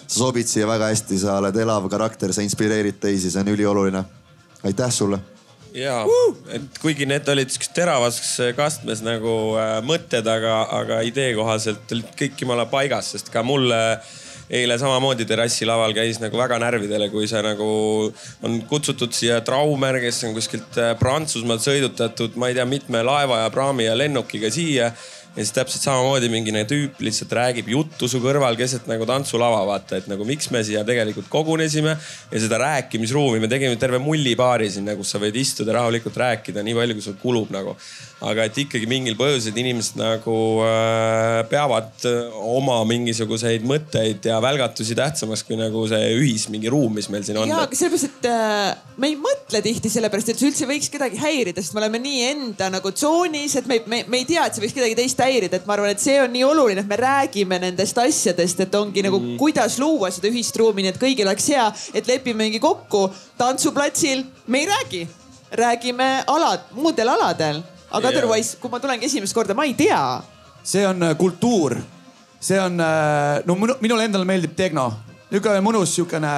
sa 0.08 0.20
sobid 0.20 0.50
siia 0.50 0.68
väga 0.70 0.92
hästi, 0.94 1.20
sa 1.22 1.40
oled 1.42 1.56
elav 1.62 1.88
karakter, 1.92 2.34
sa 2.34 2.46
inspireerid 2.46 3.00
teisi, 3.02 3.32
see 3.32 3.42
on 3.42 3.54
ülioluline. 3.56 4.04
aitäh 4.66 4.92
sulle 4.92 5.20
ja, 5.76 6.02
et 6.56 6.78
kuigi 6.82 7.08
need 7.10 7.28
olid 7.30 7.52
siukses 7.52 7.74
teravas 7.76 8.20
kastmes 8.58 9.02
nagu 9.06 9.56
äh, 9.60 9.80
mõtted, 9.86 10.28
aga, 10.28 10.60
aga 10.80 11.02
idee 11.08 11.34
kohaselt 11.38 11.92
olid 11.92 12.14
kõik 12.20 12.46
jumala 12.46 12.68
paigas, 12.72 13.12
sest 13.16 13.32
ka 13.34 13.44
mulle 13.46 13.82
eile 14.56 14.78
samamoodi 14.78 15.26
terrassilaval 15.26 15.94
käis 15.98 16.20
nagu 16.22 16.38
väga 16.38 16.60
närvidele, 16.62 17.10
kui 17.10 17.26
see 17.30 17.42
nagu 17.42 17.68
on 18.46 18.60
kutsutud 18.70 19.14
siia 19.16 19.40
Traumer, 19.46 19.98
kes 20.04 20.22
on 20.28 20.36
kuskilt 20.38 20.80
äh, 20.82 20.94
Prantsusmaalt 21.00 21.66
sõidutatud, 21.66 22.38
ma 22.40 22.52
ei 22.52 22.58
tea, 22.58 22.68
mitme 22.70 23.04
laeva 23.06 23.44
ja 23.44 23.54
praami 23.54 23.90
ja 23.90 23.98
lennukiga 23.98 24.54
siia 24.54 24.92
ja 25.36 25.44
siis 25.44 25.52
täpselt 25.56 25.84
samamoodi 25.84 26.30
mingi 26.32 26.54
nagu 26.56 26.68
tüüp 26.70 27.02
lihtsalt 27.04 27.34
räägib 27.36 27.68
juttu 27.74 28.08
su 28.12 28.22
kõrval 28.24 28.56
keset 28.60 28.88
nagu 28.88 29.08
tantsulava, 29.10 29.66
vaata, 29.68 30.00
et 30.00 30.08
nagu 30.12 30.28
miks 30.28 30.48
me 30.54 30.62
siia 30.64 30.86
tegelikult 30.88 31.28
kogunesime 31.32 31.96
ja 32.32 32.42
seda 32.42 32.60
rääkimisruumi 32.64 33.42
me 33.44 33.52
tegime 33.52 33.76
terve 33.82 34.00
mullipaari 34.04 34.70
sinna, 34.72 34.96
kus 34.96 35.12
sa 35.12 35.20
võid 35.20 35.36
istuda 35.40 35.76
rahulikult 35.76 36.16
rääkida 36.24 36.64
nii 36.64 36.78
palju, 36.80 36.98
kui 36.98 37.08
sul 37.10 37.20
kulub 37.22 37.52
nagu. 37.56 37.76
Aga 38.24 38.46
et 38.48 38.58
ikkagi 38.64 38.88
mingil 38.88 39.18
põhjusel 39.20 39.58
inimesed 39.60 39.98
nagu 40.00 40.36
äh, 40.64 41.42
peavad 41.52 42.06
äh, 42.08 42.38
oma 42.48 42.78
mingisuguseid 42.88 43.66
mõtteid 43.68 44.24
ja 44.30 44.38
välgatusi 44.44 44.96
tähtsamaks 44.96 45.44
kui 45.44 45.58
nagu 45.60 45.84
see 45.92 46.14
ühis 46.16 46.46
mingi 46.52 46.72
ruum, 46.72 46.96
mis 46.96 47.10
meil 47.12 47.26
siin 47.28 47.42
on. 47.42 47.52
ja, 47.52 47.66
aga 47.66 47.76
sellepärast, 47.76 48.08
et 48.08 48.30
äh, 48.32 48.96
me 49.02 49.12
ei 49.12 49.18
mõtle 49.20 49.60
tihti 49.66 49.92
sellepärast, 49.92 50.32
et 50.32 50.40
see 50.40 50.48
üldse 50.48 50.70
võiks 50.70 50.88
kedagi 50.94 51.20
häirida, 51.20 51.60
sest 51.60 51.76
me 51.76 51.84
oleme 51.84 52.00
nii 52.06 52.24
enda 52.30 52.72
nagu 52.78 52.94
tsoonis, 52.96 53.58
et 53.60 53.68
me, 53.68 53.82
me, 53.92 54.02
me 54.08 54.24
ei 54.24 54.30
tea, 54.32 54.48
et 54.48 54.56
see 54.56 54.64
võiks 54.64 54.78
kedagi 54.80 54.98
teist 55.02 55.26
häirida, 55.26 55.60
et 55.60 55.68
ma 55.68 55.76
arvan, 55.76 55.92
et 55.92 56.04
see 56.06 56.16
on 56.24 56.32
nii 56.32 56.48
oluline, 56.48 56.86
et 56.86 56.92
me 56.96 57.02
räägime 57.04 57.60
nendest 57.68 58.00
asjadest, 58.00 58.64
et 58.64 58.80
ongi 58.80 59.04
nagu 59.04 59.20
mm. 59.20 59.38
kuidas 59.42 59.76
luua 59.84 60.14
seda 60.16 60.32
ühist 60.32 60.56
ruumi, 60.62 60.88
nii 60.88 60.96
et 60.96 61.04
kõigil 61.04 61.28
oleks 61.28 61.52
hea, 61.52 61.68
et 61.92 62.08
lepimegi 62.08 62.64
kokku 62.64 63.10
tantsuplatsil, 63.38 64.24
me 64.48 64.64
ei 64.64 64.72
räägi, 64.72 65.06
räägime 65.60 66.12
alad, 66.32 66.72
muudel 66.80 67.12
aladel 67.12 67.64
aga 67.90 68.10
yeah. 68.10 68.18
otherwise, 68.18 68.58
kui 68.60 68.72
ma 68.72 68.80
tulengi 68.82 69.08
esimest 69.08 69.36
korda, 69.36 69.56
ma 69.58 69.66
ei 69.66 69.76
tea. 69.78 70.22
see 70.66 70.86
on 70.88 71.04
äh, 71.04 71.16
kultuur, 71.18 71.78
see 72.42 72.60
on, 72.60 72.80
äh, 72.82 73.42
no 73.46 73.56
minule 73.56 74.06
endale 74.08 74.26
meeldib 74.26 74.56
tehno, 74.58 74.90
niisugune 75.30 75.62
mõnus, 75.62 75.94
siukene, 75.94 76.34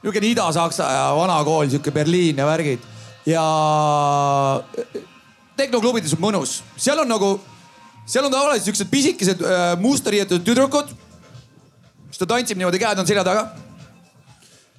niisugune 0.00 0.30
Ida-Saksa 0.32 0.88
ja 0.88 1.06
vanakool, 1.16 1.68
sihuke 1.68 1.92
Berliin 1.92 2.40
ja 2.40 2.48
värgid 2.48 2.86
ja 3.28 3.42
äh, 4.78 5.02
tehnoklubides 5.60 6.16
on 6.16 6.22
mõnus, 6.24 6.60
seal 6.80 7.02
on 7.04 7.12
nagu, 7.12 7.34
seal 8.08 8.24
on 8.26 8.32
tavaliselt 8.32 8.70
siuksed 8.70 8.90
pisikesed 8.90 9.44
musta 9.82 10.10
riietatud 10.14 10.46
tüdrukud. 10.46 10.96
siis 12.08 12.24
ta 12.24 12.26
tantsib 12.26 12.58
niimoodi, 12.58 12.80
käed 12.80 12.98
on 12.98 13.06
selja 13.06 13.24
taga. 13.24 13.52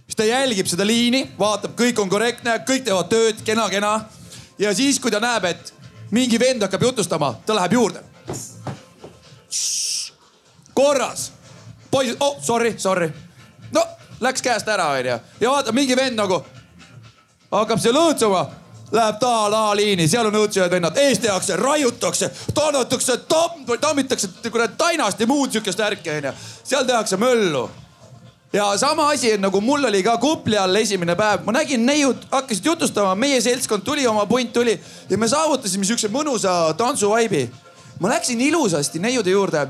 siis 0.08 0.18
ta 0.18 0.26
jälgib 0.26 0.68
seda 0.68 0.86
liini, 0.88 1.28
vaatab, 1.40 1.78
kõik 1.78 2.02
on 2.02 2.10
korrektne, 2.10 2.58
kõik 2.68 2.84
teevad 2.90 3.14
tööd 3.14 3.46
kena-kena. 3.46 3.94
ja 4.58 4.74
siis, 4.74 5.00
kui 5.00 5.12
ta 5.12 5.22
näeb, 5.22 5.46
et 5.46 5.74
mingi 6.14 6.40
vend 6.40 6.62
hakkab 6.62 6.82
jutustama, 6.82 7.34
ta 7.46 7.56
läheb 7.56 7.74
juurde. 7.74 8.04
korras, 10.74 11.32
poisid, 11.92 12.18
oh 12.20 12.38
sorry, 12.42 12.74
sorry. 12.78 13.10
no 13.72 13.86
läks 14.20 14.42
käest 14.42 14.68
ära, 14.68 14.88
onju. 14.88 15.20
ja 15.40 15.50
vaata 15.50 15.72
mingi 15.72 15.96
vend 15.96 16.18
nagu 16.18 16.44
hakkab 17.52 17.80
seal 17.82 17.98
õõtsuma 17.98 18.46
läheb 18.92 19.20
taha 19.20 19.52
laaliini, 19.52 20.08
seal 20.08 20.30
on 20.30 20.38
õõtsujad 20.38 20.72
vennad, 20.72 20.98
ees 20.98 21.20
tehakse, 21.20 21.56
raiutakse, 21.58 22.30
tannatakse, 22.54 23.18
tammitakse 23.82 24.30
kurat 24.52 24.78
tainast 24.78 25.20
ja 25.20 25.28
muud 25.28 25.52
siukest 25.52 25.80
värki 25.80 26.10
onju. 26.10 26.34
seal 26.64 26.86
tehakse 26.86 27.18
möllu 27.18 27.70
ja 28.54 28.78
sama 28.78 29.10
asi 29.10 29.34
on 29.34 29.42
nagu 29.42 29.62
mul 29.62 29.86
oli 29.86 30.04
ka 30.04 30.18
kupli 30.18 30.58
all 30.58 30.76
esimene 30.76 31.16
päev, 31.16 31.42
ma 31.46 31.52
nägin 31.52 31.86
neiud 31.86 32.28
hakkasid 32.32 32.66
jutustama, 32.66 33.16
meie 33.16 33.42
seltskond 33.42 33.84
tuli, 33.84 34.08
oma 34.08 34.26
punt 34.26 34.54
tuli 34.54 34.80
ja 35.10 35.18
me 35.18 35.28
saavutasime 35.28 35.86
siukse 35.86 36.08
mõnusa 36.08 36.74
tantsuvaibi. 36.78 37.50
ma 38.00 38.10
läksin 38.10 38.42
ilusasti 38.42 39.00
neiude 39.00 39.30
juurde. 39.30 39.68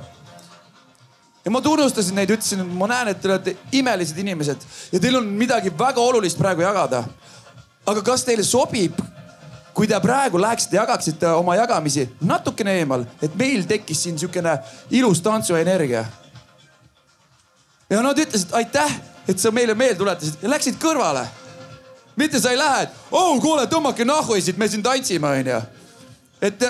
ja 1.46 1.52
ma 1.52 1.62
tunnustasin 1.62 2.16
neid, 2.16 2.30
ütlesin, 2.30 2.60
et 2.60 2.74
ma 2.74 2.88
näen, 2.88 3.08
et 3.08 3.22
te 3.22 3.28
olete 3.28 3.56
imelised 3.72 4.18
inimesed 4.18 4.58
ja 4.92 5.00
teil 5.00 5.16
on 5.16 5.26
midagi 5.26 5.72
väga 5.80 6.02
olulist 6.02 6.38
praegu 6.38 6.62
jagada. 6.62 7.04
aga 7.86 8.02
kas 8.02 8.24
teile 8.24 8.44
sobib, 8.44 9.00
kui 9.74 9.88
te 9.88 10.00
praegu 10.00 10.42
läheksite, 10.42 10.76
jagaksite 10.76 11.28
oma 11.28 11.56
jagamisi 11.56 12.10
natukene 12.22 12.76
eemal, 12.80 13.06
et 13.22 13.36
meil 13.36 13.64
tekkis 13.64 14.04
siin 14.04 14.20
siukene 14.20 14.58
ilus 14.92 15.22
tantsuenergia 15.22 16.06
ja 17.90 18.02
nad 18.02 18.20
ütlesid 18.20 18.54
aitäh, 18.54 18.96
et 19.28 19.40
sa 19.40 19.52
meile 19.52 19.76
meelde 19.76 20.00
tuletasid 20.00 20.44
ja 20.44 20.50
läksid 20.50 20.80
kõrvale. 20.82 21.26
mitte 22.16 22.40
sa 22.40 22.52
ei 22.52 22.58
lähe, 22.58 22.84
et 22.84 22.90
oh 23.12 23.42
kuule, 23.42 23.66
tõmmake 23.66 24.06
nahhu 24.06 24.38
siit, 24.42 24.58
me 24.58 24.68
siin 24.68 24.84
tantsime, 24.84 25.28
onju. 25.28 25.62
et 26.42 26.66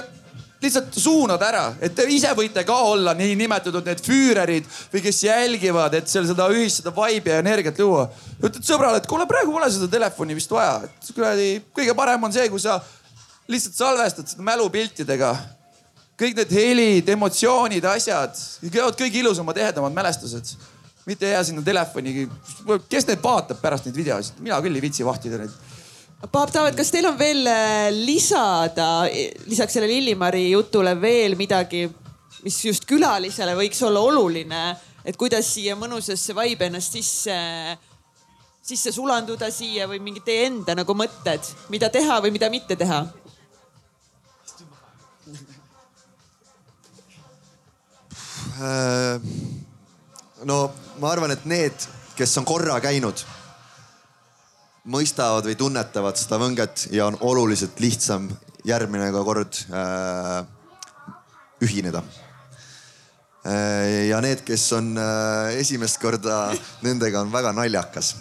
lihtsalt 0.64 0.96
suunad 0.96 1.42
ära, 1.44 1.64
et 1.84 1.94
te 1.96 2.06
ise 2.08 2.30
võite 2.38 2.64
ka 2.64 2.76
olla 2.88 3.14
niinimetatud 3.18 3.84
need 3.86 4.02
füürerid 4.06 4.68
või 4.94 5.02
kes 5.04 5.24
jälgivad, 5.26 5.98
et 5.98 6.08
seal 6.08 6.28
seda 6.30 6.48
ühist, 6.54 6.80
seda 6.80 6.94
vibe'i 6.96 7.34
ja 7.34 7.42
energiat 7.44 7.80
luua. 7.84 8.08
ütled 8.40 8.64
sõbrale, 8.64 9.02
et 9.02 9.10
kuule, 9.10 9.28
praegu 9.28 9.52
pole 9.52 9.70
seda 9.72 9.90
telefoni 9.92 10.38
vist 10.38 10.52
vaja, 10.52 10.84
et 10.88 11.12
kuradi 11.16 11.50
kõige 11.76 11.96
parem 11.98 12.24
on 12.24 12.36
see, 12.36 12.48
kui 12.50 12.64
sa 12.64 12.80
lihtsalt 13.52 13.76
salvestad 13.76 14.30
seda 14.32 14.46
mälupiltidega. 14.48 15.36
kõik 16.20 16.38
need 16.38 16.52
helid, 16.56 17.10
emotsioonid, 17.10 17.86
asjad, 17.90 18.38
kõige 18.72 19.20
ilusamad, 19.20 19.58
ehedamad 19.58 19.92
mälestused 19.92 20.54
mitte 21.06 21.30
jää 21.30 21.44
sinna 21.44 21.62
telefoni. 21.62 22.30
kes 22.90 23.08
neid 23.08 23.24
vaatab 23.24 23.62
pärast 23.62 23.86
neid 23.88 23.96
videosid, 23.96 24.40
mina 24.40 24.60
küll 24.64 24.76
ei 24.76 24.82
viitsi 24.82 25.06
vahtida 25.06 25.40
neid. 25.42 25.56
Paap 26.32 26.54
Taavet, 26.56 26.76
kas 26.80 26.92
teil 26.92 27.06
on 27.10 27.18
veel 27.20 27.44
äh, 27.52 27.90
lisada 27.92 29.04
lisaks 29.50 29.76
sellele 29.76 29.98
Illimari 30.00 30.46
jutule 30.54 30.94
veel 31.02 31.36
midagi, 31.36 31.84
mis 32.46 32.60
just 32.64 32.86
külalisele 32.88 33.56
võiks 33.60 33.82
olla 33.84 34.00
oluline, 34.00 34.62
et 35.04 35.20
kuidas 35.20 35.50
siia 35.56 35.76
mõnusasse 35.76 36.36
vibe 36.38 36.70
ennast 36.70 36.96
sisse, 36.96 37.36
sisse 38.64 38.94
sulanduda 38.96 39.52
siia 39.52 39.90
või 39.92 40.00
mingid 40.04 40.24
teie 40.24 40.48
enda 40.48 40.78
nagu 40.80 40.96
mõtted, 40.96 41.52
mida 41.74 41.92
teha 41.92 42.22
või 42.24 42.32
mida 42.38 42.50
mitte 42.54 42.80
teha? 42.80 43.04
Äh 48.64 49.63
no 50.46 50.72
ma 51.00 51.12
arvan, 51.12 51.34
et 51.34 51.46
need, 51.50 51.88
kes 52.18 52.38
on 52.40 52.48
korra 52.48 52.80
käinud, 52.84 53.24
mõistavad 54.94 55.48
või 55.48 55.56
tunnetavad 55.60 56.20
seda 56.20 56.40
võnget 56.42 56.88
ja 56.92 57.08
on 57.08 57.18
oluliselt 57.24 57.80
lihtsam 57.80 58.28
järgmine 58.68 59.10
kord 59.16 59.62
äh, 59.72 60.44
ühineda 61.64 62.04
äh,. 63.48 64.10
ja 64.10 64.20
need, 64.24 64.44
kes 64.48 64.66
on 64.76 64.94
äh, 65.00 65.56
esimest 65.60 66.02
korda, 66.04 66.52
nendega 66.84 67.24
on 67.24 67.32
väga 67.32 67.54
naljakas. 67.56 68.16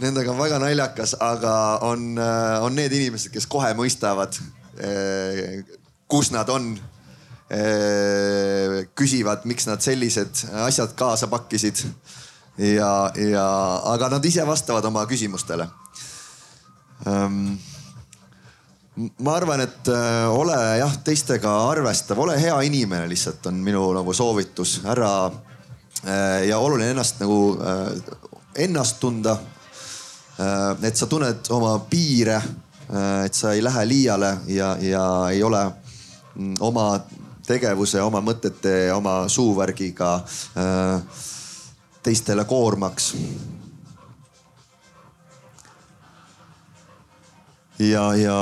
Nendega 0.00 0.32
on 0.32 0.40
väga 0.40 0.58
naljakas, 0.58 1.14
aga 1.20 1.54
on 1.86 2.18
äh,, 2.18 2.64
on 2.64 2.76
need 2.76 2.92
inimesed, 2.92 3.32
kes 3.32 3.48
kohe 3.48 3.72
mõistavad 3.78 4.36
äh,, 4.76 5.64
kus 6.08 6.32
nad 6.34 6.50
on 6.52 6.74
küsivad, 8.94 9.44
miks 9.44 9.66
nad 9.68 9.82
sellised 9.84 10.46
asjad 10.64 10.94
kaasa 10.96 11.28
pakkisid. 11.28 11.84
ja, 12.58 13.12
ja, 13.14 13.46
aga 13.92 14.08
nad 14.08 14.24
ise 14.24 14.46
vastavad 14.46 14.84
oma 14.84 15.04
küsimustele. 15.06 15.68
ma 19.18 19.34
arvan, 19.34 19.60
et 19.60 19.88
ole 20.28 20.56
jah, 20.78 20.96
teistega 21.04 21.52
arvestav, 21.68 22.18
ole 22.18 22.40
hea 22.40 22.60
inimene 22.60 23.08
lihtsalt 23.10 23.46
on 23.46 23.54
minu 23.54 23.92
nagu 23.92 24.12
soovitus, 24.14 24.80
ära 24.86 25.30
ja 26.48 26.58
oluline 26.58 26.90
ennast 26.90 27.20
nagu, 27.20 27.58
ennast 28.56 29.00
tunda. 29.00 29.36
et 30.82 30.96
sa 30.96 31.06
tunned 31.06 31.46
oma 31.54 31.78
piire, 31.90 32.40
et 33.24 33.34
sa 33.34 33.52
ei 33.54 33.62
lähe 33.62 33.84
liiale 33.86 34.38
ja, 34.50 34.76
ja 34.80 35.04
ei 35.30 35.42
ole 35.42 35.60
mm, 36.34 36.54
oma 36.60 36.98
tegevuse, 37.46 38.00
oma 38.02 38.22
mõtete, 38.24 38.92
oma 38.94 39.24
suuvärgiga 39.28 40.14
äh, 40.56 41.24
teistele 42.04 42.44
koormaks. 42.44 43.14
ja, 47.78 48.04
ja 48.14 48.38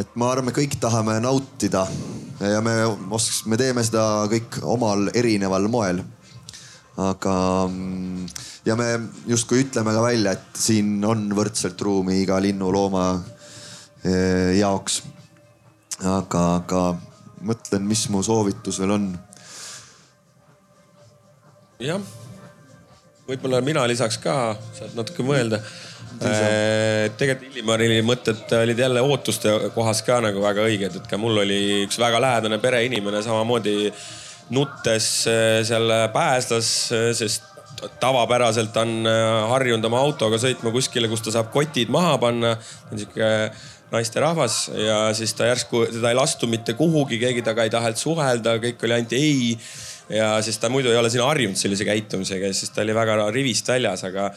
et 0.00 0.14
ma 0.18 0.32
arvan, 0.32 0.48
me 0.48 0.54
kõik 0.56 0.74
tahame 0.82 1.20
nautida 1.22 1.84
ja 2.40 2.60
me 2.64 2.74
oskaks, 2.86 3.44
me 3.46 3.58
teeme 3.60 3.84
seda 3.86 4.26
kõik 4.32 4.58
omal 4.66 5.10
erineval 5.14 5.68
moel. 5.70 6.02
aga 6.96 7.36
ja 8.66 8.76
me 8.76 8.88
justkui 9.28 9.62
ütleme 9.66 9.92
ka 9.94 10.02
välja, 10.02 10.32
et 10.32 10.58
siin 10.58 11.04
on 11.04 11.28
võrdselt 11.36 11.80
ruumi 11.80 12.22
iga 12.22 12.40
linnu, 12.42 12.72
looma 12.72 13.10
äh, 13.14 14.56
jaoks 14.58 15.02
aga, 16.04 16.42
aga 16.60 16.82
mõtlen, 17.46 17.86
mis 17.88 18.06
mu 18.12 18.22
soovitus 18.24 18.80
veel 18.82 18.96
on. 18.96 19.08
jah, 21.80 22.00
võib-olla 23.28 23.60
mina 23.64 23.84
lisaks 23.88 24.18
ka, 24.22 24.56
saad 24.76 24.96
natuke 24.98 25.24
mõelda. 25.26 25.60
tegelikult 26.16 27.50
Illimari 27.50 28.00
mõtted 28.00 28.52
olid 28.56 28.78
jälle 28.78 29.02
ootuste 29.04 29.52
kohas 29.74 30.00
ka 30.02 30.20
nagu 30.24 30.40
väga 30.40 30.64
õiged, 30.64 30.96
et 31.00 31.10
ka 31.10 31.18
mul 31.20 31.42
oli 31.44 31.82
üks 31.84 31.98
väga 32.00 32.20
lähedane 32.22 32.58
pereinimene 32.58 33.20
samamoodi 33.22 33.92
nuttes 34.50 35.26
äh, 35.26 35.60
seal 35.66 35.90
pääslas, 36.14 36.92
äh, 36.92 37.10
sest 37.16 37.44
tavapäraselt 38.00 38.76
on 38.80 39.06
äh, 39.06 39.48
harjunud 39.50 39.84
oma 39.84 40.00
autoga 40.00 40.38
sõitma 40.40 40.72
kuskile, 40.72 41.10
kus 41.10 41.24
ta 41.24 41.34
saab 41.34 41.50
kotid 41.52 41.90
maha 41.92 42.16
panna. 42.22 42.54
ta 42.56 42.94
on 42.94 43.02
sihuke 43.02 43.30
naisterahvas 43.92 44.60
ja 44.74 45.00
siis 45.14 45.34
ta 45.34 45.46
järsku, 45.50 45.84
teda 45.92 46.10
ei 46.10 46.18
lastud 46.18 46.50
mitte 46.50 46.74
kuhugi, 46.78 47.20
keegi 47.22 47.44
temaga 47.46 47.66
ei 47.66 47.74
tahtnud 47.74 48.00
suhelda, 48.00 48.56
kõik 48.62 48.82
oli 48.86 48.96
ainult 48.98 49.14
ei 49.16 49.52
ja 50.08 50.42
siis 50.42 50.58
ta 50.58 50.68
muidu 50.68 50.90
ei 50.90 50.98
ole 50.98 51.10
sinna 51.10 51.26
harjunud 51.26 51.58
sellise 51.58 51.84
käitumisega 51.86 52.50
ja 52.50 52.54
siis 52.54 52.70
ta 52.70 52.82
oli 52.82 52.94
väga 52.94 53.16
rivist 53.34 53.68
väljas, 53.68 54.04
aga, 54.06 54.28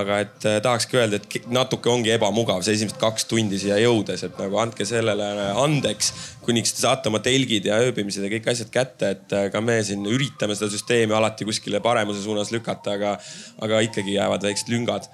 aga 0.00 0.18
et 0.22 0.46
eh, 0.46 0.58
tahakski 0.62 0.98
öelda, 1.00 1.18
et 1.18 1.48
natuke 1.50 1.90
ongi 1.90 2.12
ebamugav 2.14 2.62
see 2.62 2.76
esimesed 2.78 3.00
kaks 3.02 3.26
tundi 3.30 3.58
siia 3.58 3.80
jõudes, 3.82 4.22
et 4.26 4.38
nagu 4.38 4.60
andke 4.62 4.86
sellele 4.88 5.30
andeks, 5.64 6.12
kuniks 6.46 6.76
te 6.76 6.84
saate 6.84 7.10
oma 7.10 7.22
telgid 7.24 7.66
ja 7.70 7.80
ööbimised 7.82 8.24
ja 8.24 8.30
kõik 8.36 8.50
asjad 8.52 8.70
kätte, 8.74 9.14
et 9.16 9.34
eh, 9.34 9.48
ka 9.54 9.62
me 9.64 9.80
siin 9.86 10.06
üritame 10.06 10.58
seda 10.58 10.70
süsteemi 10.74 11.16
alati 11.18 11.48
kuskile 11.48 11.82
paremuse 11.84 12.22
suunas 12.22 12.54
lükata, 12.54 12.94
aga, 12.98 13.16
aga 13.64 13.82
ikkagi 13.88 14.18
jäävad 14.20 14.46
väiksed 14.50 14.70
lüngad. 14.74 15.10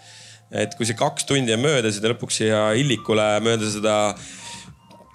Et 0.54 0.74
kui 0.78 0.86
see 0.86 0.98
kaks 0.98 1.26
tundi 1.28 1.54
on 1.54 1.62
möödas 1.64 1.98
ja 1.98 2.04
te 2.04 2.12
lõpuks 2.12 2.40
siia 2.40 2.64
Illikule 2.78 3.26
mööda 3.44 3.68
seda 3.70 3.98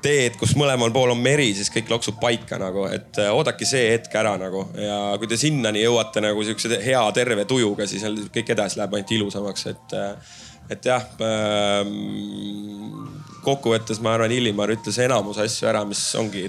teed, 0.03 0.35
kus 0.39 0.53
mõlemal 0.59 0.93
pool 0.95 1.11
on 1.13 1.19
meri, 1.19 1.49
siis 1.55 1.71
kõik 1.73 1.89
loksub 1.91 2.19
paika 2.21 2.59
nagu, 2.61 2.85
et 2.91 3.19
äh, 3.19 3.31
oodake 3.35 3.67
see 3.67 3.89
hetk 3.93 4.13
ära 4.19 4.35
nagu 4.39 4.65
ja 4.79 4.99
kui 5.19 5.27
te 5.31 5.39
sinnani 5.39 5.83
jõuate 5.83 6.23
nagu 6.23 6.43
siukse 6.47 6.79
hea 6.83 7.01
terve 7.15 7.45
tujuga, 7.49 7.87
siis 7.89 8.05
kõik 8.33 8.53
edasi 8.55 8.79
läheb 8.79 8.95
ainult 8.95 9.15
ilusamaks, 9.17 9.65
et, 9.73 9.97
äh, 9.99 10.37
et 10.75 10.87
jah 10.91 11.03
ähm,. 11.25 13.09
kokkuvõttes 13.43 13.99
ma 14.03 14.15
arvan, 14.15 14.31
Illimar 14.35 14.71
ütles 14.71 14.99
enamus 15.03 15.39
asju 15.41 15.67
ära, 15.71 15.83
mis 15.87 16.01
ongi 16.19 16.47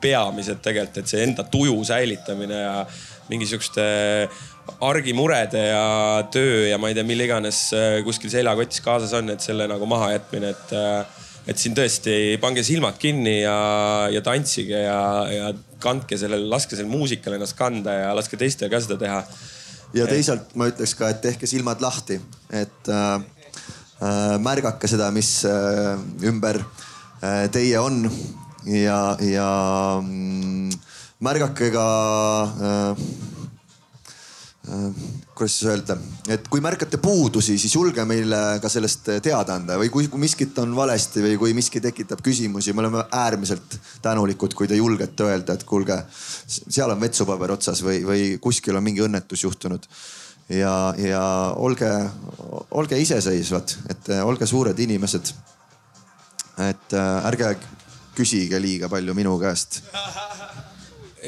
peamised 0.00 0.60
tegelikult, 0.64 1.02
et 1.02 1.10
see 1.10 1.22
enda 1.24 1.44
tuju 1.48 1.76
säilitamine 1.84 2.60
ja 2.60 2.74
mingisuguste 3.28 3.84
argimurede 4.84 5.66
ja 5.68 6.24
töö 6.32 6.68
ja 6.68 6.78
ma 6.80 6.90
ei 6.90 6.96
tea, 6.96 7.06
mille 7.06 7.26
iganes 7.28 7.66
äh, 7.76 8.00
kuskil 8.06 8.32
seljakotis 8.32 8.82
kaasas 8.84 9.12
on, 9.16 9.30
et 9.34 9.44
selle 9.44 9.68
nagu 9.70 9.86
mahajätmine, 9.90 10.54
et 10.54 10.74
et 11.44 11.60
siin 11.60 11.74
tõesti 11.76 12.38
pange 12.40 12.62
silmad 12.64 12.96
kinni 13.00 13.42
ja, 13.42 13.56
ja 14.12 14.22
tantsige 14.24 14.80
ja, 14.86 15.00
ja 15.28 15.50
kandke 15.82 16.16
sellele, 16.20 16.48
laske 16.48 16.76
sellel 16.76 16.92
muusikal 16.92 17.36
ennast 17.36 17.56
kanda 17.58 17.98
ja 17.98 18.14
laske 18.16 18.38
teistel 18.40 18.72
ka 18.72 18.80
seda 18.80 18.96
teha. 19.00 19.20
ja 19.94 20.08
teisalt 20.08 20.54
ma 20.58 20.70
ütleks 20.70 20.96
ka, 20.98 21.10
et 21.12 21.20
tehke 21.24 21.48
silmad 21.50 21.84
lahti, 21.84 22.16
et 22.48 22.88
äh, 22.88 23.18
äh, 24.00 24.38
märgake 24.40 24.88
seda, 24.90 25.10
mis 25.14 25.36
äh, 25.48 26.00
ümber 26.24 26.62
äh, 27.20 27.44
teie 27.52 27.76
on 27.82 28.06
ja, 28.64 29.16
ja 29.20 29.50
mm, 30.00 30.72
märgake 31.24 31.70
ka 31.74 31.88
äh, 32.48 32.90
äh, 32.90 33.33
kuidas 34.64 35.58
siis 35.58 35.68
öelda, 35.68 35.96
et 36.32 36.46
kui 36.48 36.62
märkate 36.64 36.96
puudusi, 37.02 37.58
siis 37.60 37.74
julge 37.74 38.04
meile 38.08 38.38
ka 38.62 38.70
sellest 38.72 39.10
teada 39.24 39.58
anda 39.58 39.76
või 39.80 39.90
kui, 39.92 40.08
miskit 40.20 40.56
on 40.62 40.72
valesti 40.76 41.20
või 41.24 41.36
kui 41.40 41.52
miski 41.56 41.82
tekitab 41.84 42.22
küsimusi, 42.24 42.72
me 42.72 42.84
oleme 42.84 43.04
äärmiselt 43.12 43.76
tänulikud, 44.02 44.56
kui 44.56 44.68
te 44.70 44.78
julgete 44.78 45.26
öelda, 45.28 45.58
et 45.58 45.66
kuulge, 45.68 45.98
seal 46.48 46.94
on 46.94 47.02
vetsupaber 47.02 47.52
otsas 47.58 47.84
või, 47.84 48.00
või 48.08 48.26
kuskil 48.40 48.80
on 48.80 48.86
mingi 48.86 49.04
õnnetus 49.04 49.44
juhtunud. 49.44 49.84
ja, 50.48 50.94
ja 50.98 51.22
olge, 51.56 51.90
olge 52.70 52.98
iseseisvad, 53.00 53.76
et 53.92 54.12
olge 54.24 54.46
suured 54.46 54.78
inimesed. 54.78 55.34
et 56.64 56.94
ärge 57.24 57.56
küsige 58.16 58.60
liiga 58.62 58.88
palju 58.88 59.14
minu 59.14 59.38
käest 59.42 59.82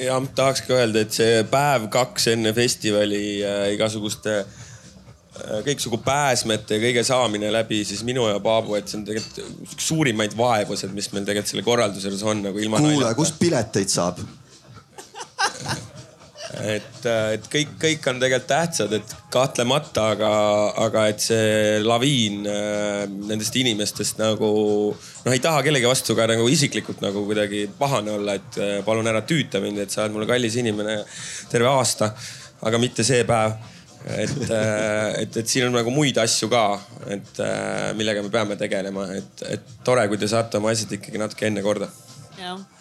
ja 0.04 0.20
tahakski 0.34 0.72
öelda, 0.76 1.02
et 1.04 1.16
see 1.16 1.42
päev-kaks 1.50 2.30
enne 2.34 2.52
festivali 2.56 3.24
äh, 3.44 3.66
igasuguste 3.74 4.36
äh, 4.40 5.58
kõiksugu 5.66 6.00
pääsmete 6.04 6.78
ja 6.78 6.84
kõige 6.86 7.04
saamine 7.06 7.52
läbi 7.54 7.82
siis 7.88 8.02
minu 8.06 8.28
ja 8.30 8.40
Paabu, 8.42 8.76
et 8.78 8.88
see 8.88 9.00
on 9.00 9.06
tegelikult 9.08 9.68
üks 9.68 9.90
suurimaid 9.90 10.36
vaevused, 10.38 10.92
mis 10.96 11.10
meil 11.14 11.28
tegelikult 11.28 11.54
selle 11.54 11.66
korralduse 11.66 12.10
juures 12.10 12.26
on 12.26 12.44
nagu 12.48 12.62
ilma. 12.62 12.82
kuule, 12.84 13.12
kust 13.18 13.38
pileteid 13.42 13.92
saab? 13.92 14.22
et, 16.54 16.98
äh, 17.06 17.34
et 17.36 17.46
kõik, 17.50 17.74
kõik 17.80 18.06
on 18.10 18.20
tegelikult 18.22 18.48
tähtsad, 18.50 18.92
et 18.96 19.14
kahtlemata, 19.32 20.06
aga, 20.14 20.32
aga 20.86 21.06
et 21.10 21.22
see 21.22 21.78
laviin 21.82 22.46
äh, 22.50 23.04
nendest 23.08 23.56
inimestest 23.58 24.20
nagu 24.20 24.50
noh, 24.94 25.32
ei 25.32 25.42
taha 25.42 25.64
kellegi 25.66 25.88
vastu 25.88 26.16
ka 26.18 26.28
nagu 26.30 26.46
isiklikult 26.50 27.02
nagu 27.04 27.24
kuidagi 27.26 27.66
pahane 27.78 28.14
olla, 28.14 28.36
et 28.38 28.60
äh, 28.62 28.76
palun 28.86 29.10
ära 29.10 29.24
tüüta 29.26 29.62
mind, 29.64 29.82
et 29.82 29.94
sa 29.94 30.04
oled 30.04 30.16
mulle 30.16 30.28
kallis 30.30 30.58
inimene 30.62 31.00
terve 31.50 31.72
aasta, 31.72 32.12
aga 32.66 32.80
mitte 32.82 33.06
see 33.06 33.24
päev 33.28 33.56
et, 34.06 34.36
et, 34.46 35.40
et 35.42 35.50
siin 35.50 35.66
on 35.66 35.74
nagu 35.74 35.90
muid 35.90 36.18
asju 36.22 36.46
ka, 36.52 36.62
et 37.10 37.42
millega 37.98 38.22
me 38.22 38.30
peame 38.30 38.54
tegelema, 38.60 39.08
et, 39.18 39.44
et 39.50 39.76
tore, 39.84 40.06
kui 40.06 40.20
te 40.20 40.30
saate 40.30 40.60
oma 40.60 40.70
asjad 40.70 40.94
ikkagi 41.00 41.18
natuke 41.18 41.50
enne 41.50 41.64
korda. 41.66 41.90
jah 42.38 42.75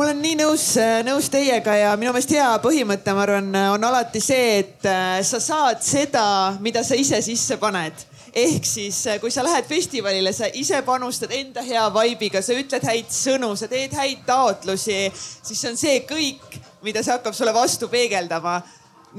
ma 0.00 0.06
olen 0.06 0.22
nii 0.24 0.36
nõus, 0.38 0.62
nõus 1.04 1.26
teiega 1.28 1.74
ja 1.76 1.88
minu 2.00 2.14
meelest 2.14 2.30
hea 2.32 2.46
põhimõte, 2.64 3.12
ma 3.12 3.24
arvan, 3.26 3.50
on 3.74 3.82
alati 3.84 4.22
see, 4.24 4.54
et 4.62 4.86
äh, 4.88 5.18
sa 5.28 5.36
saad 5.44 5.82
seda, 5.84 6.22
mida 6.64 6.80
sa 6.86 6.96
ise 6.96 7.18
sisse 7.20 7.58
paned. 7.60 8.06
Ehk 8.32 8.64
siis, 8.64 8.96
äh, 9.12 9.18
kui 9.20 9.28
sa 9.34 9.44
lähed 9.44 9.68
festivalile, 9.68 10.32
sa 10.32 10.48
ise 10.56 10.80
panustad 10.86 11.34
enda 11.36 11.60
hea 11.66 11.84
vibe'iga, 11.92 12.40
sa 12.40 12.56
ütled 12.56 12.86
häid 12.88 13.12
sõnu, 13.12 13.52
sa 13.60 13.68
teed 13.68 13.92
häid 13.98 14.24
taotlusi, 14.24 15.02
siis 15.12 15.60
see 15.60 15.74
on 15.74 15.76
see 15.76 16.00
kõik, 16.08 16.56
mida 16.86 17.04
see 17.04 17.18
hakkab 17.18 17.36
sulle 17.36 17.52
vastu 17.52 17.92
peegeldama 17.92 18.62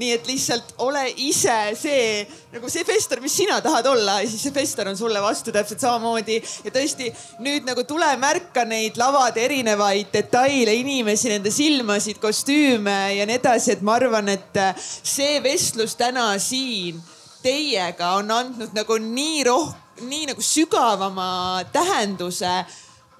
nii 0.00 0.12
et 0.14 0.26
lihtsalt 0.26 0.74
ole 0.84 1.02
ise 1.20 1.56
see 1.76 2.24
nagu 2.52 2.68
see 2.72 2.84
fester, 2.88 3.20
mis 3.20 3.34
sina 3.36 3.58
tahad 3.64 3.86
olla 3.90 4.20
ja 4.22 4.28
siis 4.30 4.46
see 4.46 4.54
fester 4.54 4.88
on 4.88 4.96
sulle 4.96 5.20
vastu 5.22 5.52
täpselt 5.52 5.80
samamoodi. 5.80 6.38
ja 6.64 6.72
tõesti 6.72 7.10
nüüd 7.44 7.68
nagu 7.68 7.84
tule 7.88 8.08
märka 8.20 8.64
neid 8.68 8.96
lavade 9.00 9.44
erinevaid 9.44 10.12
detaile, 10.12 10.74
inimesi, 10.74 11.28
nende 11.32 11.52
silmasid, 11.52 12.20
kostüüme 12.22 12.98
ja 13.18 13.26
nii 13.28 13.40
edasi, 13.40 13.76
et 13.76 13.82
ma 13.84 13.98
arvan, 14.00 14.32
et 14.32 14.62
see 14.76 15.40
vestlus 15.44 15.96
täna 16.00 16.32
siin 16.40 17.00
teiega 17.42 18.14
on 18.20 18.30
andnud 18.30 18.72
nagu 18.76 18.96
nii 19.02 19.44
roh-, 19.48 19.74
nii 20.06 20.30
nagu 20.30 20.44
sügavama 20.44 21.64
tähenduse 21.72 22.62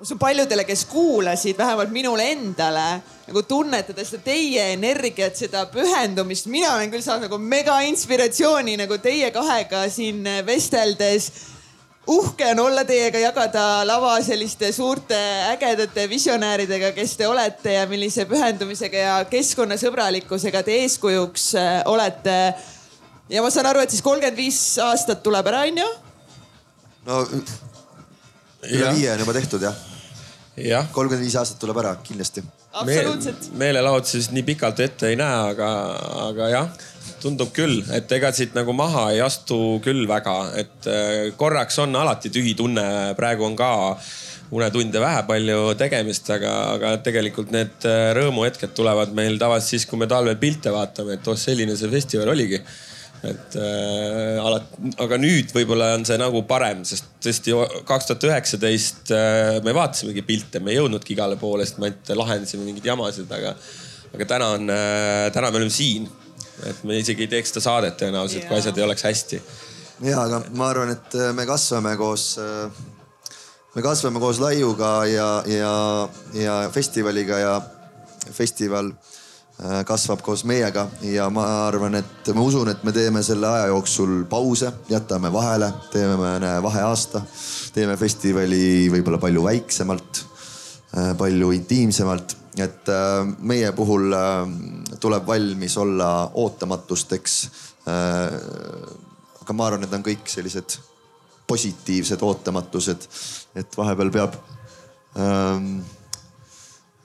usun 0.02 0.18
paljudele, 0.18 0.64
kes 0.66 0.84
kuulasid, 0.90 1.58
vähemalt 1.58 1.90
minule 1.94 2.24
endale 2.32 3.02
nagu 3.28 3.42
tunnetada 3.46 4.02
seda 4.04 4.18
teie 4.24 4.72
energiat, 4.74 5.36
seda 5.38 5.62
pühendumist. 5.70 6.48
mina 6.50 6.74
olen 6.74 6.90
küll 6.90 7.04
saanud 7.04 7.28
nagu 7.28 7.38
mega 7.38 7.78
inspiratsiooni 7.86 8.74
nagu 8.80 8.98
teie 8.98 9.30
kahega 9.30 9.84
siin 9.90 10.26
vesteldes. 10.46 11.30
uhke 12.06 12.48
on 12.50 12.64
olla 12.64 12.84
teiega, 12.84 13.18
jagada 13.18 13.86
lava 13.86 14.16
selliste 14.22 14.72
suurte 14.72 15.20
ägedate 15.52 16.08
visionääridega, 16.10 16.90
kes 16.98 17.16
te 17.16 17.28
olete 17.28 17.72
ja 17.78 17.86
millise 17.86 18.26
pühendumisega 18.26 19.06
ja 19.06 19.14
keskkonnasõbralikkusega 19.30 20.64
te 20.66 20.80
eeskujuks 20.82 21.54
äh, 21.54 21.70
olete. 21.86 22.54
ja 23.28 23.42
ma 23.42 23.50
saan 23.50 23.70
aru, 23.70 23.86
et 23.86 23.94
siis 23.94 24.02
kolmkümmend 24.02 24.36
viis 24.36 24.78
aastat 24.82 25.22
tuleb 25.22 25.46
ära, 25.46 25.62
onju? 25.70 25.88
no 27.06 27.22
üle 28.66 28.94
viie 28.98 29.14
on 29.14 29.26
juba 29.26 29.38
tehtud 29.38 29.62
jah 29.62 29.70
jah. 29.70 29.91
Kolmkümmend 30.92 31.24
viis 31.24 31.36
aastat 31.40 31.60
tuleb 31.62 31.78
ära 31.80 31.94
kindlasti. 32.04 32.42
absoluutselt 32.72 33.46
Me,. 33.52 33.58
meelelahutusest 33.64 34.34
nii 34.36 34.44
pikalt 34.52 34.80
ette 34.84 35.12
ei 35.12 35.16
näe, 35.16 35.38
aga, 35.52 35.68
aga 36.28 36.48
jah, 36.52 36.82
tundub 37.22 37.52
küll, 37.56 37.80
et 37.94 38.12
ega 38.12 38.32
siit 38.36 38.56
nagu 38.56 38.74
maha 38.76 39.08
ei 39.14 39.22
astu 39.24 39.78
küll 39.84 40.04
väga, 40.08 40.36
et 40.60 40.90
äh, 40.90 41.32
korraks 41.40 41.78
on 41.84 41.96
alati 41.96 42.32
tühi 42.34 42.54
tunne, 42.58 42.84
praegu 43.16 43.48
on 43.48 43.56
ka 43.56 43.72
unetunde 44.52 45.00
vähe 45.00 45.24
palju 45.28 45.60
tegemist, 45.80 46.28
aga, 46.34 46.52
aga 46.76 46.94
tegelikult 47.04 47.52
need 47.54 47.88
äh, 47.88 48.10
rõõmuhetked 48.18 48.76
tulevad 48.76 49.14
meil 49.16 49.40
tavaliselt 49.40 49.78
siis, 49.78 49.88
kui 49.88 50.00
me 50.00 50.10
talvel 50.10 50.36
pilte 50.40 50.74
vaatame, 50.74 51.16
et 51.16 51.28
oh, 51.32 51.38
selline 51.38 51.76
see 51.78 51.92
festival 51.92 52.34
oligi 52.34 52.60
et 53.22 53.54
äh, 53.54 54.38
alati, 54.42 54.90
aga 55.02 55.18
nüüd 55.20 55.52
võib-olla 55.54 55.92
on 55.94 56.04
see 56.06 56.16
nagu 56.18 56.42
parem, 56.48 56.80
sest 56.86 57.06
tõesti 57.22 57.54
kaks 57.86 58.08
tuhat 58.08 58.26
üheksateist 58.26 59.12
äh, 59.14 59.58
me 59.62 59.74
vaatasimegi 59.76 60.24
pilte, 60.26 60.62
me 60.62 60.72
ei 60.72 60.80
jõudnudki 60.80 61.14
igale 61.14 61.38
poole, 61.38 61.66
sest 61.66 61.78
me 61.78 61.90
ainult 61.90 62.10
lahendasime 62.18 62.66
mingeid 62.66 62.88
jamasid, 62.90 63.30
aga, 63.38 63.54
aga 64.10 64.28
täna 64.34 64.50
on 64.56 64.74
äh,, 64.74 65.28
täna 65.34 65.52
me 65.52 65.62
oleme 65.62 65.74
siin. 65.74 66.10
et 66.66 66.82
me 66.86 66.98
isegi 66.98 67.24
ei 67.24 67.30
teeks 67.30 67.50
seda 67.50 67.62
saadet 67.64 67.96
tõenäoliselt, 67.98 68.44
kui 68.46 68.58
asjad 68.58 68.76
ei 68.78 68.84
oleks 68.88 69.06
hästi. 69.06 69.40
ja, 70.08 70.18
aga 70.24 70.42
ma 70.58 70.72
arvan, 70.74 70.90
et 70.96 71.14
äh, 71.14 71.30
me 71.36 71.46
kasvame 71.46 71.94
koos 72.00 72.26
äh, 72.42 72.82
me 73.76 73.86
kasvame 73.86 74.18
koos 74.20 74.42
Laiuga 74.42 74.96
ja, 75.06 75.30
ja, 75.46 75.74
ja 76.34 76.58
festivaliga 76.74 77.38
ja 77.38 77.56
festival 78.34 78.90
äh, 78.90 79.21
kasvab 79.86 80.22
koos 80.24 80.42
meiega 80.48 80.88
ja 81.06 81.28
ma 81.30 81.44
arvan, 81.68 81.94
et 81.94 82.30
ma 82.34 82.42
usun, 82.42 82.70
et 82.72 82.82
me 82.82 82.90
teeme 82.92 83.20
selle 83.22 83.46
aja 83.46 83.68
jooksul 83.70 84.24
pause, 84.30 84.72
jätame 84.90 85.30
vahele, 85.32 85.68
teeme 85.92 86.38
vaheaasta, 86.64 87.20
teeme 87.74 87.94
festivali 88.00 88.88
võib-olla 88.90 89.20
palju 89.22 89.44
väiksemalt, 89.44 90.22
palju 91.18 91.52
intiimsemalt, 91.54 92.34
et 92.60 92.88
äh, 92.92 93.26
meie 93.38 93.72
puhul 93.72 94.12
äh, 94.12 94.96
tuleb 95.00 95.26
valmis 95.26 95.76
olla 95.80 96.30
ootamatusteks. 96.34 97.36
aga 99.42 99.54
ma 99.58 99.66
arvan, 99.66 99.80
need 99.82 99.94
on 99.96 100.04
kõik 100.06 100.28
sellised 100.30 100.76
positiivsed 101.50 102.20
ootamatused, 102.22 103.06
et 103.58 103.76
vahepeal 103.76 104.12
peab 104.14 104.36
ähm, 105.18 105.80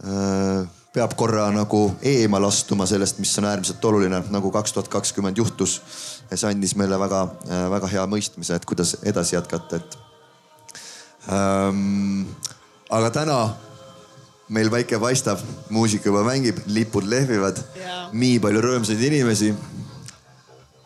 äh, 0.05 0.67
peab 0.97 1.13
korra 1.19 1.47
nagu 1.53 1.81
eemal 2.05 2.47
astuma 2.49 2.87
sellest, 2.89 3.21
mis 3.21 3.35
on 3.37 3.47
äärmiselt 3.49 3.85
oluline, 3.85 4.23
nagu 4.33 4.51
kaks 4.53 4.73
tuhat 4.73 4.89
kakskümmend 4.91 5.37
juhtus. 5.37 5.81
ja 6.31 6.37
see 6.37 6.49
andis 6.49 6.73
meile 6.75 6.99
väga-väga 6.99 7.87
hea 7.93 8.03
mõistmise, 8.09 8.57
et 8.57 8.65
kuidas 8.67 8.97
edasi 9.03 9.37
jätkata, 9.37 9.79
et 9.79 9.97
ähm,. 11.31 12.25
aga 12.89 13.11
täna 13.19 13.37
meil 14.49 14.71
päike 14.71 14.99
paistab, 14.99 15.39
muusika 15.69 16.09
juba 16.09 16.23
mängib, 16.27 16.59
lipud 16.71 17.07
lehvivad, 17.07 17.59
nii 18.11 18.39
palju 18.43 18.63
rõõmsaid 18.63 19.03
inimesi. 19.11 19.53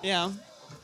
ja 0.03 0.27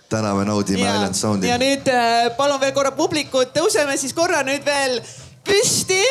täna 0.09 0.33
me 0.37 0.45
naudime 0.47 0.85
ja, 0.85 0.95
Island 0.95 1.19
Soundi. 1.19 1.51
ja 1.51 1.59
nüüd 1.61 1.89
äh, 1.91 2.31
palun 2.37 2.61
veel 2.63 2.73
korra 2.73 2.93
publikut, 2.95 3.51
tõuseme 3.55 3.97
siis 3.99 4.15
korra 4.15 4.43
nüüd 4.47 4.65
veel 4.65 5.01
püsti. 5.47 6.01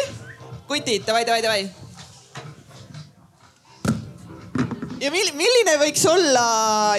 kutid, 0.66 1.06
davai, 1.06 1.24
davai, 1.24 1.42
davai. 1.42 1.85
Ja 5.00 5.10
mil, 5.12 5.32
milline 5.36 5.76
võiks 5.80 6.04
olla, 6.10 6.46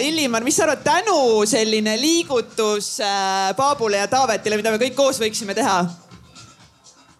Illimar, 0.03 0.45
mis 0.45 0.57
sa 0.57 0.67
arvad, 0.67 0.83
tänu 0.85 1.45
selline 1.49 1.95
liigutus 1.99 2.97
äh, 3.03 3.53
Paabule 3.57 4.01
ja 4.01 4.09
Taavetile, 4.11 4.59
mida 4.59 4.73
me 4.73 4.81
kõik 4.81 4.97
koos 4.97 5.21
võiksime 5.21 5.55
teha 5.57 5.79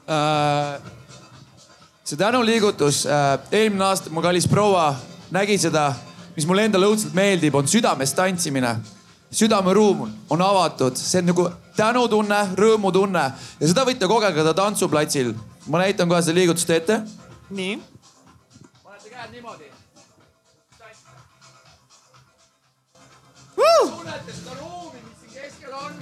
äh,? 0.07 0.93
see 2.07 2.19
tänuliigutus 2.19 3.05
äh,, 3.05 3.33
eelmine 3.51 3.89
aasta 3.89 4.13
mu 4.13 4.23
kallis 4.23 4.47
proua 4.47 4.91
nägi 5.33 5.57
seda, 5.59 5.89
mis 6.37 6.47
mulle 6.47 6.67
endale 6.69 6.87
õudselt 6.87 7.17
meeldib, 7.17 7.57
on 7.57 7.67
südames 7.67 8.13
tantsimine 8.15 8.77
südameruum 9.31 10.07
on 10.29 10.41
avatud, 10.41 10.95
see 10.95 11.19
on 11.21 11.31
nagu 11.31 11.47
tänutunne, 11.77 12.39
rõõmutunne 12.57 13.23
ja 13.59 13.67
seda 13.67 13.83
võite 13.87 14.07
kogeda 14.09 14.53
tantsuplatsil. 14.55 15.33
ma 15.67 15.81
näitan 15.83 16.09
kohe 16.09 16.21
seda 16.21 16.37
liigutust 16.39 16.69
ette. 16.69 17.01
nii. 17.49 17.79
Tunnete 23.79 24.33
seda 24.33 24.53
ruumi, 24.59 24.99
mis 25.01 25.19
siin 25.19 25.33
keskel 25.33 25.73
on 25.73 26.01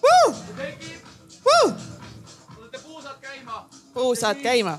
see 0.00 0.54
tekib 0.56 1.00
lasete 2.70 2.78
puusad 2.78 3.16
käima. 3.20 3.68
puusad 3.94 4.36
käima. 4.42 4.78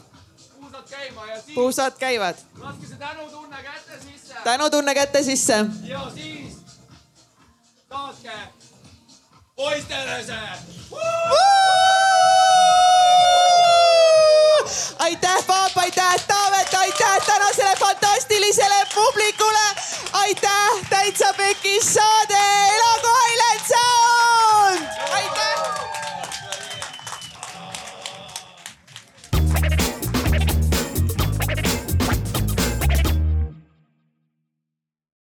puusad 0.59 0.89
käima 0.89 1.25
ja 1.25 1.41
siis. 1.41 1.55
puusad 1.55 1.93
käivad. 1.99 2.35
laske 2.59 2.87
see 2.87 2.97
tänutunne 2.97 3.63
kätte 3.63 3.99
sisse. 3.99 4.33
tänutunne 4.43 4.93
kätte 4.93 5.23
sisse. 5.23 5.65
ja 5.83 6.11
siis 6.15 6.57
saatke 7.89 8.31
poistele 9.55 10.23
see 10.23 12.00
aitäh, 14.99 15.45
Paap, 15.47 15.77
aitäh, 15.77 16.15
Taavet, 16.27 16.73
aitäh 16.73 17.25
tänasele 17.25 17.75
fantastilisele 17.79 18.87
publikule. 18.95 19.67
aitäh, 20.13 20.89
Täitsa 20.89 21.33
Pekis 21.37 21.93
saade, 21.93 22.43
elagu 22.75 23.09
Island 23.31 23.67
Sound. 23.67 24.20